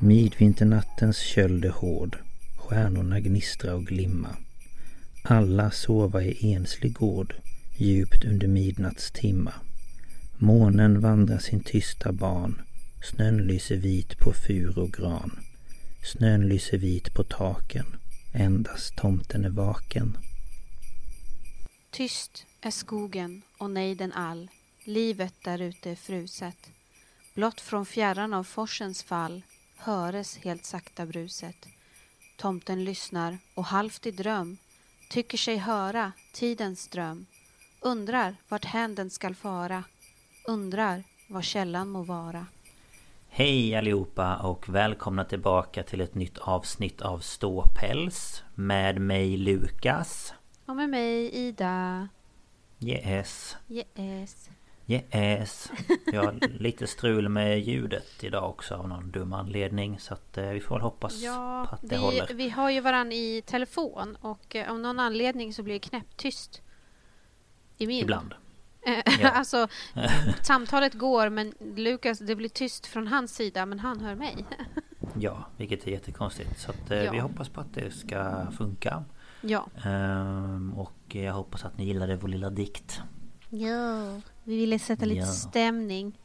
Midvinternattens 0.00 1.18
köld 1.18 1.64
är 1.64 1.70
hård, 1.70 2.18
stjärnorna 2.56 3.20
gnistra 3.20 3.74
och 3.74 3.86
glimma. 3.86 4.36
Alla 5.22 5.70
sova 5.70 6.22
i 6.22 6.52
enslig 6.54 6.92
gård, 6.92 7.34
djupt 7.76 8.24
under 8.24 8.46
midnattstimma. 8.46 9.52
Månen 10.36 11.00
vandrar 11.00 11.38
sin 11.38 11.60
tysta 11.60 12.12
ban, 12.12 12.60
snön 13.02 13.36
lyser 13.36 13.76
vit 13.76 14.18
på 14.18 14.32
fur 14.32 14.78
och 14.78 14.92
gran. 14.92 15.38
Snön 16.12 16.48
lyser 16.48 16.78
vit 16.78 17.14
på 17.14 17.24
taken, 17.24 17.86
endast 18.32 18.96
tomten 18.96 19.44
är 19.44 19.50
vaken. 19.50 20.18
Tyst 21.90 22.46
är 22.60 22.70
skogen 22.70 23.42
och 23.58 23.70
nejden 23.70 24.12
all, 24.12 24.50
livet 24.84 25.34
därute 25.44 25.90
är 25.90 25.96
fruset. 25.96 26.70
Blott 27.34 27.60
från 27.60 27.86
fjärran 27.86 28.34
av 28.34 28.44
forsens 28.44 29.02
fall 29.02 29.42
höres 29.78 30.38
helt 30.38 30.64
sakta 30.64 31.06
bruset. 31.06 31.68
Tomten 32.36 32.84
lyssnar 32.84 33.38
och 33.54 33.64
halvt 33.64 34.06
i 34.06 34.10
dröm 34.10 34.56
tycker 35.10 35.38
sig 35.38 35.56
höra 35.56 36.12
tidens 36.32 36.82
ström. 36.82 37.26
Undrar 37.80 38.36
vart 38.48 38.64
hän 38.64 38.94
den 38.94 39.10
skall 39.10 39.34
fara. 39.34 39.84
Undrar 40.46 41.04
var 41.28 41.42
källan 41.42 41.88
må 41.88 42.02
vara. 42.02 42.46
Hej 43.28 43.74
allihopa 43.76 44.36
och 44.36 44.68
välkomna 44.68 45.24
tillbaka 45.24 45.82
till 45.82 46.00
ett 46.00 46.14
nytt 46.14 46.38
avsnitt 46.38 47.02
av 47.02 47.18
Ståpäls 47.18 48.42
Med 48.54 49.00
mig 49.00 49.36
Lukas 49.36 50.34
Och 50.66 50.76
med 50.76 50.90
mig 50.90 51.30
Ida. 51.30 52.08
Yes 52.80 53.56
Yes. 53.68 54.48
Yes 54.90 55.70
Jag 56.12 56.22
har 56.24 56.48
lite 56.58 56.86
strul 56.86 57.28
med 57.28 57.60
ljudet 57.60 58.24
idag 58.24 58.50
också 58.50 58.74
av 58.74 58.88
någon 58.88 59.10
dum 59.10 59.32
anledning 59.32 59.98
Så 60.00 60.14
att 60.14 60.38
eh, 60.38 60.48
vi 60.48 60.60
får 60.60 60.74
väl 60.74 60.82
hoppas 60.82 61.22
Ja, 61.22 61.66
på 61.68 61.74
att 61.74 61.82
det 61.82 61.88
vi, 61.88 61.96
håller 61.96 62.34
vi 62.34 62.48
har 62.50 62.70
ju 62.70 62.80
varann 62.80 63.12
i 63.12 63.42
telefon 63.46 64.16
och 64.20 64.56
eh, 64.56 64.70
av 64.70 64.78
någon 64.80 65.00
anledning 65.00 65.52
så 65.54 65.62
blir 65.62 65.74
det 65.74 65.78
knäpptyst. 65.80 66.62
I 67.78 67.86
min. 67.86 68.02
Ibland 68.02 68.34
Eh, 68.82 69.14
Ja. 69.20 69.28
alltså, 69.34 69.68
samtalet 70.42 70.94
går 70.94 71.28
men 71.28 71.54
Lukas, 71.76 72.18
det 72.18 72.34
blir 72.36 72.48
tyst 72.48 72.86
från 72.86 73.06
hans 73.06 73.34
sida 73.34 73.66
men 73.66 73.78
han 73.78 74.00
hör 74.00 74.14
mig. 74.14 74.36
Ja, 75.18 75.46
vilket 75.56 75.86
är 75.86 75.90
jättekonstigt 75.90 76.60
Så 76.60 76.70
att 76.70 76.90
Ja. 77.04 77.12
vi 77.12 77.18
hoppas 77.18 77.48
på 77.48 77.60
att 77.60 77.74
det 77.74 77.90
ska 77.90 78.46
funka 78.58 79.04
ja. 79.40 79.66
Ehm, 79.84 80.72
Och 80.76 80.98
jag 81.14 81.32
hoppas 81.32 81.64
att 81.64 81.78
ni 81.78 81.84
gillade 81.84 82.16
vår 82.16 82.28
lilla 82.28 82.50
dikt 82.50 83.02
Ja. 83.50 84.20
Vi 84.44 84.56
ville 84.56 84.78
sätta 84.78 85.04
lite 85.04 85.20
Ja. 85.20 85.26
stämning. 85.26 86.18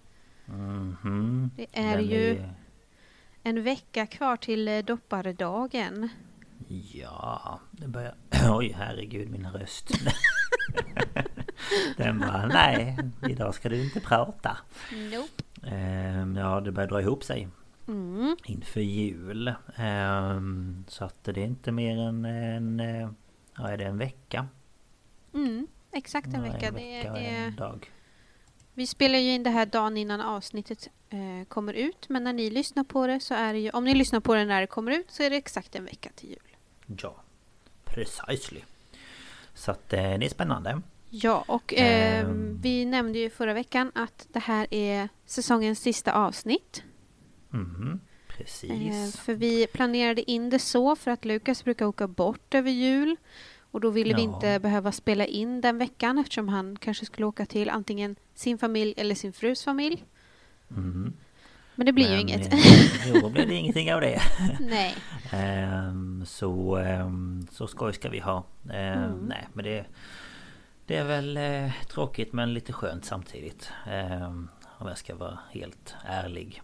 Mhm. 0.46 1.52
Det 1.56 1.68
är 1.74 1.98
Den 1.98 2.06
ju 2.08 2.44
en 3.44 3.64
vecka 3.64 4.06
kvar 4.06 4.38
till 4.38 4.68
eh, 4.68 4.80
dopparedagen. 4.86 6.10
Ja, 6.94 7.60
det 7.72 7.88
börjar... 7.88 8.16
Oj, 8.50 8.74
herregud 8.78 9.30
min 9.30 9.48
röst. 9.50 9.90
Den 11.98 12.20
bara, 12.20 12.46
nej, 12.46 12.98
idag 13.30 13.56
ska 13.56 13.70
du 13.70 13.84
inte 13.84 14.00
prata. 14.00 14.58
Nope. 15.12 15.44
Ehm, 15.76 16.36
Ja, 16.36 16.62
det 16.62 16.72
börjar 16.72 16.90
dra 16.90 17.02
ihop 17.02 17.24
sig 17.24 17.48
Mm. 17.88 18.36
inför 18.46 18.82
jul. 18.82 19.54
Ehm, 19.76 20.84
Så 20.88 21.06
att 21.06 21.24
det 21.24 21.32
är 21.32 21.38
inte 21.46 21.72
mer 21.72 21.98
än 21.98 22.26
en... 22.26 22.80
eh, 22.80 23.10
Ja, 23.58 23.68
är 23.70 23.78
det 23.78 23.86
en 23.86 23.98
vecka? 23.98 24.48
Mm. 25.34 25.68
Exakt 25.94 26.28
en 26.28 26.34
Ja, 26.46 26.52
vecka. 26.52 26.68
En 26.68 26.74
Det 26.74 26.98
vecka 26.98 27.12
och 27.12 27.18
är, 27.20 27.48
en 27.48 27.56
dag. 27.56 27.92
vi 28.74 28.88
spelar 28.88 29.20
ju 29.20 29.32
in 29.32 29.44
det 29.44 29.50
här 29.50 29.66
dagen 29.66 29.98
innan 29.98 30.22
avsnittet 30.22 30.90
eh, 31.10 31.48
kommer 31.48 31.74
ut. 31.74 32.10
Men 32.10 32.24
när 32.24 32.34
ni 32.34 32.50
lyssnar 32.50 32.84
på 32.84 33.08
det 33.08 33.20
så 33.20 33.34
är 33.34 33.54
det 33.54 33.60
ju... 33.60 33.70
Om 33.70 33.84
ni 33.84 33.94
lyssnar 33.94 34.20
på 34.20 34.36
det 34.36 34.46
när 34.46 34.62
det 34.62 34.68
kommer 34.68 34.92
ut 34.92 35.12
så 35.12 35.24
är 35.24 35.30
det 35.30 35.36
exakt 35.36 35.76
en 35.76 35.86
vecka 35.86 36.10
till 36.16 36.30
jul. 36.30 36.56
Ja, 37.02 37.16
precisely. 37.86 38.62
Så 39.54 39.72
att 39.72 39.94
eh, 39.94 40.00
det 40.02 40.26
är 40.26 40.30
spännande. 40.30 40.82
Ja, 41.10 41.44
och 41.48 41.74
eh, 41.74 42.20
Ehm. 42.20 42.60
vi 42.62 42.86
nämnde 42.86 43.20
ju 43.20 43.30
förra 43.30 43.54
veckan 43.54 43.92
att 43.96 44.28
det 44.32 44.40
här 44.40 44.68
är 44.74 45.10
säsongens 45.26 45.80
sista 45.80 46.14
avsnitt. 46.14 46.84
Eh, 47.54 47.60
precis. 48.28 49.20
för 49.20 49.34
vi 49.34 49.68
planerade 49.68 50.32
in 50.32 50.50
det 50.50 50.60
så 50.60 50.96
för 50.96 51.12
att 51.12 51.26
Lukas 51.26 51.64
brukar 51.64 51.86
åka 51.86 52.08
bort 52.08 52.54
över 52.56 52.72
jul. 52.72 53.16
Och 53.74 53.82
då 53.82 53.90
ville 53.90 54.16
vi 54.16 54.24
Ja. 54.24 54.34
inte 54.36 54.60
behöva 54.60 54.92
spela 54.92 55.26
in 55.26 55.62
den 55.62 55.78
veckan 55.78 56.18
eftersom 56.18 56.50
han 56.50 56.76
kanske 56.80 57.06
skulle 57.06 57.26
åka 57.26 57.46
till 57.46 57.70
antingen 57.70 58.16
sin 58.34 58.58
familj 58.58 58.94
eller 58.98 59.16
sin 59.16 59.34
frus 59.34 59.64
familj. 59.64 60.04
Mhm. 60.68 61.14
Men 61.76 61.86
det 61.86 61.94
blir 61.94 62.06
ju 62.06 62.12
Men, 62.12 62.20
inget. 62.20 62.54
eh, 62.54 62.60
Jo, 63.14 63.22
då 63.22 63.30
blir 63.30 63.46
det 63.48 63.54
ingenting 63.54 63.94
av 63.94 64.02
det. 64.02 64.22
Nej. 64.60 64.96
Ehm, 65.32 66.24
så, 66.26 66.78
um, 66.80 67.48
så 67.52 67.68
skoj 67.68 67.94
ska 67.94 68.10
vi 68.10 68.20
ha. 68.20 68.44
Ehm, 68.72 69.04
Mm. 69.04 69.18
Nej 69.20 69.48
men 69.54 69.66
det 69.66 69.86
Det 70.86 70.96
är 70.98 71.04
väl 71.06 71.38
eh, 71.38 71.72
tråkigt 71.90 72.34
men 72.34 72.54
lite 72.54 72.74
skönt 72.74 73.06
samtidigt. 73.06 73.72
Ehm, 73.88 74.50
om 74.78 74.88
jag 74.88 74.98
ska 74.98 75.16
vara 75.16 75.40
helt 75.52 75.96
ärlig. 76.06 76.62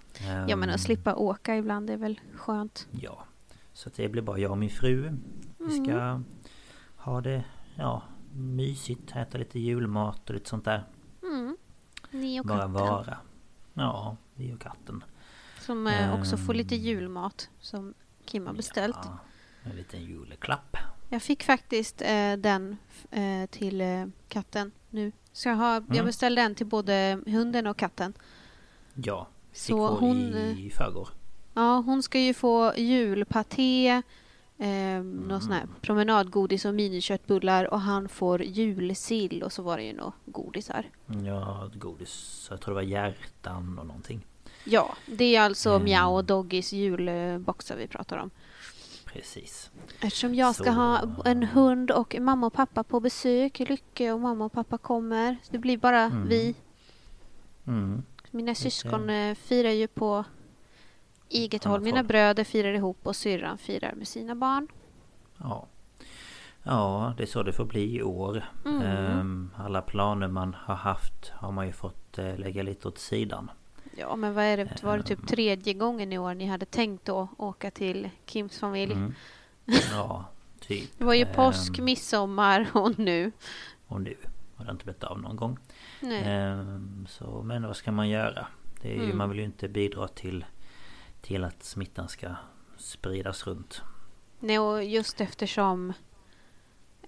Ja 0.48 0.56
men 0.56 0.70
att 0.70 0.82
slippa 0.82 1.16
åka 1.16 1.56
ibland 1.58 1.90
är 1.90 1.98
väl 1.98 2.20
skönt. 2.36 2.88
Ja. 2.92 3.24
Så 3.74 3.90
det 3.96 4.10
blir 4.10 4.22
bara 4.22 4.38
jag 4.40 4.52
och 4.52 4.58
min 4.58 4.70
fru. 4.70 5.12
Vi 5.58 5.72
ska 5.84 5.92
Mm. 5.92 6.26
Ha 7.10 7.22
det 7.22 7.44
ja, 7.76 8.02
mysigt. 8.36 9.16
Äta 9.16 9.38
lite 9.38 9.60
julmat 9.60 10.30
och 10.30 10.34
lite 10.36 10.50
sånt 10.50 10.66
där. 10.66 10.84
Mm. 11.24 11.58
Ni 12.12 12.40
och 12.42 12.46
bara 12.46 12.58
katten. 12.58 12.74
vara. 12.74 13.18
Ja, 13.74 14.18
vi 14.36 14.54
och 14.54 14.62
katten. 14.62 15.04
Som 15.60 15.88
eh, 15.88 16.20
också 16.20 16.38
får 16.38 16.54
lite 16.54 16.76
Ehm. 16.76 16.82
julmat 16.82 17.50
som 17.60 17.94
Kim 18.26 18.48
har 18.48 18.54
beställt. 18.54 18.98
Ja, 19.04 19.18
en 19.64 19.76
liten 19.76 20.04
julklapp. 20.04 20.78
Jag 21.10 21.22
fick 21.22 21.44
faktiskt 21.44 22.02
eh, 22.02 22.34
den 22.38 22.78
eh, 23.12 23.46
till 23.50 23.82
eh, 23.82 24.06
katten 24.28 24.72
nu. 24.90 25.12
Så 25.32 25.50
jag, 25.50 25.56
har, 25.56 25.74
jag 25.74 25.90
Mm. 25.92 26.06
beställde 26.06 26.42
en 26.42 26.56
till 26.56 26.66
både 26.66 27.20
hunden 27.26 27.68
och 27.68 27.78
katten. 27.78 28.14
Ja, 28.94 29.28
fick 29.52 29.60
Så 29.62 29.88
hon, 29.88 30.18
i 30.36 30.70
förrgår. 30.76 31.10
Ja, 31.54 31.78
hon 31.86 32.04
ska 32.04 32.20
ju 32.20 32.34
få 32.34 32.74
julpaté, 32.78 34.02
eh, 34.60 35.04
någon 35.04 35.42
sån 35.42 35.52
här 35.52 35.68
promenadgodis 35.82 36.66
och 36.66 36.74
miniköttbullar 36.76 37.74
och 37.74 37.82
han 37.82 38.10
får 38.10 38.44
julsill 38.44 39.44
och 39.44 39.54
så 39.54 39.62
var 39.64 39.78
det 39.78 39.84
ju 39.84 39.94
några 39.94 40.14
godisar. 40.26 40.86
Ja, 41.26 41.70
godis. 41.76 42.48
Jag 42.50 42.62
tror 42.62 42.72
det 42.74 42.76
var 42.76 42.82
hjärtan 42.90 43.80
och 43.80 43.86
någonting. 43.88 44.26
Ja, 44.66 44.96
det 45.06 45.36
är 45.36 45.42
alltså 45.42 45.70
Mm. 45.70 45.84
Miao 45.84 46.16
och 46.16 46.26
Doggys 46.26 46.74
julboxar 46.74 47.76
vi 47.78 47.88
pratar 47.88 48.18
om. 48.18 48.30
Precis. 49.06 49.72
Eftersom 50.02 50.36
jag 50.36 50.56
ska 50.56 50.64
Så- 50.64 50.70
ha 50.72 51.02
en 51.26 51.44
hund 51.44 51.92
och 51.92 52.16
mamma 52.20 52.48
och 52.48 52.54
pappa 52.54 52.84
på 52.84 53.00
besök. 53.00 53.60
Lycke 53.60 54.12
och 54.12 54.20
mamma 54.20 54.46
och 54.46 54.52
pappa 54.52 54.78
kommer. 54.78 55.38
Så 55.44 55.52
det 55.52 55.58
blir 55.58 55.78
bara 55.78 56.02
Mm. 56.02 56.28
vi. 56.28 56.56
Mm. 57.68 58.04
Mina 58.32 58.56
syskon 58.56 59.10
eh, 59.10 59.36
firar 59.36 59.70
ju 59.72 59.88
på 59.88 60.24
eget 61.30 61.64
håll. 61.64 61.82
Mina 61.82 62.04
bröder 62.04 62.44
firar 62.44 62.74
ihop 62.74 62.98
och 63.04 63.16
syrran 63.16 63.58
firar 63.58 63.94
med 63.96 64.08
sina 64.08 64.36
barn. 64.36 64.68
Ja. 65.38 65.68
Ja, 66.64 67.14
det 67.18 67.24
är 67.24 67.28
så 67.28 67.44
det 67.44 67.54
får 67.54 67.66
bli 67.66 67.96
i 67.98 68.04
år. 68.04 68.46
Mm. 68.66 68.82
Ehm, 68.82 69.50
Alla 69.58 69.82
planer 69.82 70.28
man 70.28 70.56
har 70.60 70.76
haft 70.76 71.30
har 71.30 71.52
man 71.52 71.68
ju 71.68 71.74
fått 71.74 72.18
eh, 72.18 72.38
lägga 72.38 72.64
lite 72.64 72.88
åt 72.88 72.98
sidan. 72.98 73.52
Ja, 73.98 74.16
men 74.16 74.34
vad 74.34 74.44
är 74.44 74.58
det? 74.58 74.84
Var 74.84 74.92
det 74.94 74.98
Ehm. 75.00 75.04
typ 75.04 75.28
tredje 75.28 75.74
gången 75.74 76.14
i 76.14 76.18
år 76.18 76.34
ni 76.34 76.46
hade 76.46 76.66
tänkt 76.66 77.10
att 77.10 77.30
åka 77.38 77.72
till 77.72 78.10
Kims 78.26 78.60
familj? 78.60 78.94
Mm. 78.94 79.14
Ja, 79.92 80.26
typ. 80.60 80.90
Det 80.98 81.04
var 81.04 81.14
ju 81.14 81.24
Ehm, 81.26 81.34
påsk, 81.36 81.80
midsommar 81.80 82.68
och 82.74 83.00
nu. 83.00 83.32
Och 83.88 84.02
nu 84.02 84.16
har 84.56 84.66
det 84.66 84.72
inte 84.72 84.84
blivit 84.86 85.04
av 85.04 85.22
någon 85.22 85.36
gång. 85.36 85.58
Nej. 86.02 86.24
Ehm, 86.26 87.06
så, 87.10 87.42
men 87.44 87.64
vad 87.68 87.76
ska 87.76 87.92
man 87.92 88.10
göra? 88.10 88.48
Det 88.82 88.90
är 88.92 88.96
ju, 88.96 89.04
Mm. 89.04 89.18
Man 89.18 89.30
vill 89.30 89.40
ju 89.40 89.46
inte 89.46 89.68
bidra 89.68 90.08
till, 90.08 90.46
till 91.22 91.44
att 91.44 91.64
smittan 91.64 92.10
ska 92.10 92.36
spridas 92.78 93.48
runt. 93.48 93.82
Nej, 94.40 94.60
och 94.60 94.84
just 94.84 95.22
eftersom 95.22 95.94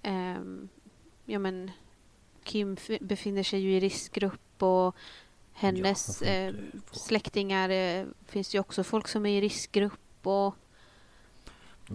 ehm, 0.02 0.68
ja, 1.24 1.38
men 1.38 1.70
Kim 2.44 2.76
befinner 3.00 3.42
sig 3.42 3.60
ju 3.60 3.76
i 3.76 3.80
riskgrupp 3.80 4.62
och 4.62 4.96
hennes 5.52 6.18
får 6.18 6.26
eh, 6.26 6.52
släktingar 6.92 7.68
eh, 7.68 8.06
finns 8.26 8.54
ju 8.54 8.58
också 8.58 8.84
folk 8.84 9.08
som 9.08 9.26
är 9.26 9.38
i 9.38 9.40
riskgrupp 9.40 10.26
och 10.26 10.54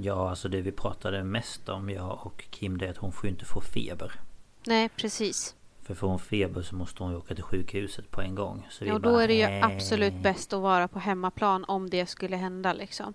Ja, 0.02 0.30
alltså 0.30 0.50
det 0.50 0.62
vi 0.62 0.72
pratade 0.72 1.24
mest 1.24 1.70
om, 1.70 1.90
jag 1.90 2.20
och 2.26 2.46
Kim, 2.50 2.78
det 2.78 2.86
är 2.86 2.90
att 2.92 2.98
hon 2.98 3.12
får 3.12 3.26
ju 3.26 3.30
inte 3.30 3.46
få 3.46 3.62
feber. 3.62 4.20
nej 4.66 4.90
precis. 4.90 5.56
För 5.88 5.96
får 5.96 6.08
hon 6.08 6.20
feber 6.20 6.62
så 6.62 6.76
måste 6.76 7.04
hon 7.04 7.12
ju 7.12 7.18
åka 7.18 7.36
till 7.36 7.44
sjukhuset 7.44 8.12
på 8.12 8.22
en 8.22 8.36
gång. 8.36 8.68
Så 8.70 8.86
Ja, 8.86 8.94
och 8.94 9.02
då 9.02 9.12
bara, 9.12 9.24
är 9.24 9.28
det 9.28 9.34
ju 9.34 9.42
"Eh, 9.44 9.66
absolut 9.66 10.14
bäst 10.24 10.54
att 10.54 10.62
vara 10.62 10.88
på 10.88 11.00
hemmaplan 11.00 11.66
om 11.68 11.90
det 11.90 12.06
skulle 12.06 12.36
hända 12.38 12.74
liksom. 12.74 13.14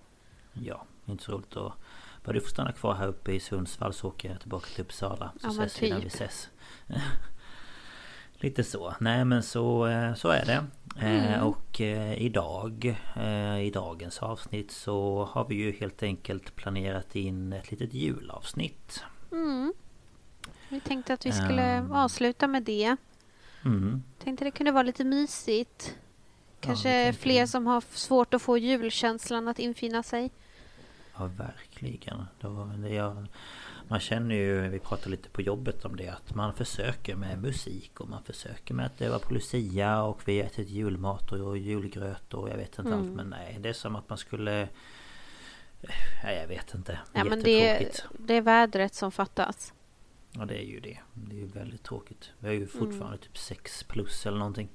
Ja, 0.53 0.85
inte 1.05 1.23
så 1.23 1.31
roligt 1.31 1.57
att... 1.57 1.73
Bara 2.25 2.33
du 2.33 2.41
får 2.41 2.49
stanna 2.49 2.71
kvar 2.71 2.93
här 2.93 3.07
uppe 3.07 3.31
i 3.31 3.39
Sundsvall 3.39 3.93
så 3.93 4.07
åker 4.07 4.29
jag 4.29 4.39
tillbaka 4.39 4.65
till 4.75 4.81
Uppsala. 4.81 5.31
Så 5.41 5.47
Ja, 5.47 5.49
ses 5.65 5.81
vi 5.81 5.89
när 5.89 5.97
vi 5.97 6.03
typ. 6.03 6.13
ses. 6.13 6.49
Lite 8.33 8.63
så. 8.63 8.93
Nej 8.99 9.25
men 9.25 9.43
så, 9.43 9.87
eh, 9.87 10.13
så 10.13 10.29
är 10.29 10.45
det. 10.45 10.53
Eh, 10.53 10.63
Mm. 11.05 11.43
Och 11.43 11.81
eh, 11.81 12.13
idag, 12.21 12.97
eh, 13.15 13.59
i 13.59 13.71
dagens 13.73 14.19
avsnitt 14.23 14.71
så 14.71 15.25
har 15.31 15.45
vi 15.47 15.55
ju 15.55 15.71
helt 15.71 16.03
enkelt 16.03 16.55
planerat 16.55 17.15
in 17.15 17.53
ett 17.53 17.71
litet 17.71 17.93
julavsnitt. 17.93 19.03
Mm. 19.31 19.73
Vi 20.73 20.79
tänkte 20.79 21.13
att 21.13 21.25
vi 21.25 21.31
skulle 21.31 21.63
Ehm. 21.63 21.91
avsluta 21.91 22.47
med 22.47 22.63
det. 22.63 22.95
Mm. 23.65 24.03
Tänkte 24.23 24.45
det 24.45 24.51
kunde 24.51 24.71
vara 24.71 24.83
lite 24.83 25.03
mysigt. 25.03 25.95
Ja, 25.95 26.67
Kanske 26.67 26.89
det 26.89 27.03
tänkte 27.03 27.21
fler 27.21 27.45
som 27.45 27.67
har 27.67 27.81
svårt 27.91 28.33
att 28.33 28.41
få 28.41 28.57
julkänslan 28.57 29.47
att 29.47 29.59
infinna 29.59 30.03
sig. 30.03 30.31
Ja, 31.17 31.25
verkligen. 31.37 32.25
Då, 32.39 32.71
det 32.77 32.89
jag, 32.89 33.25
man 33.87 33.99
känner 33.99 34.35
ju, 34.35 34.69
vi 34.69 34.79
pratade 34.79 35.09
lite 35.09 35.29
på 35.29 35.41
jobbet 35.41 35.85
om 35.85 35.95
det, 35.95 36.07
att 36.09 36.35
man 36.35 36.53
försöker 36.53 37.15
med 37.15 37.41
musik 37.41 37.99
och 37.99 38.09
man 38.09 38.23
försöker 38.23 38.73
med 38.73 38.85
att 38.85 39.01
öva 39.01 39.19
på 39.19 39.33
Lucia 39.33 40.03
och 40.03 40.21
vi 40.27 40.39
har 40.39 40.45
ätit 40.47 40.69
julmat 40.69 41.31
och 41.31 41.57
julgröt 41.57 42.33
och 42.33 42.49
jag 42.49 42.57
vet 42.57 42.79
inte 42.79 42.91
Mm. 42.91 42.99
allt. 42.99 43.09
Men 43.15 43.27
nej, 43.29 43.57
det 43.59 43.69
är 43.69 43.73
som 43.73 43.95
att 43.95 44.09
man 44.09 44.17
skulle... 44.17 44.67
Nej, 46.23 46.37
jag 46.41 46.47
vet 46.47 46.73
inte. 46.73 46.99
Ja, 47.13 47.23
men 47.23 47.43
det, 47.43 47.51
Jättetråkigt. 47.51 48.05
det 48.19 48.33
är 48.33 48.41
vädret 48.41 48.93
som 48.95 49.11
fattas. 49.11 49.73
Ja, 50.35 50.45
det 50.45 50.57
är 50.57 50.65
ju 50.65 50.79
det. 50.79 50.97
Det 51.13 51.35
är 51.35 51.39
ju 51.39 51.45
väldigt 51.47 51.83
tråkigt. 51.83 52.31
Vi 52.39 52.47
har 52.47 52.53
ju 52.55 52.67
fortfarande 52.67 53.05
Mm. 53.07 53.17
typ 53.19 53.37
6 53.37 53.83
plus 53.83 54.25
eller 54.25 54.37
någonting. 54.37 54.69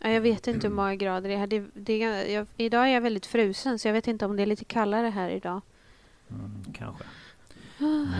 Ja, 0.00 0.08
jag 0.10 0.20
vet 0.20 0.46
inte 0.46 0.66
hur 0.68 0.74
många 0.74 0.94
grader 0.94 1.28
det 1.28 1.34
är. 1.34 1.46
Det, 1.46 1.64
det, 1.74 1.98
jag, 2.32 2.46
idag 2.56 2.82
är 2.88 2.92
jag 2.94 3.00
väldigt 3.00 3.26
frusen 3.26 3.78
så 3.78 3.88
jag 3.88 3.92
vet 3.92 4.08
inte 4.08 4.24
om 4.26 4.36
det 4.36 4.42
är 4.42 4.46
lite 4.46 4.64
kallare 4.64 5.06
här 5.08 5.30
idag. 5.30 5.60
Mm, 6.30 6.64
kanske. 6.74 7.04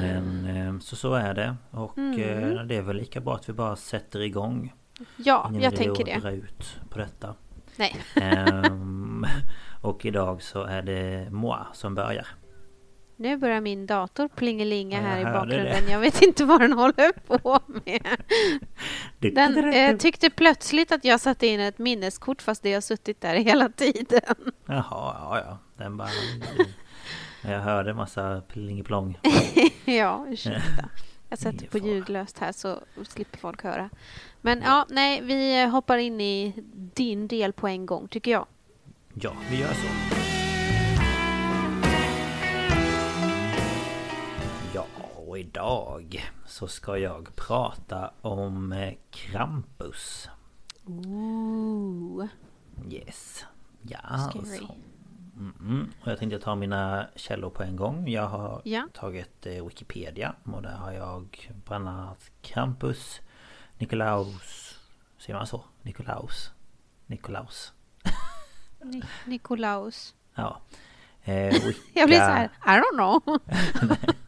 Men 0.01 0.45
eh, 0.47 0.79
så 0.81 0.97
så 0.97 1.15
är 1.15 1.35
det. 1.35 1.57
Och 1.71 1.99
Mm. 1.99 2.21
eh, 2.21 2.63
det 2.65 2.77
är 2.77 2.83
väl 2.83 2.97
lika 2.97 3.21
bra 3.21 3.35
att 3.35 3.49
vi 3.49 3.53
bara 3.53 3.77
sätter 3.77 4.21
igång. 4.21 4.75
Ja, 5.17 5.47
Ingen 5.51 5.63
jag 5.63 5.77
tänker 5.77 6.05
det. 6.05 6.19
dra 6.21 6.31
ut 6.31 6.81
på 6.91 6.99
detta. 6.99 7.35
Nej. 7.77 7.97
Ehm, 8.17 9.27
och 9.83 10.05
idag 10.07 10.43
så 10.43 10.63
är 10.63 10.83
det 10.83 11.31
moi 11.31 11.59
som 11.73 11.95
börjar. 11.95 12.27
Nu 13.21 13.37
börjar 13.37 13.61
min 13.61 13.87
dator 13.87 14.29
plingelinga 14.29 14.97
jag 14.97 15.09
här 15.09 15.21
i 15.21 15.25
bakgrunden. 15.25 15.85
det. 15.85 15.93
Jag 15.93 16.01
vet 16.01 16.23
inte 16.23 16.45
vad 16.45 16.61
den 16.61 16.73
håller 16.73 17.13
på 17.13 17.61
med. 17.85 18.17
Den 19.35 19.75
eh, 19.75 19.97
tyckte 19.97 20.31
plötsligt 20.31 20.93
att 20.93 21.05
jag 21.05 21.21
satte 21.21 21.47
in 21.47 21.61
ett 21.61 21.79
minneskort 21.79 22.43
fast 22.43 22.63
det 22.63 22.75
har 22.75 22.81
suttit 22.81 23.21
där 23.21 23.35
hela 23.35 23.69
tiden. 23.69 24.53
Jaha, 24.67 24.83
ja 25.21 25.43
ja. 25.47 25.59
Den 25.77 25.97
bara... 25.97 26.09
Jag 27.43 27.61
hörde 27.61 27.95
massa 27.95 28.43
plingeplong. 28.49 29.19
ja, 29.85 30.27
ursäkta. 30.29 30.89
Jag 31.29 31.39
sätter 31.39 31.67
på 31.67 31.79
ljudlöst 31.79 32.39
här 32.39 32.53
så 32.53 32.81
slipper 33.09 33.39
folk 33.39 33.63
höra. 33.63 33.91
Men 34.41 34.63
ja, 34.63 34.87
nej, 34.89 35.21
vi 35.23 35.65
hoppar 35.65 35.99
in 35.99 36.21
i 36.21 36.55
din 36.95 37.29
del 37.29 37.53
på 37.53 37.69
en 37.69 37.87
gång 37.87 38.09
tycker 38.09 38.31
jag. 38.31 38.47
Ja, 39.15 39.33
vi 39.51 39.61
gör 39.61 39.69
så. 39.73 40.08
Och 45.39 45.43
idag 45.45 46.31
så 46.47 46.69
ska 46.69 46.99
jag 46.99 47.37
prata 47.37 48.11
om 48.21 48.73
eh, 48.73 48.95
Krampus. 49.11 50.29
Ooh. 50.85 52.27
Yes. 52.91 53.45
Ja, 53.83 53.99
Scary. 54.31 54.39
alltså. 54.49 54.75
Mm, 55.37 55.93
och 56.03 56.09
jag 56.09 56.19
tänkte 56.19 56.39
ta 56.39 56.55
mina 56.55 57.07
källor 57.17 57.51
på 57.51 57.63
en 57.63 57.77
gång. 57.77 58.09
Jag 58.09 58.27
har 58.29 58.63
Ja. 58.65 58.89
tagit 58.95 59.47
eh, 59.47 59.65
Wikipedia 59.67 60.35
och 60.45 60.63
där 60.63 60.77
har 60.77 60.93
jag 60.93 61.51
bland 61.65 61.89
annat 61.89 62.31
Krampus, 62.43 63.21
Nikolaus, 63.79 64.79
säger 65.19 65.39
man 65.39 65.47
så? 65.47 65.65
Nikolaus? 65.83 66.53
Nikolaus? 67.07 67.73
Ni- 68.83 69.03
Nikolaus. 69.27 70.15
Ja. 70.35 70.61
Eh, 71.23 71.35
Jag 71.95 72.09
blir 72.09 72.19
så 72.19 72.25
här, 72.25 72.45
I 72.67 72.81
don't 72.81 72.95
know. 72.95 73.39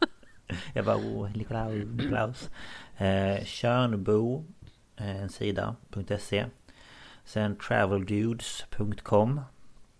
Jag 0.73 0.85
bara, 0.85 0.97
oh, 0.97 1.37
Nikolaus, 1.37 1.85
Nikolaus. 1.87 2.49
Eh, 2.97 3.43
Tjörnbo, 3.45 4.45
eh, 4.95 5.21
en 5.21 5.29
sida, 5.29 5.75
.se. 6.19 6.45
Sen 7.23 7.55
traveldudes.com. 7.55 9.41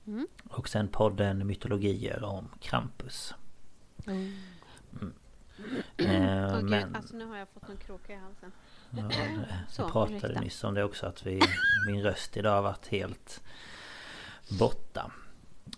Mm. 0.08 0.27
Och 0.50 0.70
sen 0.70 0.88
podden 0.88 1.48
Mytologier 1.48 2.24
om 2.24 2.50
Krampus. 2.60 3.34
Oh. 4.08 4.13
Eh, 5.98 6.53
Åh, 6.53 6.60
gud, 6.60 6.70
men 6.70 6.96
alltså 6.96 7.15
nu 7.15 7.25
har 7.25 7.38
jag 7.38 7.48
fått 7.50 7.70
en 7.70 7.77
kråka 7.77 8.13
i 8.13 8.15
halsen. 8.15 8.51
ja, 8.89 9.10
Så, 9.70 9.81
jag 9.81 9.91
pratade 9.91 10.17
ursäkta. 10.17 10.41
nyss 10.41 10.63
om 10.63 10.74
det 10.74 10.84
också 10.84 11.05
att 11.05 11.25
vi, 11.25 11.41
min 11.88 12.03
röst 12.03 12.38
idag 12.38 12.51
har 12.55 12.62
varit 12.62 12.88
helt 12.88 13.41
borta. 14.60 15.12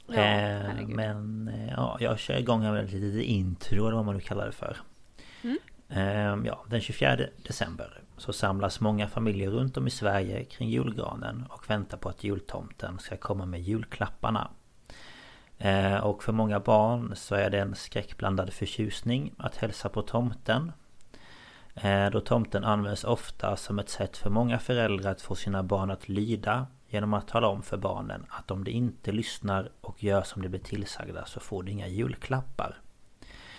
Ja, 0.08 0.14
eh, 0.14 0.88
men 0.88 1.48
eh, 1.48 1.70
ja, 1.70 1.98
jag 2.00 2.20
kör 2.20 2.38
igång 2.38 2.62
med 2.62 2.84
ett 2.84 2.92
litet 2.92 3.24
intro 3.24 3.88
eller 3.88 3.96
vad 3.96 4.06
man 4.06 4.16
nu 4.16 4.22
kallar 4.22 4.46
det 4.46 4.52
för. 4.52 4.78
Mm. 5.44 5.58
Eh, 5.90 6.48
ja, 6.48 6.66
den 6.70 6.82
24 6.82 7.18
december 7.48 8.02
så 8.18 8.34
samlas 8.34 8.80
många 8.80 9.08
familjer 9.08 9.50
runt 9.50 9.78
om 9.78 9.88
i 9.88 9.90
Sverige 9.90 10.44
kring 10.44 10.70
julgranen 10.70 11.46
och 11.50 11.70
väntar 11.70 11.98
på 11.98 12.10
att 12.10 12.24
jultomten 12.24 13.00
ska 13.00 13.18
komma 13.18 13.46
med 13.46 13.62
julklapparna. 13.62 14.50
Eh, 15.58 15.98
och 15.98 16.24
för 16.24 16.32
många 16.32 16.60
barn 16.60 17.14
så 17.16 17.36
är 17.36 17.50
det 17.50 17.60
en 17.60 17.76
skräckblandad 17.76 18.54
förtjusning 18.54 19.34
att 19.38 19.56
hälsa 19.56 19.90
på 19.90 20.02
tomten. 20.02 20.72
Eh, 21.76 22.10
då 22.10 22.20
tomten 22.20 22.64
används 22.64 23.04
ofta 23.04 23.56
som 23.56 23.80
ett 23.80 23.90
sätt 23.90 24.18
för 24.18 24.30
många 24.30 24.60
föräldrar 24.60 25.12
att 25.12 25.22
få 25.22 25.36
sina 25.36 25.64
barn 25.64 25.92
att 25.92 26.10
lyda 26.10 26.68
genom 26.94 27.14
att 27.14 27.28
tala 27.28 27.48
om 27.48 27.64
för 27.64 27.78
barnen 27.78 28.26
att 28.30 28.52
om 28.52 28.64
de 28.64 28.72
inte 28.72 29.12
lyssnar 29.12 29.70
och 29.82 30.04
gör 30.04 30.24
som 30.24 30.42
de 30.42 30.50
blir 30.50 30.60
tillsagda 30.60 31.26
så 31.26 31.40
får 31.40 31.64
de 31.64 31.72
inga 31.72 31.88
julklappar. 31.88 32.78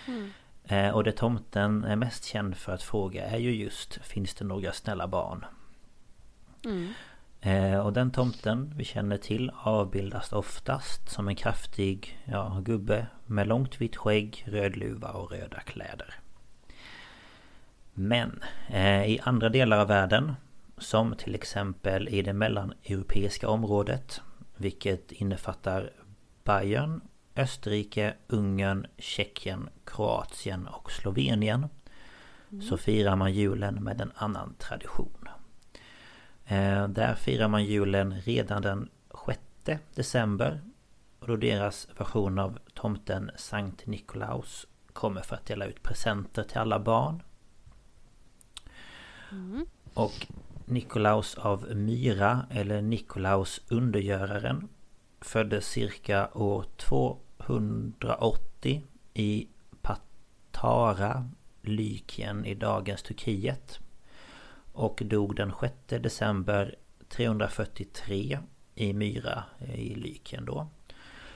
Mm. 0.07 0.29
Eh, 0.63 0.89
och 0.89 1.03
det 1.03 1.11
tomten 1.11 1.83
är 1.83 1.95
mest 1.95 2.23
känd 2.23 2.57
för 2.57 2.73
att 2.73 2.83
fråga 2.83 3.25
är 3.25 3.37
ju 3.37 3.55
just 3.55 3.95
Finns 3.95 4.33
det 4.33 4.45
några 4.45 4.71
snälla 4.71 5.07
barn? 5.07 5.45
Mm. 6.65 6.93
Eh, 7.41 7.79
och 7.79 7.93
den 7.93 8.11
tomten 8.11 8.73
vi 8.75 8.83
känner 8.83 9.17
till 9.17 9.51
avbildas 9.55 10.33
oftast 10.33 11.09
som 11.09 11.27
en 11.27 11.35
kraftig 11.35 12.19
ja, 12.25 12.61
gubbe 12.65 13.07
med 13.25 13.47
långt 13.47 13.81
vitt 13.81 13.95
skägg, 13.95 14.43
röd 14.47 14.75
luva 14.75 15.09
och 15.09 15.31
röda 15.31 15.59
kläder. 15.59 16.19
Men 17.93 18.43
eh, 18.67 19.05
i 19.05 19.19
andra 19.23 19.49
delar 19.49 19.79
av 19.79 19.87
världen 19.87 20.35
som 20.77 21.15
till 21.15 21.35
exempel 21.35 22.07
i 22.09 22.21
det 22.21 22.33
mellaneuropeiska 22.33 23.49
området 23.49 24.21
vilket 24.55 25.11
innefattar 25.11 25.91
Bayern, 26.43 27.01
Österrike, 27.35 28.13
Ungern, 28.27 28.87
Tjeckien, 28.97 29.69
Kroatien 29.85 30.67
och 30.67 30.91
Slovenien 30.91 31.67
så 32.61 32.77
firar 32.77 33.15
man 33.15 33.33
julen 33.33 33.83
med 33.83 34.01
en 34.01 34.11
annan 34.15 34.55
tradition. 34.59 35.27
Eh, 36.45 36.87
där 36.87 37.15
firar 37.15 37.47
man 37.47 37.65
julen 37.65 38.21
redan 38.21 38.61
den 38.61 38.89
6 39.65 39.81
december. 39.95 40.61
Och 41.19 41.27
då 41.27 41.35
deras 41.35 41.87
version 41.97 42.39
av 42.39 42.59
tomten 42.73 43.31
Sankt 43.35 43.87
Nikolaus 43.87 44.67
kommer 44.93 45.21
för 45.21 45.35
att 45.35 45.45
dela 45.45 45.65
ut 45.65 45.83
presenter 45.83 46.43
till 46.43 46.57
alla 46.57 46.79
barn. 46.79 47.23
Och 49.93 50.27
Nikolaus 50.65 51.35
av 51.35 51.75
Myra 51.75 52.45
eller 52.49 52.81
Nikolaus 52.81 53.61
undergöraren 53.69 54.67
föddes 55.21 55.67
cirka 55.67 56.29
år 56.33 56.65
280 56.77 58.83
i 59.13 59.47
Patara, 59.81 61.29
Lykien 61.61 62.45
i 62.45 62.55
dagens 62.55 63.03
Turkiet. 63.03 63.79
Och 64.73 65.01
dog 65.05 65.35
den 65.35 65.53
6 65.61 65.73
december 65.87 66.75
343 67.09 68.39
i 68.75 68.93
Myra 68.93 69.43
i 69.75 69.95
Lykien 69.95 70.45
då. 70.45 70.67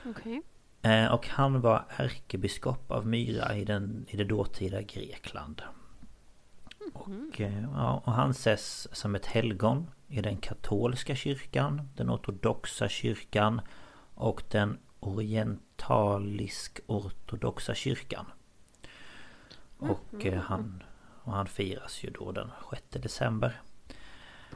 Okej. 0.06 0.42
Eh, 0.82 1.12
Och 1.12 1.28
han 1.28 1.60
var 1.60 1.84
ärkebiskop 1.96 2.90
av 2.90 3.06
Myra 3.06 3.56
i, 3.56 3.64
den, 3.64 4.06
i 4.08 4.16
det 4.16 4.24
dåtida 4.24 4.82
Grekland. 4.82 5.62
Och, 6.94 7.40
eh, 7.40 7.62
ja, 7.62 8.02
och 8.04 8.12
han 8.12 8.30
ses 8.30 8.94
som 8.96 9.14
ett 9.14 9.26
helgon 9.26 9.90
i 10.08 10.20
den 10.20 10.36
katolska 10.36 11.14
kyrkan, 11.14 11.88
den 11.96 12.10
ortodoxa 12.10 12.88
kyrkan 12.88 13.60
och 14.14 14.42
den 14.50 14.78
orientalisk-ortodoxa 15.00 17.74
kyrkan. 17.74 18.26
Och 19.78 20.26
eh, 20.26 20.40
han, 20.40 20.82
och 21.22 21.32
han 21.32 21.46
firas 21.46 22.04
ju 22.04 22.10
då 22.10 22.32
den 22.32 22.50
6 22.70 22.82
december. 22.90 23.60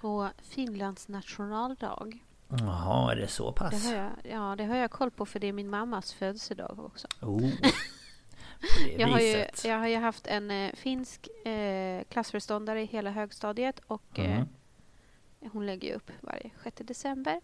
På 0.00 0.28
Finlands 0.42 1.08
nationaldag. 1.08 2.18
Jaha, 2.48 3.12
är 3.12 3.16
det 3.16 3.28
så 3.28 3.50
Det 3.50 3.56
pass? 3.56 3.86
har 3.86 3.94
jag, 3.94 4.10
ja, 4.24 4.54
det 4.56 4.64
har 4.64 4.76
jag 4.76 4.90
koll 4.90 5.10
på 5.10 5.26
för 5.26 5.40
det 5.40 5.46
är 5.46 5.52
min 5.52 5.70
mammas 5.70 6.12
födelsedag 6.12 6.80
också. 6.80 7.08
Oh, 7.22 7.50
det 7.62 7.72
Jag 8.98 9.08
har, 9.08 9.20
ju, 9.20 9.46
jag 9.64 9.78
har 9.78 9.86
ju 9.88 9.96
haft 9.96 10.26
en 10.26 10.50
eh, 10.50 10.72
finsk 10.74 11.28
eh, 11.46 12.02
klassföreståndare 12.08 12.82
i 12.82 12.84
hela 12.84 13.10
högstadiet 13.10 13.80
och 13.86 14.18
eh, 14.18 14.24
Mm. 15.44 15.52
hon 15.52 15.66
lägger 15.66 15.88
ju 15.88 15.94
upp 15.94 16.10
varje 16.20 16.50
6 16.62 16.76
december. 16.84 17.40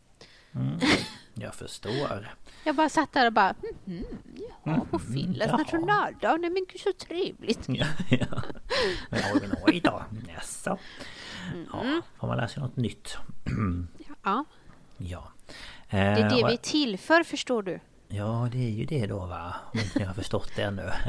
Mm, 0.54 0.78
jag 1.34 1.54
förstår. 1.54 2.34
Jag 2.64 2.76
bara 2.76 2.88
satt 2.88 3.12
där 3.12 3.26
och 3.26 3.32
bara 3.32 3.54
mhm, 3.84 4.04
ja, 4.64 4.86
på 4.90 4.98
Mhm, 4.98 5.12
Finlands 5.14 5.52
nationaldag, 5.58 6.36
nej 6.40 6.50
men 6.50 6.64
gud 6.72 6.80
så 6.80 6.92
trevligt. 6.92 7.60
Ja, 7.68 7.86
ja. 8.10 8.42
Men 9.10 9.20
oj, 9.34 9.50
oj 9.66 9.80
då. 9.84 10.02
Jaså? 10.28 10.78
Mm. 11.54 11.66
Ja, 11.72 12.00
får 12.18 12.26
man 12.26 12.36
lära 12.36 12.48
sig 12.48 12.62
något 12.62 12.76
nytt. 12.76 13.16
Ja, 14.24 14.44
Ja. 14.98 15.32
det 15.90 15.96
är 15.96 16.14
det 16.14 16.20
Eh, 16.36 16.42
och- 16.44 16.48
vi 16.50 16.52
är 16.52 16.56
till 16.56 16.98
för 16.98 17.22
förstår 17.22 17.62
du. 17.62 17.80
Ja, 18.12 18.48
det 18.52 18.58
är 18.58 18.70
ju 18.70 18.84
det 18.84 19.06
då 19.06 19.18
va? 19.18 19.54
Om 19.72 19.80
inte 19.80 19.98
ni 19.98 20.04
har 20.04 20.14
förstått 20.14 20.52
det 20.56 20.62
ännu. 20.62 20.90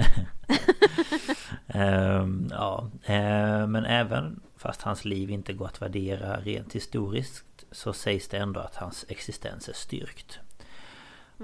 Ehm, 1.67 2.47
ja, 2.51 2.89
eh, 3.03 3.67
men 3.67 3.85
även 3.85 4.41
fast 4.57 4.81
hans 4.81 5.05
liv 5.05 5.29
inte 5.29 5.53
går 5.53 5.65
att 5.65 5.81
värdera 5.81 6.39
rent 6.39 6.73
historiskt 6.73 7.65
så 7.71 7.93
sägs 7.93 8.27
det 8.27 8.37
ändå 8.37 8.59
att 8.59 8.75
hans 8.75 9.05
existens 9.09 9.69
är 9.69 9.73
styrkt. 9.73 10.39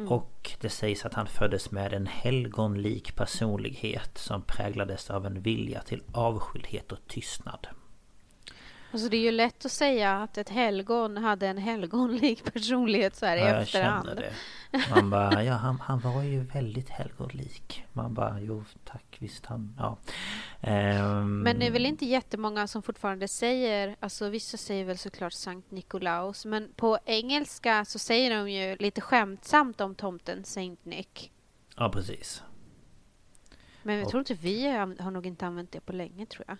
Och 0.07 0.51
det 0.61 0.69
sägs 0.69 1.05
att 1.05 1.13
han 1.13 1.27
föddes 1.27 1.71
med 1.71 1.93
en 1.93 2.07
helgonlik 2.07 3.15
personlighet 3.15 4.17
som 4.17 4.41
präglades 4.41 5.09
av 5.09 5.25
en 5.25 5.41
vilja 5.41 5.81
till 5.81 6.03
avskildhet 6.11 6.91
och 6.91 7.07
tystnad. 7.07 7.67
Alltså 8.97 9.09
det 9.09 9.17
är 9.17 9.21
ju 9.21 9.31
lätt 9.31 9.65
att 9.65 9.71
säga 9.71 10.17
att 10.17 10.37
ett 10.37 10.49
helgon 10.49 11.17
hade 11.17 11.47
en 11.47 11.57
helgonlik 11.57 12.43
personlighet 12.53 13.15
så 13.15 13.25
här 13.25 13.37
i 13.37 13.39
Ja, 13.39 13.47
jag 13.47 13.61
efterhand. 13.61 14.07
känner 14.07 14.21
det. 14.21 14.33
Man 14.95 15.09
bara, 15.09 15.43
ja 15.43 15.53
han, 15.53 15.79
han 15.79 15.99
var 15.99 16.23
ju 16.23 16.39
väldigt 16.43 16.89
helgonlik. 16.89 17.83
Man 17.93 18.13
bara, 18.13 18.39
jo 18.41 18.63
tack 18.85 19.17
visst 19.19 19.45
han, 19.45 19.75
ja. 19.77 19.97
Ehm, 20.61 21.39
Men 21.39 21.59
det 21.59 21.67
är 21.67 21.71
väl 21.71 21.85
inte 21.85 22.05
jättemånga 22.05 22.67
som 22.67 22.81
fortfarande 22.81 23.27
säger, 23.27 23.95
alltså 23.99 24.29
vissa 24.29 24.57
säger 24.57 24.85
väl 24.85 24.97
såklart 24.97 25.33
Sankt 25.33 25.71
Nikolaus, 25.71 26.45
men 26.45 26.69
på 26.75 26.97
engelska 27.05 27.85
så 27.85 27.99
säger 27.99 28.37
de 28.37 28.51
ju 28.51 28.75
lite 28.75 29.01
skämtsamt 29.01 29.81
om 29.81 29.95
tomten 29.95 30.43
Saint 30.43 30.85
Nick. 30.85 31.31
Ja 31.75 31.89
precis. 31.89 32.43
Men 33.83 33.95
jag 33.95 34.03
Och- 34.05 34.09
tror 34.11 34.19
inte 34.21 34.33
vi 34.33 34.67
har, 34.67 35.03
har 35.03 35.11
nog 35.11 35.25
inte 35.25 35.45
använt 35.45 35.71
det 35.71 35.79
på 35.79 35.93
länge 35.93 36.25
tror 36.25 36.45
jag. 36.47 36.57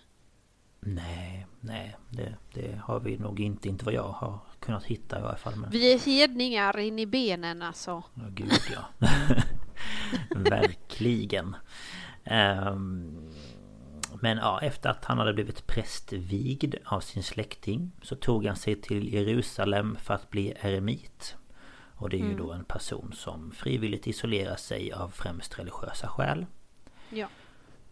Nej, 0.79 1.47
nej 1.59 1.95
det, 2.09 2.35
det 2.53 2.81
har 2.83 2.99
vi 2.99 3.17
nog 3.17 3.39
inte, 3.39 3.69
inte 3.69 3.85
vad 3.85 3.93
jag 3.93 4.09
har 4.09 4.39
kunnat 4.59 4.83
hitta 4.83 5.19
i 5.19 5.21
varje 5.21 5.37
fall. 5.37 5.55
Men, 5.55 5.69
Vi 5.69 5.93
är 5.93 5.99
hedningar 5.99 6.77
in 6.79 6.99
i 6.99 7.05
benen 7.05 7.61
alltså. 7.61 8.03
ja, 8.13 8.23
gud 8.29 8.51
ja. 8.73 9.07
Verkligen. 10.35 11.55
Ehm, 12.23 13.31
men 14.21 14.37
ja, 14.37 14.59
efter 14.61 14.89
att 14.89 15.05
han 15.05 15.17
hade 15.17 15.33
blivit 15.33 15.67
prästvigd 15.67 16.75
av 16.85 16.99
sin 16.99 17.23
släkting 17.23 17.91
så 18.01 18.15
tog 18.15 18.45
han 18.45 18.55
sig 18.55 18.81
till 18.81 19.13
Jerusalem 19.13 19.97
för 20.03 20.13
att 20.13 20.29
bli 20.29 20.53
eremit. 20.61 21.35
Och 21.95 22.09
det 22.09 22.17
är 22.17 22.25
ju 22.25 22.35
då 22.35 22.51
en 22.51 22.65
person 22.65 23.13
som 23.15 23.51
frivilligt 23.51 24.07
isolerar 24.07 24.55
sig 24.55 24.91
av 24.91 25.09
främst 25.09 25.59
religiösa 25.59 26.07
skäl. 26.07 26.45
Ja. 27.09 27.27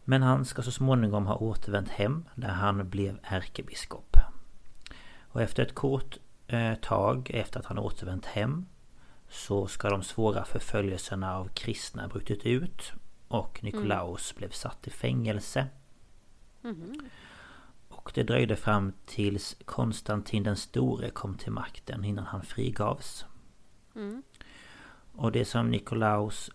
Men 0.05 0.23
han 0.23 0.45
ska 0.45 0.61
så 0.61 0.71
småningom 0.71 1.27
ha 1.27 1.35
återvänt 1.35 1.89
hem 1.89 2.25
där 2.35 2.49
han 2.49 2.89
blev 2.89 3.19
ärkebiskop. 3.23 4.17
Och 5.19 5.41
efter 5.41 5.63
ett 5.63 5.75
kort 5.75 6.17
eh, 6.47 6.75
tag 6.75 7.31
efter 7.33 7.59
att 7.59 7.65
han 7.65 7.79
återvänt 7.79 8.25
hem 8.25 8.65
så 9.29 9.67
ska 9.67 9.89
de 9.89 10.03
svåra 10.03 10.45
förföljelserna 10.45 11.35
av 11.35 11.47
kristna 11.47 12.07
brutit 12.07 12.45
ut 12.45 12.93
och 13.27 13.63
Nikolaus 13.63 14.35
blev 14.35 14.49
satt 14.49 14.87
i 14.87 14.89
fängelse. 14.89 15.67
Och 17.89 18.11
det 18.15 18.23
dröjde 18.23 18.55
fram 18.55 18.93
tills 19.05 19.57
Konstantin 19.65 20.43
den 20.43 20.55
store 20.55 21.09
kom 21.09 21.37
till 21.37 21.51
makten 21.51 22.03
innan 22.05 22.25
han 22.25 22.41
frigavs. 22.41 23.25
Och 25.15 25.31
det 25.31 25.45
som 25.45 25.71
Nikolaus 25.71 26.51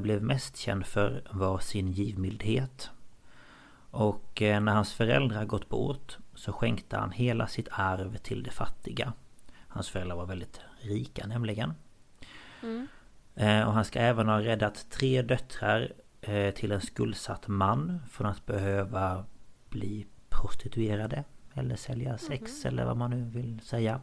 blev 0.00 0.22
mest 0.22 0.56
känd 0.56 0.86
för 0.86 1.22
var 1.30 1.58
sin 1.58 1.92
givmildhet. 1.92 2.90
Och 3.92 4.42
eh, 4.42 4.60
när 4.60 4.72
hans 4.72 4.92
föräldrar 4.92 5.44
gått 5.44 5.68
bort 5.68 6.18
så 6.34 6.52
skänkte 6.52 6.96
han 6.96 7.10
hela 7.10 7.46
sitt 7.46 7.68
arv 7.70 8.16
till 8.16 8.42
de 8.42 8.50
fattiga. 8.50 9.12
Hans 9.68 9.88
föräldrar 9.88 10.16
var 10.16 10.26
väldigt 10.26 10.60
rika 10.80 11.26
nämligen. 11.26 11.74
Eh, 13.34 13.62
och 13.68 13.72
han 13.72 13.84
ska 13.84 14.00
även 14.00 14.28
ha 14.28 14.40
räddat 14.40 14.86
tre 14.90 15.22
döttrar 15.22 15.92
eh, 16.20 16.54
till 16.54 16.72
en 16.72 16.80
skuldsatt 16.80 17.48
man 17.48 18.02
från 18.10 18.26
att 18.26 18.46
behöva 18.46 19.24
bli 19.68 20.06
prostituerade. 20.28 21.24
Eller 21.54 21.76
sälja 21.76 22.18
sex 22.18 22.64
eller 22.64 22.84
vad 22.84 22.96
man 22.96 23.10
nu 23.10 23.22
vill 23.22 23.60
säga. 23.60 24.00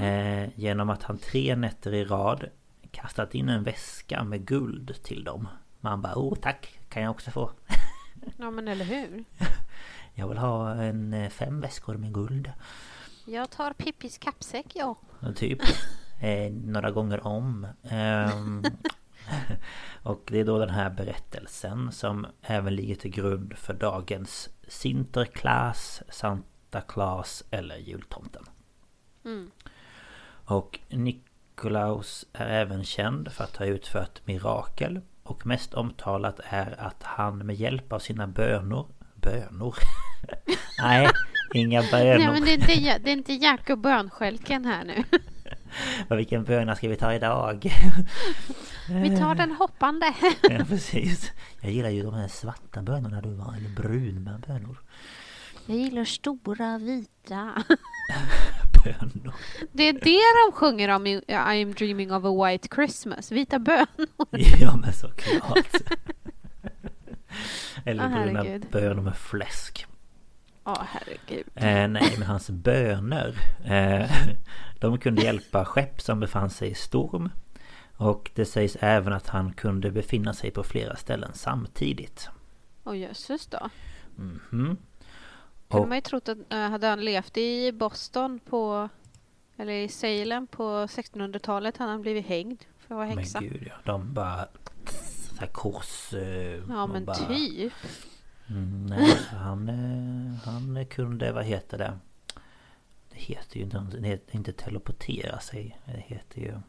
Eh, 0.00 0.58
genom 0.58 0.90
att 0.90 1.02
han 1.02 1.18
tre 1.18 1.56
nätter 1.56 1.94
i 1.94 2.04
rad 2.04 2.48
kastat 2.96 3.34
in 3.34 3.48
en 3.48 3.62
väska 3.62 4.24
med 4.24 4.46
guld 4.46 5.02
till 5.02 5.24
dem. 5.24 5.48
Man 5.80 6.02
bara 6.02 6.12
oh 6.16 6.34
tack 6.34 6.78
kan 6.88 7.02
jag 7.02 7.10
också 7.10 7.30
få. 7.30 7.50
Ja 8.36 8.50
men 8.50 8.68
eller 8.68 8.84
hur? 8.84 9.24
Jag 10.14 10.28
vill 10.28 10.38
ha 10.38 10.74
en 10.74 11.12
eh, 11.12 11.30
fem 11.30 11.60
väskor 11.60 11.96
med 11.96 12.14
guld. 12.14 12.52
Jag 13.24 13.50
tar 13.50 13.72
Pippis 13.72 14.18
kappsäck 14.18 14.66
ja. 14.74 14.96
Typ 15.36 15.60
eh, 16.20 16.52
Några 16.52 16.90
gånger 16.90 17.26
om 17.26 17.66
Ehm, 17.82 18.64
Och 20.02 20.22
det 20.26 20.38
är 20.40 20.44
då 20.44 20.58
den 20.58 20.70
här 20.70 20.90
berättelsen 20.90 21.92
som 21.92 22.26
även 22.42 22.76
ligger 22.76 22.94
till 22.94 23.10
grund 23.10 23.58
för 23.58 23.74
dagens 23.74 24.48
Sinterklaas, 24.68 26.02
Santa 26.08 26.80
Claus 26.80 27.44
eller 27.50 27.76
jultomten. 27.76 28.44
Och 30.28 30.80
Nikolaus 31.56 32.24
är 32.32 32.46
även 32.46 32.84
känd 32.84 33.32
för 33.32 33.44
att 33.44 33.56
ha 33.56 33.66
utfört 33.66 34.26
mirakel 34.26 35.00
och 35.22 35.46
mest 35.46 35.74
omtalat 35.74 36.40
är 36.44 36.80
att 36.80 37.02
han 37.02 37.38
med 37.38 37.56
hjälp 37.56 37.92
av 37.92 37.98
sina 37.98 38.26
bönor 38.26 38.86
Bönor? 39.14 39.74
Nej, 40.82 41.08
Inga 41.54 41.80
Nej 41.80 41.90
bönor. 41.90 42.32
men 42.32 42.44
det 42.44 42.50
är 42.50 42.54
inte, 42.54 42.98
det 42.98 43.10
är 43.10 43.12
inte 43.12 43.32
Jack 43.32 43.70
och 43.70 43.78
bönskälken 43.78 44.64
här 44.64 44.84
nu. 44.84 45.04
Och 46.08 46.18
vilken 46.18 46.44
böna 46.44 46.76
ska 46.76 46.88
vi 46.88 46.96
ta 46.96 47.14
idag? 47.14 47.72
Vi 48.88 49.18
tar 49.18 49.34
den 49.34 49.52
hoppande. 49.52 50.14
ja, 50.42 50.64
precis. 50.68 51.32
Jag 51.60 51.72
gillar 51.72 51.90
ju 51.90 52.02
de 52.02 52.14
här 52.14 52.28
svarta 52.28 52.82
bönorna 52.82 53.20
du 53.20 53.34
var, 53.34 53.54
eller 53.56 53.68
bruna 53.68 54.38
bönor. 54.46 54.76
Jag 55.66 55.76
gillar 55.78 56.04
stora 56.04 56.78
vita. 56.78 57.64
Bönor. 58.84 59.34
Det 59.72 59.88
är 59.88 59.92
det 59.92 60.46
de 60.46 60.52
sjunger 60.52 60.88
om 60.88 61.06
i 61.06 61.12
I 61.28 61.62
am 61.62 61.72
dreaming 61.72 62.12
of 62.12 62.24
a 62.24 62.44
white 62.46 62.68
Christmas. 62.74 63.32
Vita 63.32 63.58
bönor. 63.58 63.86
Ja 64.60 64.76
men 64.76 64.92
såklart. 64.92 65.74
eller 67.84 68.04
Åh, 68.04 68.22
bruna 68.22 68.58
bönor 68.70 69.02
med 69.02 69.16
fläsk. 69.16 69.86
Ja, 70.64 70.86
herregud. 70.88 71.46
Eh, 71.54 71.88
nej, 71.88 72.14
men 72.18 72.22
hans 72.26 72.50
böner 72.50 73.36
eh, 73.64 74.10
De 74.80 74.98
kunde 74.98 75.22
hjälpa 75.22 75.64
skepp 75.64 76.00
som 76.00 76.20
befann 76.20 76.50
sig 76.50 76.70
i 76.70 76.74
storm 76.74 77.30
Och 77.96 78.30
det 78.34 78.44
sägs 78.44 78.76
även 78.80 79.12
att 79.12 79.28
han 79.28 79.52
kunde 79.52 79.90
befinna 79.90 80.32
sig 80.34 80.50
på 80.50 80.62
flera 80.62 80.96
ställen 80.96 81.30
samtidigt 81.34 82.28
Och 82.82 82.96
jösses 82.96 83.46
då. 83.46 83.70
Mhm. 84.16 84.76
Kunde 85.68 85.82
Och, 85.82 85.88
man 85.88 85.96
ju 85.96 86.02
trott 86.02 86.28
att 86.28 86.38
äh, 86.52 86.58
hade 86.58 86.86
han 86.86 87.04
levt 87.04 87.36
i 87.36 87.72
Boston 87.72 88.40
på 88.40 88.88
eller 89.56 89.72
i 89.72 89.88
Salem 89.88 90.46
på 90.46 90.62
1600-talet 90.86 91.76
hade 91.76 91.90
han 91.90 92.02
blivit 92.02 92.26
hängd 92.26 92.64
för 92.78 92.94
att 92.94 92.96
vara 92.96 93.08
men 93.08 93.18
häxa. 93.18 93.40
gud 93.40 93.62
ja, 93.66 93.74
de 93.84 94.14
bara 94.14 94.48
så 95.34 95.40
här 95.40 95.46
kors 95.46 96.14
eh, 96.14 96.62
Ja 96.68 96.86
men 96.86 97.04
bara, 97.04 97.16
typ. 97.16 97.72
Mm, 98.48 98.86
nej, 98.86 99.16
han, 99.30 99.68
eh, 99.68 100.34
han 100.44 100.86
kunde, 100.86 101.32
vad 101.32 101.44
heter 101.44 101.78
det? 101.78 101.98
Det 103.10 103.18
heter 103.18 103.56
ju 103.56 103.62
inte, 103.62 103.78
det 103.78 104.08
heter 104.08 104.36
inte 104.36 104.52
teleportera 104.52 105.40
sig 105.40 105.78
Det 105.84 106.04
heter 106.06 106.40
ju 106.40 106.60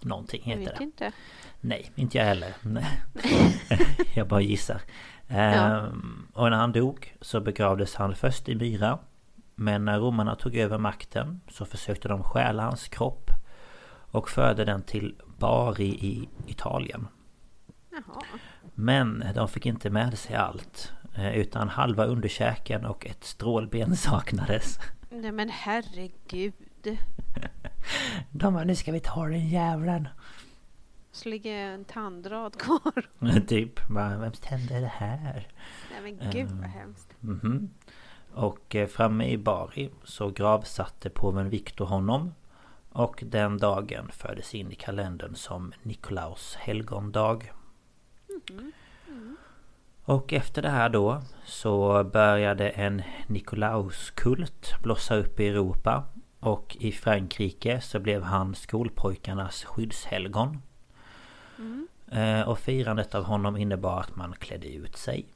Någonting 0.00 0.42
Jag 0.44 0.56
heter 0.56 0.70
vet 0.70 0.78
det 0.78 0.84
inte. 0.84 1.12
Nej, 1.60 1.92
inte 1.94 2.18
jag 2.18 2.24
heller. 2.24 2.54
Jag 4.14 4.28
bara 4.28 4.40
gissar. 4.40 4.80
Ja. 5.32 5.38
Ehm, 5.38 6.26
och 6.34 6.50
när 6.50 6.56
han 6.56 6.72
dog 6.72 7.16
så 7.20 7.40
begravdes 7.40 7.94
han 7.94 8.14
först 8.14 8.48
i 8.48 8.54
Myra. 8.54 8.98
Men 9.54 9.84
när 9.84 9.98
romarna 9.98 10.34
tog 10.34 10.56
över 10.56 10.78
makten 10.78 11.40
så 11.48 11.64
försökte 11.64 12.08
de 12.08 12.22
stjäla 12.22 12.62
hans 12.62 12.88
kropp. 12.88 13.30
Och 14.10 14.28
förde 14.30 14.64
den 14.64 14.82
till 14.82 15.14
Bari 15.38 15.84
i 15.88 16.28
Italien. 16.46 17.08
Jaha. 17.90 18.22
Men 18.74 19.24
de 19.34 19.48
fick 19.48 19.66
inte 19.66 19.90
med 19.90 20.18
sig 20.18 20.36
allt. 20.36 20.92
eh, 21.14 21.36
Utan 21.36 21.68
halva 21.68 22.04
underkäken 22.04 22.86
och 22.86 23.06
ett 23.06 23.24
strålben 23.24 23.96
saknades. 23.96 24.78
Nej 25.10 25.32
men 25.32 25.48
herregud. 25.48 26.54
De 28.30 28.54
bara, 28.54 28.64
nu 28.64 28.74
ska 28.74 28.92
vi 28.92 29.00
ta 29.00 29.26
den 29.26 29.48
jävlen. 29.48 30.08
Så 31.12 31.28
ligger 31.28 31.54
en 31.56 31.84
tandrad 31.84 32.58
kvar. 32.58 33.08
typ, 33.48 33.88
bara, 33.88 34.18
vems 34.18 34.40
tänder 34.40 34.76
är 34.76 34.80
det 34.80 34.86
här? 34.86 35.48
Nej 35.90 36.02
men 36.02 36.30
gud 36.30 36.48
vad 36.50 36.64
Ehm. 36.64 36.70
hemskt. 36.70 37.14
Mhm. 37.20 37.70
Och 38.34 38.74
eh, 38.74 38.88
framme 38.88 39.26
i 39.28 39.38
Bari 39.38 39.90
så 40.04 40.30
gravsatte 40.30 41.10
påven 41.10 41.50
Viktor 41.50 41.84
honom. 41.86 42.34
Och 42.90 43.22
den 43.26 43.58
dagen 43.58 44.08
fördes 44.12 44.54
in 44.54 44.72
i 44.72 44.74
kalendern 44.74 45.34
som 45.34 45.72
Nikolaus 45.82 46.54
helgondag. 46.54 47.52
Och 50.04 50.32
efter 50.32 50.62
det 50.62 50.68
här 50.68 50.88
då 50.88 51.22
så 51.44 52.04
började 52.04 52.68
en 52.68 53.02
Nikolauskult 53.26 54.74
blossa 54.82 55.16
upp 55.16 55.40
i 55.40 55.48
Europa. 55.48 56.04
Och 56.40 56.76
i 56.80 56.92
Frankrike 56.92 57.80
så 57.80 57.98
blev 58.00 58.22
han 58.22 58.54
skolpojkarnas 58.54 59.64
skyddshelgon. 59.64 60.62
Eh, 62.10 62.48
Och 62.48 62.58
firandet 62.58 63.14
av 63.14 63.24
honom 63.24 63.56
innebar 63.56 64.00
att 64.00 64.16
man 64.16 64.32
klädde 64.38 64.68
ut 64.68 64.96
sig. 64.96 65.26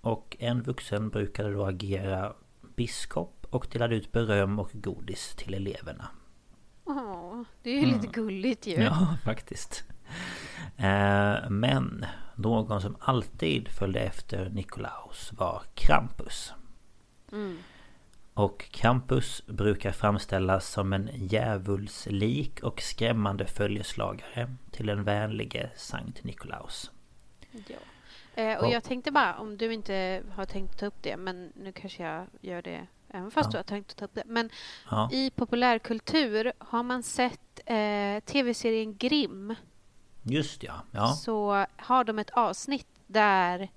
Och 0.00 0.36
en 0.40 0.62
vuxen 0.62 1.08
brukade 1.10 1.52
då 1.52 1.64
agera 1.66 2.32
biskop 2.76 3.46
och 3.50 3.66
delade 3.72 3.94
ut 3.96 4.12
beröm 4.12 4.58
och 4.58 4.70
godis 4.72 5.34
till 5.36 5.54
eleverna. 5.54 6.08
Åh, 6.84 7.42
det 7.62 7.70
är 7.70 7.80
ju 7.80 7.86
lite 7.86 8.06
gulligt 8.06 8.66
ju. 8.66 8.74
Mm. 8.74 8.84
Ja, 8.86 9.16
faktiskt. 9.24 9.84
Eh, 10.76 11.50
Men 11.50 12.04
någon 12.34 12.80
som 12.80 12.96
alltid 13.00 13.68
följde 13.68 14.00
efter 14.00 14.48
Nikolaus 14.50 15.32
var 15.32 15.62
Krampus. 15.74 16.52
Mm. 17.32 17.58
Och 18.34 18.64
Krampus 18.70 19.42
brukar 19.46 19.92
framställas 19.92 20.68
som 20.72 20.92
en 20.92 21.10
djävulslik 21.14 22.62
och 22.62 22.80
skrämmande 22.82 23.46
följeslagare 23.46 24.54
till 24.70 24.86
den 24.86 25.04
vänlige 25.04 25.70
Sankt 25.76 26.24
Nikolaus. 26.24 26.90
Ja. 27.50 27.76
Eh, 28.42 28.58
och 28.58 28.64
Och- 28.64 28.72
jag 28.72 28.84
tänkte 28.84 29.10
bara, 29.10 29.38
om 29.38 29.56
du 29.56 29.72
inte 29.72 30.22
har 30.34 30.44
tänkt 30.44 30.78
ta 30.78 30.86
upp 30.86 31.02
det, 31.02 31.16
men 31.16 31.52
nu 31.56 31.72
kanske 31.72 32.02
jag 32.02 32.26
gör 32.40 32.62
det 32.62 32.86
även 33.08 33.30
fast 33.30 33.46
Ja. 33.46 33.50
du 33.52 33.56
har 33.58 33.62
tänkt 33.64 33.96
ta 33.96 34.04
upp 34.04 34.14
det. 34.14 34.22
Men 34.26 34.50
Ja, 34.90 35.08
i 35.12 35.30
populärkultur 35.30 36.52
har 36.58 36.82
man 36.82 37.02
sett 37.02 37.60
eh, 37.66 38.20
tv-serien 38.24 38.96
Grimm 38.96 39.54
just 40.22 40.62
ja. 40.62 40.74
ja. 40.90 41.06
så 41.08 41.66
har 41.76 42.04
de 42.04 42.18
ett 42.18 42.30
avsnitt 42.30 42.86
där 43.06 43.68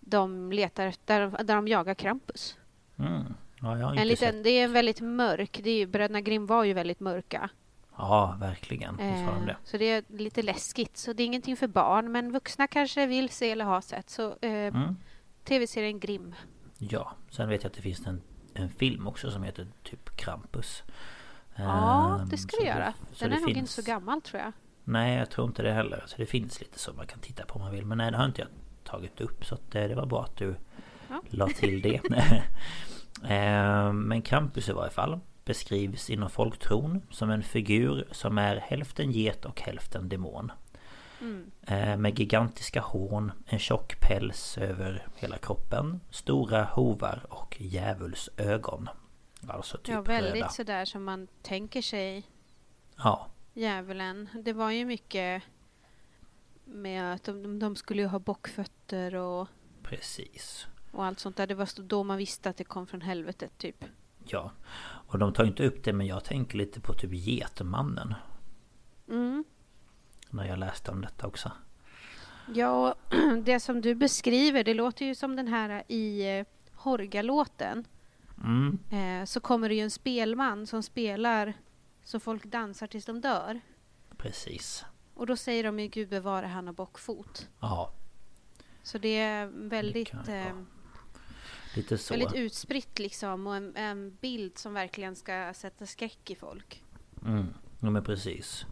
de 0.00 0.52
letar, 0.52 0.94
där 1.04 1.20
de, 1.20 1.30
där 1.46 1.54
de 1.54 1.68
jagar 1.68 1.94
Krampus. 1.94 2.56
Mm. 2.98 3.34
Ja 3.62 3.94
En 3.94 4.08
liten, 4.08 4.32
sett. 4.32 4.44
det 4.44 4.50
är 4.50 4.64
en 4.64 4.72
väldigt 4.72 5.00
mörk, 5.00 5.60
det 5.62 5.70
är, 5.70 5.76
ju- 5.78 5.86
bröderna 5.86 6.20
Grimm 6.20 6.46
var 6.46 6.64
ju 6.64 6.72
väldigt 6.72 7.00
mörka. 7.00 7.50
Ja, 7.96 8.36
verkligen. 8.40 8.98
Eh, 9.00 9.44
det. 9.46 9.56
så 9.64 9.76
det 9.78 9.84
är 9.90 10.04
lite 10.08 10.42
läskigt. 10.42 10.96
Så 10.96 11.12
det 11.12 11.22
är 11.22 11.24
ingenting 11.26 11.56
för 11.56 11.66
barn, 11.68 12.12
men 12.12 12.32
vuxna 12.32 12.66
kanske 12.66 13.06
vill 13.06 13.28
se 13.28 13.50
eller 13.50 13.64
ha 13.64 13.80
sett. 13.82 14.10
Så 14.10 14.28
eh, 14.40 14.50
Mm. 14.50 14.96
tv-serien 15.44 16.00
Grimm. 16.00 16.34
Ja, 16.78 17.12
sen 17.30 17.48
vet 17.48 17.62
jag 17.62 17.70
att 17.70 17.76
det 17.76 17.82
finns 17.82 18.06
en, 18.06 18.22
en 18.54 18.68
film 18.68 19.06
också 19.06 19.30
som 19.30 19.42
heter 19.42 19.66
typ 19.82 20.16
Krampus. 20.16 20.82
Ja, 21.56 22.18
Ehm, 22.20 22.28
det 22.28 22.36
ska 22.38 22.56
så 22.56 22.62
det 22.62 22.68
göra. 22.68 22.94
så 23.12 23.24
Den 23.24 23.30
det 23.30 23.36
är 23.36 23.40
nog 23.40 23.50
inte 23.50 23.72
så 23.72 23.82
gammal 23.82 24.20
tror 24.22 24.42
jag. 24.42 24.52
Nej, 24.84 25.18
jag 25.18 25.30
tror 25.30 25.46
inte 25.46 25.62
det 25.62 25.72
heller. 25.72 26.04
Så 26.06 26.16
det 26.16 26.26
finns 26.26 26.60
lite 26.60 26.78
så 26.78 26.92
man 26.92 27.06
kan 27.06 27.18
titta 27.18 27.44
på 27.46 27.54
om 27.54 27.60
man 27.60 27.72
vill. 27.72 27.84
Men 27.86 27.98
nej, 27.98 28.10
det 28.10 28.16
har 28.16 28.24
inte 28.24 28.40
jag 28.40 28.48
tagit 28.84 29.20
upp. 29.20 29.44
Så 29.44 29.54
att, 29.54 29.74
eh, 29.74 29.84
det 29.88 29.94
var 29.94 30.06
bra 30.06 30.22
att 30.24 30.36
du 30.36 30.54
Ja. 31.08 31.22
la 31.30 31.46
till 31.48 31.82
det. 31.82 32.00
Ehm, 33.24 34.00
Men 34.00 34.22
Krampus 34.22 34.68
i 34.68 34.72
varje 34.72 34.90
fall 34.90 35.20
beskrivs 35.44 36.10
inom 36.10 36.30
folktron 36.30 37.02
som 37.10 37.30
en 37.30 37.42
figur 37.42 38.08
som 38.10 38.38
är 38.38 38.56
hälften 38.56 39.10
get 39.12 39.44
och 39.44 39.60
hälften 39.60 40.08
demon. 40.08 40.52
Mm. 41.20 41.50
Eh, 41.66 41.96
Med 41.96 42.18
gigantiska 42.18 42.80
horn, 42.80 43.32
en 43.46 43.58
tjock 43.58 44.00
päls 44.00 44.58
över 44.58 45.06
hela 45.16 45.38
kroppen, 45.38 46.00
stora 46.10 46.64
hovar 46.64 47.26
och 47.28 47.56
djävulsögon. 47.60 48.88
Alltså 49.48 49.78
typ 49.78 49.88
ja, 49.94 50.00
väldigt 50.02 50.34
röda. 50.34 50.48
sådär 50.48 50.84
som 50.84 51.04
man 51.04 51.28
tänker 51.42 51.82
sig 51.82 52.26
Ja, 52.96 53.26
djävulen. 53.54 54.28
Det 54.44 54.52
var 54.52 54.70
ju 54.70 54.84
mycket 54.84 55.42
med 56.64 57.14
att 57.14 57.24
de, 57.24 57.58
de 57.58 57.76
skulle 57.76 58.02
ju 58.02 58.08
ha 58.08 58.18
bockfötter 58.18 59.14
och, 59.14 59.48
precis. 59.82 60.66
Och 60.92 61.04
allt 61.04 61.20
sånt 61.20 61.36
där. 61.36 61.46
Det 61.46 61.54
var 61.54 61.68
då 61.82 62.04
man 62.04 62.18
visste 62.18 62.50
att 62.50 62.56
det 62.56 62.64
kom 62.64 62.86
från 62.86 63.00
helvetet 63.00 63.58
typ. 63.58 63.84
Ja. 64.24 64.52
Och 64.80 65.18
de 65.18 65.32
tar 65.32 65.44
inte 65.44 65.66
upp 65.66 65.84
det 65.84 65.92
men 65.92 66.06
jag 66.06 66.24
tänker 66.24 66.58
lite 66.58 66.80
på 66.80 66.92
typ 66.92 67.10
Getmannen. 67.12 68.14
Mm. 69.08 69.44
När 70.30 70.44
jag 70.44 70.58
läste 70.58 70.90
om 70.90 71.00
detta 71.00 71.26
också. 71.26 71.52
Ja, 72.54 72.94
det 73.44 73.60
som 73.60 73.80
du 73.80 73.94
beskriver, 73.94 74.64
det 74.64 74.74
låter 74.74 75.04
ju 75.06 75.14
som 75.14 75.36
den 75.36 75.48
här 75.48 75.82
i 75.88 76.38
eh, 76.38 76.46
Horgalåten. 76.74 77.84
Mm, 78.44 78.78
Eh, 78.90 79.24
så 79.24 79.40
kommer 79.40 79.68
det 79.68 79.74
ju 79.74 79.80
en 79.80 79.90
spelman 79.90 80.66
som 80.66 80.82
spelar 80.82 81.54
så 82.04 82.20
folk 82.20 82.44
dansar 82.44 82.86
tills 82.86 83.04
de 83.04 83.20
dör. 83.20 83.60
precis. 84.16 84.84
Och 85.14 85.26
då 85.26 85.36
säger 85.36 85.64
de 85.64 85.80
ju 85.80 85.88
Gud 85.88 86.08
bevare 86.08 86.46
han 86.46 86.68
och 86.68 86.74
bockfot. 86.74 87.48
Ja, 87.60 87.92
Så 88.82 88.98
det 88.98 89.18
är 89.18 89.46
väldigt, 89.46 90.14
vara 90.14 90.66
lite 91.74 91.98
så. 91.98 92.14
väldigt 92.14 92.34
utspritt 92.34 92.98
liksom 92.98 93.46
och 93.46 93.56
en, 93.56 93.76
en 93.76 94.16
bild 94.20 94.58
som 94.58 94.74
verkligen 94.74 95.16
ska 95.16 95.52
sätta 95.54 95.86
skräck 95.86 96.30
i 96.30 96.34
folk. 96.34 96.82
Mm, 97.24 97.54
ja 97.80 97.90
men 97.90 98.04
precis. 98.04 98.66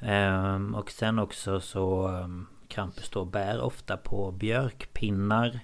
Ehm, 0.00 0.74
och 0.74 0.90
sen 0.90 1.18
också 1.18 1.60
så 1.60 2.08
um, 2.08 2.46
Krampus 2.68 3.10
då 3.10 3.24
bär 3.24 3.60
ofta 3.60 3.96
på 3.96 4.32
björkpinnar, 4.32 5.60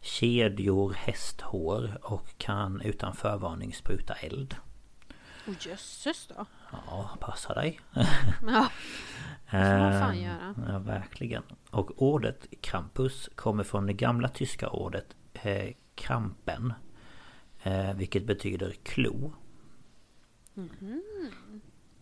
kedjor, 0.00 0.92
hästhår 0.92 1.98
och 2.02 2.38
kan 2.38 2.80
utan 2.80 3.14
förvarning 3.14 3.74
spruta 3.74 4.14
eld. 4.14 4.56
Och 5.46 5.66
jösses 5.66 6.26
då! 6.26 6.46
Ja, 6.72 7.16
passa 7.20 7.54
dig. 7.54 7.80
Ja, 8.46 8.68
får 9.50 9.78
man 9.78 9.92
fan 9.92 10.14
Ehm, 10.14 10.22
göra. 10.22 10.54
Ja, 10.68 10.78
verkligen. 10.78 11.42
Och 11.70 12.02
ordet 12.02 12.46
Krampus 12.60 13.30
kommer 13.34 13.64
från 13.64 13.86
det 13.86 13.92
gamla 13.92 14.28
tyska 14.28 14.68
ordet 14.68 15.16
eh, 15.32 15.74
Krampen. 15.98 16.72
Eh, 17.62 17.94
vilket 17.94 18.26
betyder 18.26 18.72
klo. 18.82 19.32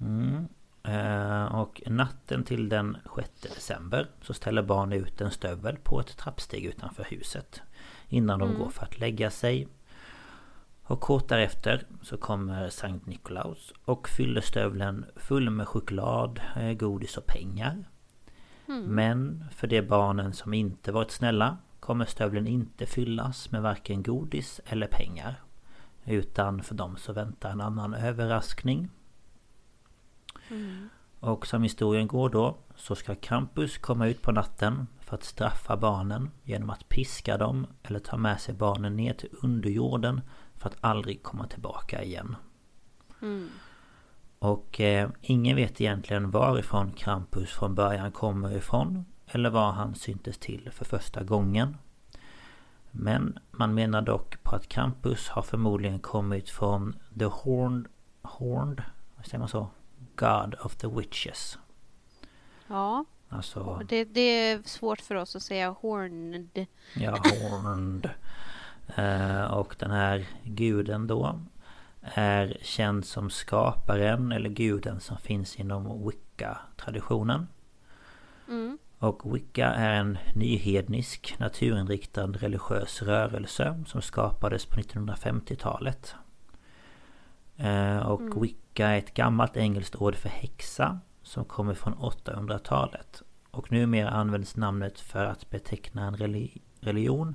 Mm. 0.00 0.48
Eh, 0.82 1.44
och 1.54 1.82
natten 1.87 2.44
till 2.44 2.68
den 2.68 2.96
6 3.16 3.30
december 3.40 4.11
så 4.22 4.35
ställer 4.35 4.62
barn 4.62 4.92
ut 4.92 5.20
en 5.20 5.30
stövel 5.30 5.76
på 5.76 6.00
ett 6.00 6.16
trappsteg 6.16 6.64
utanför 6.64 7.04
huset. 7.04 7.62
Innan 8.09 8.38
de 8.38 8.54
går 8.54 8.68
för 8.68 8.82
att 8.82 8.98
lägga 8.98 9.30
sig. 9.30 9.68
Och 10.82 11.00
kort 11.00 11.28
därefter 11.28 11.87
så 12.02 12.16
kommer 12.16 12.68
Sankt 12.68 13.06
Nikolaus 13.06 13.72
och 13.85 14.09
fyller 14.09 14.40
stövlen 14.40 15.04
full 15.16 15.50
med 15.50 15.68
choklad, 15.68 16.40
eh, 16.56 16.72
godis 16.72 17.16
och 17.16 17.26
pengar. 17.26 17.85
Men 18.66 19.44
för 19.50 19.66
de 19.66 19.82
barnen 19.82 20.32
som 20.32 20.54
inte 20.54 20.92
varit 20.92 21.11
snälla 21.11 21.56
kommer 21.87 22.05
stövlen 22.05 22.46
inte 22.46 22.87
fyllas 22.87 23.51
med 23.51 23.62
varken 23.62 24.03
godis 24.03 24.61
eller 24.66 24.87
pengar. 24.87 25.42
Utan 26.05 26.62
för 26.62 26.75
dem 26.75 26.96
så 26.96 27.12
väntar 27.12 27.51
en 27.51 27.61
annan 27.61 27.94
överraskning. 27.94 28.90
Och 31.20 31.46
som 31.46 31.62
historien 31.62 32.07
går 32.07 32.31
då 32.31 32.57
så 32.77 32.94
ska 32.94 33.14
Krampus 33.14 33.79
komma 33.79 34.07
ut 34.07 34.22
på 34.22 34.33
natten 34.33 34.87
för 35.01 35.14
att 35.16 35.25
straffa 35.25 35.77
barnen 35.77 36.31
genom 36.42 36.70
att 36.70 36.88
piska 36.88 37.37
dem 37.37 37.66
eller 37.83 37.99
ta 37.99 38.16
med 38.16 38.40
sig 38.40 38.55
barnen 38.55 38.96
ner 38.96 39.14
till 39.14 39.31
underjorden 39.42 40.20
för 40.57 40.68
att 40.68 40.77
aldrig 40.81 41.22
komma 41.22 41.46
tillbaka 41.46 42.03
igen. 42.03 42.37
Och 44.38 44.81
eh, 44.81 45.11
ingen 45.20 45.57
vet 45.57 45.81
egentligen 45.81 46.31
varifrån 46.31 46.92
Krampus 46.92 47.51
från 47.51 47.75
början 47.75 48.12
kommer 48.12 48.57
ifrån 48.57 49.05
eller 49.27 49.51
var 49.51 49.73
han 49.73 49.95
syntes 49.95 50.39
till 50.39 50.71
för 50.73 50.85
första 50.85 51.23
gången. 51.23 51.77
Men 52.91 53.39
man 53.51 53.75
menar 53.75 54.03
dock 54.03 54.43
på 54.43 54.57
att 54.57 54.69
Krampus 54.69 55.29
har 55.29 55.43
förmodligen 55.43 55.99
kommit 55.99 56.51
från 56.51 56.97
The 57.19 57.25
Horned... 57.25 57.87
Horned? 58.23 58.83
Säger 59.25 59.39
man 59.39 59.49
så? 59.49 59.69
God 60.17 60.55
of 60.65 60.77
the 60.77 60.87
Witches. 60.87 61.59
Ja, 62.67 63.05
Alltså... 63.29 63.83
det, 63.89 64.05
det 64.05 64.21
är 64.21 64.62
svårt 64.65 65.01
för 65.01 65.15
oss 65.15 65.37
att 65.37 65.43
säga 65.43 65.71
horned. 65.71 66.67
Ja, 66.95 67.17
Horned. 67.51 68.11
Eh, 68.97 69.45
och 69.45 69.77
den 69.79 69.91
här 69.91 70.27
guden 70.45 71.07
då 71.07 71.41
är 72.03 72.59
känd 72.62 73.05
som 73.05 73.31
skaparen 73.31 74.33
eller 74.33 74.49
guden 74.51 75.01
som 75.01 75.17
finns 75.17 75.57
inom 75.57 76.07
Wicca-traditionen. 76.09 77.49
Och 78.98 79.35
Wicca 79.35 79.66
är 79.66 79.92
en 80.00 80.18
nyhednisk, 80.35 81.35
naturinriktad 81.38 82.26
religiös 82.26 83.02
rörelse 83.02 83.85
som 83.87 84.02
skapades 84.02 84.66
på 84.66 84.80
1950-talet. 84.80 86.14
Eh, 87.56 87.98
Och 87.98 88.44
Wicca 88.44 88.87
är 88.88 88.98
ett 88.98 89.14
gammalt 89.14 89.56
engelskt 89.56 89.96
ord 89.96 90.14
för 90.16 90.28
häxa 90.28 91.00
som 91.22 91.44
kommer 91.44 91.74
från 91.74 91.94
800-talet. 91.94 93.22
Och 93.50 93.72
numera 93.72 94.11
används 94.11 94.56
namnet 94.56 95.00
för 95.00 95.24
att 95.24 95.50
beteckna 95.50 96.06
en 96.06 96.16
reli- 96.16 96.61
religion 96.80 97.35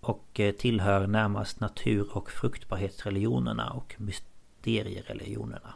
och 0.00 0.40
eh, 0.40 0.52
tillhör 0.54 1.06
närmast 1.06 1.60
natur 1.60 2.16
och 2.16 2.30
fruktbarhetsreligionerna 2.30 3.70
och 3.70 3.94
mysteriereligionerna. 3.98 5.74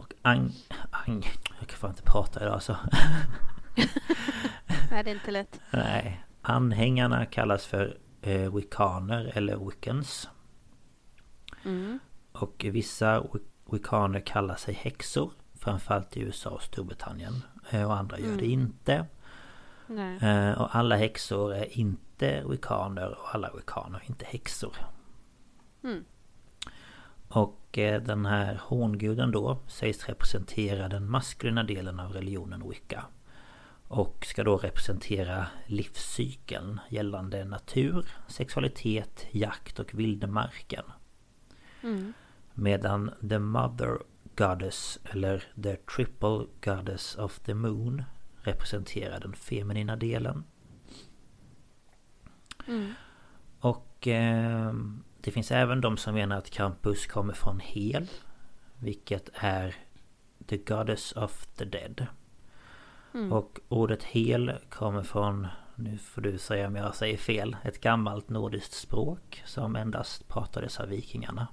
Och 0.00 0.14
ang... 0.22 0.52
ang 0.90 1.26
jag 1.58 1.68
kan 1.68 1.78
fan 1.78 1.90
inte 1.90 2.02
prata 2.02 2.40
idag 2.40 2.54
alltså. 2.54 2.76
Nej, 4.90 5.04
det 5.04 5.10
är 5.10 5.14
inte 5.14 5.30
lätt. 5.30 5.60
Nej. 5.70 6.24
Anhängarna 6.42 7.26
kallas 7.26 7.66
för 7.66 7.98
eh, 8.22 8.54
wiccaner 8.54 9.32
eller 9.34 9.56
wiccans. 9.56 10.28
Och 12.32 12.66
vissa 12.68 13.24
wiccaner 13.70 14.20
kallar 14.20 14.54
sig 14.54 14.74
häxor. 14.74 15.32
Framförallt 15.54 16.16
i 16.16 16.20
USA 16.20 16.50
och 16.50 16.62
Storbritannien. 16.62 17.42
Eh, 17.70 17.84
och 17.84 17.96
andra 17.96 18.18
gör 18.18 18.36
det 18.36 18.46
inte. 18.46 19.06
Nej. 19.86 20.18
Eh, 20.22 20.60
och 20.60 20.76
alla 20.76 20.96
häxor 20.96 21.54
är 21.54 21.78
inte 21.78 22.44
wiccaner 22.48 23.18
och 23.18 23.34
alla 23.34 23.50
wiccaner 23.56 23.98
är 23.98 24.10
inte 24.10 24.24
häxor. 24.24 24.76
Och 27.28 27.59
eh, 27.78 28.02
den 28.02 28.26
här 28.26 28.60
hånguden 28.62 29.30
då 29.30 29.58
sägs 29.66 30.08
representera 30.08 30.88
den 30.88 31.10
maskulina 31.10 31.62
delen 31.62 32.00
av 32.00 32.12
religionen 32.12 32.68
wicca. 32.68 33.04
Och 33.88 34.26
ska 34.26 34.44
då 34.44 34.56
representera 34.56 35.46
livscykeln 35.66 36.80
gällande 36.88 37.44
natur, 37.44 38.06
sexualitet, 38.28 39.26
jakt 39.30 39.78
och 39.78 39.94
vildmarken. 39.94 40.84
Medan 42.54 43.10
the 43.28 43.38
mother 43.38 43.98
goddess 44.36 44.98
eller 45.04 45.44
the 45.62 45.76
triple 45.76 46.46
goddess 46.64 47.16
of 47.16 47.38
the 47.38 47.54
moon 47.54 48.02
representerar 48.42 49.20
den 49.20 49.32
feminina 49.32 49.96
delen. 49.96 50.44
Och 53.60 54.08
eh, 54.08 54.72
det 55.20 55.30
finns 55.30 55.52
även 55.52 55.80
de 55.80 55.96
som 55.96 56.14
menar 56.14 56.36
att 56.36 56.50
Krampus 56.50 57.06
kommer 57.06 57.34
från 57.34 57.60
Hel. 57.60 58.08
Vilket 58.78 59.30
är 59.34 59.74
the 60.46 60.56
goddess 60.56 61.12
of 61.12 61.46
the 61.46 61.64
dead. 61.64 62.06
Och 63.30 63.58
ordet 63.68 64.02
Hel 64.04 64.52
kommer 64.68 65.02
från, 65.02 65.46
nu 65.74 65.98
får 65.98 66.22
du 66.22 66.38
säga 66.38 66.66
om 66.66 66.76
jag 66.76 66.94
säger 66.94 67.16
fel, 67.16 67.56
ett 67.64 67.80
gammalt 67.80 68.28
nordiskt 68.28 68.72
språk 68.72 69.42
som 69.46 69.76
endast 69.76 70.28
pratades 70.28 70.80
av 70.80 70.88
vikingarna. 70.88 71.48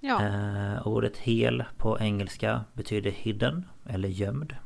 Ja, 0.00 0.22
Eh, 0.22 0.86
ordet 0.86 1.16
hel 1.16 1.64
på 1.76 1.98
engelska 2.00 2.64
betyder 2.72 3.10
hidden 3.10 3.68
eller 3.86 4.08
gömd. 4.08 4.56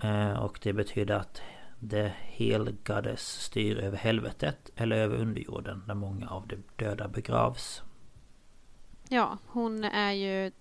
Eh, 0.00 0.32
och 0.32 0.58
det 0.62 0.72
betyder 0.72 1.14
att 1.14 1.42
the 1.90 2.12
hel 2.22 2.76
goddess 2.84 3.20
styr 3.42 3.78
över 3.78 3.96
helvetet 3.98 4.70
eller 4.76 4.96
över 4.96 5.16
underjorden 5.16 5.82
där 5.86 5.94
många 5.94 6.28
av 6.28 6.46
de 6.46 6.56
döda 6.76 7.08
begravs. 7.08 7.82
ja, 9.08 9.38
hon 9.46 9.84
är 9.84 10.12
ju 10.12 10.52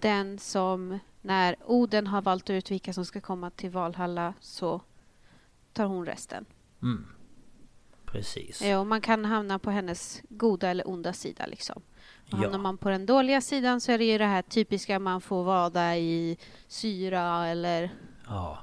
den 0.00 0.38
som 0.38 0.98
när 1.20 1.56
Oden 1.66 2.06
har 2.06 2.22
valt 2.22 2.50
ut 2.50 2.70
vilka 2.70 2.92
som 2.92 3.04
ska 3.04 3.20
komma 3.20 3.50
till 3.50 3.70
Valhalla 3.70 4.34
så 4.40 4.80
tar 5.72 5.86
hon 5.86 6.06
resten. 6.06 6.44
Mm. 6.82 7.06
Precis. 8.06 8.62
Ja, 8.62 8.78
och 8.78 8.86
man 8.86 9.00
kan 9.00 9.24
hamna 9.24 9.58
på 9.58 9.70
hennes 9.70 10.22
goda 10.28 10.68
eller 10.68 10.88
onda 10.88 11.12
sida 11.12 11.46
liksom. 11.46 11.82
Och 12.16 12.28
Ja. 12.32 12.36
hamnar 12.36 12.58
man 12.58 12.78
på 12.78 12.88
den 12.88 13.06
dåliga 13.06 13.40
sidan 13.40 13.80
så 13.80 13.92
är 13.92 13.98
det 13.98 14.04
ju 14.04 14.18
det 14.18 14.26
här 14.26 14.42
typiska 14.42 14.98
man 14.98 15.20
får 15.20 15.44
vada 15.44 15.96
i 15.96 16.38
syra 16.68 17.46
eller 17.48 17.90
Ja. 18.26 18.58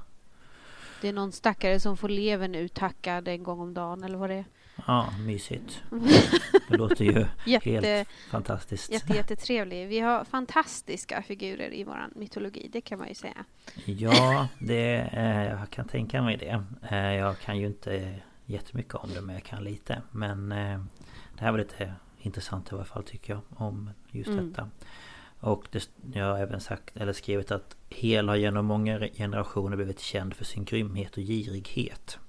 Det 1.01 1.07
är 1.09 1.13
någon 1.13 1.31
stackare 1.31 1.79
som 1.79 1.97
får 1.97 2.09
levern 2.09 2.55
uthackad 2.55 3.27
en 3.27 3.43
gång 3.43 3.59
om 3.59 3.73
dagen 3.73 4.03
eller 4.03 4.17
vad 4.17 4.29
det 4.29 4.35
är. 4.35 4.45
Ja, 4.87 5.09
mysigt. 5.25 5.83
Det 6.69 6.77
låter 6.77 7.05
ju 7.05 7.25
Jätte, 7.45 7.69
helt 7.69 8.07
fantastiskt. 8.31 8.91
jätte, 8.91 9.13
jättetrevlig. 9.13 9.87
Vi 9.87 9.99
har 9.99 10.23
fantastiska 10.23 11.21
figurer 11.21 11.73
i 11.73 11.83
våran 11.83 12.11
mytologi, 12.15 12.69
det 12.73 12.81
kan 12.81 12.99
man 12.99 13.07
ju 13.07 13.15
säga. 13.15 13.45
Ja, 13.85 14.47
det, 14.59 14.95
eh, 15.13 15.43
jag 15.43 15.69
kan 15.69 15.87
tänka 15.87 16.21
mig 16.21 16.37
det. 16.37 16.63
Eh, 16.91 17.13
jag 17.15 17.39
kan 17.39 17.57
ju 17.57 17.65
inte 17.67 18.15
jättemycket 18.45 18.95
om 18.95 19.09
det 19.13 19.21
men 19.21 19.35
jag 19.35 19.43
kan 19.43 19.63
lite. 19.63 20.01
Men 20.11 20.51
eh, 20.51 20.79
det 21.37 21.43
här 21.45 21.51
var 21.51 21.57
lite 21.59 21.93
intressant 22.17 22.71
i 22.71 22.75
alla 22.75 22.85
fall 22.85 23.03
tycker 23.03 23.33
jag 23.33 23.41
om 23.49 23.89
just 24.11 24.29
Mm. 24.29 24.49
detta. 24.49 24.69
Och 25.39 25.67
det, 25.71 25.89
jag 26.13 26.25
har 26.25 26.39
även 26.39 26.61
sagt 26.61 26.97
eller 26.97 27.13
skrivit 27.13 27.51
att 27.51 27.75
Hel 27.89 28.29
har 28.29 28.35
genom 28.35 28.65
många 28.65 28.99
generationer 28.99 29.77
blivit 29.77 29.99
känd 29.99 30.33
för 30.33 30.45
sin 30.45 30.65
grymhet 30.65 31.17
och 31.17 31.23
girighet. 31.23 32.19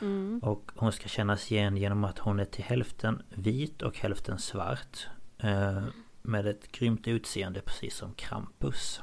Mm. 0.00 0.40
Och 0.42 0.72
hon 0.76 0.92
ska 0.92 1.08
kännas 1.08 1.52
igen 1.52 1.76
genom 1.76 2.04
att 2.04 2.18
hon 2.18 2.40
är 2.40 2.44
till 2.44 2.64
hälften 2.64 3.22
vit 3.28 3.82
och 3.82 3.98
hälften 3.98 4.38
svart. 4.38 5.08
Eh, 5.38 5.82
med 6.22 6.46
ett 6.46 6.72
grymt 6.72 7.08
utseende 7.08 7.60
precis 7.60 7.96
som 7.96 8.14
Krampus. 8.14 9.00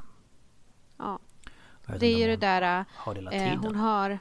Ja, 0.97 1.19
det 1.99 2.07
är 2.07 2.17
ju 2.17 2.27
det 2.27 2.37
där... 2.37 2.85
Har 2.95 3.15
det 3.15 3.31
Eh, 3.31 3.61
hon 3.61 3.75
har 3.75 4.19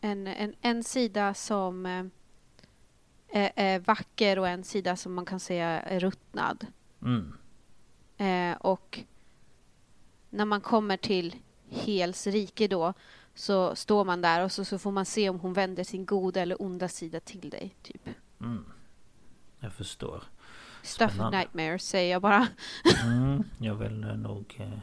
en, 0.00 0.26
en, 0.26 0.54
en 0.60 0.84
sida 0.84 1.34
som 1.34 1.86
eh, 1.86 2.04
är, 3.28 3.52
är 3.54 3.78
vacker 3.78 4.38
och 4.38 4.48
en 4.48 4.64
sida 4.64 4.96
som 4.96 5.14
man 5.14 5.26
kan 5.26 5.40
säga 5.40 5.66
är 5.66 6.00
ruttnad. 6.00 6.66
Mm. 7.02 7.34
Eh, 8.18 8.52
och 8.60 9.00
när 10.30 10.44
man 10.44 10.60
kommer 10.60 10.96
till 10.96 11.36
Hels 11.70 12.26
rike 12.26 12.68
då 12.68 12.94
så 13.34 13.76
står 13.76 14.04
man 14.04 14.20
där 14.20 14.44
och 14.44 14.52
så, 14.52 14.64
så 14.64 14.78
får 14.78 14.90
man 14.90 15.04
se 15.04 15.28
om 15.30 15.40
hon 15.40 15.52
vänder 15.52 15.84
sin 15.84 16.06
goda 16.06 16.40
eller 16.40 16.62
onda 16.62 16.88
sida 16.88 17.20
till 17.20 17.50
dig. 17.50 17.74
Typ. 17.82 18.08
Mm. 18.40 18.64
Jag 19.60 19.72
förstår. 19.72 20.22
Stuff 20.82 21.12
Spännande. 21.12 21.38
nightmares 21.38 21.82
säger 21.88 22.12
jag 22.12 22.22
bara. 22.22 22.46
Mm, 23.04 23.42
jag 23.58 23.74
vill 23.74 23.98
nog... 24.00 24.56
eh, 24.60 24.78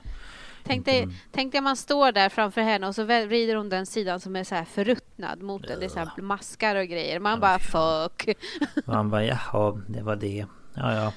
Tänk 0.68 0.86
dig, 0.86 1.08
tänk 1.32 1.52
dig 1.52 1.62
man 1.62 1.78
står 1.78 2.12
där 2.12 2.30
framför 2.30 2.62
henne 2.62 2.88
och 2.88 2.96
så 2.96 3.04
vrider 3.04 3.56
hon 3.56 3.70
den 3.70 3.86
sidan 3.86 4.20
som 4.20 4.36
är 4.36 4.44
så 4.44 4.56
här 4.56 4.66
förruttnad 4.66 5.42
mot 5.42 5.68
den. 5.68 5.80
Det 5.80 5.86
är 5.86 5.90
så 5.90 6.00
här 6.00 6.22
maskar 6.22 6.76
och 6.76 6.86
grejer. 6.88 7.20
Man 7.20 7.40
bara 7.40 7.60
fuck. 7.60 8.38
Man 8.86 9.10
bara 9.10 9.26
jaha, 9.26 9.82
det 9.88 10.02
var 10.02 10.16
det. 10.16 10.46
Ja, 10.74 10.94
ja. 10.94 11.14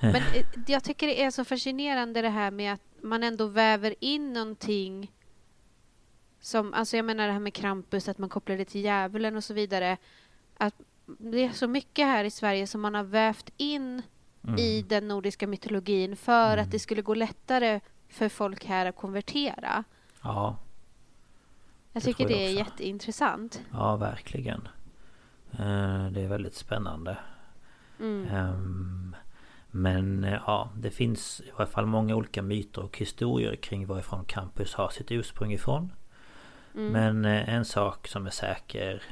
Men 0.00 0.14
eh, 0.14 0.46
jag 0.66 0.84
tycker 0.84 1.06
det 1.06 1.22
är 1.22 1.30
så 1.30 1.44
fascinerande 1.44 2.22
det 2.22 2.28
här 2.28 2.50
med 2.50 2.72
att 2.72 2.82
man 3.02 3.22
ändå 3.22 3.46
väver 3.46 3.94
in 4.00 4.32
någonting 4.32 5.12
som, 6.40 6.74
alltså 6.74 6.96
jag 6.96 7.04
menar 7.04 7.26
det 7.26 7.32
här 7.32 7.40
med 7.40 7.54
Krampus, 7.54 8.08
att 8.08 8.18
man 8.18 8.28
kopplar 8.28 8.56
det 8.56 8.64
till 8.64 8.80
djävulen 8.80 9.36
och 9.36 9.44
så 9.44 9.54
vidare. 9.54 9.96
Att 10.56 10.74
det 11.06 11.44
är 11.44 11.52
så 11.52 11.68
mycket 11.68 12.06
här 12.06 12.24
i 12.24 12.30
Sverige 12.30 12.66
som 12.66 12.80
man 12.80 12.94
har 12.94 13.04
vävt 13.04 13.50
in 13.56 14.02
mm. 14.44 14.58
i 14.58 14.82
den 14.82 15.08
nordiska 15.08 15.46
mytologin 15.46 16.16
för 16.16 16.52
mm. 16.52 16.64
att 16.64 16.70
det 16.70 16.78
skulle 16.78 17.02
gå 17.02 17.14
lättare 17.14 17.80
för 18.08 18.28
folk 18.28 18.64
här 18.64 18.86
att 18.86 18.96
konvertera. 18.96 19.84
Ja. 20.22 20.56
Jag 21.92 22.02
tycker 22.02 22.28
det, 22.28 22.34
det 22.34 22.46
är 22.46 22.50
jätteintressant. 22.50 23.60
Ja, 23.72 23.96
verkligen. 23.96 24.68
Eh, 25.52 26.06
det 26.10 26.20
är 26.20 26.28
väldigt 26.28 26.54
spännande. 26.54 27.18
Mm. 28.00 28.28
Ehm, 28.28 29.16
men 29.70 30.24
eh, 30.24 30.40
ja, 30.46 30.70
det 30.76 30.90
finns 30.90 31.40
i 31.40 31.50
alla 31.56 31.66
fall 31.66 31.86
många 31.86 32.16
olika 32.16 32.42
myter 32.42 32.82
och 32.82 32.98
historier 32.98 33.56
kring 33.56 33.86
varifrån 33.86 34.24
Krampus 34.24 34.74
har 34.74 34.88
sitt 34.88 35.10
ursprung 35.10 35.52
ifrån. 35.52 35.92
Mm. 36.74 36.92
Men 36.92 37.24
eh, 37.24 37.54
en 37.54 37.64
sak 37.64 38.08
som 38.08 38.26
är 38.26 38.30
säker 38.30 39.02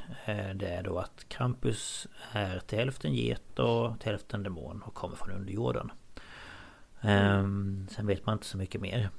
det 0.55 0.69
är 0.69 0.83
då 0.83 0.99
att 0.99 1.29
Krampus 1.29 2.07
är 2.33 2.59
till 2.59 2.79
hälften 2.79 3.15
get 3.15 3.59
och 3.59 4.01
till 4.01 4.11
hälften 4.11 4.43
demon 4.43 4.83
och 4.83 4.95
kommer 4.95 5.17
från 5.17 5.31
underjorden. 5.31 5.93
Mm. 7.01 7.87
Sen 7.91 8.07
vet 8.07 8.27
man 8.27 8.33
inte 8.33 8.47
så 8.47 8.59
mycket 8.59 8.81
mer. 8.81 9.11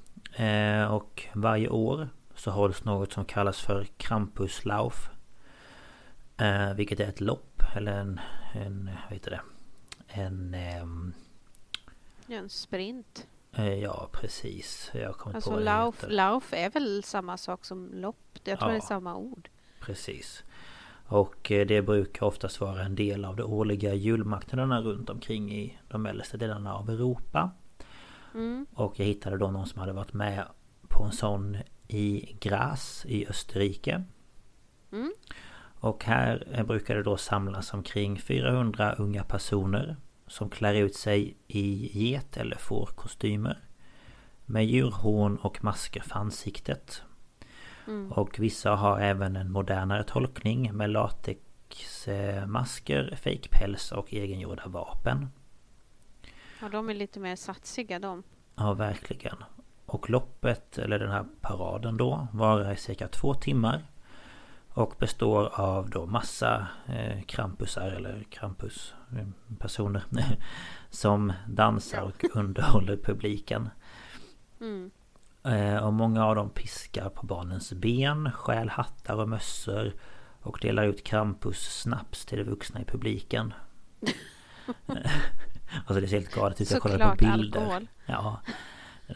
Och 0.89 1.27
varje 1.33 1.69
år 1.69 2.09
så 2.35 2.51
hålls 2.51 2.83
något 2.83 3.13
som 3.13 3.25
kallas 3.25 3.61
för 3.61 3.87
Krampuslauf. 3.97 5.09
Vilket 6.75 6.99
är 6.99 7.07
ett 7.07 7.21
lopp 7.21 7.63
eller 7.75 7.91
en, 7.91 8.19
en 8.53 8.89
vad 9.03 9.13
heter 9.13 9.31
det? 9.31 9.41
En... 10.07 10.55
Um, 12.29 12.35
en 12.35 12.49
sprint. 12.49 13.27
Ja 13.81 14.09
precis. 14.11 14.91
Jag 14.93 15.15
kommer 15.15 15.35
alltså 15.35 15.51
på 15.51 15.59
lauf, 15.59 16.05
lauf 16.07 16.53
är 16.53 16.69
väl 16.69 17.03
samma 17.03 17.37
sak 17.37 17.65
som 17.65 17.89
lopp? 17.93 18.39
Jag 18.43 18.59
tror 18.59 18.71
ja, 18.71 18.77
det 18.77 18.83
är 18.83 18.87
samma 18.87 19.15
ord. 19.15 19.49
Precis. 19.79 20.43
Och 21.05 21.51
eh, 21.51 21.67
det 21.67 21.81
brukar 21.81 22.25
oftast 22.25 22.61
vara 22.61 22.83
en 22.83 22.95
del 22.95 23.25
av 23.25 23.35
de 23.35 23.43
årliga 23.43 23.93
julmarknaderna 23.93 24.81
runt 24.81 25.09
omkring 25.09 25.51
i 25.51 25.77
de 25.87 26.01
mellersta 26.01 26.37
delarna 26.37 26.75
av 26.75 26.89
Europa. 26.89 27.51
Mm. 28.33 28.65
Och 28.73 28.99
jag 28.99 29.05
hittade 29.05 29.37
då 29.37 29.51
någon 29.51 29.67
som 29.67 29.79
hade 29.79 29.93
varit 29.93 30.13
med 30.13 30.45
på 30.87 31.03
en 31.03 31.11
sån 31.11 31.57
i 31.87 32.37
Graz 32.39 33.05
i 33.07 33.27
Österrike. 33.27 34.03
Mm. 34.91 35.13
Och 35.79 36.03
här 36.03 36.63
brukar 36.67 36.95
det 36.95 37.03
då 37.03 37.17
samlas 37.17 37.73
omkring 37.73 38.19
400 38.19 38.93
unga 38.93 39.23
personer 39.23 39.95
som 40.29 40.49
klär 40.49 40.73
ut 40.73 40.95
sig 40.95 41.37
i 41.47 41.91
get 41.93 42.37
eller 42.37 42.57
fårkostymer. 42.57 43.57
Med 44.45 44.65
djurhorn 44.65 45.37
och 45.37 45.63
masker 45.63 46.01
för 46.01 46.15
ansiktet. 46.15 47.01
Mm. 47.87 48.11
Och 48.11 48.39
vissa 48.39 48.71
har 48.71 48.99
även 48.99 49.35
en 49.35 49.51
modernare 49.51 50.03
tolkning 50.03 50.77
med 50.77 50.89
latexmasker, 50.89 53.15
fejkpäls 53.15 53.91
och 53.91 54.13
egengjorda 54.13 54.67
vapen. 54.67 55.29
Ja, 56.61 56.69
de 56.69 56.89
är 56.89 56.93
lite 56.93 57.19
mer 57.19 57.35
satsiga 57.35 57.99
de. 57.99 58.23
Ja, 58.55 58.73
verkligen. 58.73 59.43
Och 59.85 60.09
loppet, 60.09 60.77
eller 60.77 60.99
den 60.99 61.11
här 61.11 61.25
paraden 61.41 61.97
då, 61.97 62.27
varar 62.33 62.73
i 62.73 62.77
cirka 62.77 63.07
två 63.07 63.33
timmar. 63.33 63.85
Och 64.73 64.95
består 64.99 65.59
av 65.59 65.89
då 65.89 66.05
massa 66.05 66.67
eh, 66.87 67.21
krampusar 67.21 67.87
eller 67.91 68.23
krampuspersoner 68.29 70.03
Som 70.89 71.33
dansar 71.47 72.01
och 72.01 72.25
underhåller 72.35 72.97
publiken. 72.97 73.69
Mm. 74.61 74.91
eh, 75.43 75.77
Och 75.85 75.93
många 75.93 76.25
av 76.25 76.35
dem 76.35 76.49
piskar 76.49 77.09
på 77.09 77.25
barnens 77.25 77.73
ben, 77.73 78.31
stjäl 78.31 78.69
hattar 78.69 79.15
och 79.15 79.29
mössor 79.29 79.93
Och 80.41 80.59
delar 80.61 80.83
ut 80.83 81.03
Krampus-snaps 81.03 82.25
till 82.25 82.37
de 82.37 82.43
vuxna 82.43 82.81
i 82.81 82.85
publiken. 82.85 83.53
Alltså 85.85 86.01
det 86.01 86.07
ser 86.07 86.17
helt 86.19 86.35
galet 86.35 86.61
ut, 86.61 86.71
jag 86.71 86.81
kollar 86.81 87.09
på 87.09 87.15
bilder. 87.15 87.59
alkohol. 87.59 87.87
Ja. 88.05 88.41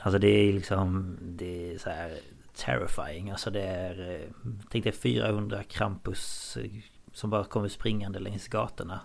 Alltså 0.01 0.19
det 0.19 0.27
är 0.27 0.53
liksom 0.53 1.17
Det 1.21 1.73
är 1.73 1.77
så 1.77 1.89
här 1.89 2.19
terrifying. 2.53 3.29
Alltså 3.29 3.49
det 3.51 3.61
är... 3.61 4.21
Eh, 4.21 4.29
tänk 4.69 4.83
dig 4.83 4.93
400 4.93 5.63
Krampus 5.63 6.57
eh, 6.57 6.71
som 7.13 7.29
bara 7.29 7.43
kommer 7.43 7.67
springande 7.67 8.19
längs 8.19 8.47
gatorna. 8.47 8.99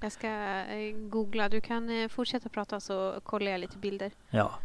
Jag 0.00 0.12
ska 0.12 0.28
eh, 0.28 0.96
googla. 0.96 1.48
Du 1.48 1.60
kan 1.60 2.08
fortsätta 2.08 2.48
prata 2.48 2.80
så 2.80 3.20
kollar 3.22 3.52
jag 3.52 3.60
lite 3.60 3.78
bilder. 3.78 4.12
Ja. 4.30 4.58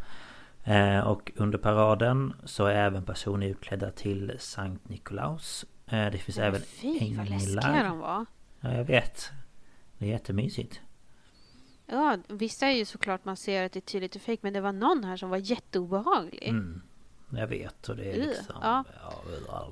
Och 1.05 1.31
under 1.35 1.57
paraden 1.57 2.33
så 2.45 2.65
är 2.65 2.75
även 2.75 3.05
personer 3.05 3.47
utklädda 3.47 3.91
till 3.91 4.35
Sankt 4.39 4.89
Nikolaus. 4.89 5.65
Det 5.85 6.21
finns 6.23 6.37
Men 6.37 6.47
även 6.47 6.61
fy, 6.61 6.99
änglar. 6.99 7.25
Fy 7.25 7.31
vad 7.31 7.55
läskiga 7.55 7.83
de 7.83 7.99
var. 7.99 8.25
Ja, 8.59 8.73
jag 8.73 8.83
vet. 8.83 9.29
Det 9.97 10.05
är 10.05 10.09
jättemysigt. 10.09 10.81
Ja, 11.85 12.17
vissa 12.27 12.67
är 12.67 12.75
ju 12.75 12.85
såklart 12.85 13.25
man 13.25 13.37
ser 13.37 13.65
att 13.65 13.71
det 13.71 13.79
är 13.79 13.81
tydligt 13.81 14.15
är 14.15 14.19
fejk 14.19 14.43
men 14.43 14.53
det 14.53 14.61
var 14.61 14.71
någon 14.71 15.03
här 15.03 15.17
som 15.17 15.29
var 15.29 15.37
jätteobehaglig. 15.37 16.47
Mm. 16.47 16.81
Jag 17.37 17.47
vet 17.47 17.89
och 17.89 17.95
det 17.95 18.11
är 18.11 18.17
liksom... 18.17 18.55
Ja. 18.61 18.83
ja 19.01 19.71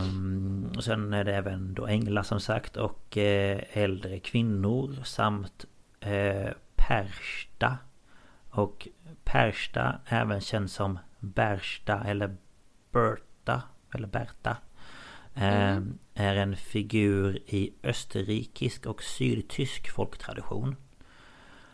um, 0.00 0.72
och 0.76 0.84
sen 0.84 1.12
är 1.12 1.24
det 1.24 1.34
även 1.36 1.74
då 1.74 1.86
änglar 1.86 2.22
som 2.22 2.40
sagt 2.40 2.76
och 2.76 3.16
eh, 3.16 3.60
äldre 3.72 4.18
kvinnor 4.18 5.02
samt 5.04 5.64
eh, 6.00 6.50
Persta. 6.76 7.78
Och 8.50 8.88
Persta 9.24 10.00
även 10.06 10.40
känd 10.40 10.70
som 10.70 10.98
Bersta 11.18 12.04
eller 12.04 12.36
Berta 12.92 13.62
eller 13.94 14.08
Berta. 14.08 14.56
Mm. 15.34 15.98
Är 16.14 16.36
en 16.36 16.56
figur 16.56 17.38
i 17.46 17.72
österrikisk 17.82 18.86
och 18.86 19.02
sydtysk 19.02 19.90
folktradition. 19.90 20.76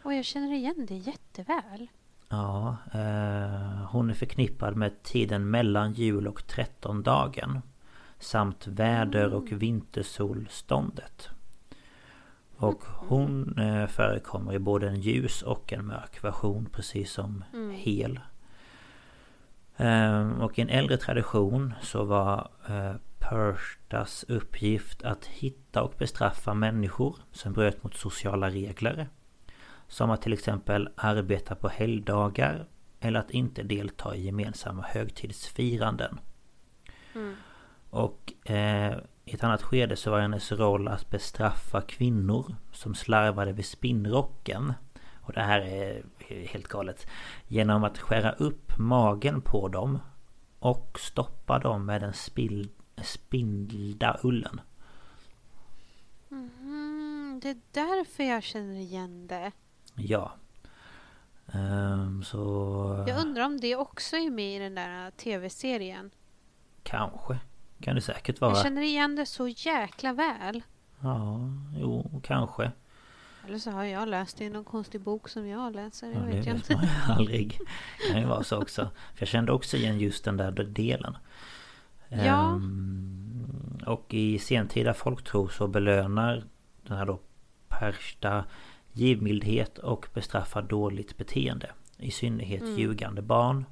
Och 0.02 0.14
jag 0.14 0.24
känner 0.24 0.52
igen 0.54 0.86
det 0.88 0.96
jätteväl. 0.96 1.88
Ja, 2.28 2.76
eh, 2.92 3.86
hon 3.90 4.10
är 4.10 4.14
förknippad 4.14 4.76
med 4.76 5.02
tiden 5.02 5.50
mellan 5.50 5.92
jul 5.92 6.26
och 6.26 6.46
trettondagen. 6.46 7.60
Samt 8.18 8.66
väder 8.66 9.34
och 9.34 9.46
mm. 9.46 9.58
vintersolståndet. 9.58 11.28
Och 12.56 12.84
hon 12.84 13.58
eh, 13.58 13.86
förekommer 13.86 14.52
i 14.52 14.58
både 14.58 14.88
en 14.88 15.00
ljus 15.00 15.42
och 15.42 15.72
en 15.72 15.86
mörk 15.86 16.24
version 16.24 16.68
precis 16.72 17.12
som 17.12 17.44
mm. 17.52 17.70
Hel. 17.70 18.20
Eh, 19.76 20.30
och 20.30 20.58
i 20.58 20.62
en 20.62 20.68
äldre 20.68 20.96
tradition 20.96 21.74
så 21.82 22.04
var 22.04 22.48
eh, 22.68 22.94
Pershtas 23.18 24.24
uppgift 24.28 25.02
att 25.02 25.24
hitta 25.24 25.82
och 25.82 25.94
bestraffa 25.98 26.54
människor 26.54 27.16
som 27.32 27.52
bröt 27.52 27.82
mot 27.82 27.94
sociala 27.94 28.50
regler. 28.50 29.08
Som 29.94 30.10
att 30.10 30.22
till 30.22 30.32
exempel 30.32 30.88
arbeta 30.96 31.54
på 31.54 31.68
helgdagar 31.68 32.66
eller 33.00 33.20
att 33.20 33.30
inte 33.30 33.62
delta 33.62 34.16
i 34.16 34.24
gemensamma 34.24 34.82
högtidsfiranden. 34.82 36.20
Mm. 37.14 37.34
Och 37.90 38.32
eh, 38.50 38.98
i 39.24 39.34
ett 39.34 39.44
annat 39.44 39.62
skede 39.62 39.96
så 39.96 40.10
var 40.10 40.20
hennes 40.20 40.52
roll 40.52 40.88
att 40.88 41.10
bestraffa 41.10 41.80
kvinnor 41.80 42.56
som 42.72 42.94
slarvade 42.94 43.52
vid 43.52 43.66
spinnrocken. 43.66 44.72
Och 45.20 45.32
det 45.32 45.42
här 45.42 45.60
är 45.60 46.02
helt 46.28 46.68
galet. 46.68 47.06
Genom 47.48 47.84
att 47.84 47.98
skära 47.98 48.32
upp 48.32 48.78
magen 48.78 49.40
på 49.40 49.68
dem 49.68 49.98
och 50.58 50.98
stoppa 51.00 51.58
dem 51.58 51.86
med 51.86 52.00
den 52.00 52.12
spill, 52.12 52.68
spindlda 53.02 54.20
ullen. 54.22 54.60
Mm, 56.30 57.40
det 57.42 57.48
är 57.48 57.60
därför 57.70 58.24
jag 58.24 58.42
känner 58.42 58.76
igen 58.76 59.26
det. 59.26 59.52
Ja. 59.94 60.32
Um, 61.54 62.24
så... 62.24 63.04
Jag 63.08 63.20
undrar 63.20 63.46
om 63.46 63.60
det 63.60 63.76
också 63.76 64.16
är 64.16 64.30
med 64.30 64.56
i 64.56 64.58
den 64.58 64.74
där 64.74 65.10
tv-serien. 65.10 66.10
Kanske. 66.82 67.38
Kan 67.80 67.94
det 67.94 68.00
säkert 68.00 68.40
vara. 68.40 68.50
Jag 68.50 68.62
känner 68.62 68.82
igen 68.82 69.16
det 69.16 69.26
så 69.26 69.48
jäkla 69.48 70.12
väl. 70.12 70.62
Ja, 71.00 71.40
jo, 71.76 72.20
kanske. 72.24 72.72
Eller 73.46 73.58
så 73.58 73.70
har 73.70 73.84
jag 73.84 74.08
läst 74.08 74.38
det 74.38 74.44
i 74.44 74.50
någon 74.50 74.64
konstig 74.64 75.00
bok 75.00 75.28
som 75.28 75.46
jag 75.48 75.74
läser. 75.74 76.06
Jag 76.06 76.16
ja, 76.16 76.20
vet 76.20 76.44
det 76.44 76.50
jag 76.50 76.54
vet 76.54 76.70
inte. 76.70 76.74
man 76.74 77.16
aldrig. 77.16 77.58
Det 77.98 78.12
kan 78.12 78.20
ju 78.20 78.26
vara 78.26 78.42
så 78.42 78.62
också. 78.62 78.90
För 79.14 79.22
jag 79.22 79.28
kände 79.28 79.52
också 79.52 79.76
igen 79.76 79.98
just 79.98 80.24
den 80.24 80.36
där 80.36 80.50
delen. 80.50 81.16
Ja. 82.08 82.50
Um, 82.54 83.80
och 83.86 84.14
i 84.14 84.38
sentida 84.38 84.94
folktro 84.94 85.48
så 85.48 85.66
belönar 85.66 86.44
den 86.82 86.96
här 86.96 87.06
då 87.06 87.20
Persta 87.68 88.44
givmildhet 88.94 89.78
och 89.78 90.06
bestraffar 90.14 90.62
dåligt 90.62 91.18
beteende. 91.18 91.70
I 91.98 92.10
synnerhet 92.10 92.62
mm. 92.62 92.76
ljugande 92.78 93.22
barn. 93.22 93.64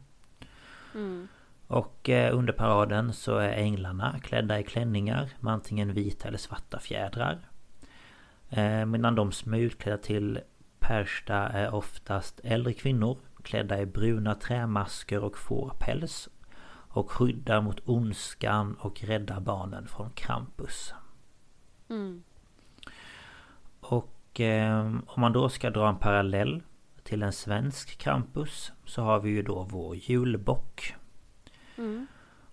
Mm. 0.95 1.29
Och 1.67 2.09
eh, 2.09 2.39
under 2.39 2.53
paraden 2.53 3.13
så 3.13 3.37
är 3.37 3.53
änglarna 3.53 4.21
klädda 4.23 4.61
i 4.61 4.63
klänningar 4.63 5.31
med 5.41 5.53
antingen 5.53 5.93
vita 5.93 6.29
eller 6.29 6.39
svarta 6.39 6.79
fjädrar. 6.79 7.49
Eh, 8.51 8.87
medan 8.87 9.15
de 9.15 9.33
som 9.33 9.55
är 9.55 9.59
utklädda 9.59 9.99
till 9.99 10.41
Persta 10.79 11.35
är 11.35 11.75
oftast 11.75 12.41
äldre 12.45 12.73
kvinnor 12.73 13.19
klädda 13.43 13.81
i 13.81 13.87
bruna 13.87 14.35
trämasker 14.35 15.25
och 15.25 15.39
fårpäls 15.39 16.29
och 16.89 17.11
skyddar 17.11 17.61
mot 17.61 17.81
ondskan 17.85 18.75
och 18.75 19.03
räddar 19.03 19.41
barnen 19.41 19.87
från 19.87 20.11
Krampus. 20.11 20.95
Mm. 21.89 22.23
Och 24.33 24.41
eh, 24.41 24.87
om 25.07 25.21
man 25.21 25.33
då 25.33 25.49
ska 25.49 25.71
dra 25.71 25.89
en 25.89 25.97
parallell 25.97 26.63
till 27.03 27.23
en 27.23 27.33
svensk 27.33 27.99
Krampus 27.99 28.73
så 28.85 29.03
har 29.03 29.21
vi 29.21 29.31
ju 29.31 29.43
då 29.43 29.63
vår 29.71 29.97
julbock. 29.97 30.95
Mm. 31.79 32.07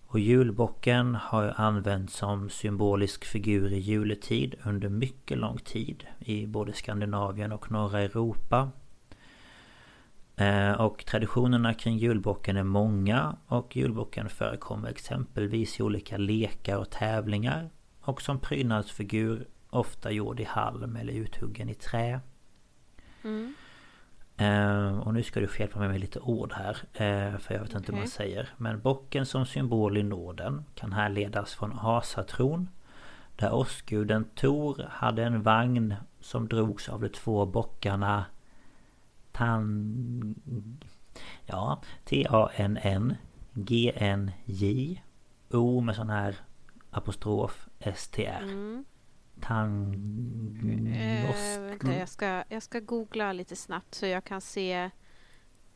Och 0.08 0.20
julbocken 0.20 1.15
har 1.15 1.54
använts 1.58 2.15
som 2.15 2.50
symbolisk 2.50 3.26
figur 3.26 3.74
i 3.74 3.80
juletid 3.80 4.56
under 4.63 4.89
mycket 4.89 5.38
lång 5.38 5.58
tid 5.58 6.08
i 6.20 6.48
både 6.48 6.74
Skandinavien 6.74 7.52
och 7.52 7.72
norra 7.72 8.02
Europa. 8.02 8.72
Eh, 10.36 10.72
och 10.72 11.06
traditionerna 11.06 11.74
kring 11.74 11.98
julbocken 11.98 12.58
är 12.58 12.63
många 12.63 13.36
och 13.48 13.76
julbocken 13.76 14.30
förekommer 14.30 14.89
exempelvis 14.89 15.80
i 15.80 15.84
olika 15.84 16.18
lekar 16.18 16.78
och 16.78 16.89
tävlingar 16.89 17.70
och 18.02 18.22
som 18.22 18.39
prydnadsfigur 18.39 19.48
ofta 19.69 20.12
gjord 20.12 20.39
i 20.39 20.43
halm 20.43 20.95
eller 20.95 21.13
uthuggen 21.13 21.69
i 21.69 21.73
trä. 21.73 22.19
Mm. 23.23 23.53
Uh, 24.41 24.99
och 24.99 25.13
nu 25.13 25.23
ska 25.23 25.39
du 25.39 25.47
få 25.47 25.62
hjälpa 25.62 25.79
mig 25.79 25.88
med 25.88 25.99
lite 25.99 26.19
ord 26.19 26.53
här 26.53 26.71
uh, 26.71 27.38
För 27.38 27.53
jag 27.53 27.62
vet 27.62 27.73
inte 27.73 27.91
hur 27.91 27.99
man 27.99 28.08
säger 28.08 28.49
Men 28.58 28.82
bocken 28.82 29.25
som 29.25 29.45
symbol 29.45 29.97
i 29.97 30.03
Norden 30.03 30.65
Kan 30.75 30.93
härledas 30.93 31.53
från 31.53 31.79
asatron 31.79 32.69
Där 33.36 33.53
åskguden 33.53 34.25
Tor 34.36 34.86
hade 34.89 35.23
en 35.23 35.43
vagn 35.43 35.95
Som 36.19 36.47
drogs 36.47 36.89
av 36.89 37.01
de 37.01 37.10
två 37.10 37.45
bockarna 37.45 38.25
Tan... 39.32 40.36
Ja 41.45 41.82
T-A-N-N 42.03 43.15
G-N-J 43.53 45.01
O 45.51 45.82
med 45.82 45.95
sån 45.95 46.10
här 46.10 46.36
apostrof 46.91 47.67
S-T-R 47.79 48.43
mm. 48.43 48.86
Tangnost... 49.41 50.97
Eh, 51.86 51.99
jag, 51.99 52.10
ska, 52.10 52.43
jag 52.49 52.63
ska 52.63 52.80
googla 52.80 53.34
lite 53.34 53.56
snabbt 53.56 53.95
så 53.95 54.06
jag 54.06 54.23
kan 54.23 54.41
se 54.41 54.89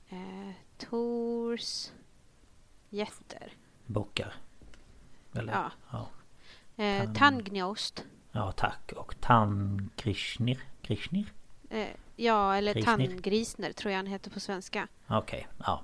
eh, 0.09 0.51
Tors 0.77 1.91
jätter. 2.89 3.53
Bockar? 3.85 4.33
Eller? 5.33 5.53
Ja. 5.53 5.71
ja. 5.91 6.09
Eh, 6.83 7.13
Tangnost. 7.13 8.05
Ja, 8.31 8.51
tack. 8.51 8.91
Och 8.95 9.21
Tangrishner? 9.21 10.57
Grishner? 10.81 11.25
Eh, 11.69 11.87
ja, 12.15 12.55
eller 12.55 12.81
Tangrisner 12.81 13.71
tror 13.71 13.91
jag 13.91 13.97
han 13.97 14.07
heter 14.07 14.31
på 14.31 14.39
svenska. 14.39 14.87
Okej, 15.07 15.17
okay, 15.19 15.43
ja. 15.65 15.83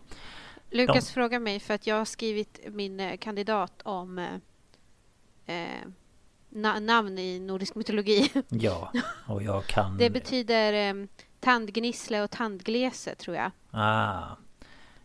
Lukas 0.69 1.07
De... 1.07 1.13
frågar 1.13 1.39
mig 1.39 1.59
för 1.59 1.73
att 1.73 1.87
jag 1.87 1.95
har 1.95 2.05
skrivit 2.05 2.59
min 2.67 2.99
eh, 2.99 3.17
kandidat 3.17 3.81
om 3.81 4.19
eh, 4.19 4.35
eh 5.55 5.87
na 6.49 6.79
namn 6.79 7.17
i 7.19 7.39
nordisk 7.39 7.75
mytologi. 7.75 8.31
Ja, 8.49 8.91
och 9.27 9.43
jag 9.43 9.65
kan... 9.65 9.97
Det 9.97 10.09
betyder 10.09 10.73
eh, 10.73 11.05
tandgnissle 11.39 12.21
och 12.21 12.31
tandglese, 12.31 13.15
tror 13.15 13.35
jag. 13.37 13.51
Ah, 13.71 14.23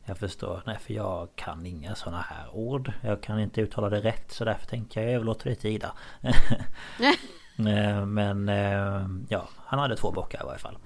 jag 0.05 0.19
förstår. 0.19 0.63
Nej, 0.67 0.79
för 0.79 0.95
jag 0.95 1.29
kan 1.35 1.67
inga 1.67 1.95
sådana 1.95 2.21
här 2.21 2.57
ord. 2.57 2.93
Jag 3.03 3.21
kan 3.21 3.41
inte 3.41 3.61
uttala 3.61 3.91
det 3.91 4.01
rätt, 4.01 4.33
så 4.33 4.45
därför 4.45 4.67
tänkte 4.67 5.01
jag 5.01 5.11
överlåta 5.11 5.49
det 5.49 5.55
till 5.55 5.71
Ida. 5.71 5.93
Eh, 7.59 8.07
men 8.07 8.49
eh, 8.49 9.07
ja, 9.29 9.49
han 9.57 9.79
hade 9.79 9.97
två 9.97 10.13
bockar 10.13 10.43
i 10.43 10.47
varje 10.47 10.59
fall. 10.59 10.79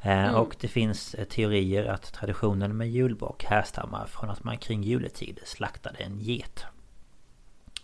Eh, 0.00 0.24
mm. 0.24 0.34
Och 0.34 0.56
det 0.60 0.68
finns 0.68 1.16
teorier 1.30 1.84
att 1.84 2.12
traditionen 2.12 2.76
med 2.76 2.90
julbock 2.90 3.44
härstammar 3.44 4.06
från 4.06 4.30
att 4.30 4.44
man 4.44 4.58
kring 4.58 4.82
juletid 4.82 5.40
slaktade 5.44 5.98
en 5.98 6.18
get. 6.18 6.64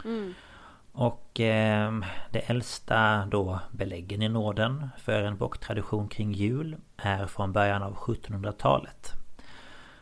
Mm. 0.05 0.35
Och 0.99 1.41
eh, 1.41 2.01
det 2.31 2.39
äldsta 2.39 3.27
då 3.27 3.61
beläggen 3.71 4.23
i 4.23 4.29
Norden 4.29 4.89
för 4.99 5.23
en 5.23 5.37
bocktradition 5.37 6.09
kring 6.09 6.33
jul 6.33 6.77
är 6.97 7.27
från 7.27 7.53
början 7.53 7.83
av 7.83 7.95
1700-talet. 7.95 9.13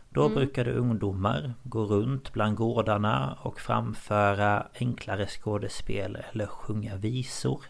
Då 0.09 0.23
mm. 0.23 0.35
brukade 0.35 0.73
ungdomar 0.73 1.55
gå 1.63 1.85
runt 1.85 2.33
bland 2.33 2.57
gårdarna 2.57 3.39
och 3.43 3.61
framföra 3.61 4.67
enklare 4.75 5.27
skådespel 5.27 6.19
eller 6.33 6.47
sjunga 6.47 6.97
visor. 6.97 7.61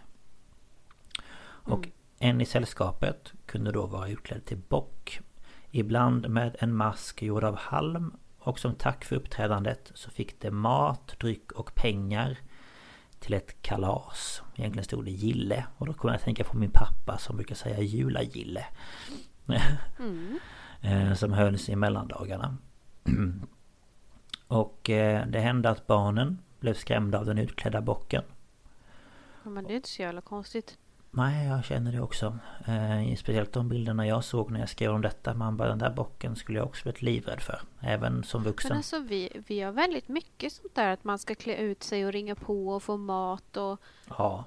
Och 1.46 1.78
mm. 1.84 1.90
en 2.18 2.40
i 2.40 2.46
sällskapet 2.46 3.32
kunde 3.46 3.72
då 3.72 3.86
vara 3.86 4.08
utklädd 4.08 4.44
till 4.44 4.62
bock. 4.68 5.20
Ibland 5.70 6.28
med 6.28 6.56
en 6.58 6.74
mask 6.74 7.22
gjord 7.22 7.44
av 7.44 7.56
halm 7.56 8.16
och 8.38 8.58
som 8.58 8.74
tack 8.74 9.04
för 9.04 9.16
uppträdandet 9.16 9.92
så 9.94 10.10
fick 10.10 10.40
det 10.40 10.50
mat, 10.50 11.14
dryck 11.18 11.52
och 11.52 11.74
pengar 11.74 12.38
till 13.24 13.34
ett 13.34 13.62
kalas. 13.62 14.42
Egentligen 14.56 14.84
stod 14.84 15.04
det 15.04 15.10
gille 15.10 15.66
och 15.78 15.86
då 15.86 15.92
kom 15.92 16.08
jag 16.08 16.16
att 16.16 16.22
tänka 16.22 16.44
på 16.44 16.56
min 16.56 16.70
pappa 16.70 17.18
som 17.18 17.36
brukar 17.36 17.54
säga 17.54 17.80
jula-gille. 17.80 18.66
Mm. 19.98 21.14
Som 21.16 21.32
hölls 21.32 21.68
i 21.68 21.76
mellandagarna. 21.76 22.56
Och 24.48 24.90
eh, 24.90 25.26
det 25.26 25.40
hände 25.40 25.70
att 25.70 25.86
barnen 25.86 26.38
blev 26.60 26.74
skrämda 26.74 27.18
av 27.18 27.26
den 27.26 27.38
utklädda 27.38 27.80
bocken. 27.80 28.22
Ja, 29.42 29.50
men 29.50 29.64
det 29.64 29.72
är 29.72 29.76
inte 29.76 29.88
så 29.88 30.02
jävla 30.02 30.20
konstigt. 30.20 30.78
Nej, 31.16 31.46
jag 31.46 31.64
känner 31.64 31.92
det 31.92 32.00
också. 32.00 32.38
Eh, 32.66 33.16
speciellt 33.16 33.52
de 33.52 33.68
bilderna 33.68 34.06
jag 34.06 34.24
såg 34.24 34.50
när 34.50 34.60
jag 34.60 34.68
skrev 34.68 34.90
om 34.90 35.02
detta. 35.02 35.34
Man 35.34 35.56
bara, 35.56 35.68
den 35.68 35.78
där 35.78 35.90
bocken 35.90 36.36
skulle 36.36 36.58
jag 36.58 36.66
också 36.66 36.82
blivit 36.82 37.02
livrädd 37.02 37.40
för. 37.40 37.60
Även 37.80 38.24
som 38.24 38.42
vuxen. 38.42 38.68
Men 38.68 38.76
alltså 38.76 38.98
vi, 38.98 39.42
vi 39.46 39.60
har 39.60 39.72
väldigt 39.72 40.08
mycket 40.08 40.52
sånt 40.52 40.74
där 40.74 40.88
att 40.88 41.04
man 41.04 41.18
ska 41.18 41.34
klä 41.34 41.56
ut 41.56 41.82
sig 41.82 42.06
och 42.06 42.12
ringa 42.12 42.34
på 42.34 42.68
och 42.68 42.82
få 42.82 42.96
mat 42.96 43.56
och... 43.56 43.80
Ja, 44.08 44.44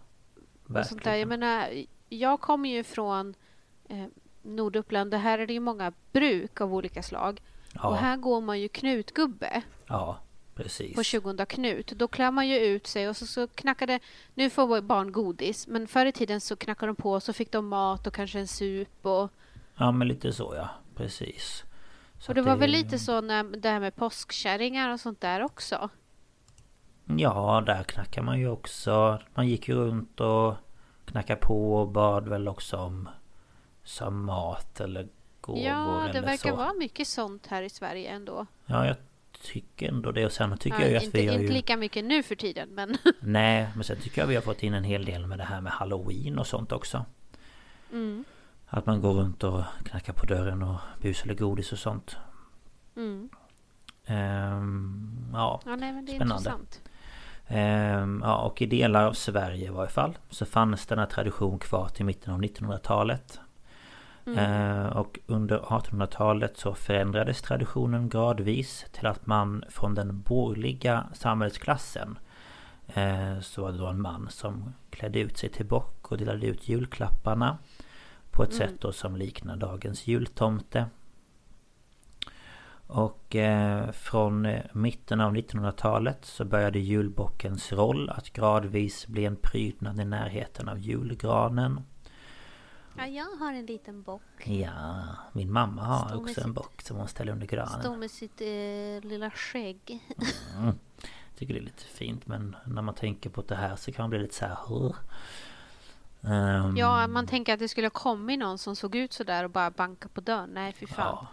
verkligen. 0.66 0.82
Och 0.82 0.86
sånt 0.86 1.04
där. 1.04 1.16
Jag 1.16 1.28
menar, 1.28 1.70
jag 2.10 2.42
kommer 2.42 2.70
ju 2.70 2.84
från 2.84 3.36
eh, 3.90 4.06
Norduppland. 4.42 5.12
Det 5.12 5.18
här 5.18 5.40
är 5.40 5.48
det 5.48 5.54
ju 5.54 5.60
många 5.60 5.94
bruk 6.12 6.62
av 6.62 6.74
olika 6.74 7.04
slag. 7.04 7.42
Ja. 7.74 7.88
Och 7.88 7.98
här 7.98 8.18
går 8.18 8.42
man 8.42 8.60
ju 8.60 8.68
knutgubbe. 8.68 9.62
Ja. 9.88 10.20
Precis. 10.58 10.96
på 10.96 11.04
20 11.04 11.46
Knut. 11.46 11.88
Då 11.88 12.08
klär 12.08 12.32
man 12.32 12.48
ju 12.48 12.58
ut 12.58 12.88
sig 12.88 13.10
och 13.10 13.18
så, 13.18 13.26
så 13.26 13.48
knackade... 13.48 14.00
Nu 14.34 14.50
får 14.50 14.82
barn 14.82 15.12
godis, 15.12 15.68
men 15.68 15.88
förr 15.88 16.06
i 16.06 16.12
tiden 16.12 16.42
så 16.42 16.56
knackade 16.56 16.90
de 16.90 16.96
på 16.96 17.12
och 17.12 17.24
så 17.24 17.34
fick 17.34 17.52
de 17.52 17.68
mat 17.68 18.08
och 18.08 18.14
kanske 18.14 18.40
en 18.40 18.48
sup 18.48 19.06
och... 19.06 19.30
Ja, 19.76 19.92
men 19.92 20.08
lite 20.08 20.34
så 20.34 20.54
ja. 20.56 20.70
Precis. 20.96 21.64
Så 22.20 22.32
och 22.32 22.36
det 22.36 22.42
var 22.42 22.54
det... 22.54 22.60
väl 22.60 22.72
lite 22.72 23.00
så 23.00 23.22
när 23.22 23.44
det 23.44 23.70
här 23.70 23.80
med 23.80 23.96
påskkärringar 23.96 24.94
och 24.94 25.00
sånt 25.00 25.22
där 25.22 25.44
också? 25.44 25.90
Ja, 27.06 27.64
där 27.66 27.84
knackar 27.84 28.22
man 28.22 28.40
ju 28.40 28.50
också. 28.50 29.20
Man 29.34 29.48
gick 29.48 29.68
ju 29.68 29.76
runt 29.76 30.20
och 30.20 30.56
knackade 31.06 31.40
på 31.42 31.76
och 31.76 31.88
bad 31.88 32.28
väl 32.28 32.48
också 32.48 32.78
om 32.78 33.10
som 33.84 34.26
mat 34.26 34.80
eller 34.80 35.08
gåvor 35.42 35.62
Ja, 35.62 36.10
det 36.14 36.22
verkar 36.22 36.50
så. 36.50 36.56
vara 36.56 36.74
mycket 36.74 37.08
sånt 37.08 37.48
här 37.48 37.62
i 37.62 37.70
Sverige 37.70 38.10
ändå. 38.10 38.46
Ja, 38.66 38.86
jag 38.86 38.96
tycker 39.42 39.88
ändå 39.90 40.12
det. 40.12 40.26
Och 40.26 40.32
sen 40.32 40.58
tycker 40.58 40.78
ja, 40.78 40.84
jag 40.84 40.92
ju 40.92 40.98
att 40.98 41.04
inte, 41.04 41.18
vi 41.18 41.28
har 41.28 41.36
ju... 41.36 41.42
Inte 41.42 41.54
lika 41.54 41.78
mycket 41.78 42.06
nu 42.06 42.24
för 42.24 42.36
tiden 42.36 42.70
men... 42.70 42.98
Nej, 43.20 43.68
men 43.76 43.84
sen 43.84 43.98
tycker 43.98 44.22
jag 44.22 44.28
vi 44.28 44.36
har 44.36 44.42
fått 44.42 44.64
in 44.64 44.74
en 44.74 44.84
hel 44.84 45.06
del 45.06 45.28
med 45.28 45.38
det 45.38 45.44
här 45.44 45.62
med 45.62 45.72
Halloween 45.72 46.40
och 46.40 46.48
sånt 46.48 46.72
också. 46.72 47.06
Mm. 47.92 48.26
Att 48.68 48.86
man 48.86 49.02
går 49.02 49.14
runt 49.14 49.44
och 49.44 49.64
knackar 49.86 50.14
på 50.14 50.26
dörren 50.26 50.64
och 50.64 50.80
busar 51.02 51.34
godis 51.34 51.72
och 51.72 51.80
sånt. 51.80 52.18
Mm. 52.96 53.30
Ehm, 54.06 55.30
ja, 55.34 55.62
ja 55.66 55.76
nej, 55.76 55.94
men 55.94 56.06
det 56.06 56.12
är 56.12 56.16
spännande. 56.16 56.50
Intressant. 56.50 56.82
Ehm, 57.48 58.22
ja, 58.26 58.38
och 58.38 58.62
i 58.62 58.66
delar 58.66 59.06
av 59.06 59.14
Sverige 59.14 59.68
i 59.68 59.70
varje 59.70 59.90
fall 59.90 60.18
så 60.30 60.46
fanns 60.46 60.86
denna 60.86 61.06
tradition 61.06 61.60
kvar 61.60 61.90
till 61.90 62.06
mitten 62.06 62.34
av 62.34 62.42
1900-talet. 62.42 63.40
Mm. 64.28 64.40
Eh, 64.40 64.88
och 64.88 65.20
under 65.26 65.60
1800-talet 65.60 66.58
så 66.58 66.74
förändrades 66.74 67.42
traditionen 67.42 68.10
gradvis 68.10 68.86
till 68.92 69.08
att 69.08 69.26
man 69.26 69.64
från 69.70 69.96
den 69.96 70.22
borgerliga 70.22 71.08
samhällsklassen 71.14 72.20
eh, 72.88 73.40
så 73.40 73.62
var 73.62 73.72
det 73.72 73.78
då 73.78 73.88
en 73.88 74.02
man 74.02 74.28
som 74.30 74.74
klädde 74.90 75.20
ut 75.20 75.38
sig 75.38 75.50
till 75.50 75.66
bock 75.66 76.12
och 76.12 76.18
delade 76.18 76.48
ut 76.48 76.68
julklapparna 76.68 77.58
på 78.32 78.44
ett 78.44 78.54
mm. 78.54 78.68
sätt 78.68 78.82
då 78.82 78.92
som 78.92 79.16
liknar 79.16 79.56
dagens 79.56 80.08
jultomte. 80.08 80.86
Och 82.88 83.36
eh, 83.36 83.92
från 83.92 84.48
mitten 84.74 85.22
av 85.22 85.36
1900-talet 85.36 86.26
så 86.26 86.46
började 86.46 86.80
julbockens 86.80 87.72
roll 87.74 88.10
att 88.10 88.30
gradvis 88.30 89.08
bli 89.08 89.26
en 89.26 89.36
prydnad 89.36 90.00
i 90.00 90.06
närheten 90.06 90.70
av 90.70 90.80
julgranen. 90.80 91.82
Ja, 92.98 93.08
jag 93.08 93.26
har 93.40 93.54
en 93.54 93.66
liten 93.66 94.02
bock. 94.02 94.22
Ja, 94.46 95.06
min 95.34 95.52
mamma 95.52 95.82
har 95.84 96.10
Står 96.10 96.22
också 96.22 96.42
en 96.42 96.54
bock 96.54 96.82
som 96.82 96.98
hon 96.98 97.08
ställer 97.08 97.32
under 97.32 97.48
granen. 97.48 97.82
Står 97.82 97.98
med 97.98 98.12
sitt 98.12 98.42
eh, 98.42 99.10
lilla 99.10 99.32
skägg. 99.32 100.00
Mm. 100.58 100.80
Tycker 101.38 101.54
det 101.54 101.60
är 101.60 101.64
lite 101.64 101.84
fint 101.84 102.28
men 102.28 102.56
när 102.66 102.82
man 102.82 102.96
tänker 102.96 103.30
på 103.30 103.42
det 103.42 103.56
här 103.56 103.76
så 103.76 103.92
kan 103.92 104.04
man 104.04 104.10
bli 104.10 104.20
lite 104.20 104.36
så 104.36 104.46
här... 104.46 104.96
Ehm, 106.24 106.78
Ja, 106.78 107.08
man 107.08 107.28
tänker 107.28 107.54
att 107.54 107.60
det 107.60 107.68
skulle 107.68 107.86
ha 107.88 107.92
kommit 107.92 108.40
någon 108.40 108.58
som 108.58 108.76
såg 108.76 108.96
ut 108.96 109.14
så 109.14 109.24
där 109.24 109.44
och 109.44 109.50
bara 109.50 109.72
banka 109.72 110.10
på 110.10 110.22
dörren. 110.22 110.50
Nej, 110.54 110.74
fy 110.74 110.88
fan. 110.88 111.18
Ja. 111.22 111.28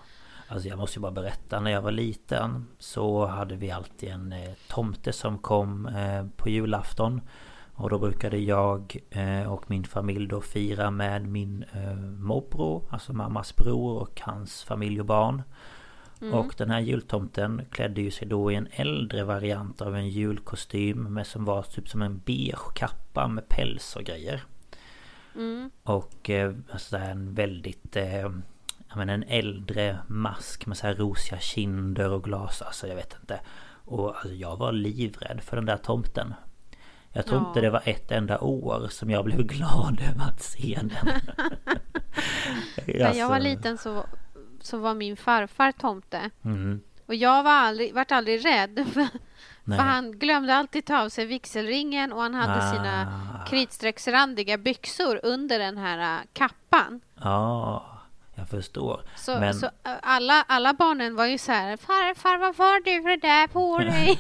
Alltså 0.49 0.69
jag 0.69 0.79
måste 0.79 0.99
ju 0.99 1.01
bara 1.01 1.13
berätta, 1.13 1.61
när 1.61 1.71
jag 1.71 1.83
var 1.83 1.91
liten 1.93 2.67
så 2.79 3.27
hade 3.27 3.57
vi 3.57 3.71
alltid 3.71 4.09
en 4.09 4.33
eh, 4.33 4.53
tomte 4.69 5.13
som 5.13 5.39
kom 5.39 5.87
eh, 5.87 6.27
på 6.37 6.49
julafton. 6.49 7.21
Och 7.75 7.91
då 7.91 7.99
brukade 7.99 8.39
jag 8.39 8.97
eh, 9.11 9.53
och 9.53 9.71
min 9.71 9.85
familj 9.85 10.27
då 10.27 10.41
fira 10.41 10.91
med 10.91 11.29
min 11.29 11.65
eh, 11.73 11.97
morbror, 11.97 12.83
alltså 12.91 13.13
mammas 13.13 13.57
bror 13.57 14.01
och 14.01 14.21
hans 14.21 14.65
familj 14.65 15.01
och 15.01 15.07
barn. 15.07 15.43
Och 16.33 16.55
den 16.57 16.71
här 16.71 16.81
jultomten 16.81 17.63
klädde 17.71 18.01
ju 18.01 18.11
sig 18.11 18.29
då 18.29 18.53
i 18.53 18.55
en 18.55 18.69
äldre 18.71 19.25
variant 19.25 19.81
av 19.81 19.97
en 19.97 20.09
julkostym 20.09 21.15
med 21.15 21.27
som 21.27 21.45
var 21.45 21.63
typ 21.63 21.89
som 21.89 22.03
en 22.03 22.19
beige 22.25 22.75
kappa 22.75 23.29
med 23.29 23.49
päls 23.49 23.97
och 23.97 24.03
grejer. 24.03 24.43
Mm. 25.35 25.71
Och 25.83 26.31
eh, 26.31 26.55
alltså 26.73 26.97
en 26.97 27.35
väldigt 27.35 27.97
eh, 27.97 28.31
jag 28.89 28.97
menar, 28.97 29.15
en 29.15 29.23
äldre 29.23 29.99
mask 30.07 30.67
med 30.67 30.77
så 30.77 30.87
här 30.87 30.95
rosiga 30.95 31.39
kinder 31.39 32.11
och 32.11 32.25
glas. 32.25 32.63
Alltså 32.63 32.87
jag 32.87 32.97
vet 32.97 33.17
inte. 33.21 33.41
Och 33.85 34.09
alltså, 34.09 34.33
jag 34.33 34.57
var 34.57 34.73
livrädd 34.73 35.41
för 35.43 35.57
den 35.57 35.67
där 35.67 35.77
tomten. 35.77 36.35
Jag 37.17 37.27
tror 37.27 37.41
Ja. 37.43 37.49
inte 37.49 37.61
det 37.61 37.71
var 37.71 37.83
ett 37.85 38.11
enda 38.11 38.39
år 38.41 38.89
som 38.91 39.11
jag 39.11 39.25
blev 39.25 39.43
glad 39.43 40.01
över 40.11 40.25
att 40.29 40.43
se 40.43 40.79
den. 40.81 40.93
När 42.87 43.15
jag 43.15 43.29
var 43.29 43.35
Alltså, 43.37 43.49
liten 43.49 43.79
så, 43.79 44.07
så 44.61 44.79
var 44.79 44.95
min 44.95 45.17
farfar 45.17 45.73
tomte. 45.73 46.31
mhm. 46.43 46.81
Och 47.07 47.15
jag 47.15 47.43
var 47.43 47.51
aldrig, 47.53 47.95
vart 47.95 48.13
aldrig 48.13 48.45
rädd. 48.47 48.87
För, 48.93 49.09
för 49.77 49.83
han 49.83 50.13
glömde 50.19 50.55
alltid 50.55 50.85
ta 50.85 51.03
av 51.03 51.09
sig 51.09 51.27
vigselringen 51.27 52.13
och 52.13 52.23
han 52.23 52.35
hade 52.35 52.71
sina 52.71 53.07
Ah. 53.07 53.47
kritstrecksrandiga 53.47 54.59
byxor 54.59 55.21
under 55.23 55.59
den 55.59 55.79
här 55.79 55.99
äh, 56.19 56.21
kappan. 56.33 57.01
Ja, 57.21 57.87
jag 58.35 58.49
förstår. 58.49 59.01
Så, 59.17 59.39
Men- 59.41 59.55
så 59.55 59.67
äh, 59.67 59.93
alla, 60.03 60.45
alla 60.49 60.73
barnen 60.73 61.17
var 61.17 61.27
ju 61.27 61.39
så 61.39 61.53
här 61.53 61.77
Farfar, 61.77 62.39
vad 62.39 62.57
har 62.57 62.81
du 62.85 63.03
för 63.03 63.09
det 63.11 63.17
där 63.29 63.47
på 63.47 63.79
dig? 63.93 64.19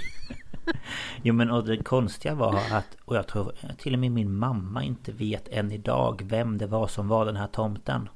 Jo 1.22 1.34
men 1.34 1.50
och 1.50 1.64
det 1.64 1.76
konstiga 1.76 2.34
var 2.34 2.54
att, 2.72 2.96
och 3.04 3.16
jag 3.16 3.26
tror 3.26 3.52
till 3.78 3.92
och 3.92 3.98
med 3.98 4.12
min 4.12 4.36
mamma 4.36 4.82
inte 4.82 5.12
vet 5.12 5.48
än 5.48 5.72
idag 5.72 6.22
vem 6.24 6.58
det 6.58 6.66
var 6.66 6.86
som 6.86 7.08
var 7.08 7.26
den 7.26 7.36
här 7.36 7.46
tomten. 7.46 8.08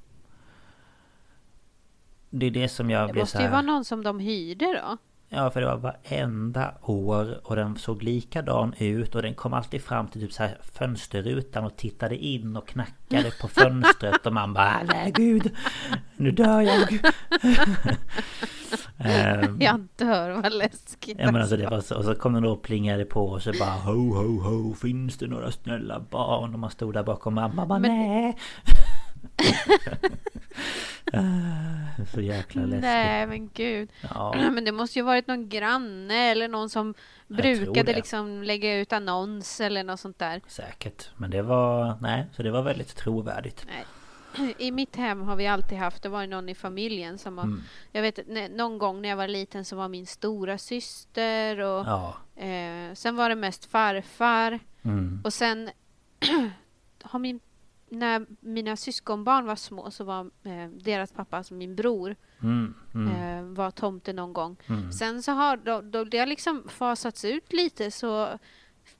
Det 2.30 2.46
är 2.46 2.50
det 2.50 2.68
som 2.68 2.90
jag 2.90 3.14
Det 3.14 3.20
måste 3.20 3.36
så 3.36 3.42
ju 3.42 3.48
vara 3.48 3.60
här, 3.60 3.66
någon 3.66 3.84
som 3.84 4.04
de 4.04 4.18
hyrde 4.18 4.82
då. 4.82 4.96
Ja 5.30 5.50
för 5.50 5.60
det 5.60 5.66
var 5.66 5.76
varenda 5.76 6.74
år 6.82 7.40
och 7.44 7.56
den 7.56 7.76
såg 7.76 8.02
likadan 8.02 8.74
ut 8.78 9.14
och 9.14 9.22
den 9.22 9.34
kom 9.34 9.54
alltid 9.54 9.82
fram 9.82 10.08
till 10.08 10.20
typ 10.20 10.32
så 10.32 10.42
här 10.42 10.58
fönsterrutan 10.72 11.64
och 11.64 11.76
tittade 11.76 12.16
in 12.16 12.56
och 12.56 12.68
knackade 12.68 13.30
på 13.40 13.48
fönstret 13.48 14.26
och 14.26 14.32
man 14.32 14.54
bara 14.54 14.82
nej 14.86 15.12
gud 15.16 15.50
Nu 16.16 16.30
dör 16.30 16.60
jag! 16.60 16.98
Ehm, 18.98 19.56
Jag 19.60 19.86
dör, 19.96 20.30
vad 20.30 20.52
läskigt. 20.52 21.16
Ja 21.20 21.32
men 21.32 21.40
alltså 21.40 21.56
det 21.56 21.66
var 21.66 21.80
så, 21.80 21.96
och 21.96 22.04
så 22.04 22.14
kom 22.14 22.32
den 22.32 22.42
då 22.42 22.50
och 22.50 22.62
plingade 22.62 23.04
på 23.04 23.26
och 23.26 23.42
så 23.42 23.52
bara 23.58 23.70
ho 23.70 24.14
ho 24.14 24.40
ho 24.40 24.74
Finns 24.74 25.18
det 25.18 25.26
några 25.26 25.50
snälla 25.50 26.00
barn? 26.10 26.54
Och 26.54 26.60
man 26.60 26.70
stod 26.70 26.94
där 26.94 27.02
bakom 27.02 27.34
mamma 27.34 27.66
bara 27.66 27.78
nej 27.78 28.36
Så 32.14 32.20
jäkla 32.20 32.62
läskigt. 32.62 32.82
Nej 32.82 33.26
men 33.26 33.50
gud. 33.54 33.90
Ja, 34.14 34.34
Men 34.52 34.64
det 34.64 34.72
måste 34.72 34.98
ju 34.98 35.04
varit 35.04 35.26
någon 35.26 35.48
granne 35.48 36.14
eller 36.30 36.48
någon 36.48 36.70
som 36.70 36.94
Jag 37.26 37.36
brukade 37.36 37.92
liksom 37.94 38.42
lägga 38.42 38.76
ut 38.78 38.92
annons 38.92 39.60
eller 39.60 39.84
något 39.84 40.00
sånt 40.00 40.18
där. 40.18 40.40
säkert. 40.46 41.10
Men 41.16 41.30
det 41.30 41.42
var, 41.42 41.98
nej 42.00 42.26
så 42.36 42.42
det 42.42 42.50
var 42.50 42.62
väldigt 42.62 42.96
trovärdigt. 42.96 43.66
I 44.58 44.70
mitt 44.72 44.96
hem 44.96 45.22
har 45.22 45.36
vi 45.36 45.46
alltid 45.46 45.78
haft, 45.78 46.02
det 46.02 46.08
var 46.08 46.26
någon 46.26 46.48
i 46.48 46.54
familjen 46.54 47.18
som 47.18 47.38
har, 47.38 47.44
Mm. 47.44 47.62
jag 47.92 48.02
vet 48.02 48.18
någon 48.50 48.78
gång 48.78 49.02
när 49.02 49.08
jag 49.08 49.16
var 49.16 49.28
liten 49.28 49.64
så 49.64 49.76
var 49.76 49.88
min 49.88 50.06
stora 50.06 50.58
syster 50.58 51.58
och 51.60 51.86
Ja, 51.86 52.14
eh, 52.36 52.94
sen 52.94 53.16
var 53.16 53.28
det 53.28 53.34
mest 53.34 53.64
farfar. 53.64 54.58
Mm, 54.82 55.20
och 55.24 55.32
sen 55.32 55.70
har 57.02 57.18
min, 57.18 57.40
när 57.90 58.26
mina 58.40 58.76
syskonbarn 58.76 59.46
var 59.46 59.56
små 59.56 59.90
så 59.90 60.04
var 60.04 60.20
eh, 60.44 60.68
deras 60.68 61.12
pappa, 61.12 61.36
alltså 61.36 61.54
min 61.54 61.76
bror, 61.76 62.16
mm, 62.42 62.74
mm, 62.94 63.38
eh, 63.38 63.42
var 63.54 63.70
tomte 63.70 64.12
någon 64.12 64.32
gång. 64.32 64.56
mm. 64.66 64.92
Sen 64.92 65.22
så 65.22 65.32
har 65.32 65.56
då, 65.56 65.80
då, 65.80 66.04
det 66.04 66.18
har 66.18 66.26
liksom 66.26 66.68
fasats 66.68 67.24
ut 67.24 67.52
lite 67.52 67.90
så 67.90 68.28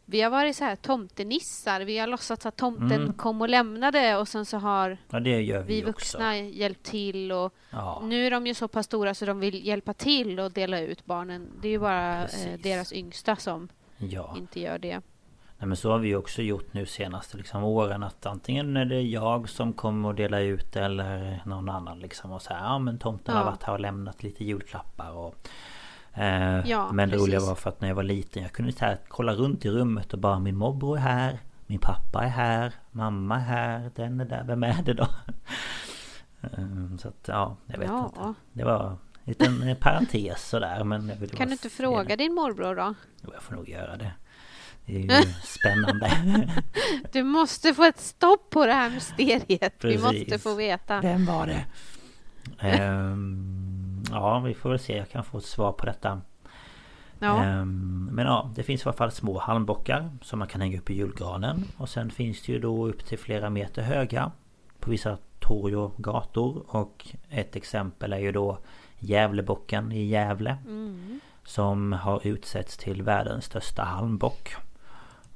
vi 0.05 0.21
har 0.21 0.31
varit 0.31 0.57
så 0.57 0.65
här 0.65 0.77
tomtenissar. 0.77 1.81
Vi 1.81 1.99
har 1.99 2.07
låtsats 2.07 2.47
att 2.47 2.57
tomten 2.57 2.93
Mm. 3.03 3.13
kom 3.13 3.41
och 3.41 3.49
lämnade 3.49 4.17
och 4.17 4.29
sen 4.29 4.45
så 4.47 4.57
har 4.57 4.99
Ja 5.11 5.19
vi, 5.19 5.63
vi 5.67 5.81
också 5.83 5.87
vuxna 5.89 6.39
hjälpt 6.39 6.83
till 6.83 7.33
och 7.33 7.55
Ja, 7.71 8.03
nu 8.05 8.27
är 8.27 8.31
de 8.31 8.47
ju 8.47 8.55
så 8.55 8.69
pass 8.69 8.87
stora 8.87 9.15
så 9.15 9.27
de 9.27 9.41
vill 9.41 9.67
hjälpa 9.67 9.95
till 9.95 10.41
och 10.41 10.53
dela 10.53 10.81
ut 10.81 11.05
barnen. 11.05 11.49
Det 11.63 11.69
är 11.69 11.73
ju 11.73 11.79
bara 11.79 12.23
eh, 12.25 12.59
deras 12.63 12.93
yngsta 12.93 13.37
som 13.37 13.69
ja 13.99 14.35
inte 14.39 14.61
gör 14.61 14.79
det. 14.79 15.01
Nej 15.61 15.69
men 15.69 15.77
så 15.77 15.91
har 15.93 15.99
vi 15.99 16.15
också 16.17 16.43
gjort 16.43 16.73
nu 16.75 16.87
senaste 16.87 17.37
liksom 17.37 17.65
åren 17.65 18.03
att 18.03 18.27
antingen 18.27 18.77
är 18.77 18.85
det 18.85 19.03
jag 19.03 19.49
som 19.49 19.73
kommer 19.73 20.11
att 20.11 20.17
dela 20.17 20.41
ut 20.41 20.77
eller 20.77 21.43
någon 21.47 21.69
annan 21.69 21.99
liksom 21.99 22.33
och 22.33 22.43
så 22.43 22.53
här, 22.55 22.65
ja 22.65 22.79
men 22.79 22.99
tomten 22.99 23.35
har 23.35 23.43
Ja. 23.43 23.51
varit 23.51 23.63
här 23.63 23.73
och 23.73 23.81
lämnat 23.81 24.23
lite 24.23 24.45
julklappar 24.45 25.11
och 25.11 25.49
eh, 26.15 26.67
Ja, 26.69 26.93
Men 26.93 27.09
det 27.09 27.13
precis. 27.17 27.29
roliga 27.29 27.41
var 27.41 27.55
för 27.55 27.71
att 27.71 27.81
när 27.81 27.89
jag 27.89 27.95
var 27.95 28.03
liten 28.03 28.43
jag 28.43 28.53
kunde 28.53 28.73
här 28.81 28.99
kolla 29.09 29.33
runt 29.35 29.65
i 29.65 29.71
rummet 29.71 30.13
och 30.13 30.19
bara 30.19 30.39
min 30.39 30.57
morbror 30.57 30.97
är 30.97 31.01
här 31.01 31.39
Min 31.67 31.79
pappa 31.79 32.25
är 32.25 32.29
här 32.29 32.73
Mamma 32.91 33.37
är 33.37 33.41
här 33.41 33.91
Den 33.95 34.21
är 34.21 34.25
där, 34.25 34.45
vem 34.45 34.63
är 34.63 34.83
det 34.83 34.93
då? 34.95 35.07
Eh, 36.41 36.97
så 36.99 37.09
att 37.09 37.25
ja, 37.29 37.57
jag 37.67 37.79
vet 37.79 37.89
Ja. 37.89 38.05
inte 38.07 38.35
Det 38.53 38.65
var 38.65 38.85
en 38.91 38.97
liten 39.25 39.77
parentes 39.81 40.49
sådär 40.49 40.85
men 40.85 41.13
Kan 41.37 41.47
du 41.47 41.53
inte 41.53 41.71
fråga 41.71 42.17
din 42.17 42.35
morbror 42.35 42.75
då? 42.75 42.95
Jo, 43.23 43.31
jag 43.35 43.43
får 43.43 43.55
nog 43.55 43.69
göra 43.69 43.97
det 43.97 44.13
Det 44.89 44.97
är 44.97 45.01
ju 45.01 45.33
spännande 45.43 46.13
Du 47.13 47.23
måste 47.23 47.75
få 47.75 47.85
ett 47.85 48.01
stopp 48.01 48.51
på 48.51 48.67
det 48.67 48.73
här 48.73 48.91
mysteriet. 48.91 49.45
Vi 49.61 49.79
Precis. 49.79 50.03
måste 50.03 50.39
få 50.39 50.55
veta. 50.55 51.01
Vem 51.01 51.27
var 51.27 51.47
det? 51.47 51.65
Ehm, 52.59 54.03
ja, 54.11 54.39
vi 54.39 54.55
får 54.55 54.71
väl 54.71 54.79
se. 54.79 54.97
Jag 54.97 55.11
kan 55.11 55.25
få 55.25 55.39
ett 55.39 55.45
svar 55.45 55.73
på 55.73 55.87
detta. 55.87 56.21
Ja. 57.19 57.45
Ehm, 57.45 58.11
men 58.13 58.27
ja, 58.27 58.51
det 58.55 58.63
finns 58.63 58.81
i 58.81 58.85
alla 58.85 58.97
fall 58.97 59.11
små 59.11 59.39
halmbockar 59.39 60.11
som 60.23 60.39
man 60.39 60.49
kan 60.49 60.61
hänga 60.61 60.79
upp 60.79 60.91
i 60.91 60.95
julgranen. 60.95 61.65
Och 61.77 61.89
sen 61.89 62.11
finns 62.11 62.43
det 62.43 62.53
ju 62.53 62.59
då 62.59 62.89
upp 62.89 63.07
till 63.07 63.19
flera 63.19 63.51
meter 63.51 63.83
höga 63.83 64.33
på 64.81 64.91
vissa 64.91 65.19
torg 65.39 65.77
och 65.77 65.95
gator. 65.97 66.63
Och 66.67 67.07
ett 67.29 67.57
exempel 67.57 68.13
är 68.13 68.19
ju 68.19 68.33
då 68.33 68.59
Gävlebocken 68.99 69.93
i 69.93 70.05
Gävle. 70.05 70.57
Mm. 70.67 71.21
Som 71.45 71.93
har 71.93 72.27
utsetts 72.27 72.77
till 72.77 73.03
världens 73.03 73.45
största 73.45 73.83
halmbock. 73.83 74.57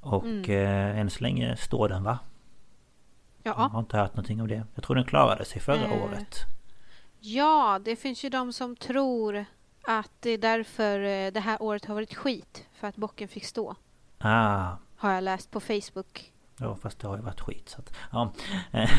Och 0.03 0.24
Mm. 0.24 0.50
eh, 0.50 0.98
än 1.00 1.11
så 1.11 1.22
länge 1.22 1.57
står 1.57 1.88
den 1.88 2.03
va? 2.05 2.18
Jag 3.42 3.55
Ja. 3.59 3.62
har 3.72 3.78
inte 3.80 3.96
hört 3.96 4.14
någonting 4.14 4.40
om 4.40 4.48
det. 4.48 4.62
Jag 4.74 4.84
tror 4.84 4.96
den 4.96 5.05
klarade 5.05 5.44
sig 5.44 5.61
förra 5.61 5.84
Eh, 5.84 6.03
året. 6.05 6.36
ja, 7.20 7.80
det 7.84 7.96
finns 7.96 8.24
ju 8.24 8.28
de 8.28 8.53
som 8.53 8.76
tror 8.76 9.44
att 9.88 10.11
det 10.20 10.30
är 10.30 10.38
därför 10.38 11.00
eh, 11.00 11.32
det 11.32 11.40
här 11.40 11.62
året 11.62 11.84
har 11.84 11.94
varit 11.94 12.14
skit. 12.14 12.66
För 12.72 12.88
att 12.88 12.96
bocken 12.96 13.28
fick 13.28 13.44
stå. 13.44 13.74
Ah, 14.18 14.68
Har 14.96 15.12
jag 15.12 15.24
läst 15.24 15.50
på 15.50 15.61
Facebook. 15.61 16.32
ja 16.59 16.76
fast 16.76 16.98
det 16.98 17.09
har 17.09 17.16
ju 17.16 17.22
varit 17.22 17.40
skit 17.40 17.68
så 17.68 17.78
att, 17.80 17.92
ja. 18.12 18.32
Eh, 18.72 18.90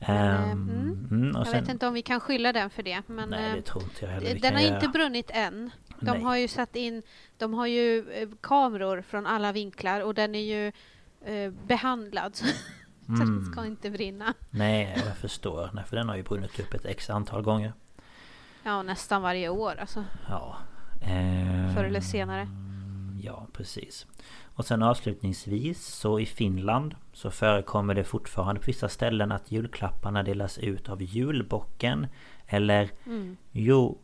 Ehm, 0.00 0.50
mm. 0.52 1.08
mm, 1.10 1.32
Jag 1.36 1.46
sen, 1.46 1.60
vet 1.60 1.68
inte 1.70 1.86
om 1.86 1.94
vi 1.94 2.02
kan 2.02 2.20
skylla 2.20 2.52
den 2.52 2.70
för 2.70 2.82
det. 2.82 3.02
Men 3.06 3.28
nej 3.28 3.48
eh, 3.50 3.54
det 3.54 3.62
tror 3.62 3.82
inte 3.84 4.04
jag 4.04 4.12
heller 4.12 4.30
den 4.32 4.40
kan 4.40 4.54
har 4.54 4.60
göra. 4.60 4.74
inte 4.74 4.88
brunnit 4.88 5.30
än. 5.34 5.70
De 6.04 6.10
Nej. 6.10 6.22
har 6.22 6.36
ju 6.36 6.48
satt 6.48 6.76
in, 6.76 7.02
de 7.38 7.54
har 7.54 7.66
ju 7.66 8.10
eh, 8.12 8.28
kameror 8.40 9.02
från 9.02 9.26
alla 9.26 9.52
vinklar 9.52 10.00
och 10.00 10.14
den 10.14 10.34
är 10.34 10.38
ju 10.40 10.72
eh, 11.24 11.52
behandlad. 11.66 12.36
Så 13.06 13.12
den 13.12 13.22
Mm. 13.22 13.52
ska 13.52 13.66
inte 13.66 13.90
brinna. 13.90 14.34
Nej 14.50 15.02
jag 15.06 15.16
förstår. 15.16 15.70
Nej 15.74 15.84
för 15.84 15.96
den 15.96 16.08
har 16.08 16.16
ju 16.16 16.22
brunnit 16.22 16.60
upp 16.60 16.74
ett 16.74 16.84
x 16.84 17.10
antal 17.10 17.42
gånger. 17.42 17.72
Ja, 18.62 18.82
nästan 18.82 19.22
varje 19.22 19.48
år 19.48 19.76
alltså. 19.80 20.04
Ja. 20.28 20.56
Ehm, 21.02 21.74
Förr 21.74 21.84
eller 21.84 22.00
senare. 22.00 22.48
Ja 23.22 23.46
precis. 23.52 24.06
Och 24.56 24.64
sen 24.66 24.82
avslutningsvis 24.82 25.86
så 25.86 26.20
i 26.20 26.26
Finland 26.26 26.94
så 27.12 27.30
förekommer 27.30 27.94
det 27.94 28.04
fortfarande 28.04 28.60
på 28.60 28.66
vissa 28.66 28.88
ställen 28.88 29.32
att 29.32 29.52
julklapparna 29.52 30.22
delas 30.22 30.58
ut 30.58 30.88
av 30.88 31.02
julbocken 31.02 32.06
eller 32.46 32.90
Mm. 33.06 33.36
jo, 33.52 33.98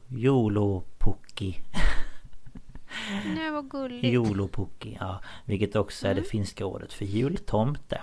Jolopukki. 1.41 1.61
Nej, 3.35 3.51
vad 3.51 3.71
gulligt. 3.71 4.05
Jolopukki, 4.05 4.97
ja. 5.01 5.21
Vilket 5.45 5.77
också 5.77 6.07
är 6.07 6.15
det 6.15 6.21
Mm. 6.21 6.31
finska 6.31 6.67
ordet 6.67 6.93
för 6.93 7.05
jultomte. 7.05 8.03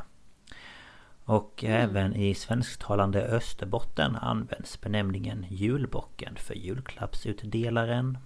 Och 1.26 1.64
även 1.64 2.16
i 2.16 2.36
svensktalande 2.36 3.22
Österbotten 3.28 4.16
används 4.16 4.82
benämningen 4.82 5.46
julbocken 5.50 6.36
för 6.36 6.54
julklappsutdelaren. 6.54 8.18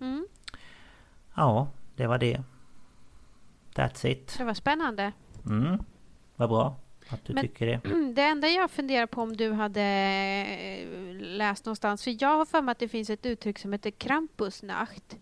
Mm. 0.00 0.26
Ja, 1.34 1.68
det 1.96 2.06
var 2.06 2.18
det. 2.18 2.42
That's 3.74 4.06
it. 4.06 4.34
Det 4.38 4.44
var 4.44 4.54
spännande. 4.54 5.12
Mm, 5.46 5.78
vad 6.36 6.48
bra 6.48 6.76
att 7.08 7.24
du 7.24 7.32
Men- 7.34 7.42
tycker 7.48 7.66
det. 7.66 7.80
Det 8.14 8.22
enda 8.22 8.48
jag 8.48 8.70
funderar 8.70 9.06
på 9.06 9.22
om 9.22 9.36
du 9.36 9.52
hade 9.52 9.80
eh, 9.82 10.86
läst 11.20 11.64
någonstans, 11.64 12.04
för 12.04 12.22
jag 12.22 12.36
har 12.36 12.44
för 12.44 12.62
mig 12.62 12.72
att 12.72 12.78
det 12.78 12.88
finns 12.88 13.10
ett 13.10 13.26
uttryck 13.26 13.58
som 13.58 13.72
heter 13.72 13.90
Krampusnacht. 13.90 15.16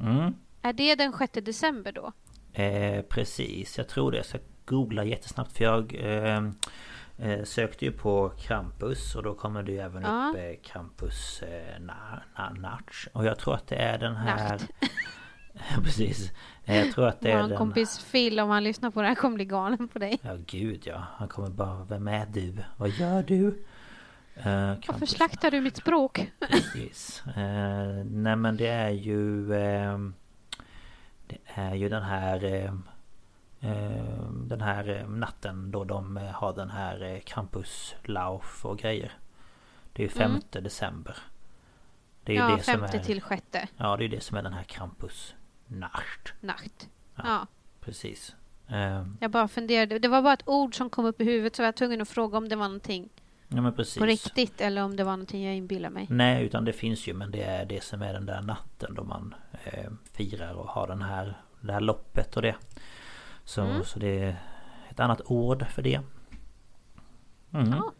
Mm. 0.00 0.34
Är 0.62 0.72
det 0.72 0.94
den 0.94 1.12
6 1.18 1.32
december 1.32 1.92
då? 1.92 2.12
Eh, 2.62 3.02
precis, 3.02 3.78
jag 3.78 3.88
tror 3.88 4.10
det. 4.10 4.16
Jag 4.16 4.26
ska 4.26 4.38
googla 4.64 5.04
jättesnabbt 5.04 5.56
för 5.56 5.64
jag 5.64 5.94
eh, 5.94 6.42
eh, 7.18 7.44
sökte 7.44 7.84
ju 7.84 7.92
på 7.92 8.28
Krampus 8.38 9.14
och 9.14 9.22
då 9.22 9.34
kommer 9.34 9.62
det 9.62 9.72
ju 9.72 9.78
även 9.78 10.02
Ja. 10.02 10.30
upp 10.30 10.36
eh, 10.36 10.70
Krampus 10.72 11.42
eh, 11.42 11.80
na, 11.80 12.22
na, 12.38 12.50
Natch. 12.50 13.06
Och 13.12 13.24
jag 13.24 13.38
tror 13.38 13.54
att 13.54 13.66
det 13.66 13.76
är 13.76 13.98
den 13.98 14.16
här... 14.16 14.60
Ja, 15.76 15.82
precis. 15.84 16.32
Eh, 16.64 16.76
Jag 16.78 16.92
tror 16.94 17.06
att 17.08 17.20
det 17.20 17.30
är 17.32 17.42
Vår 17.42 17.48
den... 17.48 17.58
kompis 17.58 18.04
Phil, 18.12 18.40
om 18.40 18.50
han 18.50 18.64
lyssnar 18.64 18.90
på 18.90 19.02
det 19.02 19.08
här, 19.08 19.14
kommer 19.14 19.34
bli 19.34 19.44
galen 19.44 19.88
på 19.88 19.98
dig. 19.98 20.18
Ja 20.22 20.36
gud 20.46 20.82
ja, 20.86 21.04
han 21.16 21.28
kommer 21.28 21.48
bara 21.50 21.84
Vem 21.84 22.08
är 22.08 22.26
du? 22.26 22.56
Vad 22.76 22.88
gör 22.90 23.22
du? 23.22 23.46
Eh, 24.34 24.74
Varför 24.88 25.06
slaktar 25.06 25.50
du 25.50 25.60
mitt 25.60 25.76
språk? 25.76 26.32
Precis. 26.50 27.22
Eh, 27.26 28.04
nej 28.04 28.36
men 28.36 28.56
det 28.56 28.66
är 28.68 28.90
ju... 28.90 29.54
ehm, 29.54 30.14
det 31.26 31.38
är 31.54 31.74
ju 31.74 31.88
den 31.88 32.02
här... 32.02 32.44
ehm, 32.44 32.82
den 34.48 34.60
här 34.60 35.06
natten 35.08 35.70
då 35.70 35.84
de 35.84 36.16
har 36.34 36.52
den 36.54 36.70
här 36.70 37.20
Krampuslauf 37.26 38.64
och 38.64 38.78
grejer. 38.78 39.12
Det 39.92 40.02
är 40.02 40.04
ju 40.04 40.10
5 40.10 40.40
december. 40.50 41.16
Det 42.24 42.36
är 42.36 42.40
Mm. 42.40 42.50
Ja, 42.50 42.56
det 42.56 42.62
femte 42.62 42.96
är... 42.98 43.02
till 43.02 43.20
sjätte 43.22 43.68
Ja, 43.76 43.96
det 43.96 44.04
är 44.04 44.08
det 44.08 44.20
som 44.20 44.36
är 44.36 44.42
den 44.42 44.52
här 44.52 44.62
Krampus 44.62 45.34
Nacht. 45.68 46.32
nacht. 46.40 46.88
Ja. 47.16 47.22
Ja, 47.26 47.46
Precis. 47.80 48.36
Ehm, 48.68 49.16
jag 49.20 49.30
bara 49.30 49.48
funderade. 49.48 49.98
Det 49.98 50.08
var 50.08 50.22
bara 50.22 50.32
ett 50.32 50.48
ord 50.48 50.74
som 50.76 50.90
kom 50.90 51.04
upp 51.04 51.20
i 51.20 51.24
huvudet 51.24 51.56
så 51.56 51.62
jag 51.62 51.66
var 51.66 51.72
tvungen 51.72 52.00
att 52.00 52.08
fråga 52.08 52.38
om 52.38 52.48
det 52.48 52.56
var 52.56 52.64
någonting 52.68 53.08
ja 53.48 53.60
men 53.60 53.72
precis. 53.72 53.98
på 53.98 54.04
riktigt 54.06 54.60
eller 54.60 54.82
om 54.84 54.96
det 54.96 55.04
var 55.04 55.12
någonting 55.12 55.44
jag 55.46 55.54
inbillar 55.56 55.90
mig. 55.90 56.06
Nej, 56.10 56.44
utan 56.44 56.64
det 56.64 56.72
finns 56.72 57.06
ju 57.08 57.14
men 57.14 57.30
det 57.30 57.42
är 57.42 57.64
det 57.66 57.82
som 57.84 58.02
är 58.02 58.12
den 58.12 58.26
där 58.26 58.42
natten 58.42 58.94
då 58.94 59.04
man 59.04 59.34
eh, 59.64 59.90
firar 60.12 60.52
och 60.54 60.68
har 60.68 60.86
den 60.86 61.02
här, 61.02 61.40
det 61.60 61.72
här 61.72 61.80
loppet 61.80 62.36
och 62.36 62.42
det. 62.42 62.56
Så, 63.44 63.62
Mm. 63.62 63.84
så 63.84 63.98
det 63.98 64.18
är 64.22 64.36
ett 64.90 65.00
annat 65.00 65.20
ord 65.24 65.66
för 65.66 65.82
det. 65.82 66.00
Mm. 67.52 67.68
Ja, 67.70 67.92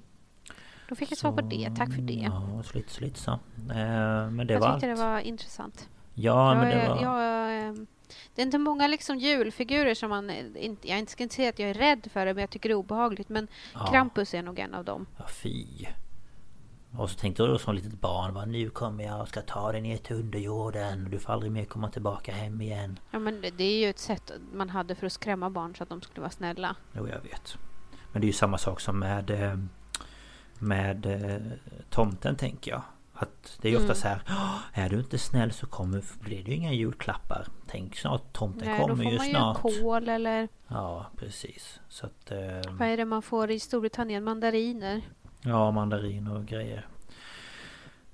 Då 0.88 0.94
fick 0.94 1.10
jag 1.10 1.18
svar 1.18 1.32
på 1.32 1.40
det. 1.40 1.72
Tack 1.76 1.94
för 1.94 2.02
det. 2.02 2.12
Ja, 2.32 2.62
lite 3.00 3.18
så. 3.20 3.30
Eh, 3.30 3.38
men 4.30 4.46
det 4.46 4.54
jag 4.54 4.60
var 4.60 4.72
tyckte 4.72 4.90
allt. 4.90 4.98
det 4.98 5.04
var 5.04 5.18
intressant. 5.20 5.88
Ja, 6.14 6.54
men 6.54 6.62
jag, 6.70 6.76
det 6.76 6.82
är- 6.82 6.88
var... 6.88 7.02
jag, 7.02 7.37
det 8.34 8.42
är 8.42 8.46
inte 8.46 8.58
många 8.58 8.86
liksom 8.86 9.18
julfigurer 9.18 9.94
som 9.94 10.10
man... 10.10 10.30
eh, 10.30 10.44
Inte, 10.64 10.88
jag 10.88 11.10
ska 11.10 11.22
inte 11.22 11.34
säga 11.34 11.48
att 11.48 11.58
jag 11.58 11.70
är 11.70 11.74
rädd 11.74 12.08
för 12.12 12.26
det, 12.26 12.34
men 12.34 12.40
jag 12.40 12.50
tycker 12.50 12.68
det 12.68 12.72
är 12.72 12.76
obehagligt. 12.76 13.28
Men 13.28 13.48
ja, 13.74 13.86
Krampus 13.86 14.34
är 14.34 14.42
nog 14.42 14.58
en 14.58 14.74
av 14.74 14.84
dem. 14.84 15.06
Ja, 15.18 15.26
fy. 15.28 15.66
Och 16.98 17.10
så 17.10 17.18
tänkte 17.18 17.42
då 17.42 17.58
som 17.58 17.74
litet 17.74 18.00
barn, 18.00 18.34
va, 18.34 18.44
nu 18.44 18.70
kommer 18.70 19.04
jag 19.04 19.20
och 19.20 19.28
ska 19.28 19.40
ta 19.42 19.72
dig 19.72 19.80
ner 19.80 19.96
till 19.96 20.16
underjorden. 20.16 21.04
och 21.04 21.10
Du 21.10 21.18
får 21.18 21.32
aldrig 21.32 21.52
mer 21.52 21.64
komma 21.64 21.90
tillbaka 21.90 22.32
hem 22.32 22.60
igen. 22.60 22.98
Ja, 23.10 23.18
men 23.18 23.40
det, 23.40 23.50
det 23.50 23.64
är 23.64 23.78
ju 23.80 23.90
ett 23.90 23.98
sätt 23.98 24.32
man 24.52 24.70
hade 24.70 24.94
för 24.94 25.06
att 25.06 25.12
skrämma 25.12 25.50
barn 25.50 25.74
så 25.76 25.82
att 25.82 25.88
de 25.88 26.02
skulle 26.02 26.20
vara 26.20 26.30
snälla. 26.30 26.76
Jo, 26.92 27.08
jag 27.08 27.20
vet. 27.20 27.56
Men 28.12 28.20
det 28.20 28.24
är 28.24 28.28
ju 28.28 28.32
samma 28.32 28.58
sak 28.58 28.80
som 28.80 28.98
med 28.98 29.30
eh, 29.30 29.58
Med 30.58 31.06
eh, 31.06 31.40
tomten 31.90 32.36
tänker 32.36 32.70
jag. 32.70 32.82
Att 33.20 33.58
det 33.60 33.68
är 33.68 33.72
ju 33.72 33.76
ofta 33.76 33.84
Mm. 33.86 33.96
så 33.96 34.08
här 34.08 34.22
"Åh, 34.28 34.58
Är 34.72 34.88
du 34.88 34.96
inte 34.98 35.18
snäll 35.18 35.52
så 35.52 35.66
kommer, 35.66 36.02
blir 36.20 36.44
det 36.44 36.50
ju 36.50 36.56
inga 36.56 36.72
julklappar. 36.72 37.46
Tänk 37.66 37.96
snart, 37.96 38.32
tomten 38.32 38.68
Nej, 38.68 38.78
då 38.80 38.82
kommer 38.88 39.04
får 39.04 39.12
ju 39.12 39.18
man 39.18 39.26
snart. 39.28 39.56
ju 39.64 39.82
kol 39.82 40.08
eller... 40.08 40.48
Ja, 40.68 41.06
precis. 41.16 41.80
Så 41.88 42.06
att... 42.06 42.30
Eh, 42.30 42.38
Vad 42.72 42.88
är 42.88 42.96
det 42.96 43.04
man 43.04 43.22
får 43.22 43.50
i 43.50 43.60
Storbritannien? 43.60 44.24
Mandariner. 44.24 45.02
ja, 45.42 45.70
mandarin 45.70 46.26
och 46.28 46.46
grejer. 46.46 46.86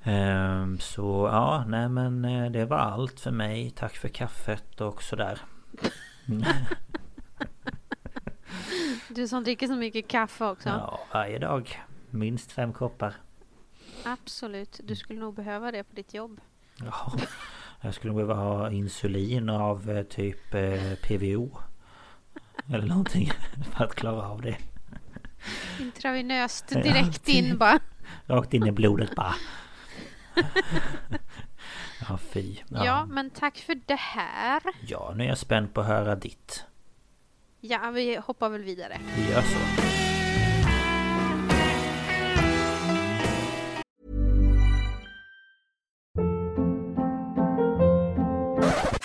Ehm, 0.03 0.79
så 0.79 1.29
ja, 1.33 1.65
nej 1.69 1.89
men 1.89 2.25
eh, 2.25 2.51
det 2.51 2.65
var 2.65 2.77
allt 2.79 3.21
för 3.21 3.31
mig. 3.31 3.71
Tack 3.71 3.97
för 3.97 4.09
kaffet 4.09 4.81
och 4.81 5.03
sådär. 5.03 5.39
Du 9.09 9.29
som 9.29 9.45
dricker 9.45 9.67
så 9.67 9.75
mycket 9.77 10.09
kaffe 10.09 10.45
också. 10.45 10.69
Ja, 10.69 11.01
varje 11.13 11.39
dag. 11.39 11.83
Minst 12.11 12.53
fem 12.53 12.73
koppar. 12.73 13.15
Absolut. 14.05 14.81
Du 14.85 14.97
skulle 14.97 15.21
nog 15.21 15.35
behöva 15.35 15.71
det 15.73 15.85
på 15.85 15.95
ditt 15.95 16.15
jobb. 16.15 16.41
Ja, 16.81 17.13
jag 17.81 17.95
skulle 17.95 18.13
behöva 18.15 18.35
ha 18.35 18.71
insulin 18.71 19.49
av 19.49 19.91
eh, 19.91 20.03
typ 20.03 20.55
eh, 20.55 20.95
PVO. 21.03 21.59
Eller 22.73 22.87
någonting 22.87 23.31
för 23.73 23.85
att 23.85 23.95
klara 23.95 24.29
av 24.29 24.43
det. 24.43 24.57
Intravenöst 25.81 26.65
Ja, 26.71 26.83
direkt 26.83 27.25
typ. 27.25 27.35
in 27.35 27.59
bara. 27.59 27.79
Rakt 28.27 28.55
in 28.55 28.67
i 28.67 28.73
blodet 28.73 29.15
bara. 29.15 29.35
Ja, 32.09 32.19
fy. 32.19 32.57
Ja. 32.69 32.85
Ja. 32.85 33.07
men 33.07 33.31
tack 33.31 33.59
för 33.59 33.81
det 33.87 33.99
här. 33.99 34.63
ja, 34.87 35.13
nu 35.17 35.25
är 35.25 35.29
jag 35.29 35.39
spänd 35.39 35.75
på 35.75 35.81
att 35.81 35.87
höra 35.87 36.15
ditt. 36.15 36.65
Ja, 37.61 37.91
vi 37.91 38.17
hoppar 38.17 38.49
väl 38.49 38.63
vidare. 38.63 39.01
Vi 39.17 39.31
gör 39.33 39.43
så. 39.43 39.59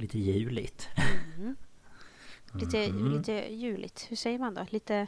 Lite 0.00 0.18
juligt. 0.18 0.88
Lite, 2.52 2.92
Mhm. 2.92 3.16
lite 3.16 3.32
juligt. 3.32 4.06
Hur 4.08 4.16
säger 4.16 4.38
man 4.38 4.54
då? 4.54 4.66
Lite 4.70 5.06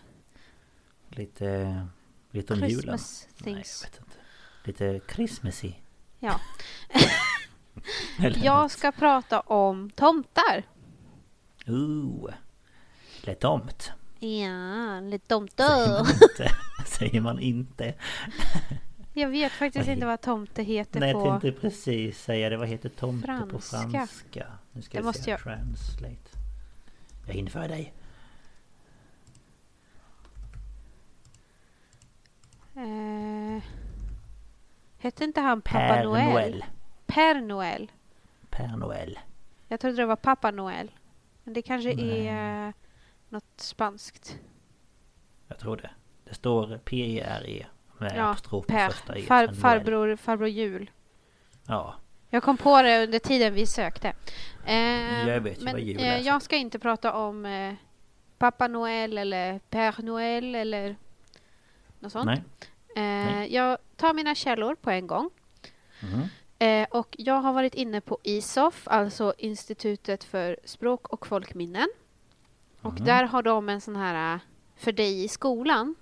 Lite... 1.09 1.87
Lite 2.31 2.53
om 2.53 2.59
julen. 2.59 2.71
Christmas 2.71 3.29
Nej, 3.39 3.55
things. 3.55 3.83
jag 3.85 3.91
vet 3.91 4.01
inte. 4.01 4.19
Lite 4.65 5.13
Christmassy. 5.15 5.73
Ja. 6.19 6.41
Jag 8.43 8.71
ska 8.71 8.93
prata 8.93 9.41
om 9.41 9.91
tomtar. 9.91 10.63
Ooh. 11.67 12.31
Lite 13.21 13.35
tomt. 13.35 13.93
Ja, 14.19 15.01
lite 15.01 15.27
Säger 15.27 15.39
tomtar. 15.39 15.99
man 16.03 16.09
inte. 16.23 16.49
Säger 16.87 17.21
man 17.21 17.39
inte. 17.39 17.95
Jag 19.15 19.29
vet 19.29 19.53
faktiskt 19.53 19.89
inte 19.89 20.07
vad 20.07 20.21
tomte 20.21 20.63
heter 20.63 21.01
Nej, 21.01 21.13
på... 21.13 21.27
jag 21.27 21.41
tänkte 21.41 21.61
precis 21.61 22.23
säga 22.23 22.51
det. 22.51 22.57
Vad 22.57 22.69
heter 22.69 22.89
tomte 22.89 23.47
på 23.51 23.59
Franska. 23.59 24.49
Nu 24.73 24.83
ska 24.83 24.99
Det 24.99 25.03
vi 25.03 25.07
måste 25.07 25.23
se. 25.23 25.31
jag- 25.31 25.41
Translate. 25.41 26.31
Jag 27.27 27.35
hinner 27.35 27.51
före 27.51 27.69
dig. 27.69 27.95
Eh, 32.77 33.63
hette 34.99 35.25
inte 35.25 35.41
han 35.41 35.63
Pappa 35.63 35.79
Per 35.79 36.05
Noel? 36.05 36.31
Noel. 36.33 36.65
Per 37.07 37.41
Noel. 37.41 37.91
Per 38.51 38.77
Noel. 38.77 39.19
Jag 39.69 39.81
trodde 39.81 39.97
det 39.97 40.07
var 40.07 40.17
Pappa 40.17 40.51
Noel. 40.51 40.91
Men 41.45 41.55
det 41.55 41.63
kanske 41.63 41.95
Nej. 41.95 42.27
är 42.29 42.67
eh, 42.69 42.73
något 43.29 43.61
spanskt. 43.61 44.39
Jag 45.49 45.59
tror 45.59 45.77
det. 45.77 45.91
Det 46.25 46.35
står 46.35 46.79
P-E-R-E 46.85 47.67
med 47.99 48.13
Ja, 48.17 48.23
apostrof 48.31 48.67
Per. 48.67 48.89
första 48.89 49.17
e. 49.19 49.23
Far, 49.23 49.49
farbror, 49.49 50.17
farbror 50.17 50.49
Jul. 50.49 50.91
Ja, 51.67 51.95
Jag 52.35 52.43
kom 52.43 52.57
på 52.57 52.83
det 52.83 53.03
under 53.05 53.19
tiden 53.19 53.55
vi 53.55 53.67
sökte. 53.67 54.13
Eh, 54.67 55.29
Jag 55.29 55.41
vet 55.41 55.61
men 55.61 55.73
vad 55.73 55.81
jul 55.83 56.01
eh, 56.01 56.07
är, 56.09 56.19
jag 56.19 56.43
ska 56.43 56.57
inte 56.57 56.79
prata 56.79 57.13
om 57.13 57.45
eh, 57.47 57.75
Pappa 58.39 58.69
Noel 58.69 59.19
eller 59.19 59.61
Père 59.71 60.03
Noel 60.03 60.55
eller 60.55 60.97
något 61.99 62.13
sånt. 62.13 62.27
nej. 62.27 62.43
Eh, 62.97 63.03
Nej. 63.33 63.55
jag 63.55 63.79
tar 63.97 64.15
mina 64.15 64.35
källor 64.35 64.75
på 64.75 64.91
en 64.91 65.07
gång. 65.07 65.31
Mhm. 66.03 66.23
Eh, 66.59 66.89
och 66.91 67.17
jag 67.19 67.35
har 67.41 67.53
varit 67.53 67.75
inne 67.75 68.01
på 68.01 68.19
ISOF, 68.23 68.89
alltså 68.89 69.35
Institutet 69.39 70.25
för 70.25 70.57
språk 70.65 71.09
och 71.09 71.27
folkminnen. 71.27 71.89
Och 72.83 72.93
Mhm. 72.95 73.05
där 73.05 73.25
har 73.25 73.43
de 73.43 73.69
en 73.69 73.81
sån 73.81 73.97
här 73.97 74.35
eh, 74.35 74.41
för 74.77 74.93
dig 74.93 75.25
i 75.25 75.29
skolan. 75.29 75.95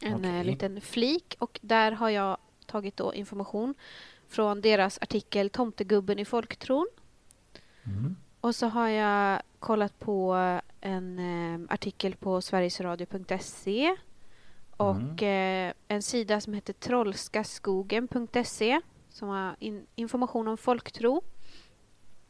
En 0.00 0.12
eh, 0.12 0.30
Okej. 0.30 0.44
liten 0.44 0.80
flik 0.80 1.36
och 1.38 1.58
där 1.62 1.92
har 1.92 2.08
jag 2.08 2.36
tagit 2.66 2.96
då 2.96 3.14
information 3.14 3.74
från 4.28 4.60
deras 4.60 4.98
artikel 5.02 5.50
Tomtegubben 5.50 6.18
i 6.18 6.24
folktron. 6.24 6.88
Mm. 7.84 8.16
Och 8.40 8.54
så 8.54 8.66
har 8.66 8.88
jag 8.88 9.42
kollat 9.58 9.98
på 9.98 10.34
en 10.80 11.18
eh, 11.18 11.60
artikel 11.74 12.16
på 12.16 12.40
sverigesradio.se 12.40 13.96
och 14.76 15.22
eh, 15.22 15.72
en 15.88 16.02
sida 16.02 16.40
som 16.40 16.54
heter 16.54 16.72
trollskaskogen.se 16.72 18.80
som 19.08 19.28
har 19.28 19.56
in, 19.58 19.86
information 19.94 20.48
om 20.48 20.56
folktro. 20.56 21.22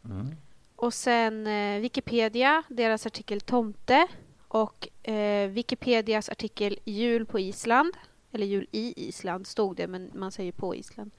Mm. 0.05 0.37
Och 0.77 0.95
sen 0.95 1.47
eh, 1.47 1.81
Wikipedia, 1.81 2.63
deras 2.69 3.07
artikel 3.07 3.41
Tomte 3.41 4.07
och 4.49 5.09
eh, 5.09 5.49
Wikipedias 5.49 6.29
artikel 6.29 6.79
Jul 6.85 7.27
på 7.27 7.39
Island. 7.39 7.97
Eller 8.33 8.47
Jul 8.47 8.67
i 8.71 9.09
Island 9.09 9.47
stod 9.47 9.77
det, 9.77 9.87
men 9.87 10.11
man 10.15 10.33
säger 10.33 10.53
på 10.53 10.75
Island. 10.75 11.11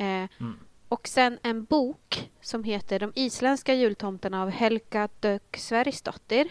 Eh, 0.00 0.28
Mm. 0.38 0.58
och 0.88 1.08
sen 1.08 1.38
en 1.42 1.64
bok 1.64 2.30
som 2.40 2.64
heter 2.64 2.98
De 2.98 3.12
isländska 3.14 3.74
jultomterna 3.74 4.42
av 4.42 4.50
Helga 4.50 5.08
Dök 5.20 5.56
Sverrisdottir. 5.56 6.48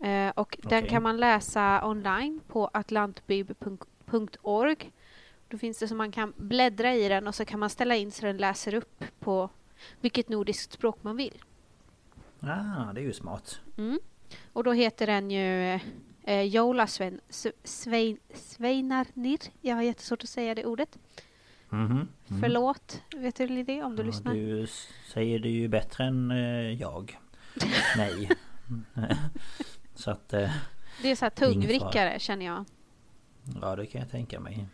Eh, 0.00 0.28
och 0.28 0.56
den 0.62 0.78
Okej. 0.78 0.90
kan 0.90 1.02
man 1.02 1.16
läsa 1.16 1.86
online 1.86 2.40
på 2.48 2.70
atlantbib.org. 2.72 4.90
Då 5.48 5.58
finns 5.58 5.78
det 5.78 5.88
så 5.88 5.94
man 5.94 6.12
kan 6.12 6.32
bläddra 6.36 6.94
i 6.94 7.08
den 7.08 7.26
och 7.26 7.34
så 7.34 7.44
kan 7.44 7.60
man 7.60 7.70
ställa 7.70 7.96
in 7.96 8.12
så 8.12 8.26
den 8.26 8.36
läser 8.36 8.74
upp 8.74 9.04
på 9.20 9.50
vilket 10.00 10.28
nordiskt 10.28 10.72
språk 10.72 10.98
man 11.02 11.16
vill. 11.16 11.42
Ah, 12.40 12.92
det 12.92 13.00
är 13.00 13.04
ju 13.04 13.12
smart. 13.12 13.60
Mm. 13.76 13.98
Och 14.52 14.64
då 14.64 14.72
heter 14.72 15.06
den 15.06 15.30
ju 15.30 15.80
eh, 16.22 16.42
Jola 16.42 16.86
Sven, 16.86 17.20
S- 17.28 17.46
Svein, 17.64 18.18
Sveinarnir. 18.34 19.38
Jag 19.60 19.74
har 19.74 19.82
jättesvårt 19.82 20.22
att 20.22 20.28
säga 20.28 20.54
det 20.54 20.64
ordet. 20.64 20.98
Mm. 21.74 22.08
Förlåt, 22.40 23.02
vet 23.16 23.36
du 23.36 23.62
det 23.62 23.82
om 23.82 23.96
du 23.96 24.02
Ja, 24.02 24.06
lyssnar? 24.06 24.34
Du 24.34 24.66
säger 25.12 25.38
det 25.38 25.48
ju 25.48 25.68
bättre 25.68 26.04
än 26.04 26.30
eh, 26.30 26.72
jag. 26.72 27.18
Nej. 27.96 28.30
Så 29.94 30.10
att... 30.10 30.32
Eh, 30.32 30.50
Det 31.02 31.08
är 31.10 31.16
så 31.16 31.24
här 31.24 31.30
tungvrickare 31.30 32.18
känner 32.18 32.46
jag. 32.46 32.64
ja, 33.62 33.76
det 33.76 33.86
kan 33.86 34.00
jag 34.00 34.10
tänka 34.10 34.40
mig. 34.40 34.68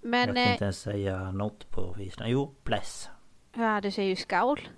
Men 0.00 0.20
jag 0.20 0.28
kan 0.28 0.36
eh, 0.36 0.52
inte 0.52 0.64
ens 0.64 0.80
säga 0.80 1.30
något 1.32 1.70
på 1.70 1.96
Island. 2.00 2.30
Jo, 2.32 2.54
bless. 2.64 3.08
ja, 3.54 3.80
du 3.80 3.90
säger 3.90 4.08
ju 4.08 4.16
skaul. 4.16 4.68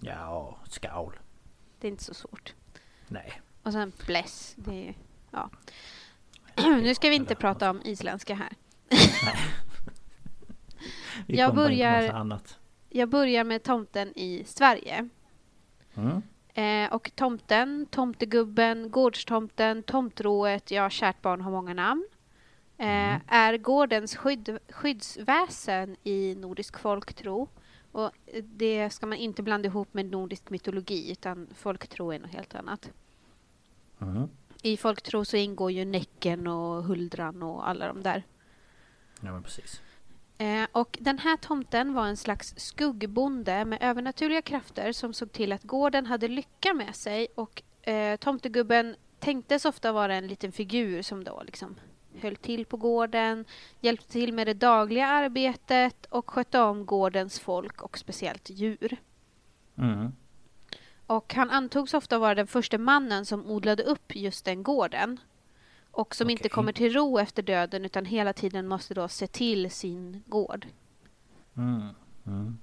Ja, 0.00 0.58
skaul. 0.68 1.12
Det 1.80 1.86
är 1.86 1.90
inte 1.90 2.04
så 2.04 2.14
svårt. 2.14 2.54
Nej. 3.08 3.40
Och 3.62 3.72
sen 3.72 3.92
bless. 4.06 4.54
Det 4.56 4.88
är, 4.88 4.94
ja. 5.30 5.50
nu 6.56 6.94
ska 6.94 7.08
vi 7.08 7.14
inte 7.16 7.34
prata 7.34 7.70
om 7.70 7.80
isländska 7.84 8.34
här. 8.34 8.52
Vi 8.88 8.96
Jag 11.26 11.54
börjar-. 11.54 12.40
Jag 12.88 13.08
börjar 13.08 13.44
med 13.44 13.62
tomten 13.62 14.18
i 14.18 14.44
Sverige. 14.46 15.08
Mm. 15.94 16.22
Eh, 16.54 16.92
och 16.94 17.10
tomten, 17.14 17.86
tomtegubben, 17.90 18.90
gårdstomten, 18.90 19.82
tomtrået, 19.82 20.70
ja, 20.70 20.90
kärt 20.90 21.22
barn 21.22 21.40
har 21.40 21.50
många 21.50 21.74
namn. 21.74 22.08
Eh, 22.78 23.18
Är 23.26 23.56
gårdens 23.56 24.16
skydd, 24.16 24.58
skyddsväsen 24.68 25.96
i 26.04 26.34
nordisk 26.34 26.78
folktro. 26.78 27.48
Och 27.92 28.10
det 28.42 28.90
ska 28.90 29.06
man 29.06 29.18
inte 29.18 29.42
blanda 29.42 29.66
ihop 29.66 29.94
med 29.94 30.06
nordisk 30.06 30.50
mytologi 30.50 31.12
utan 31.12 31.48
folktro 31.54 32.12
är 32.12 32.18
något 32.18 32.30
helt 32.30 32.54
annat. 32.54 32.90
Mm. 34.00 34.28
I 34.62 34.76
folktro 34.76 35.24
så 35.24 35.36
ingår 35.36 35.70
ju 35.70 35.84
Näcken 35.84 36.46
och 36.46 36.84
Huldran 36.84 37.42
och 37.42 37.68
alla 37.68 37.88
de 37.88 38.02
där. 38.02 38.22
Ja, 39.20 39.32
men 39.32 39.42
precis. 39.42 39.80
Eh, 40.38 40.66
och 40.72 40.98
den 41.00 41.18
här 41.18 41.36
tomten 41.36 41.94
var 41.94 42.06
en 42.06 42.16
slags 42.16 42.54
skuggbonde 42.56 43.64
med 43.64 43.78
övernaturliga 43.82 44.42
krafter 44.42 44.92
som 44.92 45.14
såg 45.14 45.32
till 45.32 45.52
att 45.52 45.62
gården 45.62 46.06
hade 46.06 46.28
lycka 46.28 46.74
med 46.74 46.94
sig 46.94 47.26
och 47.34 47.62
eh, 47.82 48.16
tomtegubben 48.16 48.96
tänktes 49.18 49.64
ofta 49.64 49.92
vara 49.92 50.14
en 50.14 50.26
liten 50.26 50.52
figur 50.52 51.02
som 51.02 51.24
då 51.24 51.42
liksom 51.46 51.76
höll 52.20 52.36
till 52.36 52.66
på 52.66 52.76
gården, 52.76 53.44
hjälpte 53.80 54.12
till 54.12 54.32
med 54.32 54.46
det 54.46 54.54
dagliga 54.54 55.06
arbetet 55.06 56.06
och 56.06 56.30
skötte 56.30 56.60
om 56.60 56.86
gårdens 56.86 57.40
folk 57.40 57.82
och 57.82 57.98
speciellt 57.98 58.50
djur. 58.50 58.96
Mm. 59.78 60.12
Och 61.06 61.34
han 61.34 61.50
antogs 61.50 61.94
ofta 61.94 62.18
vara 62.18 62.34
den 62.34 62.46
första 62.46 62.78
mannen 62.78 63.26
som 63.26 63.46
odlade 63.46 63.82
upp 63.82 64.16
just 64.16 64.44
den 64.44 64.62
gården. 64.62 65.20
Och 65.98 66.14
som 66.14 66.30
inte 66.30 66.40
Okej. 66.42 66.50
kommer 66.50 66.72
till 66.72 66.92
ro 66.92 67.18
efter 67.18 67.42
döden 67.42 67.84
utan 67.84 68.04
hela 68.04 68.32
tiden 68.32 68.68
måste 68.68 68.94
då 68.94 69.08
se 69.08 69.26
till 69.26 69.70
sin 69.70 70.22
gård. 70.26 70.66
Mm. 71.56 71.88
Mm. 72.26 72.58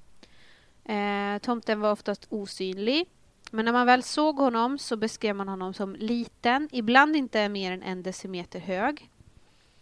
Eh, 1.35 1.39
tomten 1.41 1.79
var 1.79 1.91
oftast 1.91 2.27
osynlig. 2.29 3.05
Men 3.51 3.65
när 3.65 3.71
man 3.71 3.85
väl 3.85 4.03
såg 4.03 4.35
honom 4.37 4.77
så 4.77 4.97
beskrev 4.97 5.35
man 5.35 5.47
honom 5.47 5.73
som 5.73 5.95
liten, 5.95 6.69
ibland 6.71 7.15
inte 7.15 7.49
mer 7.49 7.71
än 7.71 7.83
en 7.83 8.03
decimeter 8.03 8.59
hög. 8.59 9.11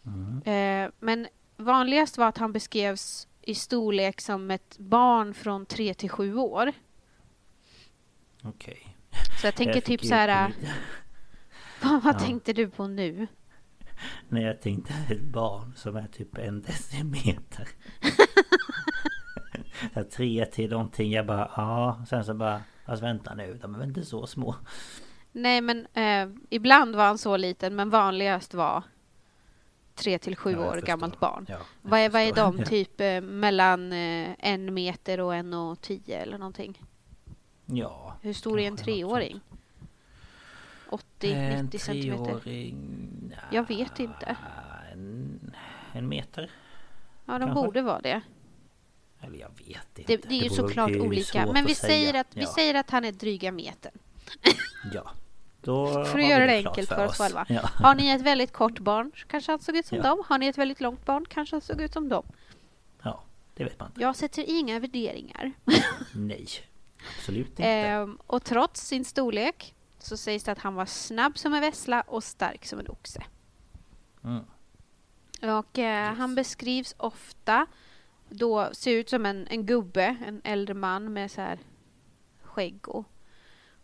Mm. 0.06 0.42
Eh, 0.86 0.92
men 1.00 1.28
vanligast 1.58 2.18
var 2.18 2.28
att 2.28 2.38
han 2.38 2.52
beskrevs 2.54 3.28
i 3.42 3.56
storlek 3.56 4.22
som 4.22 4.52
ett 4.52 4.78
barn 4.78 5.34
från 5.34 5.66
3 5.66 5.94
till 5.94 6.10
7 6.10 6.36
år. 6.36 6.72
Okej. 8.44 8.98
Så 9.42 9.48
jag 9.48 9.56
tänker 9.56 9.76
Jag 9.76 9.84
typ 9.84 10.06
så 10.06 10.14
här... 10.16 10.54
Vad, 11.82 12.04
vad 12.04 12.16
Ja. 12.16 12.20
tänkte 12.20 12.54
du 12.54 12.70
på 12.70 12.88
nu? 12.88 13.28
När 14.30 14.42
jag 14.42 14.62
tänkte 14.62 14.94
ett 15.10 15.22
barn 15.22 15.74
som 15.76 15.96
är 15.96 16.08
typ 16.08 16.38
en 16.38 16.62
decimeter. 16.62 17.68
så 19.94 20.04
tre 20.04 20.46
till 20.46 20.70
någonting. 20.70 21.12
Jag 21.12 21.26
bara 21.26 21.52
ja. 21.56 22.06
Sen 22.10 22.26
så 22.26 22.34
bara. 22.34 22.62
Alltså 22.86 23.06
vänta 23.06 23.34
nu. 23.34 23.60
De 23.62 23.76
är 23.76 23.80
väl 23.80 23.88
inte 23.88 24.06
så 24.06 24.28
små. 24.28 24.56
Nej, 25.32 25.62
men 25.62 25.88
eh, 25.94 26.30
ibland 26.50 26.96
var 26.96 27.06
han 27.06 27.18
så 27.18 27.38
liten, 27.38 27.76
men 27.76 27.90
vanligast 27.90 28.54
var 28.54 28.84
3 29.96 30.18
till 30.20 30.36
7 30.36 30.52
Ja, 30.52 30.60
år 30.60 30.72
förstår. 30.72 30.88
gammalt 30.88 31.20
barn. 31.20 31.46
Ja, 31.50 31.58
Vad 31.82 32.00
är, 32.00 32.10
vad 32.10 32.22
är 32.22 32.34
de? 32.34 32.64
Typ 32.64 33.02
eh, 33.02 33.22
mellan 33.22 33.94
eh, 33.94 34.30
en 34.40 34.74
meter 34.74 35.20
och 35.20 35.36
en 35.36 35.54
och 35.54 35.82
tio 35.82 36.20
eller 36.20 36.38
någonting? 36.38 36.82
Ja. 37.66 38.16
Hur 38.22 38.34
stor 38.34 38.60
är 38.60 38.68
en 38.68 38.76
kanske 38.78 38.92
något 38.92 39.42
treåring? 40.98 41.08
80, 41.20 41.34
En 41.34 41.66
90 41.66 41.80
centimeter? 41.80 42.40
treåring... 42.40 42.76
nja, 43.30 43.38
Jag 43.52 43.68
vet 43.68 44.00
inte. 44.00 44.36
En, 44.92 45.56
en 45.94 46.10
meter? 46.10 46.52
Ja, 47.26 47.34
de 47.34 47.40
kanske. 47.40 47.54
borde 47.66 47.82
vara 47.82 48.02
det. 48.02 48.22
Eller 49.22 49.38
jag 49.40 49.50
vet 49.68 50.00
inte. 50.00 50.18
Det, 50.18 50.30
det 50.30 50.36
är 50.40 50.44
ju 50.44 50.50
såklart 50.50 50.88
det 50.90 50.94
är 50.94 50.98
ju 50.98 51.02
olika. 51.08 51.46
Men 51.54 51.66
vi 51.66 51.76
säger, 51.76 52.14
att, 52.14 52.28
vi 52.34 52.42
ja. 52.42 52.48
säger 52.56 52.76
att 52.76 52.90
han 52.90 53.06
är 53.06 53.12
dryga 53.12 53.52
metern. 53.52 53.94
Ja. 54.94 55.12
Då 55.62 55.88
För 55.94 56.02
att 56.02 56.16
vi 56.16 56.30
göra 56.30 56.46
det 56.46 56.54
enkelt 56.68 56.90
för 56.90 56.96
för 56.96 57.06
oss 57.06 57.18
själva. 57.18 57.46
Ja. 57.50 57.62
Har 57.62 57.96
ni 57.96 58.08
ett 58.10 58.22
väldigt 58.22 58.52
kort 58.54 58.80
barn 58.80 59.12
kanske 59.28 59.52
han 59.52 59.60
såg 59.60 59.76
ut 59.78 59.86
som 59.86 59.98
Ja. 59.98 60.04
dem. 60.04 60.24
Har 60.28 60.38
ni 60.38 60.48
ett 60.48 60.58
väldigt 60.58 60.82
långt 60.82 61.06
barn 61.06 61.26
kanske 61.30 61.56
han 61.56 61.62
såg 61.62 61.82
ut 61.82 61.94
som 61.94 62.10
dem. 62.10 62.26
ja, 63.04 63.24
det 63.56 63.64
vet 63.64 63.80
man 63.80 63.88
inte. 63.90 64.02
Jag 64.02 64.16
sätter 64.16 64.44
inga 64.48 64.80
värderingar. 64.80 65.52
Nej. 66.16 66.48
Absolut 67.18 67.48
inte. 67.50 67.64
Ehm, 67.66 68.18
och 68.28 68.44
trots 68.44 68.88
sin 68.88 69.06
storlek 69.06 69.74
så 70.06 70.18
sägs 70.18 70.44
det 70.44 70.52
att 70.52 70.60
han 70.60 70.76
var 70.76 70.86
snabb 70.86 71.38
som 71.38 71.54
en 71.54 71.62
vessla 71.62 72.02
och 72.02 72.24
stark 72.24 72.66
som 72.66 72.80
en 72.80 72.88
oxe. 72.90 73.24
Mm. 74.24 74.44
Och 75.58 75.80
eh, 75.80 76.14
han 76.14 76.36
beskrivs 76.36 76.96
ofta 76.98 77.66
då 78.30 78.70
ser 78.74 78.92
ut 78.92 79.10
som 79.10 79.26
en, 79.26 79.48
en 79.48 79.66
gubbe, 79.66 80.16
en 80.28 80.42
äldre 80.44 80.74
man 80.74 81.14
med 81.14 81.32
så 81.32 81.42
här 81.42 81.60
skägg 82.44 82.90
och, 82.90 83.06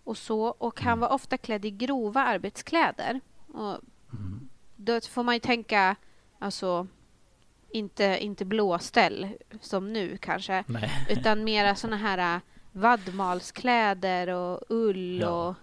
och 0.04 0.18
så. 0.18 0.42
Och 0.44 0.82
han 0.82 1.00
var 1.00 1.10
ofta 1.10 1.38
klädd 1.38 1.66
i 1.66 1.72
grova 1.72 2.22
arbetskläder. 2.24 3.20
Och 3.48 3.78
Mm. 4.14 4.50
då 4.76 5.02
får 5.02 5.24
man 5.24 5.36
ju 5.36 5.40
tänka, 5.40 5.96
alltså 6.40 6.88
inte, 7.70 8.18
inte 8.22 8.46
blåställ 8.46 9.28
som 9.62 9.94
nu 9.94 10.18
kanske, 10.18 10.64
Nej. 10.68 10.92
utan 11.10 11.44
mera 11.44 11.76
såna 11.76 11.98
här 11.98 12.42
vadmalskläder 12.72 14.28
och 14.28 14.62
ull 14.70 15.20
Ja. 15.22 15.30
och... 15.48 15.56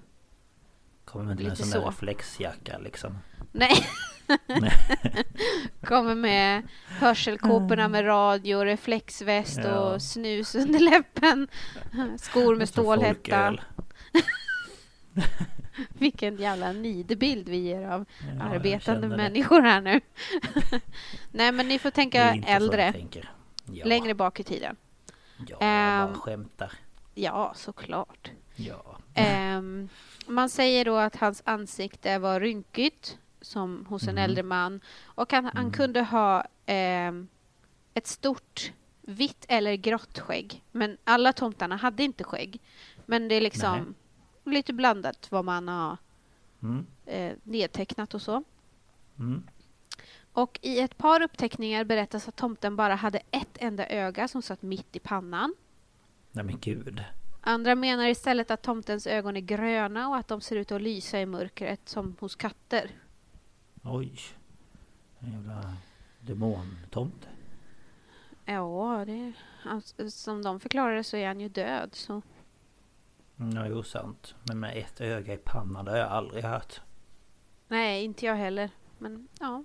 Kommer 1.07 1.35
med 1.35 1.41
en 1.47 1.57
sån 1.57 1.71
där 1.71 1.81
reflexjacka 1.87 2.79
liksom. 2.79 3.19
Nej! 3.53 3.89
Kommer 5.85 6.15
med 6.15 6.63
hörselkåporna 6.89 7.89
med 7.89 8.07
radio, 8.07 8.59
reflexväst 8.65 9.59
Ja. 9.65 9.79
och 9.79 10.03
snus 10.03 10.55
under 10.55 10.79
läppen. 10.81 11.49
Skor 12.19 12.57
med 12.57 12.69
stålhätta. 12.69 13.55
Vilken 15.89 16.37
jävla 16.37 16.73
nidbild 16.73 17.49
vi 17.49 17.57
ger 17.57 17.89
av 17.89 18.05
Ja, 18.39 18.43
arbetande 18.45 19.09
människor 19.09 19.61
här 19.63 19.81
nu. 19.81 20.01
Nej, 21.31 21.53
men 21.53 21.69
ni 21.69 21.79
får 21.79 21.91
tänka 21.91 22.35
äldre. 22.47 22.95
Ja. 23.73 23.85
längre 23.85 24.15
bak 24.15 24.41
i 24.41 24.45
tiden. 24.45 24.77
Ja, 25.37 25.45
jag 25.49 25.59
Ehm. 25.61 26.07
bara 26.13 26.15
skämtar. 26.21 26.73
Ja, 27.15 27.53
såklart. 27.57 28.31
Ja. 28.57 28.99
Ehm, 29.15 29.89
man 30.29 30.49
säger 30.51 30.85
då 30.85 30.97
att 30.97 31.17
hans 31.17 31.43
ansikte 31.47 32.19
var 32.19 32.41
rynkigt, 32.41 33.19
som 33.41 33.87
hos 33.87 34.03
en 34.03 34.15
Mhm. 34.15 34.19
äldre 34.25 34.43
man. 34.43 34.81
Och 35.05 35.33
han, 35.33 35.45
han 35.45 35.57
Mm. 35.57 35.73
kunde 35.73 36.01
ha 36.03 36.45
ehm, 36.67 37.29
ett 37.95 38.07
stort 38.07 38.73
vitt 39.03 39.45
eller 39.49 39.75
grått 39.77 40.19
skägg. 40.19 40.63
Men 40.73 40.97
alla 41.05 41.33
tomtarna 41.33 41.77
hade 41.77 42.03
inte 42.03 42.25
skägg. 42.25 42.61
Men 43.07 43.29
det 43.29 43.35
är 43.35 43.41
liksom 43.41 43.95
lite 44.45 44.73
blandat 44.73 45.31
vad 45.31 45.45
man 45.45 45.69
har 45.69 45.97
Mm. 46.63 46.87
eh, 47.07 47.33
nedtecknat 47.43 48.15
och 48.15 48.23
så. 48.23 48.43
Mm. 49.19 49.43
Och 50.33 50.59
i 50.63 50.81
ett 50.81 50.99
par 50.99 51.23
uppteckningar 51.23 51.85
berättas 51.85 52.29
att 52.29 52.37
tomten 52.37 52.77
bara 52.77 52.95
hade 52.95 53.21
ett 53.31 53.57
enda 53.59 53.89
öga 53.89 54.29
som 54.29 54.43
satt 54.43 54.63
mitt 54.63 54.97
i 54.97 54.99
pannan. 54.99 55.55
Nej 56.33 56.45
men 56.45 56.59
gud. 56.61 57.05
Andra 57.49 57.75
menar 57.75 58.07
istället 58.09 58.51
att 58.51 58.63
tomtens 58.63 59.07
ögon 59.07 59.37
är 59.37 59.41
gröna 59.41 60.09
och 60.09 60.17
att 60.17 60.29
de 60.29 60.41
ser 60.41 60.57
ut 60.57 60.73
att 60.73 60.83
lysa 60.83 61.21
i 61.21 61.27
mörkret 61.27 61.89
som 61.89 62.17
hos 62.21 62.37
katter. 62.37 62.91
Oj. 63.83 64.21
En 65.19 65.33
jävla 65.33 65.77
demontomte. 66.21 67.29
Ja, 68.45 69.05
det, 69.07 69.33
alltså, 69.65 70.11
som 70.11 70.43
de 70.43 70.61
förklarar 70.61 70.95
det 70.95 71.05
så 71.05 71.17
är 71.17 71.27
han 71.27 71.41
ju 71.41 71.49
död. 71.49 71.91
Så. 71.95 72.23
Mm, 73.39 73.57
Ja, 73.57 73.67
jo 73.67 73.83
sant. 73.83 74.35
Men 74.43 74.61
med 74.61 74.77
ett 74.77 75.01
öga 75.01 75.35
i 75.35 75.39
pannan, 75.39 75.85
det 75.85 75.91
har 75.91 75.99
jag 75.99 76.11
aldrig 76.11 76.45
hört. 76.45 76.81
Nej, 77.69 78.05
inte 78.05 78.27
jag 78.27 78.35
heller. 78.35 78.71
Men 78.99 79.29
ja. 79.41 79.65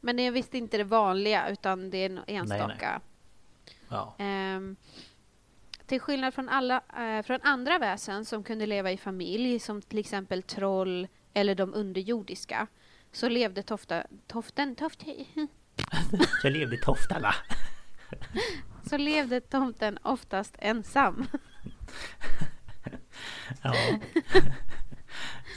Men 0.00 0.16
det 0.16 0.22
är 0.22 0.30
visst 0.30 0.54
inte 0.54 0.76
det 0.76 0.84
vanliga 0.84 1.48
utan 1.48 1.90
det 1.90 1.98
är 1.98 2.06
en 2.06 2.14
nej. 2.14 2.36
enstaka. 2.36 3.00
Ja. 3.88 4.14
Ehm, 4.18 4.76
till 5.92 6.00
skillnad 6.00 6.34
från, 6.34 6.48
alla, 6.48 6.82
eh, 6.98 7.22
från 7.22 7.38
andra 7.42 7.78
väsen 7.78 8.24
som 8.24 8.44
kunde 8.44 8.66
leva 8.66 8.92
i 8.92 8.96
familj, 8.96 9.58
som 9.58 9.82
till 9.82 9.98
exempel 9.98 10.42
troll 10.42 11.08
eller 11.34 11.54
de 11.54 11.74
underjordiska, 11.74 12.66
så 13.12 13.28
levde 13.28 13.62
tofta, 13.62 14.04
toften, 14.26 14.76
tofte, 14.76 15.04
Jag 16.42 16.52
levde 16.52 16.76
Toftarna. 16.76 17.34
så 18.90 18.96
levde 18.96 19.40
tomten 19.40 19.98
oftast 20.02 20.56
ensam. 20.58 21.26
Ja. 23.62 23.74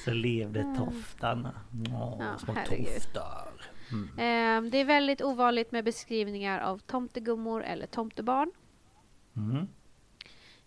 Så 0.06 0.12
levde 0.14 0.76
toftarna. 0.78 1.54
Åh, 1.90 2.18
Ja, 2.20 2.38
små 2.38 2.54
herregud. 2.54 2.88
toftar. 2.96 3.52
Mm. 3.92 4.10
Ehm, 4.18 4.70
det 4.70 4.78
är 4.78 4.86
väldigt 4.86 5.22
ovanligt 5.22 5.72
med 5.72 5.86
beskrivningar 5.86 6.60
av 6.60 6.78
tomtegummor 6.80 7.64
eller 7.64 7.88
tomtebarn. 7.88 8.52
Mm. 9.36 9.68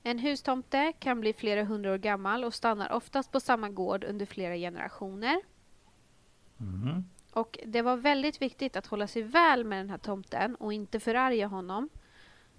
En 0.09 0.19
hustomte 0.19 0.93
kan 0.99 1.21
bli 1.21 1.33
flera 1.33 1.65
hundra 1.65 1.93
år 1.93 1.99
gammal 1.99 2.45
och 2.45 2.55
stannar 2.55 2.93
oftast 2.93 3.33
på 3.33 3.41
samma 3.41 3.69
gård 3.69 4.05
under 4.05 4.27
flera 4.27 4.57
generationer. 4.57 5.41
Mm. 6.61 7.05
Och 7.33 7.59
det 7.67 7.83
var 7.83 7.97
väldigt 7.97 8.43
viktigt 8.43 8.77
att 8.77 8.87
hålla 8.87 9.07
sig 9.07 9.23
väl 9.23 9.65
med 9.65 9.79
den 9.79 9.91
här 9.91 9.99
tomten 9.99 10.55
och 10.55 10.73
inte 10.73 11.01
förarga 11.01 11.47
honom. 11.47 11.89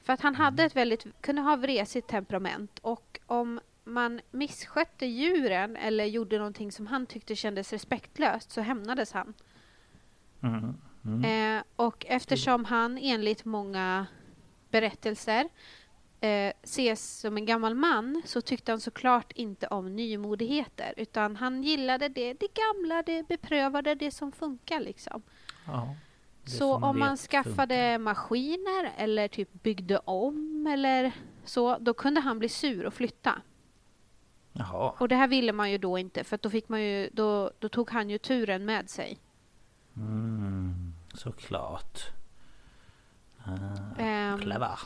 För 0.04 0.14
att 0.14 0.22
han 0.22 0.36
hade 0.36 0.64
ett 0.64 0.76
väldigt, 0.76 1.22
kunde 1.22 1.42
ha 1.42 1.56
vresigt 1.56 2.08
temperament 2.08 2.80
och 2.82 3.20
om 3.26 3.60
man 3.84 4.22
misskötte 4.32 5.06
djuren 5.06 5.76
eller 5.76 6.06
gjorde 6.06 6.38
någonting 6.38 6.72
som 6.72 6.88
han 6.88 7.06
tyckte 7.06 7.36
kändes 7.36 7.74
respektlöst 7.74 8.52
så 8.52 8.62
hämnades 8.62 9.12
han. 9.12 9.34
Mm. 10.42 10.78
Mm. 11.06 11.58
Eh, 11.58 11.64
och 11.76 12.06
eftersom 12.10 12.66
han 12.66 12.98
enligt 12.98 13.46
många 13.46 14.08
berättelser 14.70 15.50
eh, 16.22 16.54
ses 16.64 17.20
som 17.20 17.38
en 17.38 17.46
gammal 17.46 17.76
man 17.76 18.22
så 18.26 18.42
tyckte 18.42 18.72
han 18.72 18.80
såklart 18.80 19.32
inte 19.32 19.68
om 19.68 19.96
nymodigheter 19.96 20.94
utan 20.98 21.36
han 21.36 21.64
gillade 21.64 22.10
det, 22.10 22.34
det 22.34 22.48
gamla, 22.54 23.04
det 23.04 23.28
beprövade, 23.28 23.96
det 23.96 24.12
som 24.12 24.32
funkar 24.32 24.80
liksom. 24.80 25.22
Ja. 25.68 25.96
Så 26.46 26.76
om 26.76 27.00
man 27.00 27.18
skaffade 27.18 27.76
funkar. 27.76 27.98
maskiner 27.98 28.92
eller 28.98 29.28
typ 29.28 29.64
byggde 29.64 29.98
om 29.98 30.68
eller 30.68 31.12
så, 31.46 31.78
då 31.78 31.94
kunde 31.94 32.22
han 32.22 32.40
bli 32.40 32.50
sur 32.50 32.86
och 32.86 32.94
flytta. 32.94 33.42
Jaha. 34.54 34.96
Och 35.00 35.08
det 35.08 35.16
här 35.16 35.28
ville 35.28 35.54
man 35.54 35.72
ju 35.72 35.78
då 35.78 35.98
inte 35.98 36.24
för 36.24 36.40
då, 36.42 36.50
fick 36.50 36.70
man 36.70 36.82
ju, 36.82 37.10
då, 37.14 37.52
då 37.60 37.70
tog 37.70 37.92
han 37.92 38.10
ju 38.10 38.18
turen 38.18 38.66
med 38.66 38.90
sig. 38.90 39.18
Mm. 39.96 40.94
Såklart. 41.14 42.00
Ah, 43.44 44.02
Ehm, 44.02 44.40
clever. 44.40 44.80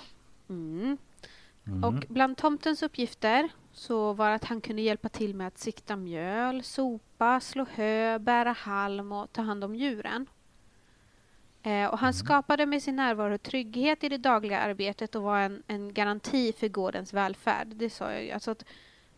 Mm. 0.50 0.98
Mm. 1.68 1.84
Och 1.84 2.06
bland 2.10 2.38
tomtens 2.38 2.84
uppgifter 2.84 3.50
så 3.72 4.14
var 4.14 4.30
att 4.30 4.44
han 4.44 4.62
kunde 4.62 4.82
hjälpa 4.82 5.10
till 5.10 5.36
med 5.36 5.48
att 5.48 5.58
sikta 5.58 5.96
mjöl, 5.96 6.64
sopa, 6.64 7.40
slå 7.40 7.66
hö, 7.74 8.20
bära 8.20 8.52
halm 8.52 9.12
och 9.12 9.34
ta 9.34 9.42
hand 9.42 9.64
om 9.64 9.76
djuren. 9.76 10.28
Eh, 11.64 11.88
och 11.88 12.00
han 12.00 12.14
skapade 12.14 12.66
med 12.66 12.84
sin 12.84 12.96
närvaro 12.96 13.38
trygghet 13.38 14.04
i 14.04 14.10
det 14.10 14.18
dagliga 14.18 14.60
arbetet 14.60 15.16
och 15.16 15.24
var 15.24 15.40
en, 15.40 15.64
en 15.68 15.94
garanti 15.94 16.54
för 16.54 16.68
gårdens 16.68 17.14
välfärd. 17.14 17.68
Det 17.68 17.90
sa 17.90 18.12
jag 18.12 18.24
ju. 18.24 18.32
Alltså 18.32 18.52
att, 18.52 18.66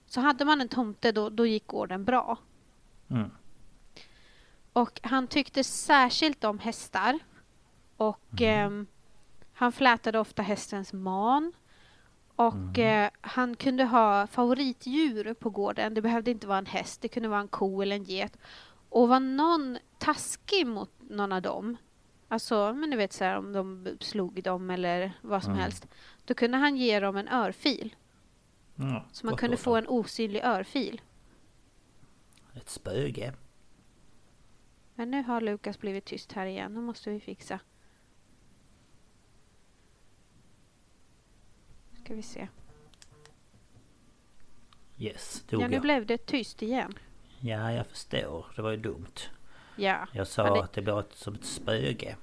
så 0.05 0.21
hade 0.21 0.45
man 0.45 0.61
en 0.61 0.69
tomte 0.69 1.11
då, 1.11 1.29
då 1.29 1.45
gick 1.45 1.67
gården 1.67 2.05
bra. 2.05 2.37
Mm. 3.09 3.31
Och 4.73 4.99
han 5.03 5.27
tyckte 5.27 5.63
särskilt 5.63 6.43
om 6.43 6.59
hästar. 6.59 7.19
Och 7.97 8.41
ehm, 8.41 8.87
han 9.53 9.71
flätade 9.71 10.19
ofta 10.19 10.41
hästens 10.41 10.93
man. 10.93 11.53
Och 12.35 12.79
eh, 12.79 13.09
han 13.21 13.55
kunde 13.55 13.83
ha 13.83 14.27
favoritdjur 14.27 15.33
på 15.33 15.49
gården. 15.49 15.93
Det 15.93 16.01
behövde 16.01 16.31
inte 16.31 16.47
vara 16.47 16.57
en 16.57 16.65
häst, 16.65 17.01
det 17.01 17.07
kunde 17.07 17.29
vara 17.29 17.39
en 17.41 17.47
ko 17.47 17.81
eller 17.81 17.95
en 17.95 18.03
get. 18.03 18.37
Och 18.89 19.07
var 19.09 19.19
någon 19.19 19.77
taskig 19.97 20.67
mot 20.67 20.91
någon 21.09 21.31
av 21.31 21.41
dem, 21.41 21.77
alltså 22.27 22.73
men 22.73 22.89
du 22.89 22.97
vet 22.97 23.13
så 23.13 23.23
här, 23.23 23.37
om 23.37 23.53
de 23.53 23.87
slog 23.99 24.43
dem 24.43 24.69
eller 24.69 25.11
vad 25.21 25.43
som 25.43 25.51
Mm. 25.53 25.61
helst, 25.63 25.87
då 26.25 26.33
kunde 26.33 26.57
han 26.57 26.77
ge 26.77 26.99
dem 26.99 27.15
en 27.17 27.27
örfil. 27.27 27.95
Ja, 28.75 29.05
Så 29.11 29.25
man 29.25 29.37
kunde 29.37 29.57
få 29.57 29.75
en 29.75 29.87
osynlig 29.87 30.41
örfil. 30.43 31.01
Ett 32.55 32.69
spöge. 32.69 33.33
Men 34.95 35.11
nu 35.11 35.23
har 35.23 35.41
Lukas 35.41 35.79
blivit 35.79 36.05
tyst 36.05 36.31
här 36.31 36.45
igen, 36.45 36.73
nu 36.73 36.81
måste 36.81 37.09
vi 37.09 37.19
fixa. 37.19 37.59
Ska 42.05 42.15
vi 42.15 42.21
se. 42.21 42.47
Yes, 44.97 45.43
dog 45.49 45.61
Ja, 45.61 45.67
nu 45.67 45.73
jag. 45.73 45.81
blev 45.81 46.05
det 46.05 46.17
tyst 46.17 46.61
igen. 46.61 46.93
Ja, 47.39 47.71
jag 47.71 47.87
förstår. 47.87 48.45
Det 48.55 48.61
var 48.61 48.71
ju 48.71 48.77
dumt. 48.77 49.13
Ja. 49.75 50.07
Jag 50.11 50.27
sa 50.27 50.47
Ja, 50.47 50.53
det- 50.53 50.63
att 50.63 50.73
det 50.73 50.81
var 50.81 50.99
ett, 50.99 51.13
som 51.13 51.33
ett 51.35 51.45
spöge. 51.45 52.15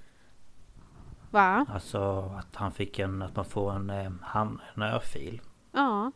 Va? 1.30 1.66
Alltså 1.68 2.20
att 2.38 2.56
han 2.56 2.72
fick 2.72 2.98
en... 2.98 3.22
Att 3.22 3.36
man 3.36 3.44
får 3.44 3.72
en, 3.72 3.90
eh, 3.90 4.12
han, 4.22 4.60
en 4.74 4.82
örfil. 4.82 5.40
Ja. 5.72 6.12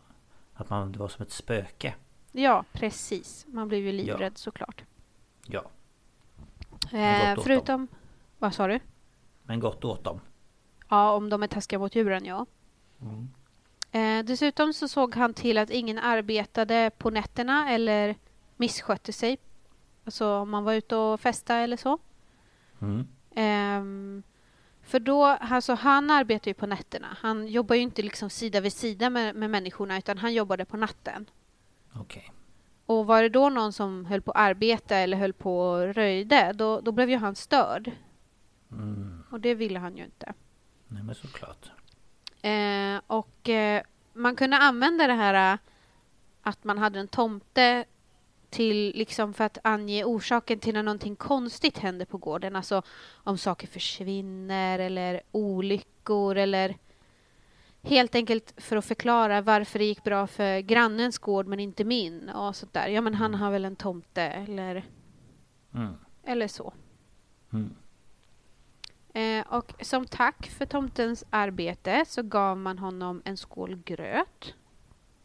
Att 0.55 0.71
man, 0.71 0.93
det 0.93 0.99
var 0.99 1.09
som 1.09 1.23
ett 1.23 1.33
spöke. 1.33 1.95
Ja, 2.33 2.65
precis. 2.73 3.47
Man 3.49 3.69
blev 3.69 3.81
ju 3.81 3.93
livrädd 3.93 4.39
såklart. 4.39 4.85
Ja. 5.47 5.65
Eh, 6.93 7.39
åt 7.39 7.45
förutom... 7.45 7.89
Vad 8.39 8.55
sa 8.55 8.67
du? 8.67 8.81
Men 9.43 9.61
gott 9.61 9.85
åt 9.85 10.05
dem. 10.05 10.21
Ja, 10.89 11.13
om 11.13 11.29
de 11.31 11.43
är 11.43 11.47
taskiga 11.49 11.79
mot 11.79 11.95
djuren, 11.95 12.25
ja. 12.25 12.47
Mm. 13.01 13.29
Eh, 13.97 14.25
dessutom 14.25 14.73
så 14.73 14.89
såg 14.89 15.15
han 15.15 15.35
till 15.35 15.59
att 15.59 15.71
ingen 15.71 15.99
arbetade 15.99 16.91
på 16.99 17.11
nätterna 17.11 17.71
eller 17.71 18.17
misskötte 18.57 19.13
sig. 19.13 19.39
Alltså 20.05 20.29
om 20.29 20.51
man 20.51 20.65
var 20.65 20.75
ute 20.75 20.97
och 20.97 21.21
festa 21.21 21.57
eller 21.57 21.77
så. 21.77 21.99
Mm. 22.81 23.07
Ehm, 23.35 24.23
för 24.83 25.01
då, 25.01 25.25
alltså 25.25 25.75
han 25.75 26.11
arbetar 26.11 26.51
ju 26.51 26.55
på 26.55 26.67
nätterna. 26.67 27.17
Han 27.21 27.49
jobbar 27.49 27.77
ju 27.77 27.83
inte 27.83 28.03
liksom 28.03 28.31
sida 28.31 28.61
vid 28.61 28.73
sida 28.73 29.11
med, 29.11 29.35
med 29.35 29.51
människorna 29.51 29.99
utan 29.99 30.19
han 30.19 30.35
jobbade 30.35 30.65
på 30.65 30.77
natten. 30.77 31.31
Okej. 31.95 32.33
Och 32.87 33.07
var 33.07 33.23
det 33.23 33.29
då 33.29 33.49
någon 33.49 33.73
som 33.73 34.05
höll 34.05 34.23
på 34.23 34.31
att 34.31 34.41
arbeta 34.41 34.97
eller 34.97 35.17
höll 35.17 35.33
på 35.33 35.61
och 35.61 35.95
röjde, 35.95 36.53
då, 36.55 36.81
då 36.81 36.93
blev 36.93 37.11
ju 37.11 37.17
han 37.17 37.35
störd. 37.35 37.91
Mm. 38.73 39.23
Och 39.31 39.41
det 39.41 39.55
ville 39.55 39.79
han 39.79 39.97
ju 39.97 40.05
inte. 40.05 40.33
Nej 40.89 41.03
men 41.03 41.15
såklart. 41.15 41.71
Eh, 42.47 43.01
och 43.07 43.49
eh, 43.49 43.83
man 44.13 44.37
kunde 44.37 44.57
använda 44.57 45.07
det 45.07 45.13
här 45.13 45.53
äh, 45.53 45.59
att 46.43 46.65
man 46.65 46.79
hade 46.79 47.01
en 47.01 47.09
tomte 47.09 47.85
till 48.51 48.93
liksom 48.95 49.35
för 49.35 49.45
att 49.45 49.59
ange 49.65 50.05
orsaken 50.05 50.59
till 50.59 50.75
när 50.75 50.83
någonting 50.83 51.17
konstigt 51.17 51.79
händer 51.79 52.07
på 52.07 52.19
gården. 52.19 52.57
Alltså 52.57 52.83
om 53.15 53.39
saker 53.39 53.67
försvinner 53.67 54.79
eller 54.79 55.21
olyckor 55.33 56.37
eller 56.37 56.77
helt 57.83 58.15
enkelt 58.15 58.55
för 58.57 58.77
att 58.77 58.85
förklara 58.85 59.41
varför 59.41 59.79
det 59.79 59.85
gick 59.85 60.05
bra 60.05 60.27
för 60.27 60.61
grannens 60.61 61.19
gård 61.19 61.47
men 61.47 61.61
inte 61.61 61.85
min 61.85 62.29
och 62.29 62.57
sånt 62.57 62.73
där. 62.73 62.89
Ja, 62.89 63.01
men 63.01 63.15
han 63.15 63.35
har 63.35 63.51
väl 63.51 63.65
en 63.65 63.77
tomte 63.77 64.23
eller, 64.23 64.85
Mm. 65.75 65.95
eller 66.25 66.49
så. 66.49 66.73
Mm. 67.53 67.75
Eh, 69.17 69.47
och 69.47 69.73
som 69.81 70.07
tack 70.07 70.47
för 70.47 70.67
tomtens 70.67 71.25
arbete 71.31 72.05
så 72.09 72.23
gav 72.23 72.57
man 72.59 72.79
honom 72.79 73.23
en 73.25 73.37
skål 73.37 73.77
gröt. 73.77 74.55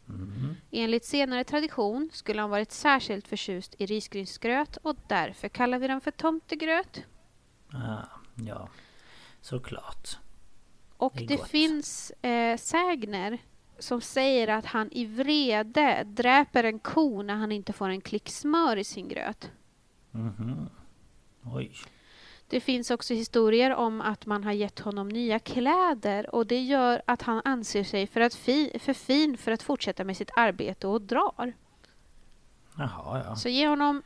Mm. 0.08 0.54
Enligt 0.70 1.04
senare 1.04 1.44
tradition 1.44 2.10
skulle 2.12 2.40
han 2.40 2.50
varit 2.50 2.72
särskilt 2.72 3.28
förtjust 3.28 3.74
i 3.78 3.86
risgrynsgröt 3.86 4.76
och 4.76 4.96
därför 5.08 5.48
kallar 5.48 5.78
vi 5.78 5.86
den 5.86 6.00
för 6.00 6.10
tomtegröt. 6.10 7.04
Ah, 7.72 8.04
ja, 8.34 8.68
såklart. 9.40 10.08
Och 10.96 11.14
Det 11.16 11.26
det, 11.26 11.48
finns 11.48 12.10
eh, 12.10 12.56
sägner 12.56 13.38
som 13.78 14.00
säger 14.00 14.48
att 14.48 14.66
han 14.66 14.92
i 14.92 15.04
vrede 15.06 16.04
dräper 16.04 16.64
en 16.64 16.78
ko 16.78 17.22
när 17.22 17.34
han 17.34 17.52
inte 17.52 17.72
får 17.72 17.88
en 17.88 18.00
klick 18.00 18.28
smör 18.28 18.76
i 18.76 18.84
sin 18.84 19.08
gröt. 19.08 19.50
Mhm. 20.10 20.70
Oj. 21.44 21.72
Det 22.52 22.60
finns 22.60 22.90
också 22.90 23.14
historier 23.14 23.74
om 23.74 24.00
att 24.00 24.26
man 24.26 24.44
har 24.44 24.52
gett 24.52 24.78
honom 24.78 25.08
nya 25.08 25.38
kläder 25.38 26.34
och 26.34 26.46
det 26.46 26.60
gör 26.60 27.02
att 27.06 27.22
han 27.22 27.42
anser 27.44 27.84
sig 27.84 28.06
för, 28.06 28.20
att 28.20 28.34
fi, 28.34 28.78
för 28.78 28.92
fin 28.92 29.36
för 29.36 29.52
att 29.52 29.62
fortsätta 29.62 30.04
med 30.04 30.16
sitt 30.16 30.30
arbete 30.36 30.86
och 30.86 31.02
drar. 31.02 31.52
Jaha, 32.76 33.22
ja. 33.24 33.36
Så 33.36 33.48
ge 33.48 33.68
honom 33.68 34.02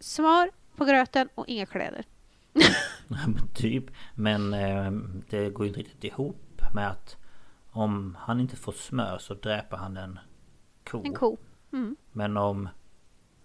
smör 0.00 0.50
på 0.76 0.84
gröten 0.84 1.28
och 1.34 1.48
inga 1.48 1.66
kläder. 1.66 2.04
Typ. 3.54 3.84
Men 4.14 4.54
eh, 4.54 4.90
det 5.30 5.50
går 5.50 5.66
inte 5.66 5.80
riktigt 5.80 6.04
ihop 6.04 6.62
med 6.74 6.88
att 6.90 7.16
om 7.70 8.16
han 8.20 8.40
inte 8.40 8.56
får 8.56 8.72
smör 8.72 9.18
så 9.18 9.34
dräper 9.34 9.76
han 9.76 9.96
en 9.96 10.18
ko. 10.84 11.02
En 11.04 11.14
ko. 11.14 11.36
Mm. 11.72 11.96
Men 12.12 12.36
om 12.36 12.68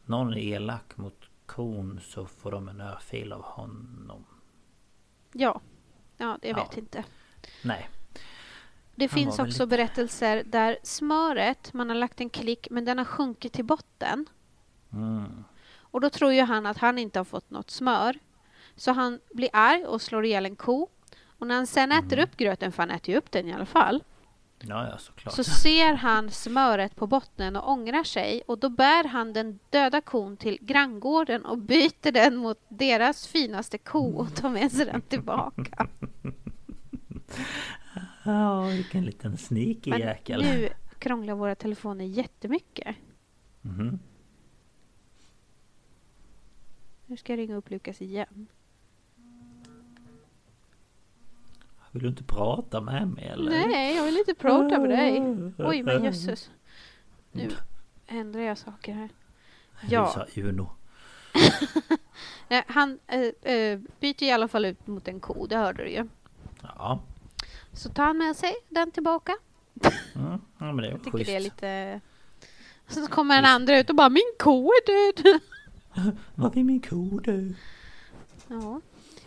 någon 0.05 0.33
är 0.33 0.37
elak 0.37 0.97
mot 0.97 1.29
kon 1.45 1.99
så 2.03 2.25
får 2.25 2.51
de 2.51 2.67
en 2.67 2.81
örfil 2.81 3.33
av 3.33 3.41
honom. 3.41 4.25
Ja, 5.33 5.61
ja 6.17 6.37
jag 6.41 6.57
Ja. 6.57 6.63
vet 6.63 6.77
inte. 6.77 7.03
Nej. 7.61 7.89
Det 8.95 9.05
Han 9.11 9.19
finns 9.19 9.39
också 9.39 9.45
lite- 9.45 9.67
berättelser 9.67 10.43
där 10.45 10.77
smöret, 10.83 11.73
man 11.73 11.89
har 11.89 11.95
lagt 11.95 12.21
en 12.21 12.29
klick 12.29 12.67
men 12.71 12.85
den 12.85 12.97
har 12.97 13.05
sjunkit 13.05 13.53
till 13.53 13.65
botten. 13.65 14.25
Mm. 14.93 15.43
Och 15.77 16.01
då 16.01 16.09
tror 16.09 16.33
ju 16.33 16.41
han 16.41 16.65
att 16.65 16.77
han 16.77 16.97
inte 16.97 17.19
har 17.19 17.23
fått 17.23 17.49
något 17.49 17.71
smör. 17.71 18.19
Så 18.75 18.91
han 18.91 19.19
blir 19.33 19.49
arg 19.53 19.85
och 19.85 20.01
slår 20.01 20.25
ihjäl 20.25 20.45
en 20.45 20.55
ko. 20.55 20.87
Och 21.25 21.47
när 21.47 21.55
han 21.55 21.67
sen 21.67 21.91
äter 21.91 22.19
upp 22.19 22.37
gröten, 22.37 22.71
för 22.71 22.83
han 22.83 22.91
äter 22.91 23.09
ju 23.09 23.17
upp 23.17 23.31
den 23.31 23.47
i 23.47 23.53
alla 23.53 23.65
fall, 23.65 24.03
Ja, 24.67 24.87
ja 24.89 24.97
såklart. 24.97 25.35
så 25.35 25.43
ser 25.43 25.93
han 25.93 26.31
smöret 26.31 26.95
på 26.95 27.07
botten 27.07 27.55
och 27.55 27.71
ångrar 27.71 28.03
sig. 28.03 28.41
Och 28.47 28.57
då 28.59 28.69
bär 28.69 29.03
han 29.07 29.33
den 29.33 29.59
döda 29.69 30.01
kon 30.01 30.37
till 30.37 30.57
granngården 30.61 31.45
och 31.45 31.57
byter 31.57 32.11
den 32.11 32.35
mot 32.35 32.59
deras 32.67 33.27
finaste 33.27 33.77
ko 33.77 34.15
och 34.17 34.35
tar 34.35 34.49
med 34.49 34.71
sig 34.71 34.85
den 34.85 35.01
tillbaka. 35.01 35.87
Ja, 38.25 38.61
vilken 38.61 39.05
liten 39.05 39.37
sneaky 39.37 39.89
Men 39.89 39.99
jäkel. 39.99 40.41
nu 40.41 40.69
krånglar 40.99 41.35
våra 41.35 41.55
telefoner 41.55 42.05
jättemycket. 42.05 42.95
Mhm. 43.61 43.99
Nu 47.05 47.17
ska 47.17 47.33
jag 47.33 47.37
ringa 47.37 47.55
upp 47.55 47.69
Lukas 47.69 48.01
igen. 48.01 48.47
Vill 51.93 52.03
du 52.03 52.09
inte 52.09 52.23
prata 52.23 52.81
med 52.81 53.07
mig 53.07 53.25
eller? 53.25 53.51
Nej, 53.51 53.95
jag 53.95 54.03
vill 54.03 54.17
inte 54.17 54.33
prata 54.33 54.79
med 54.79 54.89
dig. 54.89 55.21
Oj, 55.57 55.83
men 55.83 56.03
jösses. 56.03 56.49
Nu 57.31 57.49
ändrar 58.07 58.41
jag 58.41 58.57
saker 58.57 58.93
här. 58.93 59.09
Ja, 59.89 60.07
sa 60.07 60.41
Uno. 60.41 60.69
han 62.67 62.99
eh, 63.07 63.53
eh, 63.53 63.79
byter 63.99 64.23
i 64.23 64.31
alla 64.31 64.47
fall 64.47 64.65
ut 64.65 64.87
mot 64.87 65.07
en 65.07 65.19
ko, 65.19 65.47
det 65.47 65.57
hörde 65.57 65.83
du 65.83 65.89
ju. 65.89 66.07
Ja. 66.61 66.99
Så 67.73 67.89
tar 67.89 68.03
han 68.03 68.17
med 68.17 68.35
sig 68.35 68.53
den 68.69 68.91
tillbaka. 68.91 69.35
Mm. 70.15 70.41
ja 70.57 70.65
men 70.65 70.77
det 70.77 70.87
är 70.87 70.91
Jag 70.91 71.03
tycker 71.03 71.17
schysst. 71.17 71.29
det 71.29 71.35
är 71.35 71.39
lite... 71.39 72.01
Så 72.87 73.07
kommer 73.07 73.35
den 73.35 73.45
andra 73.45 73.79
ut 73.79 73.89
och 73.89 73.95
bara 73.95 74.09
min 74.09 74.33
ko 74.39 74.67
är 74.67 74.85
död. 74.85 75.39
Var 76.35 76.57
är 76.57 76.63
min 76.63 76.81
ko 76.81 77.19
du? 77.23 77.55
Ja. 78.47 78.81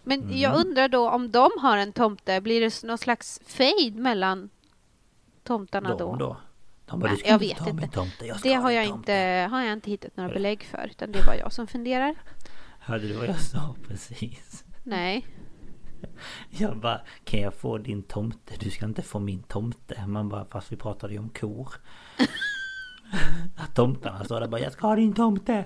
Men 0.09 0.23
Mm. 0.23 0.39
jag 0.39 0.57
undrar 0.57 0.89
då 0.89 1.11
om 1.11 1.31
de 1.31 1.51
har 1.61 1.77
en 1.77 1.93
tomte, 1.93 2.41
blir 2.41 2.61
det 2.61 2.83
någon 2.83 2.99
slags 2.99 3.41
fade 3.47 3.91
mellan 3.95 4.51
tomtarna 5.43 5.89
De 5.89 5.99
då? 5.99 6.17
då? 6.17 6.37
De 6.87 7.01
bara, 7.01 7.13
Nej, 7.13 7.23
jag 7.25 7.39
vet 7.39 7.67
inte. 7.67 7.89
tomte. 7.89 8.27
Jag 8.27 8.37
Det 8.43 8.55
ha 8.57 8.63
har 8.63 8.71
jag, 8.71 8.87
tomte. 8.89 9.13
inte, 9.13 9.49
har 9.51 9.63
jag 9.63 9.73
inte 9.73 9.91
hittat 9.91 10.17
några 10.17 10.31
belägg 10.35 10.63
för, 10.65 10.87
utan 10.91 11.13
det 11.13 11.27
bara 11.27 11.37
jag 11.37 11.53
som 11.53 11.67
funderar. 11.67 12.15
Hörde 12.79 13.09
du 13.09 13.15
vad 13.15 13.29
jag 13.29 13.41
sa 13.41 13.75
precis? 13.89 14.65
Nej. 14.83 15.27
Jag 16.51 16.77
bara, 16.81 17.01
kan 17.25 17.41
jag 17.41 17.55
få 17.55 17.79
din 17.79 18.03
tomte? 18.03 18.55
Du 18.61 18.71
ska 18.71 18.85
inte 18.85 19.03
få 19.03 19.19
min 19.19 19.43
tomte. 19.43 20.07
Man 20.07 20.29
bara, 20.29 20.45
fast 20.45 20.73
vi 20.73 20.77
pratade 20.77 21.13
ju 21.13 21.19
om 21.19 21.29
kor. 21.29 21.69
Tomtarna 23.75 24.25
står 24.25 24.41
där 24.41 24.49
bara, 24.49 24.61
jag 24.61 24.73
ska 24.73 24.87
ha 24.87 24.97
din 24.97 25.13
tomte. 25.15 25.65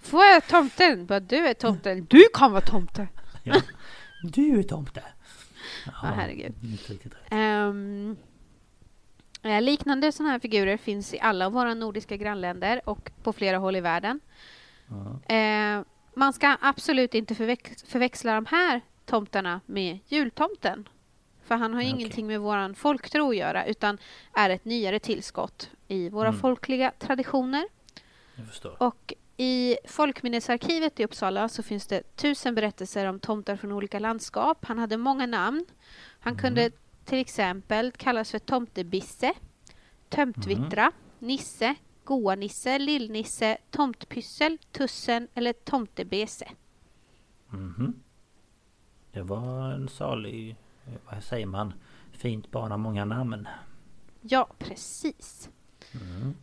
Får 0.00 0.24
jag 0.24 0.46
tomten? 0.46 1.06
Bara, 1.06 1.20
du 1.20 1.36
är 1.36 1.54
tomten. 1.54 2.06
Du 2.10 2.24
kan 2.34 2.52
vara 2.52 2.60
tomte. 2.60 3.08
Ja. 3.42 3.54
Du 4.22 4.58
är 4.58 4.62
tomte. 4.62 5.02
Ja, 5.86 5.92
herregud. 5.92 6.54
Eh, 9.42 9.62
liknande 9.62 10.12
sådana 10.12 10.32
här 10.32 10.38
figurer 10.38 10.76
finns 10.76 11.14
i 11.14 11.20
alla 11.20 11.48
våra 11.48 11.74
nordiska 11.74 12.16
grannländer 12.16 12.80
och 12.84 13.10
på 13.22 13.32
flera 13.32 13.58
håll 13.58 13.76
i 13.76 13.80
världen. 13.80 14.20
Ja. 14.88 15.34
Eh, 15.34 15.82
man 16.14 16.32
ska 16.32 16.56
absolut 16.60 17.14
inte 17.14 17.34
förväx- 17.34 17.84
förväxla 17.86 18.34
de 18.34 18.46
här 18.46 18.80
tomtarna 19.06 19.60
med 19.66 19.98
jultomten. 20.08 20.88
För 21.44 21.54
han 21.56 21.74
har 21.74 21.80
Okej. 21.80 21.90
ingenting 21.90 22.26
med 22.26 22.40
våran 22.40 22.74
folktro 22.74 23.30
att 23.30 23.36
göra 23.36 23.64
utan 23.66 23.98
är 24.34 24.50
ett 24.50 24.64
nyare 24.64 24.98
tillskott 24.98 25.70
i 25.88 26.08
våra 26.08 26.28
Mm. 26.28 26.40
folkliga 26.40 26.92
traditioner. 26.98 27.64
Jag 28.34 28.46
förstår. 28.46 28.82
Och 28.82 29.14
i 29.40 29.76
Folkminnesarkivet 29.84 31.00
i 31.00 31.04
Uppsala 31.04 31.48
så 31.48 31.62
finns 31.62 31.86
det 31.86 32.16
tusen 32.16 32.54
berättelser 32.54 33.06
om 33.06 33.20
tomtar 33.20 33.56
från 33.56 33.72
olika 33.72 33.98
landskap. 33.98 34.64
Han 34.64 34.78
hade 34.78 34.96
många 34.96 35.26
namn. 35.26 35.64
Han 36.20 36.36
kunde 36.36 36.70
till 37.04 37.18
exempel 37.18 37.92
kallas 37.92 38.30
för 38.30 38.38
tomtebisse, 38.38 39.32
tömtvittra, 40.08 40.92
nisse, 41.18 41.74
goa-nisse, 42.04 42.78
lillnisse, 42.78 43.58
tomtpyssel, 43.70 44.58
tussen 44.72 45.28
eller 45.34 45.52
tomtebese. 45.52 46.48
Mhm. 47.48 48.02
Det 49.12 49.22
var 49.22 49.72
en 49.72 49.88
salig, 49.88 50.56
eh, 50.86 50.92
vad 51.10 51.24
säger 51.24 51.46
man, 51.46 51.72
fint 52.12 52.50
barn 52.50 52.72
av 52.72 52.78
många 52.78 53.04
namn. 53.04 53.48
Ja, 54.20 54.48
precis. 54.58 55.50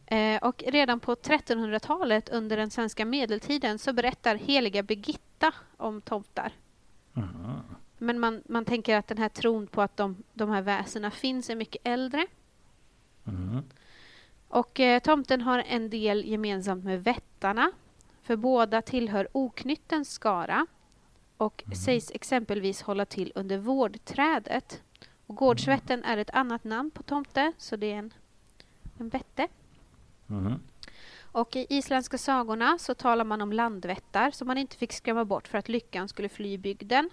Eh, 0.06 0.38
och 0.44 0.64
redan 0.68 1.00
på 1.00 1.16
1300-talet 1.16 2.30
under 2.30 2.58
den 2.58 2.70
svenska 2.70 3.06
medeltiden 3.06 3.80
så 3.80 3.94
berättar 3.94 4.36
heliga 4.36 4.84
Birgitta 4.84 5.54
om 5.78 6.02
tomtar. 6.02 6.54
Mhm. 7.14 7.62
Men 7.98 8.20
man, 8.20 8.42
man 8.46 8.66
tänker 8.66 8.98
att 8.98 9.08
den 9.08 9.18
här 9.18 9.30
tron 9.30 9.68
på 9.68 9.82
att 9.82 9.98
de, 9.98 10.24
de 10.34 10.50
här 10.50 10.62
väsena 10.62 11.12
finns 11.12 11.50
är 11.50 11.56
mycket 11.56 11.82
äldre. 11.88 12.28
Mhm. 13.24 13.64
Och 14.48 14.80
eh, 14.80 15.00
tomten 15.00 15.42
har 15.42 15.60
en 15.68 15.90
del 15.90 16.26
gemensamt 16.26 16.84
med 16.84 17.04
vättarna. 17.04 17.72
För 18.22 18.36
båda 18.36 18.82
tillhör 18.82 19.28
oknyttens 19.32 20.12
skara 20.12 20.68
och 21.38 21.64
sägs 21.86 22.12
exempelvis 22.12 22.82
hålla 22.82 23.06
till 23.06 23.32
under 23.36 23.58
vårdträdet. 23.58 24.82
Och 25.26 25.36
gårdsvätten 25.36 26.04
är 26.04 26.18
ett 26.18 26.30
annat 26.30 26.64
namn 26.64 26.92
på 26.92 27.04
tomte, 27.04 27.52
så 27.58 27.76
det 27.76 27.92
är 27.92 27.98
en, 27.98 28.14
en 28.98 29.10
vätte. 29.10 29.48
Mhm. 30.28 30.60
Och 31.36 31.56
i 31.56 31.66
isländska 31.70 32.18
sagorna 32.18 32.78
så 32.78 32.94
talar 32.94 33.26
man 33.26 33.42
om 33.42 33.54
landvättar 33.54 34.32
som 34.32 34.48
man 34.48 34.58
inte 34.58 34.78
fick 34.78 34.94
skrämma 34.94 35.26
bort 35.26 35.48
för 35.48 35.58
att 35.58 35.70
lyckan 35.70 36.08
skulle 36.08 36.30
fly 36.30 36.58
bygden. 36.58 37.10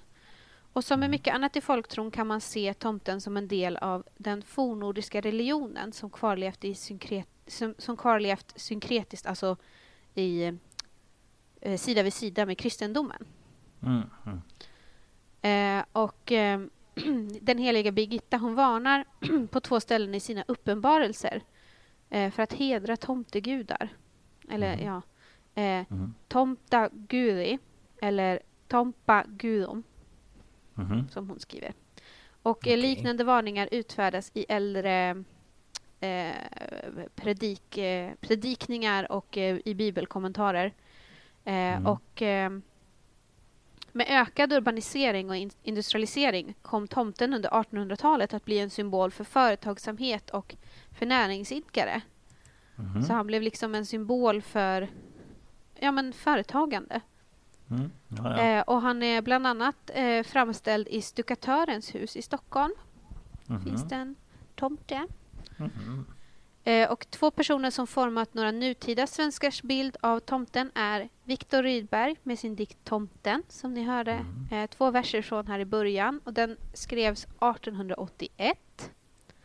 Och 0.72 0.84
som 0.84 1.00
med 1.00 1.10
mycket 1.10 1.34
annat 1.34 1.56
i 1.56 1.60
folktron 1.60 2.10
kan 2.10 2.26
man 2.26 2.40
se 2.40 2.74
tomten 2.74 3.20
som 3.20 3.36
en 3.36 3.48
del 3.48 3.76
av 3.76 4.04
den 4.16 4.42
fornnordiska 4.42 5.20
religionen 5.20 5.92
som 5.92 6.10
kvarlevt, 6.10 6.64
i 6.64 6.74
synkret, 6.74 7.28
som, 7.46 7.74
som 7.78 7.96
kvarlevt 7.96 8.52
synkretiskt, 8.56 9.26
alltså 9.26 9.56
i 10.14 10.52
eh, 11.60 11.78
sida 11.78 12.02
vid 12.02 12.12
sida 12.12 12.46
med 12.46 12.58
kristendomen. 12.58 13.24
Mm. 13.82 14.02
Mm. 14.26 14.40
Eh, 15.42 15.84
och 15.92 16.32
eh, 16.32 16.60
den 17.40 17.58
heliga 17.58 17.92
Birgitta 17.92 18.36
hon 18.36 18.54
varnar 18.54 19.04
på 19.46 19.60
två 19.60 19.80
ställen 19.80 20.14
i 20.14 20.20
sina 20.20 20.44
uppenbarelser 20.48 21.42
eh, 22.12 22.30
för 22.30 22.42
att 22.42 22.52
hedra 22.52 22.96
tomtegudar. 22.96 23.88
Eller 24.48 24.76
Mhm. 24.76 24.86
ja, 24.86 25.02
eh, 25.62 25.84
Mhm. 25.88 26.14
Tomta 26.28 26.88
Gudi 26.92 27.58
eller 28.02 28.40
Tompa 28.68 29.24
Gudom 29.28 29.82
Mhm. 30.74 31.08
som 31.08 31.28
hon 31.28 31.40
skriver. 31.40 31.72
Och 32.42 32.66
eh, 32.66 32.70
Okej. 32.70 32.76
liknande 32.76 33.24
varningar 33.24 33.68
utfärdas 33.72 34.30
i 34.34 34.46
äldre 34.48 35.24
eh, 36.00 36.32
predik, 37.14 37.78
eh, 37.78 38.12
predikningar 38.20 39.12
och 39.12 39.38
eh, 39.38 39.58
i 39.64 39.74
bibelkommentarer. 39.74 40.72
Mm. 41.44 41.86
Och 41.86 42.22
eh, 42.22 42.50
med 43.92 44.06
ökad 44.10 44.52
urbanisering 44.52 45.30
och 45.30 45.36
in- 45.36 45.50
industrialisering 45.62 46.54
kom 46.62 46.88
tomten 46.88 47.34
under 47.34 47.50
1800-talet 47.50 48.34
att 48.34 48.44
bli 48.44 48.58
en 48.58 48.70
symbol 48.70 49.10
för 49.10 49.24
företagsamhet 49.24 50.30
och 50.30 50.56
för 50.98 51.06
näringsidkare. 51.06 52.02
Mhm. 52.76 53.02
Så 53.02 53.12
han 53.12 53.26
blev 53.26 53.42
liksom 53.42 53.74
en 53.74 53.86
symbol 53.86 54.42
för 54.42 54.88
ja, 55.78 55.92
men 55.92 56.12
företagande. 56.12 57.00
Mm. 57.70 57.90
Ja, 58.08 58.36
ja. 58.36 58.42
Eh, 58.42 58.62
och 58.62 58.82
han 58.82 59.02
är 59.02 59.22
bland 59.22 59.46
annat 59.46 59.90
eh, 59.94 60.22
framställd 60.22 60.88
i 60.88 61.02
Stuckatörens 61.02 61.94
hus 61.94 62.16
i 62.16 62.22
Stockholm. 62.22 62.74
Mhm. 63.46 63.64
Finns 63.64 63.88
det 63.88 63.94
en 63.96 64.14
tomte? 64.54 65.06
Mhm. 65.56 66.06
Eh, 66.64 66.90
och 66.90 67.06
två 67.10 67.30
personer 67.30 67.70
som 67.70 67.86
format 67.86 68.34
några 68.34 68.50
nutida 68.50 69.06
svenskars 69.06 69.62
bild 69.62 69.96
av 70.00 70.20
tomten 70.20 70.70
är 70.74 71.08
Viktor 71.24 71.62
Rydberg 71.62 72.16
med 72.22 72.38
sin 72.38 72.56
dikt 72.56 72.78
Tomten 72.84 73.42
som 73.48 73.74
ni 73.74 73.82
hörde 73.84 74.12
Mm. 74.12 74.46
eh, 74.50 74.66
två 74.70 74.90
verser 74.90 75.22
från 75.22 75.46
här 75.46 75.58
i 75.58 75.64
början 75.64 76.20
och 76.24 76.32
den 76.32 76.56
skrevs 76.74 77.24
1881. 77.24 78.90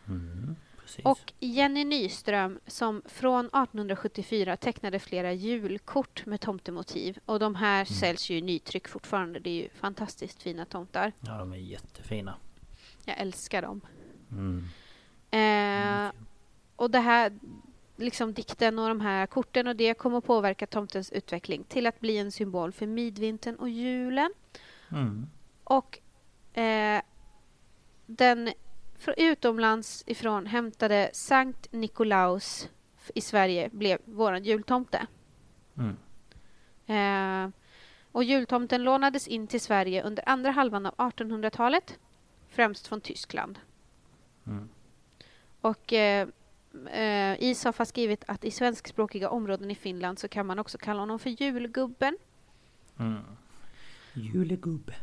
Mm. 0.07 0.46
Precis. 0.87 1.05
Och 1.05 1.33
Jenny 1.39 1.83
Nyström 1.85 2.59
som 2.67 3.01
från 3.05 3.45
1874 3.45 4.57
tecknade 4.57 4.99
flera 4.99 5.33
julkort 5.33 6.25
med 6.25 6.41
tomtemotiv 6.41 7.19
och 7.25 7.39
de 7.39 7.55
här 7.55 7.75
Mm. 7.75 7.85
säljs 7.85 8.29
ju 8.29 8.37
i 8.37 8.41
nytryck 8.41 8.87
fortfarande. 8.87 9.39
Det 9.39 9.49
är 9.49 9.63
ju 9.63 9.69
fantastiskt 9.69 10.43
fina 10.43 10.65
tomtar. 10.65 11.11
Ja, 11.19 11.37
de 11.37 11.53
är 11.53 11.57
jättefina. 11.57 12.35
Jag 13.05 13.17
älskar 13.19 13.61
dem. 13.61 13.81
Mm. 14.31 14.63
Eh, 15.31 16.11
och 16.75 16.91
det 16.91 16.99
här, 16.99 17.39
liksom 17.95 18.33
dikten 18.33 18.79
och 18.79 18.87
de 18.89 19.01
här 19.01 19.27
korten 19.27 19.67
och 19.67 19.75
det 19.75 19.93
kommer 19.93 20.21
påverka 20.21 20.67
tomtens 20.67 21.11
utveckling 21.11 21.63
till 21.63 21.87
att 21.87 21.99
bli 21.99 22.17
en 22.17 22.31
symbol 22.31 22.71
för 22.71 22.85
midvintern 22.87 23.55
och 23.55 23.69
julen. 23.69 24.33
Mm. 24.91 25.29
Och 25.63 25.99
eh, 26.57 27.01
den 28.05 28.49
utomlands 29.17 30.03
ifrån 30.07 30.45
hämtade 30.45 31.09
Sankt 31.13 31.67
Nikolaus 31.71 32.69
i 33.15 33.21
Sverige 33.21 33.69
blev 33.69 33.99
våran 34.05 34.43
jultomte. 34.43 35.07
Mm. 35.77 35.97
Eh, 36.87 37.51
och 38.11 38.23
jultomten 38.23 38.83
lånades 38.83 39.27
in 39.27 39.47
till 39.47 39.61
Sverige 39.61 40.03
under 40.03 40.29
andra 40.29 40.51
halvan 40.51 40.85
av 40.85 40.95
1800-talet, 40.95 41.99
främst 42.49 42.87
från 42.87 43.01
Tyskland. 43.01 43.59
Mm. 44.47 44.69
Och 45.61 45.93
eh, 45.93 46.27
eh, 46.91 47.43
Isaf 47.43 47.77
har 47.77 47.85
skrivit 47.85 48.23
att 48.27 48.43
i 48.43 48.51
svenskspråkiga 48.51 49.29
områden 49.29 49.71
i 49.71 49.75
Finland 49.75 50.19
så 50.19 50.27
kan 50.27 50.45
man 50.45 50.59
också 50.59 50.77
kalla 50.77 50.99
honom 50.99 51.19
för 51.19 51.29
julgubben. 51.29 52.17
Mm. 52.99 53.21
Julegubbe. 54.13 54.95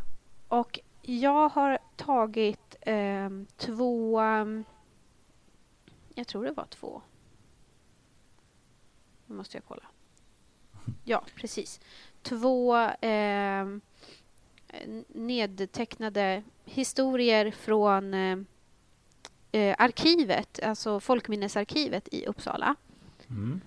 Och 0.49 0.81
jag 1.07 1.49
har 1.49 1.79
tagit 1.97 2.77
ehm, 2.81 3.47
två... 3.57 4.21
jag 6.15 6.27
tror 6.27 6.45
det 6.45 6.53
var 6.53 6.67
två. 6.67 7.03
Nu 9.27 9.35
måste 9.35 9.57
jag 9.57 9.65
kolla. 9.69 9.85
Ja, 11.05 11.25
precis. 11.35 11.81
Två 12.23 12.75
ehm, 13.01 13.81
nedtecknade 15.09 16.43
historier 16.65 17.51
från 17.51 18.15
eh, 18.15 18.39
eh, 19.53 19.77
arkivet, 19.79 20.61
alltså 20.63 21.01
Folkminnesarkivet 21.01 22.09
i 22.13 22.27
Uppsala. 22.27 22.75
Mm. 23.29 23.61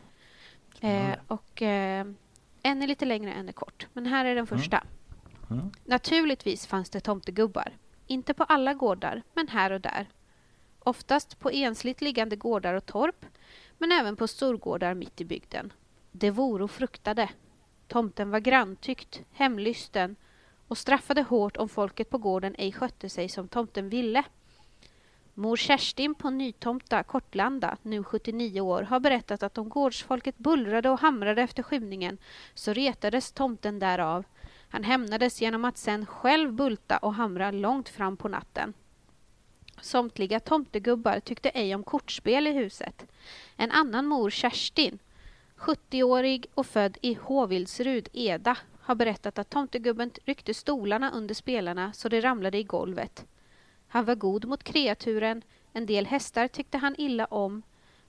Eh, 0.81 1.17
och 1.27 1.61
eh, 1.61 2.07
en 2.61 2.81
är 2.81 2.87
lite 2.87 3.05
längre, 3.05 3.33
en 3.33 3.49
är 3.49 3.53
kort. 3.53 3.87
Men 3.93 4.05
här 4.05 4.25
är 4.25 4.35
den 4.35 4.47
första. 4.47 4.77
Mm. 4.77 4.96
Naturligtvis 5.85 6.67
fanns 6.67 6.89
det 6.89 6.99
tomtegubbar. 6.99 7.73
Inte 8.07 8.33
på 8.33 8.43
alla 8.43 8.73
gårdar, 8.73 9.23
men 9.33 9.47
här 9.47 9.71
och 9.71 9.81
där. 9.81 10.07
Oftast 10.79 11.39
på 11.39 11.51
ensligt 11.51 12.01
liggande 12.01 12.35
gårdar 12.35 12.73
och 12.73 12.85
torp, 12.85 13.25
men 13.77 13.91
även 13.91 14.15
på 14.15 14.27
storgårdar 14.27 14.93
mitt 14.93 15.21
i 15.21 15.25
bygden. 15.25 15.73
Det 16.11 16.31
voro 16.31 16.67
fruktade. 16.67 17.29
Tomten 17.87 18.31
var 18.31 18.39
granntyckt, 18.39 19.21
hemlysten 19.31 20.15
och 20.67 20.77
straffade 20.77 21.21
hårt 21.21 21.57
om 21.57 21.69
folket 21.69 22.09
på 22.09 22.17
gården 22.17 22.55
ej 22.57 22.71
skötte 22.71 23.09
sig 23.09 23.29
som 23.29 23.47
tomten 23.47 23.89
ville. 23.89 24.23
Mor 25.33 25.55
Kerstin 25.55 26.15
på 26.15 26.29
Nytomta, 26.29 27.03
Kortlanda, 27.03 27.77
nu 27.81 28.03
79 28.03 28.61
år, 28.61 28.81
har 28.81 28.99
berättat 28.99 29.43
att 29.43 29.57
om 29.57 29.69
gårdsfolket 29.69 30.37
bullrade 30.37 30.89
och 30.89 30.99
hamrade 30.99 31.41
efter 31.41 31.63
skymningen 31.63 32.17
så 32.53 32.73
retades 32.73 33.31
tomten 33.31 33.79
därav. 33.79 34.25
Han 34.77 34.83
hämnades 34.83 35.41
genom 35.41 35.65
att 35.65 35.77
sen 35.77 36.05
själv 36.05 36.53
bulta 36.53 36.97
och 36.97 37.13
hamra 37.13 37.51
långt 37.51 37.89
fram 37.89 38.17
på 38.17 38.27
natten. 38.27 38.73
Somtliga 39.81 40.39
tomtegubbar 40.39 41.19
tyckte 41.19 41.49
ej 41.49 41.75
om 41.75 41.83
kortspel 41.83 42.47
i 42.47 42.51
huset. 42.51 43.05
En 43.55 43.71
annan 43.71 44.05
mor, 44.05 44.29
Kerstin, 44.29 44.99
70-årig 45.57 46.45
och 46.53 46.65
född 46.65 46.97
i 47.01 47.13
Håvilsrud, 47.13 48.09
Eda, 48.13 48.57
har 48.81 48.95
berättat 48.95 49.39
att 49.39 49.49
tomtegubben 49.49 50.11
ryckte 50.25 50.53
stolarna 50.53 51.11
under 51.11 51.35
spelarna 51.35 51.93
så 51.93 52.09
de 52.09 52.21
ramlade 52.21 52.57
i 52.57 52.63
golvet. 52.63 53.25
Han 53.87 54.05
var 54.05 54.15
god 54.15 54.45
mot 54.45 54.63
kreaturen, 54.63 55.41
en 55.73 55.85
del 55.85 56.05
hästar 56.05 56.47
tyckte 56.47 56.77
han 56.77 56.95
illa 56.97 57.25
om. 57.25 57.61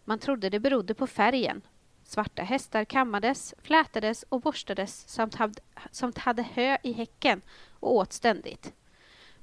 Man 0.04 0.18
trodde 0.18 0.50
det 0.50 0.60
berodde 0.60 0.94
på 0.94 1.06
färgen. 1.06 1.62
Svarta 2.10 2.42
hästar 2.42 2.84
kammades, 2.84 3.54
flätades 3.62 4.22
och 4.28 4.40
borstades 4.40 5.08
samt 5.08 5.34
hade, 5.34 5.60
samt 5.90 6.18
hade 6.18 6.42
hö 6.42 6.76
i 6.82 6.92
häcken 6.92 7.42
och 7.80 7.94
åt 7.94 8.12
ständigt. 8.12 8.72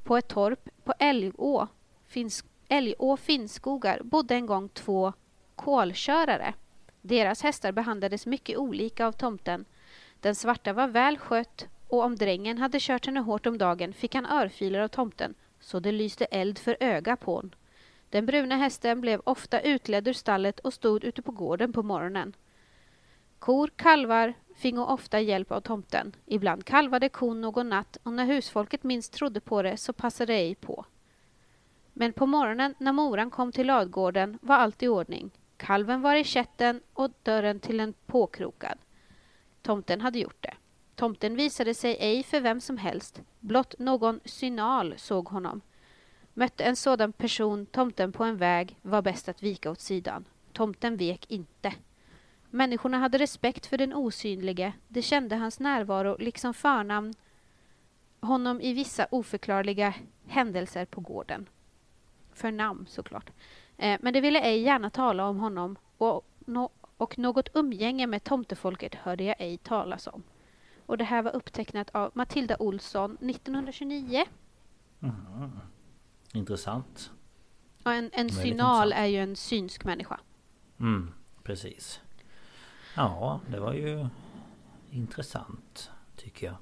På 0.03 0.17
ett 0.17 0.27
torp 0.27 0.69
på 0.83 0.93
Älgå, 0.99 1.67
Finns, 2.07 2.45
Älgå 2.69 3.17
Finnskogar 3.17 4.01
bodde 4.03 4.35
en 4.35 4.45
gång 4.45 4.69
två 4.69 5.13
kolkörare. 5.55 6.53
Deras 7.01 7.43
hästar 7.43 7.71
behandlades 7.71 8.25
mycket 8.25 8.57
olika 8.57 9.07
av 9.07 9.11
tomten. 9.11 9.65
Den 10.19 10.35
svarta 10.35 10.73
var 10.73 10.87
väl 10.87 11.17
skött 11.17 11.67
och 11.87 12.03
om 12.03 12.15
drängen 12.15 12.57
hade 12.57 12.77
kört 12.81 13.05
henne 13.05 13.19
hårt 13.19 13.45
om 13.45 13.57
dagen 13.57 13.93
fick 13.93 14.15
han 14.15 14.25
örfiler 14.25 14.79
av 14.79 14.87
tomten 14.87 15.35
så 15.59 15.79
det 15.79 15.91
lyste 15.91 16.25
eld 16.25 16.59
för 16.59 16.77
öga 16.79 17.15
på 17.15 17.35
hon. 17.35 17.55
Den 18.09 18.25
bruna 18.25 18.55
hästen 18.55 19.01
blev 19.01 19.21
ofta 19.23 19.61
utledd 19.61 20.07
ur 20.07 20.13
stallet 20.13 20.59
och 20.59 20.73
stod 20.73 21.03
ute 21.03 21.21
på 21.21 21.31
gården 21.31 21.73
på 21.73 21.83
morgonen. 21.83 22.33
Kor, 23.39 23.67
kalvar 23.75 24.33
fingo 24.55 24.81
ofta 24.81 25.19
hjälp 25.19 25.51
av 25.51 25.61
tomten. 25.61 26.15
Ibland 26.25 26.65
kalvade 26.65 27.09
kon 27.09 27.41
någon 27.41 27.69
natt 27.69 27.97
och 28.03 28.13
när 28.13 28.25
husfolket 28.25 28.83
minst 28.83 29.13
trodde 29.13 29.39
på 29.39 29.61
det 29.61 29.77
så 29.77 29.93
passade 29.93 30.33
det 30.33 30.39
ej 30.39 30.55
på. 30.55 30.85
Men 31.93 32.13
på 32.13 32.25
morgonen 32.25 32.75
när 32.77 32.93
moran 32.93 33.29
kom 33.29 33.51
till 33.51 33.67
ladugården 33.67 34.37
var 34.41 34.55
allt 34.55 34.83
i 34.83 34.87
ordning. 34.87 35.31
Kalven 35.57 36.01
var 36.01 36.15
i 36.15 36.23
kätten 36.23 36.81
och 36.93 37.11
dörren 37.23 37.59
till 37.59 37.79
en 37.79 37.93
påkrokad. 38.05 38.77
Tomten 39.61 40.01
hade 40.01 40.19
gjort 40.19 40.43
det. 40.43 40.53
Tomten 40.95 41.35
visade 41.35 41.73
sig 41.73 41.97
ej 41.99 42.23
för 42.23 42.39
vem 42.39 42.61
som 42.61 42.77
helst. 42.77 43.21
Blott 43.39 43.79
någon 43.79 44.19
synal 44.25 44.93
såg 44.97 45.27
honom. 45.27 45.61
Mötte 46.33 46.63
en 46.63 46.75
sådan 46.75 47.13
person 47.13 47.65
tomten 47.65 48.11
på 48.11 48.23
en 48.23 48.37
väg 48.37 48.77
var 48.81 49.01
bäst 49.01 49.29
att 49.29 49.43
vika 49.43 49.71
åt 49.71 49.81
sidan. 49.81 50.25
Tomten 50.53 50.97
vek 50.97 51.25
inte. 51.31 51.73
Människorna 52.55 52.97
hade 52.97 53.17
respekt 53.17 53.65
för 53.65 53.77
den 53.77 53.93
osynlige. 53.93 54.73
De 54.87 55.01
kände 55.01 55.35
hans 55.35 55.59
närvaro 55.59 56.15
liksom 56.19 56.53
förnamn 56.53 57.13
honom 58.19 58.61
i 58.61 58.73
vissa 58.73 59.07
oförklarliga 59.11 59.93
händelser 60.27 60.85
på 60.85 61.01
gården. 61.01 61.49
För 62.33 62.51
namn 62.51 62.85
såklart. 62.89 63.31
Eh, 63.77 63.99
men 64.01 64.13
de 64.13 64.21
ville 64.21 64.39
ej 64.41 64.61
gärna 64.61 64.89
tala 64.89 65.25
om 65.25 65.39
honom 65.39 65.75
och, 65.97 66.27
no 66.39 66.69
och 66.97 67.17
något 67.17 67.49
umgänge 67.53 68.07
med 68.07 68.23
tomtefolket 68.23 68.95
hörde 68.95 69.23
jag 69.23 69.35
ej 69.39 69.57
talas 69.57 70.07
om. 70.07 70.23
Och 70.85 70.97
det 70.97 71.03
här 71.03 71.21
var 71.21 71.35
upptecknat 71.35 71.89
av 71.89 72.11
Matilda 72.13 72.57
Olsson 72.59 73.17
1929. 73.21 74.25
Mhm. 74.99 75.59
Intressant. 76.33 77.11
Och 77.83 77.93
en, 77.93 78.09
en 78.13 78.29
synal 78.29 78.93
är 78.93 79.05
ju 79.05 79.17
en 79.17 79.35
synsk 79.35 79.83
människa. 79.83 80.19
Mm, 80.79 81.11
precis. 81.43 82.01
Ja, 82.95 83.39
det 83.47 83.59
var 83.59 83.73
ju 83.73 84.07
intressant 84.91 85.91
tycker 86.15 86.47
jag. 86.47 86.55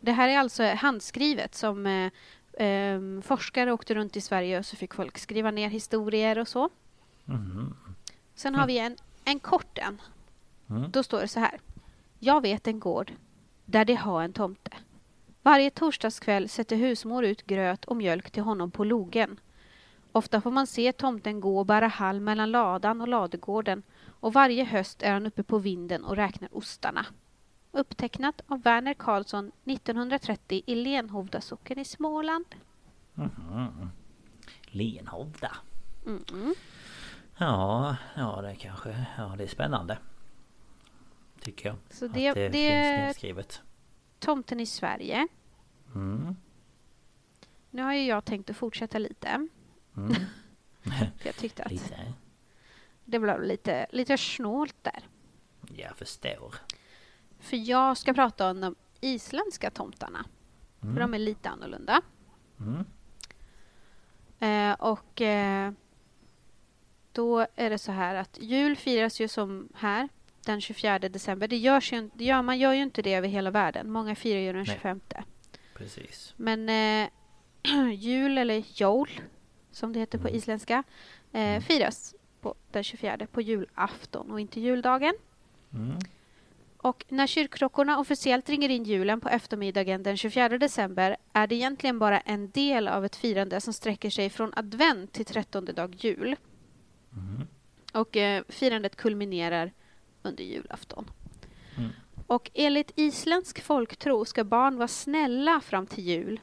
Det 0.00 0.12
här 0.12 0.28
är 0.28 0.38
alltså 0.38 0.74
handskrivet 0.74 1.54
som 1.54 1.86
eh, 1.86 2.10
ehm, 2.58 3.22
forskare 3.22 3.72
åkte 3.72 3.94
runt 3.94 4.16
i 4.16 4.20
Sverige 4.20 4.58
och 4.58 4.66
så 4.66 4.76
fick 4.76 4.94
folk 4.94 5.18
skriva 5.18 5.50
ner 5.50 5.68
historier 5.68 6.38
och 6.38 6.48
så. 6.48 6.68
Mhm. 7.24 7.76
Sen 8.34 8.54
har 8.54 8.66
vi 8.66 8.78
en, 8.78 8.96
en 9.24 9.40
kort 9.40 9.78
en. 9.78 10.00
Mm. 10.70 10.90
Då 10.90 11.02
står 11.02 11.20
det 11.20 11.28
så 11.28 11.40
här. 11.40 11.60
Jag 12.18 12.40
vet 12.40 12.66
en 12.66 12.80
gård 12.80 13.12
där 13.64 13.84
de 13.84 13.94
har 13.94 14.22
en 14.22 14.32
tomte. 14.32 14.70
Varje 15.42 15.70
torsdagskväll 15.70 16.48
sätter 16.48 16.76
husmor 16.76 17.24
ut 17.24 17.46
gröt 17.46 17.84
och 17.84 17.96
mjölk 17.96 18.30
till 18.30 18.42
honom 18.42 18.70
på 18.70 18.84
logen. 18.84 19.40
Ofta 20.12 20.40
får 20.40 20.50
man 20.50 20.66
se 20.66 20.92
tomten 20.92 21.40
gå 21.40 21.58
och 21.58 21.66
bära 21.66 21.86
halm 21.86 22.24
mellan 22.24 22.50
ladan 22.50 23.00
och 23.00 23.08
ladugården 23.08 23.82
och 24.20 24.32
varje 24.32 24.64
höst 24.64 25.02
är 25.02 25.12
han 25.12 25.26
uppe 25.26 25.42
på 25.42 25.58
vinden 25.58 26.04
och 26.04 26.16
räknar 26.16 26.56
ostarna. 26.56 27.06
Upptecknat 27.72 28.40
av 28.46 28.62
Verner 28.62 28.94
Karlsson 28.94 29.52
1930 29.64 30.62
i 30.66 30.74
Lenhovda 30.74 31.40
socken 31.40 31.78
i 31.78 31.84
Småland. 31.84 32.44
Mhm. 33.14 33.90
Lenhovda. 34.66 35.56
Mm. 36.06 36.54
Ja, 37.38 37.96
ja 38.16 38.40
det 38.42 38.54
kanske... 38.54 39.06
Ja, 39.18 39.34
det 39.38 39.42
är 39.44 39.48
spännande. 39.48 39.98
Tycker 41.40 41.68
jag. 41.68 41.76
Så 41.90 42.04
att 42.06 42.14
det- 42.14 42.32
det, 42.34 42.48
det- 42.48 42.52
finns 42.52 43.00
nedskrivet. 43.06 43.62
Tomten 44.18 44.60
i 44.60 44.66
Sverige. 44.66 45.28
Mm. 45.94 46.36
Nu 47.70 47.82
har 47.82 47.92
ju 47.94 48.06
jag 48.06 48.24
tänkt 48.24 48.50
att 48.50 48.56
fortsätta 48.56 48.98
lite. 48.98 49.48
Mm. 49.96 50.12
Jag 51.24 51.36
tyckte 51.36 51.62
att 51.64 51.70
Lite. 51.72 52.12
Det 53.10 53.18
blev 53.18 53.42
lite, 53.42 53.86
lite 53.90 54.18
snålt 54.18 54.76
där. 54.82 55.08
Jag 55.76 55.96
förstår. 55.96 56.54
För 57.38 57.56
jag 57.56 57.96
ska 57.96 58.14
prata 58.14 58.50
om 58.50 58.60
de 58.60 58.74
isländska 59.00 59.70
tomtarna. 59.70 60.26
För 60.80 61.00
de 61.00 61.14
är 61.14 61.18
lite 61.18 61.48
annorlunda. 61.48 62.02
Mm. 62.60 62.84
Eh, 64.38 64.80
och 64.80 65.20
eh, 65.20 65.72
då 67.12 67.46
är 67.54 67.70
det 67.70 67.78
så 67.78 67.92
här 67.92 68.14
att 68.14 68.38
jul 68.40 68.76
firas 68.76 69.20
ju 69.20 69.28
som 69.28 69.68
här 69.74 70.08
den 70.44 70.60
24 70.60 70.98
december. 70.98 71.48
Det, 71.48 71.56
görs 71.56 71.92
ju, 71.92 72.10
det 72.14 72.24
gör, 72.24 72.42
man 72.42 72.58
gör 72.58 72.72
ju 72.72 72.82
inte 72.82 73.02
det 73.02 73.14
över 73.14 73.28
hela 73.28 73.50
världen. 73.50 73.90
Många 73.90 74.14
firar 74.14 74.40
ju 74.40 74.52
den 74.52 74.64
Nej. 74.66 74.74
25. 74.74 75.00
Precis. 75.74 76.34
Men 76.36 76.68
eh, 76.68 77.08
jul, 77.94 78.38
eller 78.38 78.62
jol 78.80 79.08
som 79.70 79.92
det 79.92 80.00
heter 80.00 80.18
på 80.18 80.28
isländska, 80.28 80.82
eh, 81.32 81.60
firas 81.60 82.14
på 82.40 82.54
den 82.70 82.84
24 82.84 83.26
på 83.32 83.40
julafton 83.40 84.30
och 84.30 84.40
inte 84.40 84.60
juldagen. 84.60 85.14
Mm. 85.74 85.98
Och 86.76 87.04
när 87.08 87.26
kyrkklockorna 87.26 87.98
officiellt 87.98 88.48
ringer 88.48 88.68
in 88.68 88.84
julen 88.84 89.20
på 89.20 89.28
eftermiddagen 89.28 90.02
den 90.02 90.16
24 90.16 90.58
december 90.58 91.16
är 91.32 91.46
det 91.46 91.54
egentligen 91.54 91.98
bara 91.98 92.20
en 92.20 92.50
del 92.50 92.88
av 92.88 93.04
ett 93.04 93.16
firande 93.16 93.60
som 93.60 93.72
sträcker 93.72 94.10
sig 94.10 94.30
från 94.30 94.52
advent 94.56 95.12
till 95.12 95.24
trettonde 95.24 95.72
dag 95.72 95.94
jul. 95.94 96.36
Och 97.92 98.16
eh, 98.16 98.42
firandet 98.48 98.96
kulminerar 98.96 99.72
under 100.22 100.44
julafton. 100.44 101.10
Mm. 101.76 101.90
Och 102.26 102.50
enligt 102.54 102.92
isländsk 102.96 103.62
folktro 103.62 104.24
ska 104.24 104.44
barn 104.44 104.76
vara 104.76 104.88
snälla 104.88 105.60
fram 105.60 105.86
till 105.86 106.04
jul. 106.04 106.40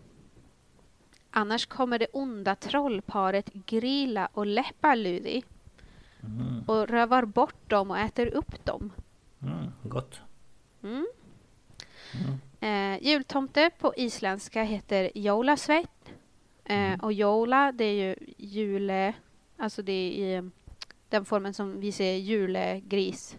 Annars 1.31 1.65
kommer 1.65 1.99
det 1.99 2.07
onda 2.13 2.55
trollparet 2.55 3.53
Grilla 3.53 4.29
och 4.33 4.45
Leppaludi 4.45 5.43
Mm. 6.23 6.63
och 6.67 6.87
rövar 6.87 7.25
bort 7.25 7.69
dem 7.69 7.91
och 7.91 7.97
äter 7.97 8.27
upp 8.27 8.65
dem. 8.65 8.93
Mm. 9.41 9.71
Gott. 9.83 10.21
Mm. 10.83 11.07
Eh, 12.59 13.03
jultomte 13.03 13.69
på 13.79 13.93
isländska 13.97 14.63
heter 14.63 15.11
Jólasveit. 15.15 16.13
Eh, 16.63 16.99
och 17.01 17.13
Jóla, 17.13 17.71
det 17.71 17.83
är 17.83 17.93
ju 17.93 18.15
jule... 18.37 19.13
Alltså 19.57 19.81
det 19.81 19.91
är 19.91 20.11
i 20.11 20.33
eh, 20.33 20.43
den 21.09 21.25
formen 21.25 21.53
som 21.53 21.79
vi 21.79 21.91
ser 21.91 22.13
julegris. 22.13 23.37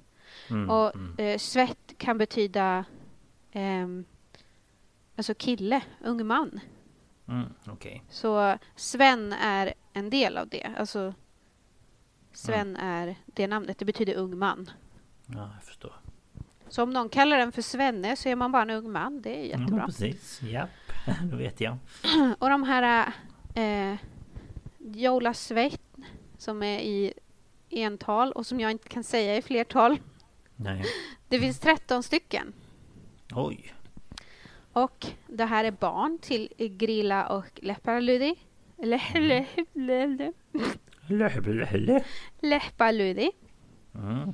Mm. 0.50 0.70
Och 0.70 0.94
mm. 0.94 1.14
eh, 1.18 1.38
svett 1.38 1.94
kan 1.98 2.18
betyda 2.18 2.84
ehm, 3.52 4.04
alltså 5.16 5.34
kille, 5.34 5.80
ung 6.04 6.26
man. 6.26 6.60
Mm. 7.28 7.46
Okej. 7.66 8.02
Så 8.08 8.58
Sven 8.76 9.32
är 9.32 9.74
en 9.92 10.10
del 10.10 10.38
av 10.38 10.48
det. 10.48 10.70
Alltså 10.76 11.14
Sven 12.38 12.76
är 12.76 13.16
det 13.26 13.46
namnet. 13.46 13.78
Det 13.78 13.84
betyder 13.84 14.14
ung 14.14 14.38
man. 14.38 14.70
Ja, 15.26 15.50
jag 15.54 15.62
förstår. 15.64 15.92
Så 16.68 16.82
om 16.82 16.90
någon 16.90 17.08
kallar 17.08 17.38
den 17.38 17.52
för 17.52 17.62
Svenne 17.62 18.16
så 18.16 18.28
är 18.28 18.36
man 18.36 18.52
bara 18.52 18.62
en 18.62 18.70
ung 18.70 18.92
man. 18.92 19.22
Det 19.22 19.30
är 19.36 19.40
Ja, 19.52 19.58
jättebra. 19.60 19.86
precis. 19.86 20.42
Japp. 20.42 20.70
Då 21.30 21.36
vet 21.36 21.60
jag. 21.60 21.76
Och 22.38 22.50
de 22.50 22.62
här 22.62 23.12
eh, 23.54 23.96
Jola 24.78 25.34
Sveit 25.34 25.80
som 26.38 26.62
är 26.62 26.78
i 26.80 27.12
ental 27.70 28.32
och 28.32 28.46
som 28.46 28.60
jag 28.60 28.70
inte 28.70 28.88
kan 28.88 29.04
säga 29.04 29.36
i 29.36 29.42
flertal. 29.42 30.00
Nej. 30.56 30.84
Det 31.28 31.40
finns 31.40 31.58
13 31.58 32.02
stycken. 32.02 32.52
Oj. 33.34 33.74
Och 34.72 35.06
det 35.26 35.44
här 35.44 35.64
är 35.64 35.70
barn 35.70 36.18
till 36.18 36.48
Grilla 36.58 37.28
och 37.28 37.46
Leppaludi. 37.62 38.34
Le- 38.76 39.00
le- 39.14 39.46
le- 39.72 40.32
le- 41.08 42.04
Leppaludi. 42.40 43.30
Mm. 43.94 44.32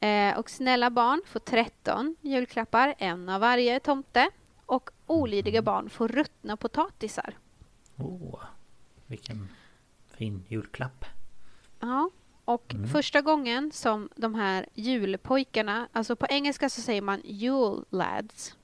Eh, 0.00 0.38
och 0.38 0.50
snälla 0.50 0.90
barn 0.90 1.22
får 1.26 1.40
13 1.40 2.16
julklappar, 2.20 2.94
en 2.98 3.28
av 3.28 3.40
varje 3.40 3.80
tomte. 3.80 4.30
Och 4.66 4.90
olydiga 5.06 5.62
barn 5.62 5.90
får 5.90 6.08
ruttna 6.08 6.56
potatisar. 6.56 7.34
Åh. 7.96 8.40
Vilken 9.06 9.48
fin 10.16 10.44
julklapp. 10.48 11.04
Ja, 11.80 12.10
och 12.44 12.74
första 12.92 13.20
gången 13.20 13.72
som 13.72 14.08
de 14.16 14.34
här 14.34 14.66
julpojkarna, 14.74 15.88
alltså 15.92 16.16
på 16.16 16.26
engelska 16.30 16.68
så 16.68 16.80
säger 16.80 17.02
man 17.02 17.22
Yule 17.24 17.84
lads, 17.90 18.56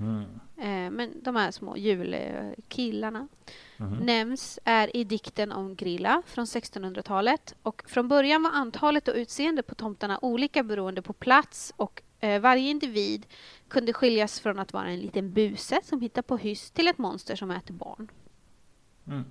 Mm. 0.00 0.22
eh, 0.56 0.90
men 0.90 1.22
de 1.22 1.36
här 1.36 1.50
små 1.50 1.76
julkillarna 1.76 3.28
Mhm. 3.78 3.94
nämns 3.96 4.58
är 4.64 4.96
i 4.96 5.04
dikten 5.04 5.52
om 5.52 5.76
Grilla 5.76 6.22
från 6.26 6.44
1600-talet. 6.46 7.54
Och 7.62 7.82
från 7.86 8.08
början 8.08 8.42
var 8.42 8.50
antalet 8.50 9.08
och 9.08 9.14
utseende 9.14 9.62
på 9.62 9.74
tomtarna 9.74 10.18
olika 10.22 10.62
beroende 10.62 11.02
på 11.02 11.12
plats 11.12 11.72
och 11.76 12.02
eh, 12.20 12.40
varje 12.40 12.70
individ 12.70 13.26
kunde 13.68 13.92
skiljas 13.92 14.40
från 14.40 14.58
att 14.58 14.72
vara 14.72 14.88
en 14.88 15.00
liten 15.00 15.32
buse 15.32 15.80
som 15.84 16.00
hittar 16.00 16.22
på 16.22 16.36
hyss 16.36 16.70
till 16.70 16.88
ett 16.88 16.98
monster 16.98 17.36
som 17.36 17.50
äter 17.50 17.74
barn. 17.74 18.08
Mm. 19.06 19.24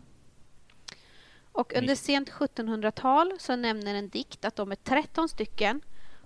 Och 1.51 1.73
under 1.77 1.95
sent 1.95 2.29
1700-tal 2.31 3.33
så 3.39 3.55
nämner 3.55 3.95
en 3.95 4.09
dikt 4.09 4.45
att 4.45 4.55
de 4.55 4.71
är 4.71 4.75
13 4.75 5.29
stycken. 5.29 5.81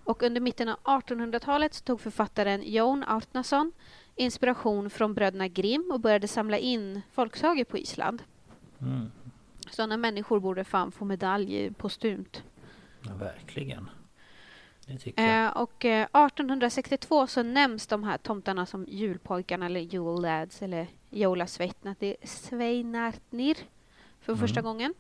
Och 0.10 0.24
under 0.24 0.42
mitten 0.42 0.70
av 0.70 0.78
1800-talet 0.84 1.74
så 1.74 1.84
tog 1.84 2.02
författaren 2.02 2.62
Jon 2.66 3.04
Artnason 3.04 3.72
inspiration 4.16 4.90
från 4.90 5.14
bröderna 5.14 5.48
Grimm 5.48 5.92
och 5.92 6.00
började 6.00 6.28
samla 6.28 6.58
in 6.58 7.02
folksagor 7.12 7.64
på 7.64 7.78
Island. 7.78 8.24
Mm. 8.82 9.12
Sådana 9.70 9.98
människor 9.98 10.40
borde 10.40 10.64
fan 10.64 10.92
få 10.92 11.06
medalj 11.06 11.72
postumt. 11.74 12.44
Ja, 13.02 13.16
verkligen. 13.16 13.90
Eh, 15.16 15.48
och 15.48 15.86
eh, 15.86 16.08
1862 16.26 17.28
så 17.28 17.44
nämns 17.44 17.88
de 17.88 18.04
här 18.04 18.18
tomtarna 18.18 18.66
som 18.66 18.86
julpojkarna 18.88 19.66
eller 19.66 19.80
Jule 19.80 20.22
Lads 20.22 20.62
eller 20.62 20.88
Jólasveitna. 21.10 21.96
Det 22.00 22.08
är 22.08 22.28
Sveinartnir 22.28 23.58
för 24.20 24.36
första 24.36 24.62
gången. 24.62 24.94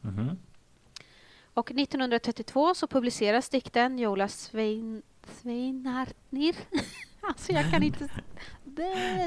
Mhm. 0.00 0.38
Och 1.54 1.70
1932 1.70 2.74
så 2.74 2.86
publiceras 2.86 3.48
dikten 3.48 3.98
Jola 3.98 4.28
Svein, 4.28 5.02
Sveinartnir. 5.26 6.56
alltså 7.20 7.52
jag 7.52 7.70
kan 7.70 7.82
inte... 7.82 8.08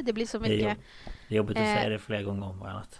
Det, 0.04 0.14
blir 0.14 0.26
så 0.26 0.38
Det 0.40 0.46
är, 0.46 0.50
mycket. 0.50 0.68
jobb, 0.68 0.78
det 1.28 1.34
är 1.34 1.38
jobbigt 1.38 1.58
att 1.58 1.64
Eh, 1.64 1.76
säga 1.76 1.90
det 1.90 2.00
flera 2.00 2.24
gånger 2.24 2.48
om 2.48 2.60
varannat. 2.60 3.00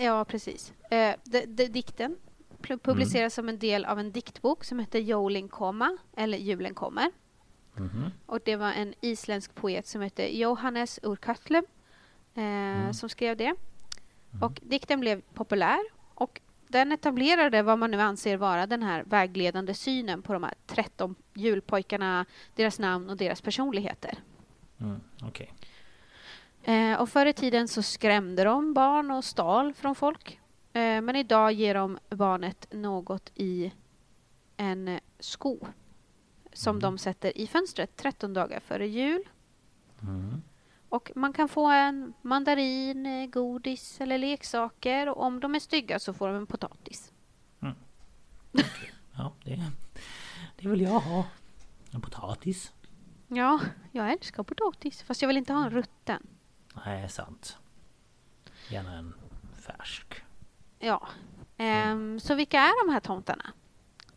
Ja, 0.00 0.24
precis. 0.24 0.72
Eh, 0.90 1.14
det, 1.24 1.44
det, 1.46 1.66
dikten 1.66 2.16
pu- 2.62 2.78
publiceras 2.78 3.34
som 3.34 3.48
en 3.48 3.58
del 3.58 3.84
av 3.84 3.98
en 4.00 4.12
diktbok 4.12 4.64
som 4.64 4.78
heter 4.78 4.98
Jolin 4.98 5.48
komma, 5.48 5.96
eller 6.16 6.38
Julen 6.38 6.74
kommer. 6.74 7.10
Mhm. 7.76 8.10
Och 8.26 8.38
det 8.44 8.56
var 8.56 8.72
en 8.72 8.94
isländsk 9.00 9.54
poet 9.54 9.86
som 9.86 10.00
hette 10.00 10.38
Johannes 10.38 11.00
ur 11.02 11.16
Kötlum 11.16 11.64
eh, 12.34 12.92
som 12.92 13.08
skrev 13.08 13.36
det. 13.36 13.54
Och 14.42 14.60
dikten 14.62 15.00
blev 15.00 15.20
populär 15.34 15.78
den 16.70 16.92
etablerade 16.92 17.62
vad 17.62 17.78
man 17.78 17.90
nu 17.90 18.00
anser 18.00 18.36
vara 18.36 18.66
den 18.66 18.82
här 18.82 19.04
vägledande 19.06 19.74
synen 19.74 20.22
på 20.22 20.32
de 20.32 20.42
här 20.42 20.54
13 20.66 21.14
julpojkarna, 21.34 22.26
deras 22.54 22.78
namn 22.78 23.10
och 23.10 23.16
deras 23.16 23.40
personligheter. 23.40 24.18
Mm. 24.80 25.00
Okej. 25.22 25.54
Eh, 26.62 27.00
och 27.00 27.08
förr 27.08 27.26
i 27.26 27.32
tiden 27.32 27.68
så 27.68 27.82
skrämde 27.82 28.44
de 28.44 28.74
barn 28.74 29.10
och 29.10 29.24
stal 29.24 29.74
från 29.74 29.94
folk. 29.94 30.40
Eh, 30.72 31.00
men 31.00 31.16
idag 31.16 31.52
ger 31.52 31.74
de 31.74 31.98
barnet 32.08 32.66
något 32.72 33.32
i 33.34 33.72
en 34.56 35.00
sko 35.18 35.66
som 36.52 36.80
de 36.80 36.98
sätter 36.98 37.38
i 37.38 37.46
fönstret 37.46 37.96
13 37.96 38.32
dagar 38.32 38.60
före 38.60 38.88
jul. 38.88 39.22
Mm. 40.02 40.42
Och 40.90 41.10
man 41.14 41.32
kan 41.32 41.48
få 41.48 41.66
en 41.66 42.14
mandarin, 42.22 43.06
eh, 43.06 43.26
godis 43.26 44.00
eller 44.00 44.18
leksaker 44.18 45.08
och 45.08 45.22
om 45.22 45.40
de 45.40 45.54
är 45.54 45.58
stygga 45.58 45.98
så 45.98 46.14
får 46.14 46.28
de 46.28 46.36
en 46.36 46.46
potatis. 46.46 47.12
Ja, 49.16 49.32
det, 49.44 49.62
det 50.56 50.68
vill 50.68 50.80
jag 50.80 51.00
ha. 51.00 51.24
En 51.90 52.00
potatis. 52.00 52.72
Ja, 53.28 53.60
jag 53.92 54.12
älskar 54.12 54.42
potatis 54.42 55.02
fast 55.02 55.22
jag 55.22 55.26
vill 55.26 55.36
inte 55.36 55.52
ha 55.52 55.64
en 55.64 55.70
rutten. 55.70 56.26
Nej, 56.86 57.08
sant. 57.08 57.58
Gärna 58.70 58.92
en 58.98 59.14
färsk. 59.54 60.22
Ja. 60.78 61.08
Ehm, 61.56 62.20
så 62.20 62.34
vilka 62.34 62.60
är 62.60 62.86
de 62.86 62.92
här 62.92 63.00
tomtarna? 63.00 63.52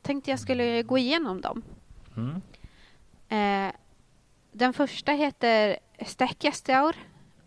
Tänkte 0.01 0.29
jag 0.29 0.39
skulle 0.39 0.83
gå 0.83 0.97
igenom 0.97 1.41
dem. 1.41 1.63
Mm. 2.15 2.41
Eh, 3.29 3.73
den 4.53 4.73
första 4.73 5.11
heter 5.11 5.77
Stäckastaur, 6.05 6.95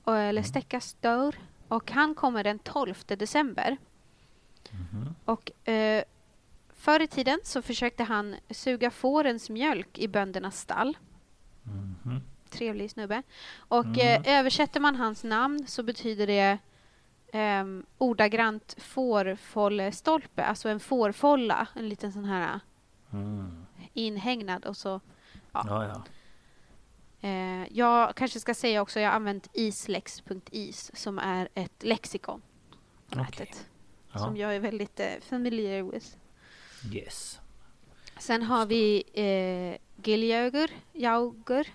och- 0.05 0.17
eller 0.19 0.43
Stäckastaur 0.43 1.37
och 1.69 1.91
han 1.91 2.15
kommer 2.15 2.45
den 2.45 2.59
12 2.59 2.95
december. 3.07 3.77
Och 5.25 5.69
eh, 5.69 6.05
förr 6.75 7.01
i 7.03 7.07
tiden 7.07 7.39
så 7.45 7.63
försökte 7.63 8.05
han 8.05 8.37
suga 8.51 8.91
fårens 8.91 9.51
mjölk 9.51 9.99
i 9.99 10.09
böndernas 10.09 10.61
stall. 10.61 10.97
Mhm. 11.63 12.21
Trevlig 12.51 12.91
snubbe. 12.91 13.23
Och 13.59 13.99
eh, 13.99 14.23
översätter 14.39 14.81
man 14.81 14.97
hans 14.97 15.25
namn 15.25 15.67
så 15.67 15.83
betyder 15.83 16.27
det 16.27 16.59
eh, 17.39 17.65
ordagrant 17.99 18.75
fårfollestolpe, 18.79 20.45
alltså 20.45 20.69
en 20.69 20.81
fårfolla, 20.81 21.69
en 21.75 21.89
liten 21.89 22.13
sån 22.13 22.25
här 22.25 22.61
Mm. 23.13 23.67
inhägnad 23.93 24.65
och 24.65 24.77
så 24.77 25.01
Ja, 25.53 25.85
ja. 25.85 26.03
Eh, 27.21 27.73
jag 27.73 28.15
kanske 28.17 28.41
ska 28.41 28.55
säga 28.55 28.83
också, 28.83 29.01
jag 29.01 29.09
har 29.09 29.17
använt 29.17 29.49
islex.is 29.53 30.91
som 30.95 31.19
är 31.19 31.49
ett 31.55 31.83
lexikon 31.83 32.43
på 33.11 33.21
Okej. 33.21 33.23
nätet. 33.23 33.67
Ja. 34.13 34.19
Som 34.19 34.37
jag 34.37 34.55
är 34.57 34.61
väldigt 34.61 35.01
eh, 35.01 35.07
familiar 35.21 35.83
with. 35.93 36.17
Yes. 36.93 37.41
Sen 38.19 38.43
har 38.43 38.67
vi 38.67 39.05
eh, 39.13 40.05
Giljögur, 40.05 40.71
Jaugur. 40.93 41.67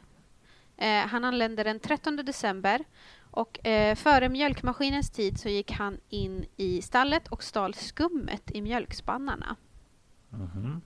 Eh, 0.77 1.07
han 1.07 1.23
anlände 1.23 1.63
den 1.63 1.79
13 1.79 2.15
december. 2.15 2.83
Och 3.31 3.67
eh, 3.67 3.95
före 3.95 4.29
mjölkmaskinens 4.29 5.09
tid 5.09 5.39
så 5.39 5.49
gick 5.49 5.71
han 5.71 5.99
in 6.09 6.45
i 6.57 6.81
stallet 6.81 7.27
och 7.27 7.43
stal 7.43 7.73
skummet 7.73 8.51
i 8.51 8.61
mjölkspannarna. 8.61 9.55
Mhm. 10.29 10.81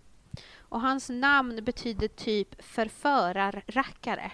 Och 0.58 0.82
hans 0.82 1.10
namn 1.10 1.64
betyder 1.64 2.08
typ 2.08 2.64
förförarrackare. 2.64 4.32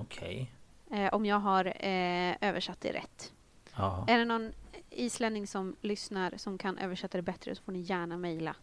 Okej. 0.00 0.52
Eh, 0.90 1.14
om 1.14 1.26
jag 1.26 1.38
har 1.38 1.64
eh, 1.64 2.36
översatt 2.40 2.80
det 2.80 2.92
rätt. 2.92 3.32
Ja. 3.76 4.04
Är 4.08 4.18
det 4.18 4.24
någon 4.24 4.52
islänning 4.90 5.46
som 5.46 5.76
lyssnar 5.80 6.34
som 6.36 6.58
kan 6.58 6.78
översätta 6.78 7.18
det 7.18 7.22
bättre 7.22 7.54
så 7.54 7.62
får 7.62 7.72
ni 7.72 7.80
gärna 7.80 8.16
mejla. 8.16 8.56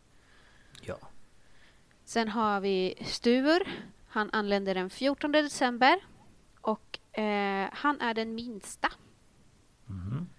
ja. 0.82 0.98
Sen 2.07 2.28
har 2.30 2.60
vi 2.62 2.95
Stur. 3.02 3.68
Han 4.07 4.30
anländer 4.34 4.76
den 4.76 4.90
14 4.90 5.32
december. 5.32 5.99
Och 6.62 6.99
eh, 7.20 7.70
han 7.74 8.02
är 8.02 8.14
den 8.14 8.36
minsta. 8.36 8.91
Mhm. 9.86 10.30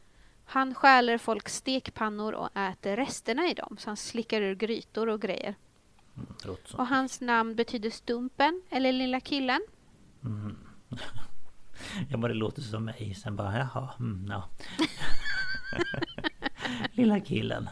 Han 0.45 0.75
stjäler 0.75 1.19
folks 1.19 1.55
stekpannor 1.55 2.33
och 2.33 2.57
äter 2.57 2.97
resterna 2.97 3.47
i 3.47 3.55
dem. 3.55 3.77
Så 3.79 3.91
han 3.91 3.97
slickar 3.97 4.43
ur 4.43 4.55
grytor 4.55 5.09
och 5.09 5.21
grejer. 5.21 5.55
Mm. 6.17 6.57
Och 6.75 6.87
hans 6.87 7.21
namn 7.21 7.55
betyder 7.55 7.91
Stumpen, 7.91 8.63
eller 8.71 8.93
Lilla 8.93 9.21
killen. 9.21 9.61
Mhm. 10.21 10.66
Ja, 12.09 12.17
men 12.17 12.31
det 12.31 12.35
låter 12.35 12.63
som 12.63 12.85
mig. 12.85 13.15
Sen 13.15 13.37
bara, 13.37 13.59
jaha, 13.59 13.91
mm, 14.01 14.27
ja. 14.31 14.49
Lilla 16.93 17.21
killen. 17.21 17.69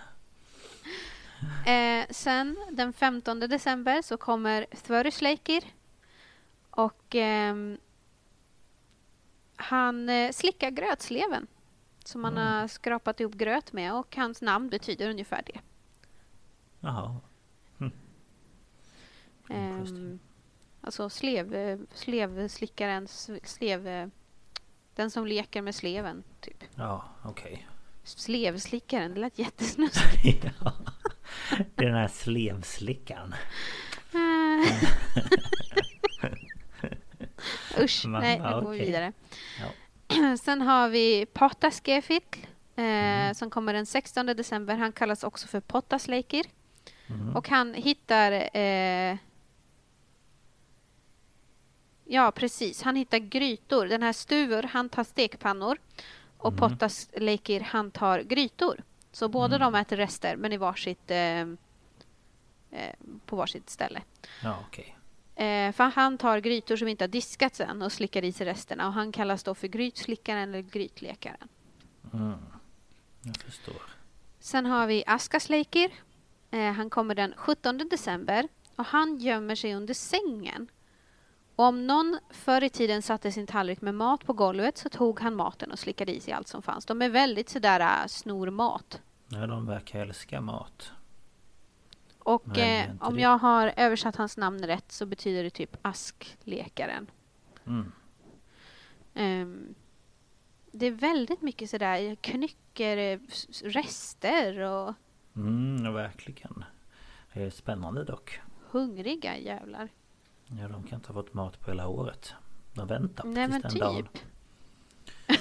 Eh, 1.66 2.06
sen 2.10 2.56
den 2.72 2.92
15 2.92 3.40
december 3.40 4.02
så 4.02 4.16
kommer 4.16 4.66
Þvörusleikir. 4.72 5.62
Och 6.70 7.14
ehm, 7.14 7.78
han 9.56 10.08
eh, 10.08 10.32
slickar 10.32 10.70
grötsleven. 10.70 11.46
Som 12.04 12.20
man 12.20 12.32
Mm. 12.38 12.46
har 12.52 12.68
skrapat 12.68 13.20
ihop 13.20 13.34
gröt 13.34 13.72
med 13.72 13.94
och 13.94 14.16
hans 14.16 14.42
namn 14.42 14.68
betyder 14.68 15.10
ungefär 15.10 15.42
det. 15.46 15.60
Jaha. 16.80 17.16
Intressant. 19.48 19.98
Ehm, 19.98 20.18
alltså 20.84 21.08
slev, 21.10 21.54
eh, 21.54 21.78
slevslickaren, 21.94 23.08
slev... 23.44 23.88
eh, 23.88 24.06
Den 24.94 25.10
som 25.10 25.26
leker 25.26 25.62
med 25.62 25.74
sleven, 25.74 26.22
typ. 26.40 26.64
Ja, 26.74 27.04
okej. 27.24 27.66
Slevslickaren, 28.04 29.14
det 29.14 29.20
lät 29.20 29.38
jättesnuskigt. 29.38 30.44
ja. 30.64 30.72
Det 31.74 31.84
är 31.84 31.88
den 31.88 31.94
här 31.94 32.08
slevslickaren. 32.08 33.34
Usch, 37.80 38.04
Va? 38.06 38.20
nej, 38.20 38.38
nu 38.38 38.44
Ja, 38.44 38.60
går 38.60 38.70
vi 38.70 38.78
vidare. 38.78 39.12
Ja. 39.60 40.36
Sen 40.42 40.62
har 40.62 40.88
vi 40.88 41.26
Pottaskefitl 41.26 42.38
eh, 42.76 42.84
Mm. 42.84 43.34
som 43.34 43.50
kommer 43.50 43.72
den 43.72 43.86
16 43.86 44.26
december. 44.26 44.76
Han 44.76 44.92
kallas 44.92 45.24
också 45.24 45.48
för 45.48 45.60
Pottasleikir. 45.60 46.44
Mhm. 47.06 47.36
Och 47.36 47.48
han 47.48 47.74
hittar... 47.74 48.56
Eh, 48.58 49.16
ja, 52.14 52.30
precis. 52.30 52.82
Han 52.82 52.96
hittar 52.96 53.18
grytor. 53.18 53.86
Den 53.86 54.02
här 54.02 54.12
Stur, 54.12 54.62
han 54.62 54.88
tar 54.88 55.04
stekpannor. 55.04 55.78
Och 56.38 56.52
Mm. 56.52 56.58
Pottasleikir, 56.70 57.60
han 57.60 57.90
tar 57.90 58.20
grytor. 58.20 58.82
Så 59.12 59.28
båda 59.28 59.56
Mm. 59.56 59.72
de 59.72 59.78
äter 59.80 59.96
rester, 59.96 60.36
men 60.36 60.52
i 60.52 60.56
varsitt, 60.56 61.10
eh, 61.10 61.40
eh, 61.40 61.46
på 63.26 63.36
varsitt 63.36 63.70
ställe. 63.70 64.02
Ja, 64.42 64.58
okej. 64.68 64.96
Eh, 65.36 65.72
för 65.72 65.84
han 65.84 66.18
tar 66.18 66.38
grytor 66.38 66.76
som 66.76 66.88
inte 66.88 67.04
har 67.04 67.08
diskats 67.08 67.60
än 67.60 67.82
och 67.82 67.92
slickar 67.92 68.24
i 68.24 68.32
sig 68.32 68.46
resterna. 68.46 68.86
Och 68.86 68.92
han 68.92 69.12
kallas 69.12 69.42
då 69.44 69.54
för 69.54 69.68
grytslickaren 69.68 70.48
eller 70.48 70.60
grytlekaren. 70.62 71.48
Mm. 72.12 72.38
Jag 73.22 73.36
förstår. 73.36 73.82
Sen 74.40 74.66
har 74.66 74.86
vi 74.86 75.04
Askasleikir. 75.06 75.90
Eh, 76.50 76.72
han 76.72 76.90
kommer 76.90 77.14
den 77.14 77.34
17 77.36 77.78
december 77.88 78.48
och 78.76 78.84
han 78.86 79.18
gömmer 79.18 79.54
sig 79.54 79.74
under 79.74 79.94
sängen. 79.94 80.68
Om 81.56 81.86
någon 81.86 82.18
förr 82.30 82.64
i 82.64 82.68
tiden 82.70 83.02
satte 83.02 83.32
sin 83.32 83.46
tallrik 83.46 83.80
med 83.80 83.94
mat 83.94 84.24
på 84.26 84.32
golvet 84.32 84.78
så 84.78 84.88
tog 84.88 85.20
han 85.20 85.34
maten 85.34 85.72
och 85.72 85.78
slickade 85.78 86.14
i 86.16 86.20
sig 86.20 86.32
allt 86.32 86.48
som 86.48 86.62
fanns. 86.62 86.86
De 86.86 87.02
är 87.02 87.08
väldigt 87.08 87.48
sådär 87.48 87.80
äh, 87.80 88.06
snor 88.06 88.50
mat. 88.50 89.02
Ja, 89.28 89.46
de 89.46 89.66
verkar 89.66 90.00
älska 90.00 90.40
mat. 90.40 90.92
Och 92.18 92.58
eh, 92.58 92.90
om 93.00 93.14
det. 93.14 93.20
jag 93.20 93.38
har 93.38 93.72
översatt 93.76 94.16
hans 94.16 94.36
namn 94.36 94.66
rätt 94.66 94.92
så 94.92 95.06
betyder 95.06 95.44
det 95.44 95.50
typ 95.50 95.76
asklekaren. 95.82 97.06
Mm. 97.66 97.92
Ehm, 99.14 99.74
det 100.72 100.86
är 100.86 100.90
väldigt 100.90 101.42
mycket 101.42 101.70
sådär 101.70 102.14
knycker, 102.14 102.96
eh, 102.96 103.18
rester 103.62 104.58
och 104.60 104.94
Mm, 105.36 105.94
verkligen. 105.94 106.64
Det 107.32 107.42
är 107.42 107.50
spännande 107.50 108.04
dock. 108.04 108.40
hungriga 108.70 109.36
jävlar. 109.38 109.88
Ja, 110.60 110.68
de 110.68 110.82
kan 110.82 110.98
inte 110.98 111.12
ha 111.12 111.22
fått 111.22 111.34
mat 111.34 111.60
på 111.60 111.70
hela 111.70 111.88
året. 111.88 112.34
De 112.74 112.86
väntar 112.88 113.24
Nej 113.24 113.50
tills 113.50 113.62
den 113.62 113.78
dagen. 113.78 114.02
typ. 114.02 114.22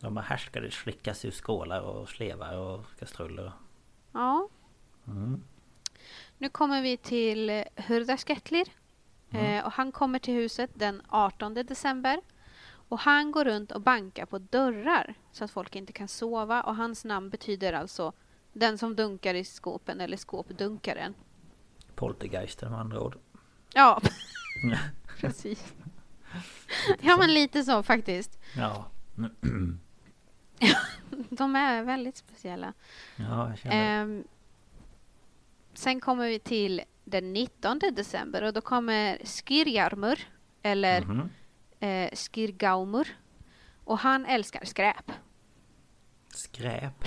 De 0.00 0.16
har 0.16 0.24
härskade 0.24 0.70
slickas 0.70 1.24
ur 1.24 1.30
skålar 1.30 1.80
och 1.80 2.08
slevar 2.08 2.56
och 2.56 2.84
kastruller. 2.98 3.52
Ja. 4.12 4.48
Mm. 5.06 5.42
Nu 6.38 6.48
kommer 6.48 6.82
vi 6.82 6.96
till 6.96 7.64
Hurdasketlir. 7.76 8.68
Mm. 9.30 9.46
Eh, 9.46 9.66
och 9.66 9.72
han 9.72 9.92
kommer 9.92 10.18
till 10.18 10.34
huset 10.34 10.70
den 10.74 11.02
18 11.08 11.54
december. 11.54 12.20
Och 12.88 12.98
han 12.98 13.32
går 13.32 13.44
runt 13.44 13.72
och 13.72 13.80
bankar 13.80 14.26
på 14.26 14.38
dörrar 14.38 15.14
så 15.32 15.44
att 15.44 15.50
folk 15.50 15.76
inte 15.76 15.92
kan 15.92 16.08
sova. 16.08 16.62
Och 16.62 16.76
hans 16.76 17.04
namn 17.04 17.30
betyder 17.30 17.72
alltså 17.72 18.12
den 18.52 18.78
som 18.78 18.96
dunkar 18.96 19.34
i 19.34 19.44
skåpen 19.44 20.00
eller 20.00 20.16
skåpdunkaren. 20.16 21.14
Poltergeister 21.94 22.68
med 22.68 22.80
andra 22.80 23.00
ord. 23.00 23.18
Ja, 23.74 24.00
precis. 25.20 25.72
Ja, 27.00 27.16
men 27.16 27.34
lite 27.34 27.64
så 27.64 27.82
faktiskt. 27.82 28.38
Ja. 28.56 28.86
De 31.30 31.56
är 31.56 31.82
väldigt 31.82 32.16
speciella. 32.16 32.72
Ja, 33.16 33.48
jag 33.48 33.58
känner 33.58 34.02
Ehm, 34.02 34.24
sen 35.74 36.00
kommer 36.00 36.26
vi 36.28 36.38
till 36.38 36.82
den 37.04 37.32
19 37.32 37.78
december 37.78 38.42
och 38.42 38.52
då 38.52 38.60
kommer 38.60 39.18
Skirjarmur 39.24 40.28
eller 40.62 41.00
Mhm. 41.04 41.30
eh, 41.80 42.10
Skirgaumur. 42.14 43.16
Och 43.84 43.98
han 43.98 44.26
älskar 44.26 44.64
skräp. 44.64 45.12
Skräp. 46.34 47.04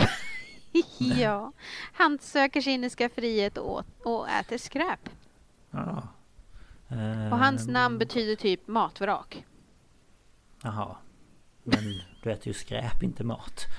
ja, 0.97 1.51
han 1.93 2.19
söker 2.19 2.61
sig 2.61 2.73
in 2.73 2.83
i 2.83 2.89
skafferiet 2.89 3.57
och, 3.57 3.83
och 4.03 4.29
äter 4.29 4.57
skräp. 4.57 5.09
Ja. 5.71 6.07
Och 7.31 7.37
hans 7.39 7.67
namn 7.67 7.97
betyder 7.97 8.35
typ 8.35 8.67
matvrak. 8.67 9.45
Jaha. 10.63 10.97
Men 11.63 11.79
du 12.23 12.31
äter 12.31 12.47
ju 12.47 12.53
skräp, 12.53 13.03
inte 13.03 13.23
mat. 13.23 13.65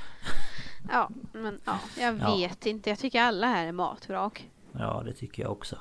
Ja, 0.92 1.10
men 1.32 1.60
ja, 1.64 1.78
jag 1.98 2.18
Ja. 2.20 2.36
vet 2.36 2.66
inte. 2.66 2.90
Jag 2.90 2.98
tycker 2.98 3.22
alla 3.22 3.46
här 3.46 3.66
är 3.66 3.72
matvrak. 3.72 4.50
Ja, 4.72 5.02
det 5.06 5.12
tycker 5.12 5.42
jag 5.42 5.52
också. 5.52 5.76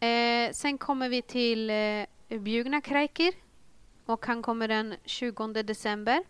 Eh, 0.00 0.52
sen 0.52 0.78
kommer 0.78 1.08
vi 1.08 1.22
till 1.22 1.70
eh, 1.70 2.38
Bjugna 2.40 2.80
Kräker. 2.80 3.32
Och 4.06 4.26
han 4.26 4.42
kommer 4.42 4.68
den 4.68 4.94
20 5.04 5.62
december. 5.62 6.22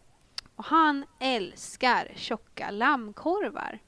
Och 0.57 0.65
han 0.65 1.05
älskar 1.21 2.13
tjocka 2.17 2.71
lammkorvar. 2.71 3.79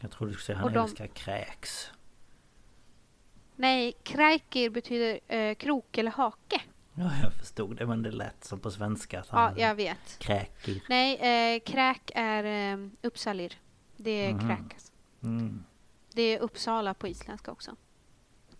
Jag 0.00 0.10
tror 0.10 0.26
du 0.28 0.32
skulle 0.32 0.44
säga 0.44 0.58
han 0.58 0.72
de- 0.72 0.78
älskar 0.84 1.06
kräks. 1.06 1.90
Nej, 3.56 3.92
Kräker 4.02 4.70
betyder 4.70 5.20
eh, 5.28 5.54
krok 5.54 5.98
eller 5.98 6.10
hake. 6.10 6.60
Ja, 6.94 7.10
jag 7.22 7.32
förstod 7.32 7.76
det 7.76 7.86
men 7.86 8.02
det 8.02 8.10
lät 8.10 8.44
som 8.44 8.58
på 8.60 8.70
svenska 8.70 9.24
Ja, 9.30 9.52
jag 9.56 9.74
vet. 9.74 10.18
kräker. 10.18 10.82
Nej, 10.88 11.16
eh, 11.56 11.60
kräk 11.60 12.10
är 12.14 12.44
eh, 12.74 12.78
Uppsalir. 13.02 13.52
Det 13.96 14.10
är 14.26 14.32
Mhm. 14.34 14.48
kräk. 14.48 14.72
alltså. 14.74 14.92
Mm. 15.22 15.64
Det 16.14 16.22
är 16.22 16.38
Uppsala 16.38 16.94
på 16.94 17.08
isländska 17.08 17.50
också. 17.52 17.76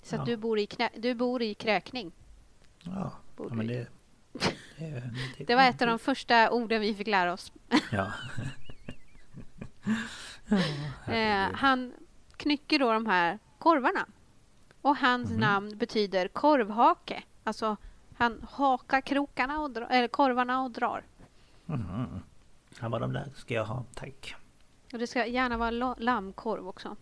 Så 0.03 0.17
Ja. 0.17 0.25
du 0.25 0.37
bor 0.37 0.59
i, 0.59 0.67
knä- 0.67 0.91
du 1.01 1.15
bor 1.15 1.43
i 1.43 1.55
kräkning. 1.55 2.13
Ja, 2.83 3.13
ja 3.39 3.45
men 3.55 3.69
vi. 3.69 3.75
det, 3.75 3.87
det, 4.79 5.03
det... 5.39 5.45
Det 5.45 5.55
var 5.55 5.63
ett 5.63 5.83
av 5.83 5.89
de 5.89 5.99
första 5.99 6.51
orden 6.51 6.81
vi 6.81 6.95
fick 6.95 7.07
lära 7.07 7.33
oss. 7.33 7.53
Ja. 7.93 8.13
Eh, 11.07 11.49
han 11.55 11.93
knycker 12.37 12.79
då 12.79 12.93
de 12.93 13.07
här 13.07 13.39
korvarna. 13.59 14.07
Och 14.87 14.97
hans 14.97 15.31
Mhm. 15.31 15.41
namn 15.41 15.79
betyder 15.79 16.29
korvhake. 16.29 17.23
Alltså 17.45 17.77
han 18.17 18.47
hakar 18.51 19.01
krokarna 19.01 19.61
och 19.61 19.71
dra- 19.71 19.87
eller 19.89 20.09
korvarna 20.09 20.63
och 20.63 20.71
drar. 20.71 21.05
Mhm. 21.67 22.21
Ja, 22.81 22.89
vad 22.89 23.01
de 23.01 23.13
där 23.13 23.29
ska 23.37 23.55
jag 23.55 23.65
ha, 23.65 23.85
tack. 23.95 24.35
Och 24.93 24.99
det 24.99 25.07
ska 25.07 25.27
gärna 25.27 25.57
vara 25.57 25.95
lammkorv 25.99 26.69
också. 26.69 26.97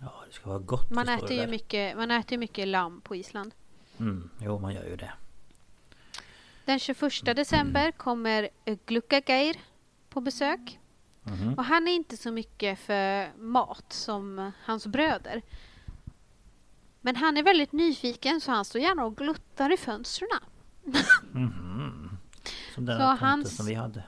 Ja, 0.00 0.12
det 0.26 0.32
ska 0.32 0.48
vara 0.48 0.58
gott. 0.58 0.90
Man 0.90 1.08
äter, 1.08 1.32
ju 1.32 1.46
mycket, 1.46 1.96
man 1.96 2.10
äter 2.10 2.38
mycket 2.38 2.68
lamm 2.68 3.00
på 3.00 3.16
Island. 3.16 3.54
Mm, 3.98 4.30
jo, 4.40 4.58
man 4.58 4.74
gör 4.74 4.84
ju 4.84 4.96
det. 4.96 5.12
Den 6.64 6.78
21 6.78 7.34
december 7.36 7.90
kommer 7.92 8.48
eh, 8.64 8.78
Glukkageir 8.86 9.56
på 10.08 10.20
besök. 10.20 10.78
Mhm. 11.22 11.54
Och 11.54 11.64
han 11.64 11.88
är 11.88 11.92
inte 11.92 12.16
så 12.16 12.30
mycket 12.32 12.78
för 12.78 13.32
mat 13.38 13.92
som 13.92 14.52
hans 14.64 14.86
bröder. 14.86 15.42
Men 17.06 17.16
han 17.16 17.36
är 17.36 17.42
väldigt 17.42 17.72
nyfiken 17.72 18.40
så 18.40 18.50
han 18.52 18.64
står 18.64 18.80
gärna 18.80 19.04
och 19.04 19.16
gluttar 19.16 19.72
i 19.72 19.76
fönstren. 19.76 20.28
Mhm. 21.32 22.16
Som 22.74 22.84
den 22.86 22.98
Så 22.98 23.04
hans- 23.04 23.56
som 23.56 23.66
vi 23.66 23.74
hade. 23.74 24.04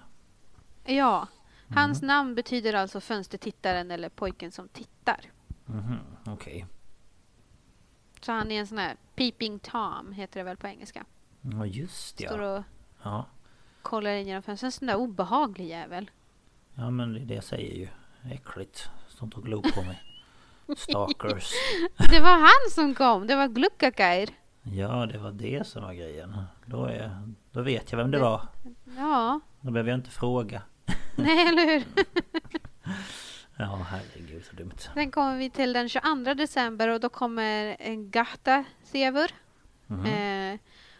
Ja, 0.85 1.28
hans 1.74 2.02
namn 2.02 2.35
betyder 2.35 2.73
alltså 2.74 3.01
fönstertittaren 3.01 3.90
eller 3.90 4.09
pojken 4.09 4.52
som 4.52 4.68
tittar. 4.68 5.20
Mhm, 5.64 5.97
Okej. 6.27 6.66
Så 8.20 8.32
han 8.32 8.51
är 8.51 8.60
en 8.60 8.66
sån 8.66 8.78
här 8.78 8.97
peeping 9.14 9.59
tom 9.59 10.12
heter 10.12 10.40
det 10.40 10.44
väl 10.44 10.56
på 10.56 10.66
engelska. 10.66 11.05
Ja, 11.40 11.66
just 11.66 12.18
Står 12.18 12.43
ja. 12.43 12.56
och 12.59 12.64
ja. 13.02 13.27
kollar 13.82 14.10
in 14.10 14.27
genom 14.27 14.43
fönstret. 14.43 14.68
En 14.68 14.73
sån 14.73 14.86
där 14.86 14.97
obehaglig 14.97 15.68
jävel. 15.68 16.10
Ja, 16.74 16.90
men 16.90 17.12
det 17.12 17.20
är 17.20 17.24
det 17.24 17.35
jag 17.35 17.44
säger 17.44 17.74
ju. 17.74 17.89
Äckligt. 18.32 18.90
Stått 19.09 19.35
och 19.35 19.43
glor 19.44 19.62
på 19.74 19.82
mig. 19.82 20.02
Stalkers. 20.76 21.52
Det 22.10 22.20
var 22.20 22.38
han 22.38 22.70
som 22.70 22.94
kom, 22.94 23.26
det 23.26 23.36
var 23.36 23.48
Glukkageir. 23.48 24.28
Ja, 24.62 25.06
det 25.06 25.18
var 25.18 25.32
det 25.32 25.66
som 25.66 25.82
var 25.82 25.93
grejen. 25.93 26.36
Då, 26.64 26.84
är, 26.84 27.10
då 27.52 27.62
vet 27.62 27.93
jag 27.93 27.97
vem 27.98 28.10
det 28.10 28.18
var. 28.18 28.40
Ja, 28.97 29.40
Då 29.60 29.70
behöver 29.70 29.90
jag 29.90 29.98
inte 29.98 30.10
fråga. 30.10 30.62
nej 31.16 31.48
eller 31.48 31.66
hur? 31.66 31.84
Ja, 33.59 33.86
herregud 33.90 34.44
så 34.44 34.56
dumt. 34.56 34.72
Sen 34.94 35.10
kommer 35.10 35.36
vi 35.38 35.51
till 35.51 35.72
den 35.72 35.88
22 35.88 36.34
december 36.34 36.88
och 36.88 37.01
då 37.01 37.09
kommer 37.09 37.76
en 37.80 38.10
Gata 38.10 38.64
Sevur. 38.82 39.30
Mhm. 39.86 40.06
Eh, 40.06 40.59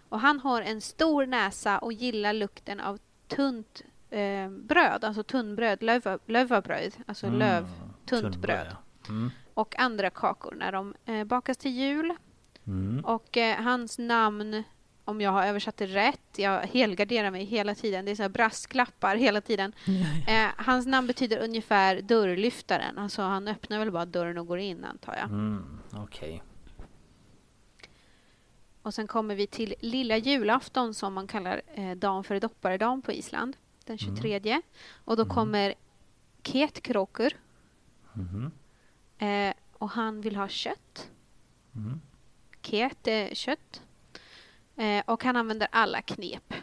och 0.09 0.21
han 0.21 0.41
har 0.41 0.63
en 0.63 0.81
stor 0.81 1.27
näsa 1.27 1.79
och 1.79 1.93
gillar 1.93 2.33
lukten 2.33 2.81
av 2.81 2.99
tunt 3.29 3.83
eh, 4.11 4.49
bröd, 4.51 5.05
alltså 5.05 5.23
tunnbröd, 5.23 5.83
löva, 5.83 6.19
lövabröd, 6.27 6.97
alltså 7.07 7.27
Mm, 7.27 7.39
löv, 7.39 7.69
tunt 8.07 8.37
bröd. 8.37 8.67
ja. 8.71 8.77
Mm. 9.09 9.31
Och 9.57 9.79
andra 9.79 10.11
kakor 10.11 10.55
när 10.55 10.73
de 10.73 10.95
eh, 11.05 11.25
bakas 11.25 11.57
till 11.57 11.71
jul. 11.71 12.15
Mm. 12.67 13.05
Och 13.05 13.37
eh, 13.37 13.63
hans 13.63 13.99
namn, 13.99 14.63
om 15.05 15.21
jag 15.21 15.31
har 15.31 15.47
översatt 15.47 15.77
det 15.77 15.87
rätt, 15.87 16.21
jag 16.37 16.61
helgarderar 16.61 17.31
mig 17.31 17.45
hela 17.45 17.75
tiden, 17.75 18.05
det 18.05 18.11
är 18.11 18.15
så 18.17 18.29
brasklappar 18.29 19.17
hela 19.17 19.41
tiden. 19.41 19.73
Eh, 20.29 20.49
hans 20.57 20.87
namn 20.87 21.07
betyder 21.07 21.39
ungefär 21.45 22.01
dörrlyftaren, 22.03 22.99
alltså 22.99 23.23
han 23.23 23.49
öppnar 23.49 23.79
väl 23.79 23.91
bara 23.91 24.05
dörren 24.07 24.39
och 24.39 24.47
går 24.47 24.59
in 24.59 24.85
antar 24.85 25.15
jag. 25.15 25.25
Mm, 25.25 25.81
Okej. 25.93 26.43
Och 28.83 28.95
sen 28.95 29.07
kommer 29.07 29.35
vi 29.35 29.47
till 29.47 29.75
lilla 29.81 30.17
julafton 30.17 30.95
som 30.95 31.15
man 31.15 31.27
kallar 31.27 31.63
eh, 31.75 31.91
dagen 31.97 32.25
före 32.25 32.41
dopparedagen 32.41 33.03
på 33.03 33.13
Island, 33.13 33.57
den 33.85 33.99
23. 33.99 34.63
Och 35.05 35.17
då 35.17 35.25
kommer 35.27 35.75
Ketkråkor 36.43 37.33
Mhm. 38.13 38.51
Eh, 39.19 39.55
och 39.73 39.91
han 39.91 40.21
vill 40.21 40.37
ha 40.37 40.49
kött. 40.49 41.11
Mm. 41.75 42.01
Ket 42.61 43.07
är 43.07 43.35
kött. 43.35 43.83
Eh, 44.77 45.05
och 45.07 45.25
han 45.25 45.37
använder 45.37 45.69
alla 45.73 46.03
knep. 46.03 46.55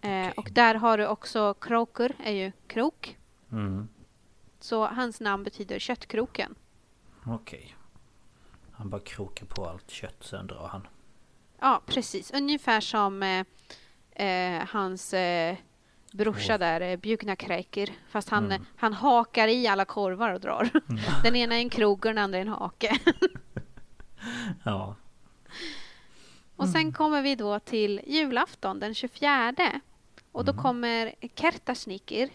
Eh, 0.00 0.28
Okej. 0.28 0.32
Och 0.36 0.48
där 0.52 0.74
har 0.74 0.98
du 0.98 1.06
också 1.06 1.54
kråkor, 1.54 2.12
är 2.18 2.32
ju 2.32 2.52
krok. 2.66 3.18
Mm. 3.52 3.88
Så 4.60 4.86
hans 4.86 5.20
namn 5.20 5.44
betyder 5.44 5.78
köttkroken. 5.78 6.54
Okej. 7.26 7.76
Han 8.72 8.90
bara 8.90 9.00
krokar 9.00 9.46
på 9.46 9.66
allt 9.66 9.90
kött, 9.90 10.24
sen 10.24 10.46
drar 10.46 10.68
han. 10.68 10.86
Ja, 11.60 11.82
precis. 11.86 12.30
Ungefär 12.30 12.80
som 12.80 13.22
eh, 13.22 13.46
eh, 14.26 14.66
hans 14.68 15.14
eh, 15.14 15.56
brorsa 16.14 16.58
där, 16.58 16.80
eh, 16.80 16.96
Bjugna-Kräker. 16.96 17.90
Fast 18.08 18.28
han, 18.28 18.44
Mm. 18.44 18.66
han 18.76 18.92
hakar 18.92 19.48
i 19.48 19.66
alla 19.66 19.84
korvar 19.84 20.32
och 20.32 20.40
drar. 20.40 20.70
Den 21.22 21.36
ena 21.36 21.54
är 21.54 21.58
en 21.58 21.70
krok 21.70 22.04
och 22.04 22.10
den 22.10 22.18
andra 22.18 22.38
är 22.38 22.42
en 22.42 22.48
hake. 22.48 22.98
Ja. 24.64 24.96
och 26.56 26.68
sen 26.68 26.92
kommer 26.92 27.22
vi 27.22 27.34
då 27.34 27.58
till 27.58 28.00
julafton 28.06 28.80
den 28.80 28.94
24. 28.94 29.80
Och 30.32 30.44
då 30.44 30.52
kommer 30.54 31.14
Kertasnikir. 31.34 32.30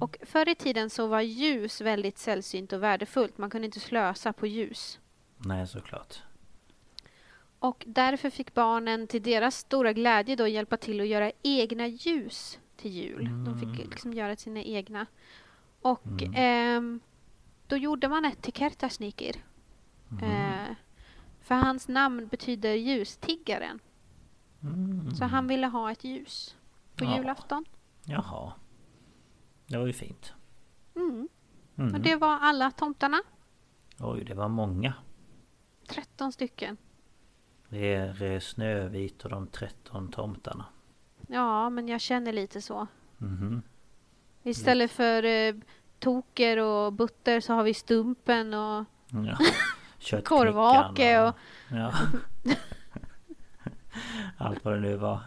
Och 0.00 0.16
förr 0.22 0.48
i 0.48 0.54
tiden 0.54 0.90
så 0.90 1.06
var 1.06 1.20
ljus 1.20 1.80
väldigt 1.80 2.18
sällsynt 2.18 2.72
och 2.72 2.82
värdefullt. 2.82 3.38
Man 3.38 3.50
kunde 3.50 3.64
inte 3.66 3.80
slösa 3.80 4.32
på 4.32 4.46
ljus. 4.46 4.98
Nej, 5.38 5.66
såklart. 5.66 6.22
Och 7.58 7.84
därför 7.86 8.30
fick 8.30 8.54
barnen 8.54 9.06
till 9.06 9.22
deras 9.22 9.56
stora 9.56 9.92
glädje 9.92 10.36
då 10.36 10.46
hjälpa 10.48 10.76
till 10.76 11.00
att 11.00 11.06
göra 11.06 11.32
egna 11.42 11.86
ljus 11.86 12.58
till 12.76 12.90
jul. 12.90 13.44
De 13.44 13.58
fick 13.60 13.86
liksom 13.90 14.12
göra 14.12 14.36
sina 14.36 14.62
egna. 14.62 15.06
Och 15.80 16.22
ehm, 16.34 17.00
då 17.66 17.76
gjorde 17.76 18.08
man 18.08 18.24
ett 18.24 18.42
till 18.42 18.52
Kertasnikir. 18.52 19.36
Eh, 20.22 20.74
för 21.40 21.54
hans 21.54 21.88
namn 21.88 22.26
betyder 22.28 22.74
ljustiggaren. 22.74 23.78
Mm. 24.62 25.10
Så 25.14 25.24
han 25.24 25.46
ville 25.48 25.66
ha 25.66 25.90
ett 25.92 26.04
ljus 26.04 26.56
på 26.96 27.04
Ja. 27.04 27.16
julafton. 27.16 27.64
Jaha. 28.04 28.52
Det 29.66 29.78
var 29.78 29.86
ju 29.86 29.92
fint. 29.92 30.32
Mm. 30.96 31.28
Mm. 31.76 31.94
Och 31.94 32.00
det 32.00 32.16
var 32.16 32.38
alla 32.38 32.70
tomtarna. 32.70 33.22
Oj, 34.00 34.24
det 34.24 34.34
var 34.34 34.48
många. 34.48 34.94
13 35.88 36.32
stycken. 36.32 36.76
Det 37.68 37.94
är 37.94 38.22
eh, 38.22 38.40
Snövit 38.40 39.24
och 39.24 39.30
de 39.30 39.46
13 39.46 40.10
tomtarna. 40.10 40.64
Ja, 41.28 41.70
men 41.70 41.88
jag 41.88 42.00
känner 42.00 42.32
lite 42.32 42.62
så. 42.62 42.86
Mhm. 43.18 43.62
Istället 44.42 44.90
för 44.90 45.22
eh, 45.22 45.54
toker 45.98 46.56
och 46.58 46.92
butter 46.92 47.40
så 47.40 47.52
har 47.54 47.62
vi 47.62 47.74
stumpen 47.74 48.54
och 48.54 48.84
Ja. 49.10 49.38
Korvhake 50.24 51.20
och- 51.20 51.34
Ja. 51.70 51.92
Allt 54.38 54.64
vad 54.64 54.74
det 54.74 54.80
nu 54.80 54.96
var. 54.96 55.20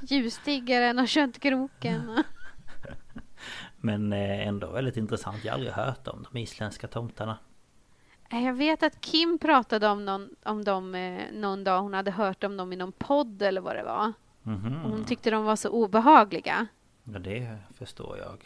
ljustiggaren 0.00 0.98
och 0.98 1.08
köttkroken. 1.08 2.22
Men 3.76 4.12
eh, 4.12 4.46
ändå 4.48 4.70
väldigt 4.70 4.96
intressant. 4.96 5.44
Jag 5.44 5.52
har 5.52 5.54
aldrig 5.56 5.72
hört 5.72 6.08
om 6.08 6.26
de 6.32 6.38
isländska 6.38 6.88
tomtarna. 6.88 7.38
Jag 8.32 8.54
vet 8.54 8.82
att 8.82 9.00
Kim 9.00 9.38
pratade 9.38 9.88
om, 9.88 10.04
någon, 10.04 10.28
om 10.42 10.64
dem 10.64 10.94
eh, 10.94 11.22
någon 11.32 11.64
dag. 11.64 11.82
Hon 11.82 11.94
hade 11.94 12.10
hört 12.10 12.44
om 12.44 12.56
dem 12.56 12.72
i 12.72 12.76
någon 12.76 12.92
podd 12.92 13.42
eller 13.42 13.60
vad 13.60 13.76
det 13.76 13.82
var. 13.82 14.12
Mhm. 14.42 14.84
Och 14.84 14.90
hon 14.90 15.04
tyckte 15.04 15.30
de 15.30 15.44
var 15.44 15.56
så 15.56 15.68
obehagliga. 15.70 16.66
Ja, 17.04 17.18
det 17.18 17.58
förstår 17.74 18.18
jag. 18.18 18.38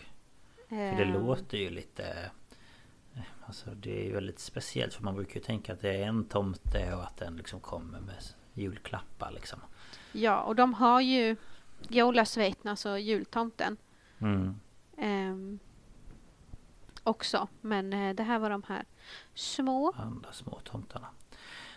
För 0.69 0.77
det 0.97 1.03
Eh, 1.05 1.23
låter 1.25 1.59
ju 1.59 1.71
lite... 1.71 2.31
eh, 3.15 3.21
Alltså 3.47 3.71
det 3.71 4.01
är 4.01 4.05
ju 4.05 4.13
väldigt 4.13 4.39
speciellt 4.39 4.95
för 4.95 5.03
man 5.03 5.15
brukar 5.15 5.35
ju 5.35 5.41
tänka 5.41 5.73
att 5.73 5.81
det 5.81 5.97
är 5.97 6.07
en 6.07 6.25
tomte 6.25 6.95
och 6.95 7.03
att 7.05 7.17
den 7.17 7.37
liksom 7.37 7.61
kommer 7.61 8.01
med 8.01 8.15
julklappar 8.55 9.31
liksom. 9.31 9.59
Ja, 10.13 10.41
och 10.43 10.57
de 10.57 10.75
har 10.75 11.01
ju 11.01 11.37
Jola 11.89 12.25
Sveitn, 12.25 12.69
alltså 12.69 12.99
jultomten. 12.99 13.77
Mm. 14.19 14.55
Ehm, 14.99 15.59
också. 17.05 17.49
Men 17.61 17.93
eh, 17.93 18.15
det 18.15 18.23
här 18.23 18.39
var 18.39 18.51
de 18.51 18.63
här 18.69 18.85
små. 19.35 19.93
Andra 19.97 20.33
små 20.33 20.61
tomtarna. 20.65 21.07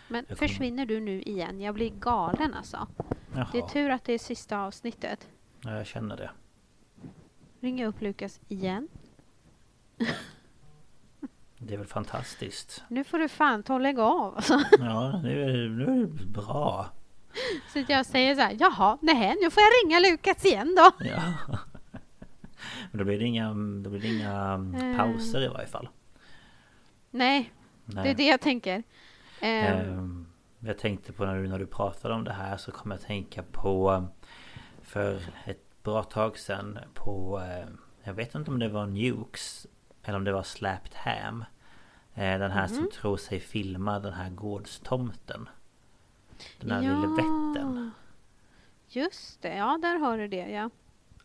Men 0.08 0.24
kommer- 0.24 0.36
försvinner 0.36 0.86
du 0.86 1.00
nu 1.00 1.22
igen? 1.22 1.60
Jag 1.60 1.74
blir 1.74 1.90
galen 1.90 2.54
alltså. 2.54 2.86
Jaha, 3.34 3.48
Det 3.52 3.58
är 3.58 3.66
tur 3.66 3.90
att 3.90 4.04
det 4.04 4.12
är 4.12 4.18
sista 4.18 4.58
avsnittet. 4.60 5.28
ja, 5.60 5.76
jag 5.76 5.86
känner 5.86 6.16
det. 6.16 6.30
Ringer 7.60 7.86
upp 7.86 8.00
Lukas 8.00 8.40
igen. 8.48 8.88
Det 11.60 11.74
är 11.74 11.78
väl 11.78 11.86
fantastiskt. 11.86 12.82
Nu 12.88 13.04
får 13.04 13.18
du 13.18 13.28
fan 13.28 13.62
ta 13.62 13.74
och 13.74 13.80
lägga 13.80 14.02
av. 14.02 14.36
Alltså. 14.36 14.60
Ja, 14.78 15.20
nu 15.22 15.42
är 15.42 15.46
det, 15.52 15.68
nu 15.68 15.84
är 16.02 16.06
det 16.06 16.24
bra. 16.26 16.86
Så 17.72 17.84
jag 17.88 18.06
säger 18.06 18.34
så 18.34 18.40
här, 18.40 18.56
jaha, 18.60 18.98
nej, 19.02 19.36
nu 19.42 19.50
får 19.50 19.62
jag 19.62 19.70
ringa 19.84 19.98
Lukas 20.10 20.44
igen 20.44 20.74
då. 20.76 21.04
Ja. 21.06 21.22
Men 22.90 22.98
då 22.98 23.04
blir 23.04 23.18
det 23.18 23.24
inga, 23.24 23.48
då 23.84 23.90
blir 23.90 24.04
inga 24.18 24.32
Mm. 24.54 24.96
pauser 24.96 25.40
i 25.42 25.48
varje 25.48 25.66
fall. 25.66 25.88
Nej, 27.10 27.52
Nej. 27.84 28.04
det 28.04 28.10
är 28.10 28.14
det 28.14 28.26
jag 28.26 28.40
tänker. 28.40 28.82
Ehm, 29.40 30.26
Jag 30.60 30.78
tänkte 30.78 31.12
på 31.12 31.24
när 31.24 31.36
du, 31.42 31.48
när 31.48 31.58
du 31.58 31.66
pratade 31.66 32.14
om 32.14 32.24
det 32.24 32.32
här 32.32 32.56
så 32.56 32.72
kom 32.72 32.90
jag 32.90 32.98
att 32.98 33.04
tänka 33.06 33.42
på 33.42 34.04
För 34.82 35.20
ett 35.44 35.82
bra 35.82 36.02
tag 36.02 36.38
sedan 36.38 36.78
på 36.94 37.40
eh, 37.44 37.68
Jag 38.02 38.14
vet 38.14 38.34
inte 38.34 38.50
om 38.50 38.58
det 38.58 38.68
var 38.68 38.86
Nukes 38.86 39.66
Eller 40.02 40.16
om 40.16 40.24
det 40.24 40.32
var 40.32 40.42
Slapped 40.42 40.94
Ham 40.94 41.44
eh, 42.14 42.38
Den 42.38 42.50
här 42.50 42.68
Mhm. 42.68 42.76
som 42.76 42.90
tror 42.90 43.16
sig 43.16 43.40
filma 43.40 43.98
den 43.98 44.12
här 44.12 44.30
gårdstomten 44.30 45.48
Den 46.60 46.70
här 46.70 46.80
lille 46.80 47.06
vätten 47.06 47.90
Just 48.88 49.42
det, 49.42 49.56
ja 49.56 49.78
där 49.82 49.98
har 49.98 50.18
du 50.18 50.28
det 50.28 50.48
ja. 50.50 50.70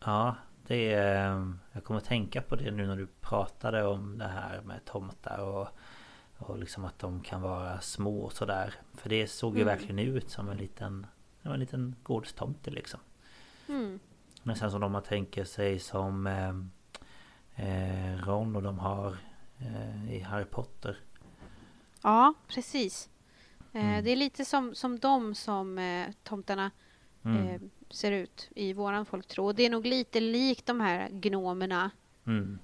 Ja 0.04 0.36
det 0.66 0.92
är, 0.94 1.52
Jag 1.72 1.84
kommer 1.84 1.98
att 2.00 2.04
tänka 2.06 2.42
på 2.42 2.56
det 2.56 2.70
nu 2.70 2.86
när 2.86 2.96
du 2.96 3.06
pratade 3.20 3.84
om 3.86 4.18
det 4.18 4.28
här 4.28 4.60
med 4.60 4.84
tomtar 4.84 5.38
och 5.38 5.68
Och 6.38 6.58
liksom 6.58 6.84
att 6.84 6.98
de 6.98 7.20
kan 7.20 7.42
vara 7.42 7.80
små 7.80 8.20
och 8.20 8.32
sådär 8.32 8.74
För 8.94 9.08
det 9.08 9.26
såg 9.26 9.56
ju 9.56 9.62
Mm. 9.62 9.76
verkligen 9.76 9.98
ut 9.98 10.30
som 10.30 10.48
en 10.48 10.56
liten 10.56 11.06
En 11.42 11.60
liten 11.60 11.96
gårdstomte 12.02 12.70
liksom 12.70 13.00
Mm. 13.68 14.00
Nästan 14.42 14.70
som 14.70 14.80
de 14.80 14.92
man 14.92 15.02
tänker 15.02 15.44
sig 15.44 15.78
som 15.78 16.26
eh, 16.26 16.54
eh, 17.66 18.16
Ron 18.26 18.56
och 18.56 18.62
de 18.62 18.78
har 18.78 19.16
eh, 19.58 20.12
i 20.14 20.20
Harry 20.20 20.44
Potter 20.44 20.96
Ja, 22.02 22.34
precis. 22.48 23.08
Eh, 23.72 23.84
Mm. 23.84 24.04
Det 24.04 24.10
är 24.10 24.16
lite 24.16 24.44
som, 24.44 24.74
som 24.74 24.98
de 24.98 25.34
som 25.34 25.78
eh, 25.78 26.06
tomtarna 26.22 26.70
Mm. 27.22 27.70
Ser 27.94 28.12
ut 28.12 28.48
i 28.54 28.72
våran 28.72 29.06
folktro. 29.06 29.44
Och 29.46 29.54
Det 29.54 29.62
är 29.66 29.70
nog 29.70 29.86
lite 29.86 30.20
likt 30.20 30.66
de 30.66 30.80
här 30.80 31.08
gnomerna. 31.08 31.90
Mm, 32.26 32.58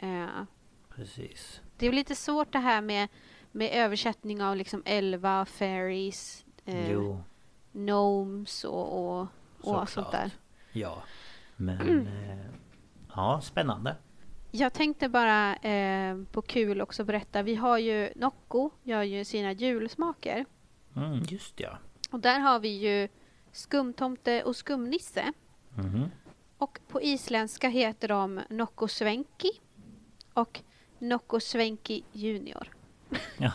Eh, 0.00 0.26
precis 0.88 1.60
det 1.76 1.86
är 1.86 1.92
lite 1.92 2.14
svårt 2.14 2.52
det 2.52 2.58
här 2.58 2.80
med, 2.80 3.08
med 3.52 3.70
översättning 3.72 4.42
av 4.42 4.56
liksom 4.56 4.82
elva, 4.86 5.44
fairies, 5.44 6.44
eh, 6.64 6.90
Jo, 6.92 7.22
gnomes 7.72 8.64
och, 8.64 9.18
och, 9.20 9.26
och 9.60 9.88
sånt 9.88 10.10
där. 10.10 10.30
Ja 10.72 11.02
Men 11.56 11.80
Mm. 11.80 12.06
eh, 12.06 12.46
Ja, 13.16 13.40
spännande 13.40 13.96
Jag 14.50 14.72
tänkte 14.72 15.08
bara 15.08 15.56
eh, 15.56 16.16
på 16.32 16.42
kul 16.42 16.80
också 16.80 17.04
berätta. 17.04 17.42
Vi 17.42 17.54
har 17.54 17.78
ju 17.78 18.10
Nocco 18.16 18.70
gör 18.82 19.02
ju 19.02 19.24
sina 19.24 19.52
julsmaker. 19.52 20.44
mm, 20.96 21.22
Just 21.28 21.60
ja 21.60 21.78
Och 22.10 22.20
där 22.20 22.38
har 22.40 22.58
vi 22.60 22.68
ju 22.68 23.08
skumtomte 23.58 24.42
och 24.42 24.56
skumnisse. 24.56 25.32
Mhm. 25.74 26.10
Och 26.58 26.78
på 26.88 27.02
isländska 27.02 27.68
heter 27.68 28.08
de 28.08 28.40
Nocco 28.50 28.88
Svenki 28.88 29.50
och 30.34 30.60
Nocco 30.98 31.40
Svenki 31.40 32.04
Junior. 32.12 32.68
Ja. 33.38 33.52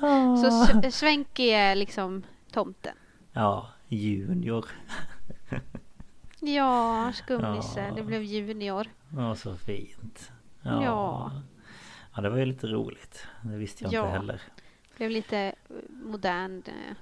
Så 0.42 0.46
S- 0.86 0.94
Svenki 0.98 1.50
är 1.50 1.74
liksom 1.74 2.22
tomten. 2.52 2.96
Ja, 3.32 3.68
Junior 3.88 4.66
Ja, 6.40 7.12
skumnisse. 7.14 7.80
Ja. 7.88 7.94
Det 7.94 8.02
blev 8.02 8.22
junior. 8.22 8.86
Ja, 9.16 9.34
så 9.34 9.56
fint 9.56 10.32
Ja. 10.62 11.32
Ja, 12.14 12.22
det 12.22 12.28
var 12.30 12.38
ju 12.38 12.44
lite 12.44 12.66
roligt 12.66 13.26
Det 13.42 13.56
visste 13.56 13.84
jag 13.84 13.92
Ja. 13.92 14.00
inte 14.06 14.12
heller 14.12 14.42
Det 14.88 14.96
blev 14.96 15.10
lite 15.10 15.54
modern 15.88 16.62
eh, 16.66 16.96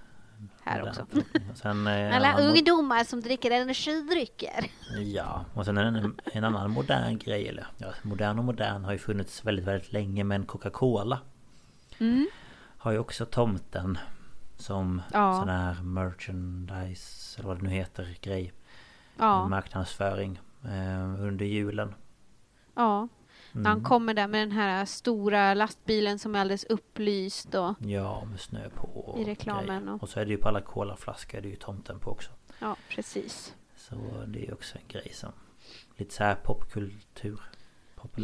här 0.65 0.89
också. 0.89 1.07
Sen, 1.55 1.87
eh, 1.87 2.17
Alla 2.17 2.39
ungdomar 2.41 3.05
som 3.05 3.21
dricker 3.21 3.51
energidrycker. 3.51 4.71
Ja, 4.99 5.45
och 5.55 5.65
sen 5.65 5.79
en, 5.79 6.21
en 6.25 6.45
annan 6.45 6.71
modern 6.71 7.19
grej 7.19 7.49
eller 7.49 7.67
ja, 7.79 7.87
Modern 8.03 8.39
och 8.39 8.45
modern 8.45 8.85
har 8.85 8.93
ju 8.93 8.99
funnits 8.99 9.45
väldigt, 9.45 9.65
väldigt 9.65 9.93
länge 9.93 10.25
men 10.25 10.47
Coca-Cola 10.47 11.19
Mm. 11.99 12.27
Har 12.79 12.93
ju 12.93 12.99
också 12.99 13.27
tomten 13.27 13.99
Som 14.57 15.03
Ja. 15.13 15.39
sån 15.41 15.49
här 15.49 15.75
merchandise 15.83 17.39
Eller 17.39 17.49
vad 17.49 17.59
det 17.59 17.63
nu 17.63 17.71
heter 17.71 18.19
grej 18.21 18.53
Ja, 19.19 19.49
Marknadsföring 19.49 20.41
eh, 20.65 21.23
Under 21.25 21.45
julen 21.45 21.95
ja. 22.75 23.09
När 23.53 23.65
han 23.70 23.79
Mm. 23.79 23.85
kommer 23.85 24.15
där 24.15 24.27
med 24.29 24.41
den 24.41 24.53
här 24.53 24.85
stora 24.85 25.55
lastbilen 25.55 26.19
som 26.19 26.35
är 26.35 26.39
alldeles 26.41 26.65
upplyst 26.65 27.55
och 27.55 27.74
Ja, 27.81 28.24
med 28.24 28.41
snö 28.41 28.69
på 28.70 28.87
och 28.89 29.20
I 29.20 29.24
reklamen 29.24 29.89
och- 29.89 30.03
och 30.03 30.09
så 30.09 30.20
är 30.20 30.24
det 30.24 30.31
ju 30.31 30.37
på 30.39 30.49
alla 30.49 30.61
colaflaskor 30.61 31.41
Det 31.41 31.49
är 31.49 31.51
ju 31.51 31.57
tomten 31.57 31.99
på 32.01 32.11
också 32.11 32.31
ja, 32.59 32.77
precis. 32.89 33.55
Så 33.77 33.95
det 34.27 34.39
är 34.39 34.47
ju 34.47 34.53
också 34.53 34.79
en 34.79 34.85
grej 34.89 35.11
som 35.15 35.33
Lite 35.97 36.15
så 36.15 36.24
här 36.24 36.35
popkultur 36.35 37.41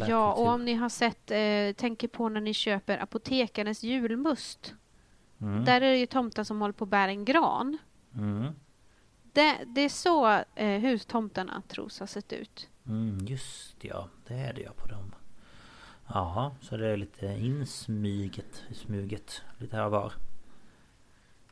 Ja, 0.07 0.33
och 0.33 0.47
om 0.47 0.65
ni 0.65 0.73
har 0.73 0.89
sett, 0.89 1.31
eh, 1.31 1.71
tänker 1.81 2.07
på 2.07 2.29
när 2.29 2.41
ni 2.41 2.53
köper 2.53 2.97
apotekarnas 3.03 3.83
julmust. 3.83 4.73
mm. 5.41 5.65
Där 5.65 5.81
är 5.81 5.91
det 5.91 5.97
ju 5.97 6.05
tomten 6.05 6.45
som 6.45 6.61
håller 6.61 6.73
på 6.73 6.83
att 6.83 6.89
bära 6.89 7.11
en 7.11 7.25
gran. 7.25 7.77
Mm. 8.15 8.53
Det, 9.33 9.57
det 9.65 9.81
är 9.81 9.89
så 9.89 10.29
eh, 10.55 10.79
hustomtarna 10.79 11.61
tros 11.67 11.99
ha 11.99 12.07
sett 12.07 12.33
ut. 12.33 12.69
Mm, 12.87 13.17
just 13.27 13.75
ja, 13.83 14.09
det 14.27 14.33
är 14.33 14.53
det 14.53 14.61
ja 14.61 14.71
på 14.77 14.87
dem. 14.87 15.15
Jaha, 16.13 16.51
så 16.61 16.77
det 16.77 16.87
är 16.87 16.97
lite 16.97 17.25
insmyget, 17.25 18.63
smuget 18.71 19.41
lite 19.57 19.75
här 19.75 19.85
och 19.85 19.91
var. 19.91 20.13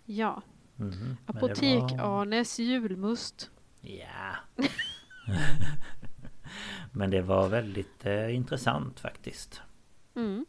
Ja. 0.05 0.41
Var- 0.75 0.91
Apotek-Arnes 1.25 2.59
julmust. 2.59 3.51
Ja. 3.81 4.35
men 6.91 7.09
det 7.09 7.21
var 7.21 7.47
väldigt 7.49 8.05
eh, 8.05 8.35
intressant 8.35 8.99
faktiskt. 8.99 9.61
Mm. 10.15 10.45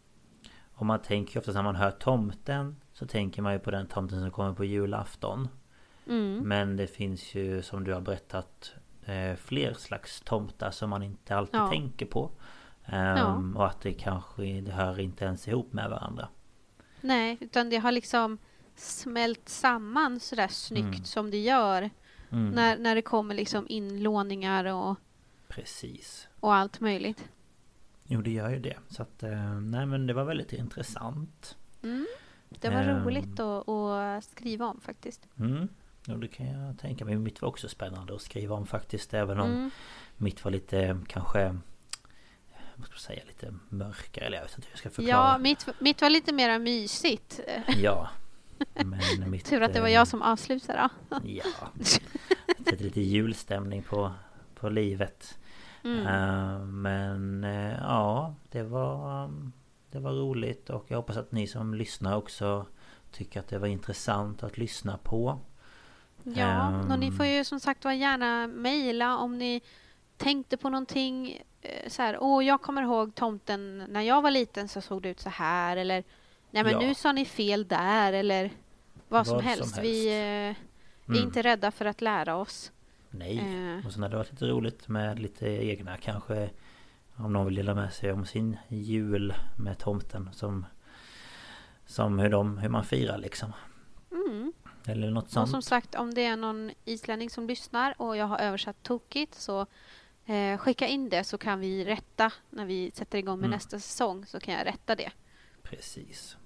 Och 0.75 0.87
man 0.87 1.03
tänker 1.03 1.35
ju 1.35 1.39
ofta 1.41 1.53
när 1.53 1.63
man 1.63 1.77
hör 1.77 1.91
tomten 1.91 2.77
så 2.93 3.07
tänker 3.07 3.43
man 3.43 3.53
ju 3.53 3.59
på 3.59 3.71
den 3.71 3.87
tomten 3.87 4.21
som 4.21 4.31
kommer 4.31 4.53
på 4.55 4.65
julafton. 4.65 5.49
Mm. 6.07 6.37
Men 6.49 6.77
det 6.77 6.87
finns 6.87 7.35
ju 7.35 7.63
som 7.63 7.85
du 7.85 7.93
har 7.95 8.01
berättat 8.01 8.75
eh, 9.05 9.35
fler 9.37 9.75
slags 9.75 10.21
tomtar 10.21 10.71
som 10.71 10.91
man 10.91 11.03
inte 11.03 11.37
alltid 11.37 11.61
Ja. 11.61 11.69
tänker 11.69 12.07
på. 12.07 12.31
Ehm, 12.89 13.57
Och 13.57 13.67
att 13.67 13.81
det 13.81 13.93
kanske 13.93 14.61
det 14.61 14.73
hör 14.73 15.01
inte 15.01 15.25
ens 15.25 15.49
ihop 15.49 15.73
med 15.73 15.91
varandra. 15.91 16.29
Nej, 17.01 17.37
utan 17.41 17.71
det 17.71 17.77
har 17.77 17.93
liksom 17.93 18.39
smält 18.75 19.49
samman 19.49 20.21
sådär 20.21 20.49
snyggt 20.49 20.85
Mm. 20.87 21.05
som 21.05 21.31
det 21.31 21.39
gör. 21.39 21.91
Mm, 22.31 22.51
När, 22.51 22.79
när 22.79 22.95
det 22.95 23.03
kommer 23.03 23.35
liksom 23.35 23.67
inlåningar 23.69 24.65
och, 24.65 24.97
Precis. 25.49 26.29
och 26.41 26.55
allt 26.55 26.81
möjligt. 26.81 27.29
Jo 28.05 28.23
det 28.23 28.31
gör 28.31 28.51
ju 28.51 28.59
det. 28.59 28.77
Så 28.89 29.03
att 29.03 29.23
eh, 29.23 29.53
nej 29.61 29.87
men 29.87 30.07
det 30.07 30.13
var 30.13 30.25
väldigt 30.25 30.53
intressant. 30.53 31.57
Mm. 31.83 32.07
Det 32.49 32.69
var 32.71 32.83
Ehm. 32.83 33.05
roligt 33.05 33.41
att, 33.41 33.69
att 33.69 34.25
skriva 34.25 34.67
om 34.67 34.81
faktiskt. 34.81 35.29
Mm. 35.39 35.69
Jo 36.07 36.17
det 36.17 36.29
kan 36.29 36.47
jag 36.47 36.79
tänka 36.79 37.05
mig. 37.05 37.17
Mitt 37.17 37.43
var 37.43 37.49
också 37.49 37.69
spännande 37.69 38.15
att 38.15 38.23
skriva 38.23 38.55
om 38.55 38.67
faktiskt. 38.67 39.15
Även 39.15 39.41
om 39.41 39.51
Mm. 39.51 39.71
mitt 40.17 40.45
var 40.45 40.51
lite 40.51 41.01
kanske 41.09 41.59
vad 42.79 42.87
ska 42.87 42.93
man 42.95 43.01
säga, 43.01 43.23
lite 43.27 43.55
mörkare. 43.69 44.25
Eller 44.25 44.37
jag 44.37 44.45
vet 44.45 44.55
inte 44.59 44.67
hur 44.67 44.73
jag 44.73 44.79
ska 44.79 44.91
förklara. 44.91 45.33
Ja, 45.33 45.39
mitt, 45.39 45.67
mitt 45.79 46.03
var 46.03 46.11
lite 46.11 46.33
mer 46.33 46.59
mysigt. 46.59 47.41
Ja. 47.77 48.09
Men 48.75 49.31
mitt, 49.31 49.45
Tur 49.45 49.63
att 49.63 49.73
det 49.73 49.81
var 49.81 49.89
jag 49.89 50.09
som 50.09 50.23
avslutade. 50.23 50.89
Ja. 51.25 51.45
Sätter 52.65 52.85
lite 52.85 53.01
julstämning 53.01 53.83
på, 53.83 54.13
på 54.55 54.69
livet. 54.69 55.39
Mm. 55.85 56.07
Eh, 56.07 56.59
men 56.65 57.45
eh, 57.45 57.77
ja, 57.81 58.35
det 58.51 58.63
var, 58.63 59.31
det 59.91 59.99
var 59.99 60.13
roligt 60.13 60.71
och 60.71 60.85
jag 60.89 60.97
hoppas 60.97 61.17
att 61.17 61.33
ni 61.33 61.47
som 61.47 61.75
lyssnar 61.75 62.17
också 62.17 62.67
tycker 63.13 63.41
att 63.41 63.49
det 63.49 63.59
var 63.59 63.67
intressant 63.69 64.43
att 64.43 64.59
lyssna 64.59 64.99
på. 64.99 65.41
Ja, 66.23 66.81
och 66.93 66.99
ni 66.99 67.07
Ehm. 67.07 67.17
får 67.17 67.27
ju 67.27 67.45
som 67.45 67.61
sagt 67.61 67.85
var 67.85 67.93
gärna 67.93 68.47
mejla 68.47 69.17
om 69.19 69.39
ni 69.39 69.61
tänkte 70.17 70.57
på 70.57 70.69
någonting 70.71 71.43
så 71.89 72.03
här, 72.03 72.19
åh 72.21 72.45
jag 72.45 72.63
kommer 72.63 72.83
ihåg 72.83 73.15
tomten 73.15 73.85
när 73.89 74.03
jag 74.03 74.23
var 74.23 74.31
liten 74.31 74.69
så 74.69 74.81
såg 74.81 75.03
det 75.03 75.09
ut 75.09 75.21
så 75.21 75.29
här 75.29 75.77
eller 75.77 76.05
nej 76.51 76.63
men 76.65 76.73
Ja. 76.73 76.81
nu 76.81 76.95
sa 76.95 77.13
ni 77.13 77.25
fel 77.25 77.69
där 77.69 78.13
eller 78.13 78.51
vad, 79.09 79.27
som, 79.27 79.35
Vad 79.35 79.43
som 79.45 79.49
helst. 79.49 79.79
Vi 79.79 80.07
eh, 80.09 80.15
är 80.15 80.55
Mm. 81.09 81.23
inte 81.23 81.43
rädda 81.43 81.71
för 81.71 81.85
att 81.85 82.01
lära 82.01 82.37
oss. 82.37 82.73
Nej. 83.11 83.39
Eh. 83.39 83.87
Och 83.87 83.93
sen 83.93 84.03
hade 84.03 84.13
det 84.15 84.19
varit 84.19 84.31
lite 84.33 84.47
roligt 84.47 84.89
med 84.89 85.19
lite 85.19 85.47
egna 85.49 85.97
kanske 85.97 86.51
Om 87.17 87.33
någon 87.33 87.47
vill 87.47 87.55
dela 87.55 87.75
med 87.75 87.93
sig 87.93 88.13
om 88.13 88.27
sin 88.27 88.57
jul 88.69 89.35
med 89.57 89.79
tomten 89.79 90.31
som 90.33 90.67
Som 91.87 92.19
hur 92.19 92.29
de, 92.31 92.59
hur 92.59 92.69
man 92.69 92.85
firar 92.85 93.19
liksom 93.19 93.53
Mm. 94.11 94.53
Eller 94.87 95.11
något 95.11 95.25
Och 95.25 95.31
sånt 95.31 95.51
som 95.51 95.63
sagt, 95.63 95.95
om 95.95 96.15
det 96.15 96.25
är 96.25 96.37
någon 96.37 96.71
islänning 96.85 97.31
som 97.31 97.47
lyssnar 97.47 97.95
och 98.03 98.17
jag 98.17 98.27
har 98.27 98.39
översatt 98.39 98.83
tokigt 98.83 99.35
så 99.35 99.67
eh, 100.29 100.59
skicka 100.59 100.87
in 100.87 101.09
det 101.09 101.25
så 101.25 101.39
kan 101.39 101.61
vi 101.61 101.85
rätta 101.85 102.33
när 102.51 102.67
vi 102.67 102.91
sätter 102.95 103.19
igång 103.19 103.39
med 103.39 103.47
Mm. 103.47 103.57
nästa 103.57 103.79
säsong 103.81 104.27
så 104.27 104.41
kan 104.41 104.55
jag 104.55 104.67
rätta 104.67 104.95
det. 104.95 105.11
Precis 105.63 106.37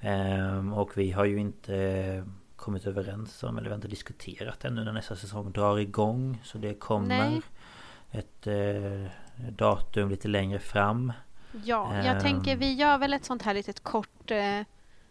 Ehm, 0.00 0.72
Och 0.72 0.98
vi 0.98 1.10
har 1.10 1.24
ju 1.24 1.38
inte 1.40 2.24
kommit 2.56 2.86
överens 2.86 3.42
om, 3.42 3.58
eller 3.58 3.64
vi 3.64 3.70
har 3.70 3.76
inte 3.76 3.88
diskuterat 3.88 4.64
ännu 4.64 4.84
när 4.84 4.92
nästa 4.92 5.16
säsong 5.16 5.52
drar 5.52 5.78
igång 5.78 6.40
Så 6.44 6.58
det 6.58 6.74
kommer 6.74 7.30
Nej. 7.30 7.40
ett 8.10 8.46
eh, 8.46 9.10
datum 9.50 10.08
lite 10.08 10.28
längre 10.28 10.58
fram 10.58 11.12
Ja, 11.64 11.96
jag 11.96 12.06
Ehm. 12.16 12.20
tänker 12.22 12.56
vi 12.56 12.72
gör 12.74 12.98
väl 12.98 13.14
ett 13.14 13.24
sånt 13.24 13.42
här 13.42 13.54
litet 13.54 13.80
kort 13.82 14.30
eh, 14.30 14.60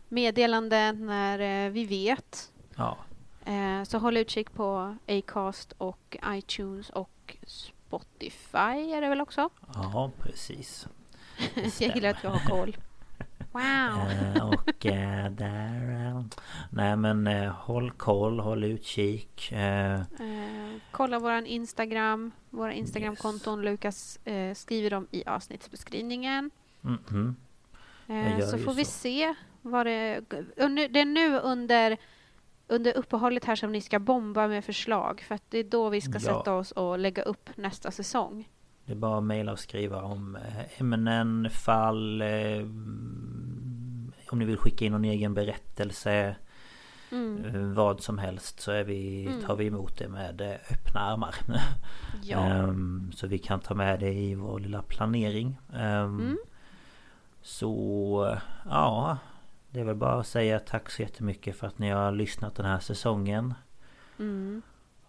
meddelande 0.10 0.92
när 0.92 1.66
eh, 1.66 1.72
vi 1.72 1.86
vet. 1.86 2.52
Ja, 2.76 2.98
Eh, 3.46 3.84
så 3.84 3.98
håll 3.98 4.18
utkik 4.18 4.54
på 4.54 4.98
Acast 5.08 5.72
och 5.78 6.18
iTunes 6.28 6.90
och 6.90 7.38
Spotify 7.48 7.77
är 7.92 9.02
det 9.02 9.10
väl 9.10 9.22
också? 9.22 9.50
ja 9.74 10.12
precis 10.24 10.88
jag 11.80 11.96
gillar 11.96 12.10
att 12.10 12.24
jag 12.24 12.30
har 12.30 12.50
koll. 12.50 12.78
Wow! 13.52 14.12
Eh, 14.12 14.48
och 14.48 14.86
eh, 14.86 15.32
där... 15.32 16.08
eh, 16.08 16.24
nej 16.72 16.96
men 16.96 17.28
håll 17.48 17.92
koll, 17.92 18.40
håll 18.40 18.64
utkik. 18.64 19.54
Kolla 20.92 21.20
våran 21.20 21.46
Instagram, 21.46 22.32
våra 22.50 22.74
Instagramkonton. 22.74 23.62
Lukas 23.62 24.20
eh, 24.26 24.54
skriver 24.54 24.90
dem 24.90 25.08
i 25.12 25.24
avsnittsbeskrivningen. 25.26 26.52
mm, 26.84 27.00
mm. 27.12 27.36
Eh, 28.08 28.40
gör 28.40 28.48
så 28.48 28.58
får 28.58 28.74
vi 28.74 28.86
så. 28.86 28.92
se 28.92 29.36
vad 29.62 29.86
det... 29.86 30.22
Det 30.90 31.00
är 31.00 31.06
nu 31.06 31.40
under, 31.40 31.98
under 32.68 32.98
uppehållet 32.98 33.46
här 33.46 33.56
som 33.56 33.72
ni 33.72 33.82
ska 33.82 34.00
bomba 34.00 34.48
med 34.48 34.66
förslag. 34.66 35.22
För 35.28 35.36
att 35.36 35.44
det 35.50 35.58
är 35.60 35.64
då 35.64 35.90
vi 35.90 36.02
ska 36.02 36.14
Ja. 36.14 36.20
sätta 36.20 36.54
oss 36.54 36.72
och 36.72 37.00
lägga 37.00 37.22
upp 37.24 37.50
nästa 37.56 37.92
säsong. 37.92 38.50
Det 38.86 38.92
är 38.92 38.96
bara 38.98 39.18
att 39.18 39.24
mejla 39.24 39.52
och 39.52 39.60
skriva 39.60 40.02
om 40.02 40.36
eh, 40.36 40.82
ämnen, 40.82 41.50
fall... 41.52 42.22
Eh, 42.22 42.62
om 44.32 44.40
ni 44.40 44.46
vill 44.46 44.58
skicka 44.58 44.86
in 44.86 44.92
någon 44.92 45.06
egen 45.06 45.34
berättelse. 45.34 46.36
Mm. 47.12 47.46
eh, 47.46 47.62
Vad 47.62 48.02
som 48.02 48.18
helst 48.18 48.60
så 48.60 48.72
är 48.72 48.84
vi, 48.84 49.26
Mm. 49.28 49.42
tar 49.42 49.56
vi 49.56 49.66
emot 49.68 49.98
det 49.98 50.08
med 50.08 50.42
eh, 50.42 50.52
öppna 50.72 51.00
armar. 51.02 51.36
Ja. 52.24 52.38
Ehm, 52.40 53.12
så 53.16 53.28
vi 53.28 53.38
kan 53.38 53.60
ta 53.60 53.74
med 53.74 54.00
det 54.00 54.14
i 54.14 54.36
vår 54.36 54.60
lilla 54.60 54.82
planering. 54.82 55.58
Ehm, 55.74 56.20
Mm. 56.20 56.38
Så 57.42 58.38
ja 58.70 59.18
Det 59.78 59.82
är 59.82 59.86
väl 59.86 59.96
bara 59.96 60.20
att 60.20 60.28
säga 60.28 60.60
tack 60.60 60.90
så 60.90 61.02
jättemycket 61.02 61.56
för 61.56 61.68
att 61.68 61.80
ni 61.80 61.90
har 61.90 62.12
lyssnat 62.12 62.56
den 62.56 62.66
här 62.66 62.80
säsongen. 62.80 63.54
Mm. 64.20 64.62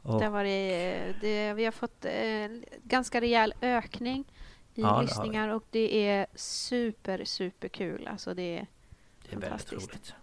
Och, 0.02 0.18
Det 0.18 0.24
har 0.24 0.32
varit, 0.32 1.20
det, 1.20 1.52
vi 1.54 1.64
har 1.64 1.72
fått 1.72 2.04
eh, 2.04 2.70
ganska 2.82 3.20
rejäl 3.20 3.54
ökning 3.60 4.24
i 4.74 4.80
Ja, 4.80 4.96
det 4.96 5.02
lyssningar 5.02 5.48
och 5.48 5.64
det 5.70 6.08
är 6.08 6.26
super, 6.34 7.24
super 7.24 7.68
kul. 7.68 8.08
Alltså 8.12 8.34
det 8.34 8.58
är 8.58 8.66
det 9.22 9.36
är 9.36 9.40
väldigt 9.40 9.48
fantastiskt. 9.48 9.90
roligt. 9.90 10.14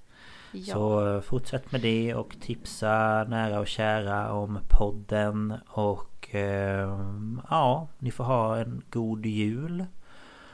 Ja. 0.52 0.74
Så 0.74 1.16
eh, 1.16 1.22
fortsätt 1.22 1.72
med 1.72 1.82
det 1.82 2.16
och 2.16 2.36
tipsa 2.42 3.24
nära 3.24 3.60
och 3.60 3.68
kära 3.68 4.34
om 4.34 4.60
podden 4.70 5.54
och 5.68 6.30
ehm, 6.32 7.42
ja, 7.50 7.88
ni 8.00 8.12
får 8.12 8.24
ha 8.24 8.58
en 8.58 8.84
god 8.90 9.26
jul. 9.26 9.86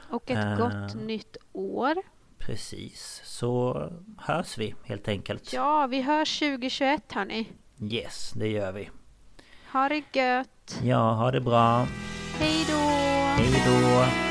och 0.10 0.32
ett 0.32 0.38
eh, 0.38 0.58
gott 0.58 0.96
nytt 0.96 1.38
år. 1.54 1.96
Precis, 2.46 3.22
så 3.24 3.90
hörs 4.18 4.58
vi 4.58 4.76
helt 4.84 5.08
enkelt. 5.08 5.54
Ja, 5.54 5.88
vi 5.88 6.02
hörs 6.02 6.40
2021 6.40 7.12
hörni. 7.12 7.48
Yes, 7.82 8.32
det 8.36 8.48
gör 8.48 8.72
vi. 8.72 8.90
Ha 9.74 9.90
det 9.90 10.04
gött. 10.20 10.80
Ja, 10.84 11.14
ha 11.14 11.32
det 11.32 11.42
bra. 11.42 11.88
Hej 12.40 12.66
då! 12.70 12.80
Hej 13.38 13.64
då! 13.66 14.31